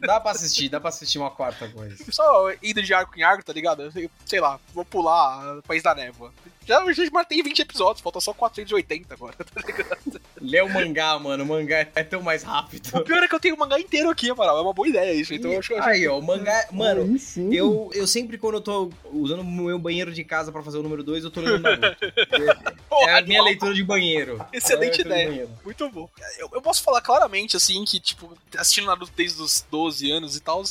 Dá 0.00 0.20
pra 0.20 0.30
assistir, 0.32 0.68
dá 0.68 0.80
pra 0.80 0.88
assistir 0.90 1.18
uma 1.18 1.30
quarta 1.30 1.68
coisa. 1.68 1.96
Só 2.10 2.50
indo 2.62 2.82
de 2.82 2.94
arco 2.94 3.18
em 3.18 3.22
arco, 3.22 3.44
tá 3.44 3.52
ligado? 3.52 3.82
Eu, 3.82 4.10
Sei 4.24 4.40
lá, 4.40 4.58
vou 4.72 4.84
pular 4.84 5.60
País 5.62 5.82
da 5.82 5.94
Névoa. 5.94 6.32
Já, 6.68 6.92
já 6.92 7.10
matei 7.10 7.42
20 7.42 7.60
episódios, 7.60 8.02
falta 8.02 8.20
só 8.20 8.34
480 8.34 9.14
agora, 9.14 9.34
tá 9.42 9.60
ligado? 9.66 10.20
Lê 10.40 10.60
o 10.60 10.68
mangá, 10.68 11.18
mano. 11.18 11.42
O 11.42 11.46
mangá 11.46 11.78
é 11.94 12.04
tão 12.04 12.20
mais 12.22 12.42
rápido. 12.42 12.90
O 12.96 13.00
pior 13.02 13.22
é 13.22 13.26
que 13.26 13.34
eu 13.34 13.40
tenho 13.40 13.54
o 13.54 13.58
mangá 13.58 13.80
inteiro 13.80 14.10
aqui, 14.10 14.30
Amaral. 14.30 14.58
É 14.58 14.60
uma 14.62 14.72
boa 14.74 14.86
ideia 14.86 15.12
isso. 15.12 15.32
Então 15.34 15.50
eu 15.50 15.58
acho 15.58 15.68
que 15.68 15.74
eu 15.74 15.78
acho 15.78 15.88
Aí, 15.88 16.06
ó, 16.06 16.18
o 16.18 16.22
mangá. 16.22 16.68
Mano, 16.70 17.18
sim. 17.18 17.52
eu, 17.52 17.90
eu 17.94 18.06
sempre, 18.06 18.36
quando 18.38 18.54
eu 18.56 18.60
tô 18.60 18.90
usando 19.12 19.40
o 19.40 19.44
meu 19.44 19.78
banheiro 19.78 20.12
de 20.12 20.22
casa 20.22 20.52
pra 20.52 20.62
fazer 20.62 20.78
o 20.78 20.82
número 20.82 21.02
2, 21.02 21.24
eu 21.24 21.30
tô 21.30 21.40
lendo 21.40 21.58
Naruto. 21.60 21.96
Porra, 22.88 23.10
É 23.10 23.18
a 23.18 23.22
minha 23.22 23.40
animal. 23.40 23.44
leitura 23.46 23.74
de 23.74 23.82
banheiro. 23.82 24.44
Excelente 24.52 25.00
É 25.00 25.04
ideia. 25.04 25.48
Muito 25.64 25.88
bom. 25.90 26.08
Eu, 26.38 26.50
eu 26.52 26.62
posso 26.62 26.82
falar 26.82 27.00
claramente, 27.00 27.56
assim, 27.56 27.84
que, 27.84 27.98
tipo, 27.98 28.36
assistindo 28.56 28.86
Naruto 28.86 29.12
desde 29.16 29.40
os 29.42 29.64
12 29.70 30.10
anos 30.10 30.36
e 30.36 30.40
tal, 30.40 30.62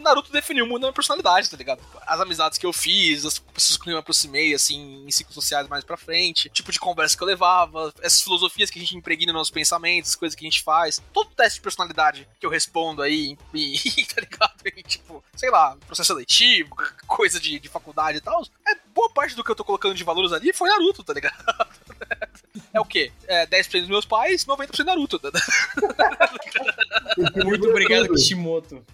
Naruto 0.00 0.32
definiu 0.32 0.66
muito 0.66 0.82
a 0.84 0.86
minha 0.88 0.92
personalidade, 0.94 1.48
tá 1.50 1.56
ligado? 1.56 1.80
As 2.06 2.20
amizades 2.20 2.58
que 2.58 2.66
eu 2.66 2.72
fiz, 2.72 3.24
as 3.24 3.38
pessoas 3.38 3.76
com 3.76 3.84
quem 3.84 3.92
eu 3.92 3.96
me 3.96 4.00
aproximei, 4.00 4.54
assim, 4.54 5.04
em 5.06 5.10
ciclos 5.10 5.41
sociais 5.42 5.68
mais 5.68 5.84
pra 5.84 5.96
frente, 5.96 6.48
tipo 6.48 6.72
de 6.72 6.78
conversa 6.78 7.16
que 7.16 7.22
eu 7.22 7.26
levava, 7.26 7.92
essas 8.00 8.22
filosofias 8.22 8.70
que 8.70 8.78
a 8.78 8.82
gente 8.82 8.96
impregna 8.96 9.32
nos 9.32 9.40
nossos 9.40 9.50
pensamentos, 9.50 10.10
as 10.10 10.16
coisas 10.16 10.34
que 10.34 10.44
a 10.44 10.50
gente 10.50 10.62
faz, 10.62 11.02
todo 11.12 11.30
teste 11.30 11.58
de 11.58 11.62
personalidade 11.62 12.28
que 12.38 12.46
eu 12.46 12.50
respondo 12.50 13.02
aí, 13.02 13.36
e, 13.54 14.04
tá 14.06 14.20
ligado? 14.20 14.52
E, 14.64 14.82
tipo, 14.82 15.22
sei 15.36 15.50
lá, 15.50 15.76
processo 15.86 16.12
seletivo, 16.12 16.74
coisa 17.06 17.38
de, 17.40 17.58
de 17.58 17.68
faculdade 17.68 18.18
e 18.18 18.20
tal, 18.20 18.42
é 18.66 18.74
boa 18.94 19.10
parte 19.10 19.34
do 19.34 19.42
que 19.42 19.50
eu 19.50 19.56
tô 19.56 19.64
colocando 19.64 19.94
de 19.94 20.04
valores 20.04 20.32
ali 20.32 20.52
foi 20.52 20.68
Naruto, 20.68 21.02
tá 21.02 21.12
ligado? 21.12 21.34
É 22.74 22.80
o 22.80 22.84
quê? 22.86 23.12
É 23.26 23.46
10% 23.46 23.80
dos 23.80 23.88
meus 23.88 24.06
pais, 24.06 24.46
90% 24.46 24.84
Naruto. 24.84 25.20
né? 25.22 25.30
Muito 27.44 27.68
obrigado. 27.68 28.08
Kishimoto. 28.14 28.84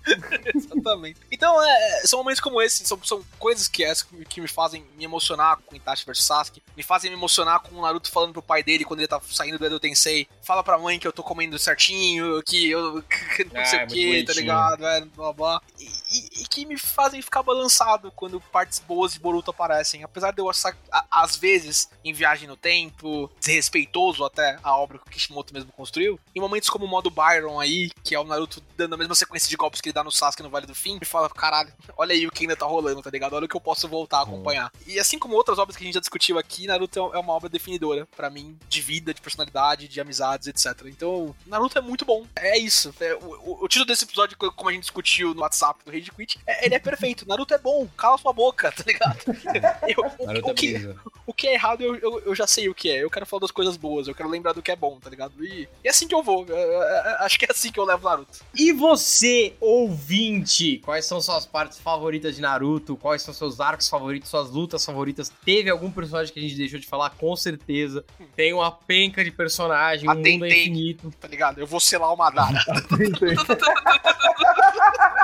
Exatamente. 0.54 1.20
Então, 1.39 1.62
é, 1.62 2.02
são 2.05 2.19
momentos 2.19 2.40
como 2.40 2.60
esse, 2.60 2.85
são, 2.85 3.01
são 3.05 3.24
coisas 3.39 3.69
que, 3.69 3.85
essa 3.85 4.05
que 4.28 4.40
me 4.40 4.48
fazem 4.48 4.85
me 4.97 5.05
emocionar 5.05 5.56
com 5.65 5.77
Itachi 5.77 6.05
vs 6.05 6.24
Sasuke, 6.24 6.60
me 6.77 6.82
fazem 6.82 7.09
me 7.12 7.16
emocionar 7.16 7.60
com 7.60 7.77
o 7.77 7.82
Naruto 7.82 8.10
falando 8.10 8.32
pro 8.32 8.43
pai 8.43 8.60
dele 8.65 8.85
quando 8.85 8.98
ele 8.98 9.06
tá 9.06 9.20
saindo 9.31 9.56
do 9.56 9.65
Edo 9.65 9.78
Tensei, 9.78 10.27
fala 10.43 10.65
pra 10.65 10.77
mãe 10.77 10.98
que 10.98 11.06
eu 11.06 11.12
tô 11.12 11.23
comendo 11.23 11.56
certinho, 11.56 12.43
que 12.43 12.69
eu 12.69 13.01
que 13.36 13.44
não 13.44 13.60
Ah, 13.60 13.65
sei 13.65 13.78
é 13.78 13.85
o 13.85 13.86
que, 13.86 14.24
tá 14.24 14.32
ligado, 14.32 14.85
é, 14.85 15.01
blá 15.05 15.32
blá. 15.32 15.62
E, 15.78 15.85
e- 15.85 16.43
e 16.43 16.44
que 16.48 16.66
me 16.66 16.77
fazem 16.77 17.23
ficar 17.23 17.43
balançado 17.44 18.10
quando 18.16 18.40
partes 18.40 18.81
boas 18.81 19.12
de 19.12 19.20
Boruto 19.20 19.51
aparecem. 19.52 20.02
Apesar 20.02 20.32
de 20.32 20.40
eu 20.40 20.51
achar, 20.51 20.77
às 21.09 21.36
vezes, 21.36 21.89
em 22.05 22.12
viagem 22.12 22.48
no 22.48 22.56
tempo, 22.56 23.31
desrespeitoso 23.39 24.24
até 24.24 24.59
a 24.62 24.74
obra 24.77 24.98
que 24.98 25.06
o 25.06 25.10
Kishimoto 25.10 25.55
mesmo 25.55 25.70
construiu, 25.73 26.19
em 26.35 26.40
momentos 26.40 26.69
como 26.69 26.85
o 26.85 26.89
modo 26.89 27.10
Byron 27.10 27.60
aí, 27.60 27.90
que 28.02 28.15
é 28.15 28.19
o 28.19 28.24
Naruto 28.24 28.60
dando 28.77 28.94
a 28.94 28.98
mesma 28.98 29.15
sequência 29.15 29.48
de 29.48 29.56
golpes 29.56 29.81
que 29.81 29.89
ele 29.90 29.94
dá 29.94 30.02
no 30.02 30.10
Sasuke 30.10 30.43
no 30.43 30.51
Vale 30.51 30.66
do 30.66 30.74
Fim, 30.74 30.98
me 30.98 31.05
fala, 31.06 31.27
caralho, 31.34 31.72
olha 31.96 32.12
aí 32.14 32.26
o 32.26 32.30
que 32.30 32.44
ainda 32.44 32.56
tá 32.56 32.66
rolando, 32.66 33.02
tá 33.02 33.10
ligado? 33.10 33.34
Olha 33.34 33.46
o 33.46 33.48
que 33.48 33.56
eu 33.56 33.60
posso 33.60 33.88
voltar 33.88 34.18
a 34.18 34.22
acompanhar. 34.22 34.72
E 34.86 34.98
assim 34.98 35.18
como 35.18 35.34
outras 35.34 35.59
obras 35.59 35.76
que 35.76 35.82
a 35.82 35.86
gente 35.86 35.94
já 35.94 36.00
discutiu 36.00 36.38
aqui, 36.38 36.66
Naruto 36.66 36.98
é 37.14 37.18
uma 37.18 37.32
obra 37.32 37.48
definidora 37.48 38.06
pra 38.16 38.30
mim, 38.30 38.56
de 38.68 38.80
vida, 38.80 39.12
de 39.14 39.20
personalidade, 39.20 39.88
de 39.88 40.00
amizades, 40.00 40.46
etc. 40.48 40.86
Então, 40.86 41.34
Naruto 41.46 41.78
é 41.78 41.80
muito 41.80 42.05
bom. 42.05 42.24
É 42.36 42.59
isso. 42.59 42.94
É, 43.00 43.14
o, 43.14 43.64
o- 43.64 43.68
título 43.68 43.86
desse 43.86 44.05
episódio, 44.05 44.36
co- 44.36 44.52
como 44.52 44.70
a 44.70 44.72
gente 44.72 44.82
discutiu 44.82 45.34
no 45.34 45.40
WhatsApp 45.42 45.80
do 45.84 45.90
Rage 45.90 46.10
Quit, 46.10 46.38
é- 46.46 46.66
ele 46.66 46.74
é 46.74 46.78
perfeito. 46.78 47.26
Naruto 47.28 47.55
é 47.55 47.59
bom. 47.59 47.86
Cala 47.96 48.18
sua 48.18 48.32
boca, 48.32 48.70
tá 48.72 48.82
ligado? 48.86 49.18
Eu- 49.88 50.05
o, 50.18 50.26
Naruto 50.26 50.48
o 50.48 50.50
é 50.50 50.55
que, 50.55 50.94
o 51.26 51.32
que 51.34 51.46
é 51.48 51.55
errado, 51.55 51.82
eu, 51.82 51.96
eu, 51.96 52.20
eu 52.20 52.34
já 52.34 52.46
sei 52.46 52.68
o 52.68 52.74
que 52.74 52.90
é. 52.90 53.02
Eu 53.02 53.10
quero 53.10 53.26
falar 53.26 53.40
das 53.40 53.50
coisas 53.50 53.76
boas, 53.76 54.09
eu 54.09 54.14
quero 54.14 54.28
lembrar 54.28 54.52
do 54.52 54.62
que 54.62 54.70
é 54.70 54.76
bom, 54.76 54.98
tá 54.98 55.09
ligado? 55.10 55.32
E, 55.44 55.62
e 55.84 55.86
é 55.86 55.90
assim 55.90 56.06
que 56.09 56.14
eu 56.14 56.22
vou. 56.22 56.44
Eu- 56.46 56.56
eu- 56.56 56.82
eu- 56.82 57.16
acho 57.20 57.38
que 57.38 57.44
é 57.44 57.48
assim 57.50 57.70
que 57.72 57.78
eu 57.80 57.84
levo 57.84 58.09
Naruto. 58.09 58.38
E 58.55 58.72
você, 58.72 59.55
ouvinte, 59.60 60.78
quais 60.84 61.05
são 61.06 61.17
suas 61.20 61.46
partes 61.46 61.78
favoritas 61.78 62.36
de 62.36 62.42
Naruto? 62.42 62.96
Quais 62.96 63.22
são 63.22 63.34
seus 63.34 63.60
arcos 63.60 63.88
favoritos, 63.88 64.28
suas 64.28 64.50
lutas 64.50 64.84
favoritas? 64.84 65.32
Teve 65.44 65.70
algum 65.70 65.90
personagem 65.90 66.32
que 66.32 66.38
a 66.38 66.42
gente 66.42 66.56
deixou 66.56 66.78
de 66.78 66.86
falar? 66.86 67.10
Com 67.10 67.34
certeza. 67.36 68.04
Tem 68.34 68.52
uma 68.52 68.70
penca 68.70 69.24
de 69.24 69.30
personagem, 69.30 70.08
tem, 70.22 70.34
mundo 70.34 70.46
é 70.46 70.48
infinito. 70.48 71.12
Tá 71.20 71.28
ligado? 71.28 71.58
Eu 71.58 71.66
vou 71.66 71.80
selar 71.80 72.12
o 72.12 72.16
Madara. 72.16 72.58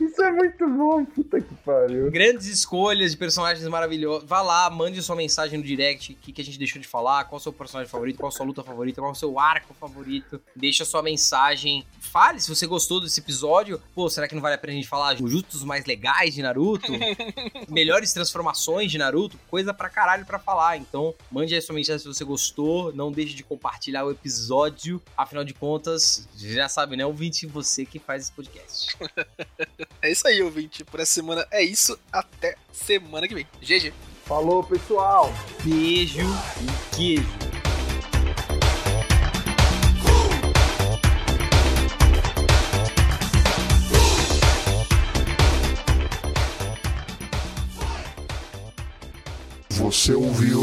Isso 0.00 0.22
é 0.22 0.32
muito 0.32 0.68
bom, 0.68 1.04
puta 1.04 1.40
que 1.40 1.54
pariu. 1.56 2.10
Grandes 2.10 2.46
escolhas 2.46 3.12
de 3.12 3.16
personagens 3.16 3.66
maravilhosos. 3.68 4.28
Vá 4.28 4.42
lá, 4.42 4.68
mande 4.70 5.02
sua 5.02 5.16
mensagem 5.16 5.58
no 5.58 5.64
direct, 5.64 6.12
o 6.12 6.16
que, 6.16 6.32
que 6.32 6.40
a 6.40 6.44
gente 6.44 6.58
deixou 6.58 6.80
de 6.80 6.88
falar, 6.88 7.24
qual 7.24 7.38
o 7.38 7.42
seu 7.42 7.52
personagem 7.52 7.90
favorito, 7.90 8.18
qual 8.18 8.28
a 8.28 8.32
sua 8.32 8.46
luta 8.46 8.62
favorita, 8.62 9.00
qual 9.00 9.12
o 9.12 9.14
seu 9.14 9.38
arco 9.38 9.74
favorito. 9.74 10.40
Deixa 10.54 10.84
sua 10.84 11.02
mensagem. 11.02 11.84
Fale 12.00 12.40
se 12.40 12.48
você 12.48 12.66
gostou 12.66 13.00
desse 13.00 13.20
episódio. 13.20 13.80
Pô, 13.94 14.08
será 14.08 14.26
que 14.26 14.34
não 14.34 14.42
vale 14.42 14.54
a 14.54 14.58
pena 14.58 14.72
a 14.72 14.76
gente 14.76 14.88
falar 14.88 15.14
os 15.20 15.30
justos 15.30 15.62
mais 15.62 15.84
legais 15.84 16.34
de 16.34 16.42
Naruto? 16.42 16.90
Melhores 17.68 18.12
transformações 18.12 18.90
de 18.90 18.98
Naruto? 18.98 19.38
Coisa 19.48 19.72
pra 19.72 19.88
caralho 19.88 20.24
pra 20.26 20.38
falar. 20.38 20.76
Então, 20.76 21.14
mande 21.30 21.54
aí 21.54 21.62
sua 21.62 21.74
mensagem 21.74 22.00
se 22.00 22.08
você 22.08 22.24
gostou. 22.24 22.92
Não 22.92 23.12
deixe 23.12 23.34
de 23.34 23.42
compartilhar 23.42 24.04
o 24.04 24.10
episódio. 24.10 25.00
Afinal 25.16 25.44
de 25.44 25.54
contas, 25.54 26.28
já 26.36 26.68
sabe, 26.68 26.96
né? 26.96 27.06
Ouvinte, 27.06 27.46
você 27.46 27.84
que 27.84 27.98
faz 27.98 28.24
esse 28.24 28.32
podcast. 28.32 28.96
É 30.02 30.10
isso 30.10 30.26
aí, 30.26 30.42
ouvinte. 30.42 30.82
Por 30.82 30.98
essa 30.98 31.12
semana 31.12 31.46
é 31.50 31.62
isso. 31.62 31.98
Até 32.10 32.56
semana 32.72 33.28
que 33.28 33.34
vem. 33.34 33.46
GG. 33.60 33.92
Falou, 34.24 34.64
pessoal. 34.64 35.30
Beijo 35.62 36.20
e 36.22 36.96
queijo. 36.96 37.50
Você 49.70 50.14
ouviu 50.14 50.62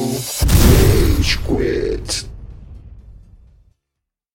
Rage 1.17 1.37
Quit. 1.39 2.36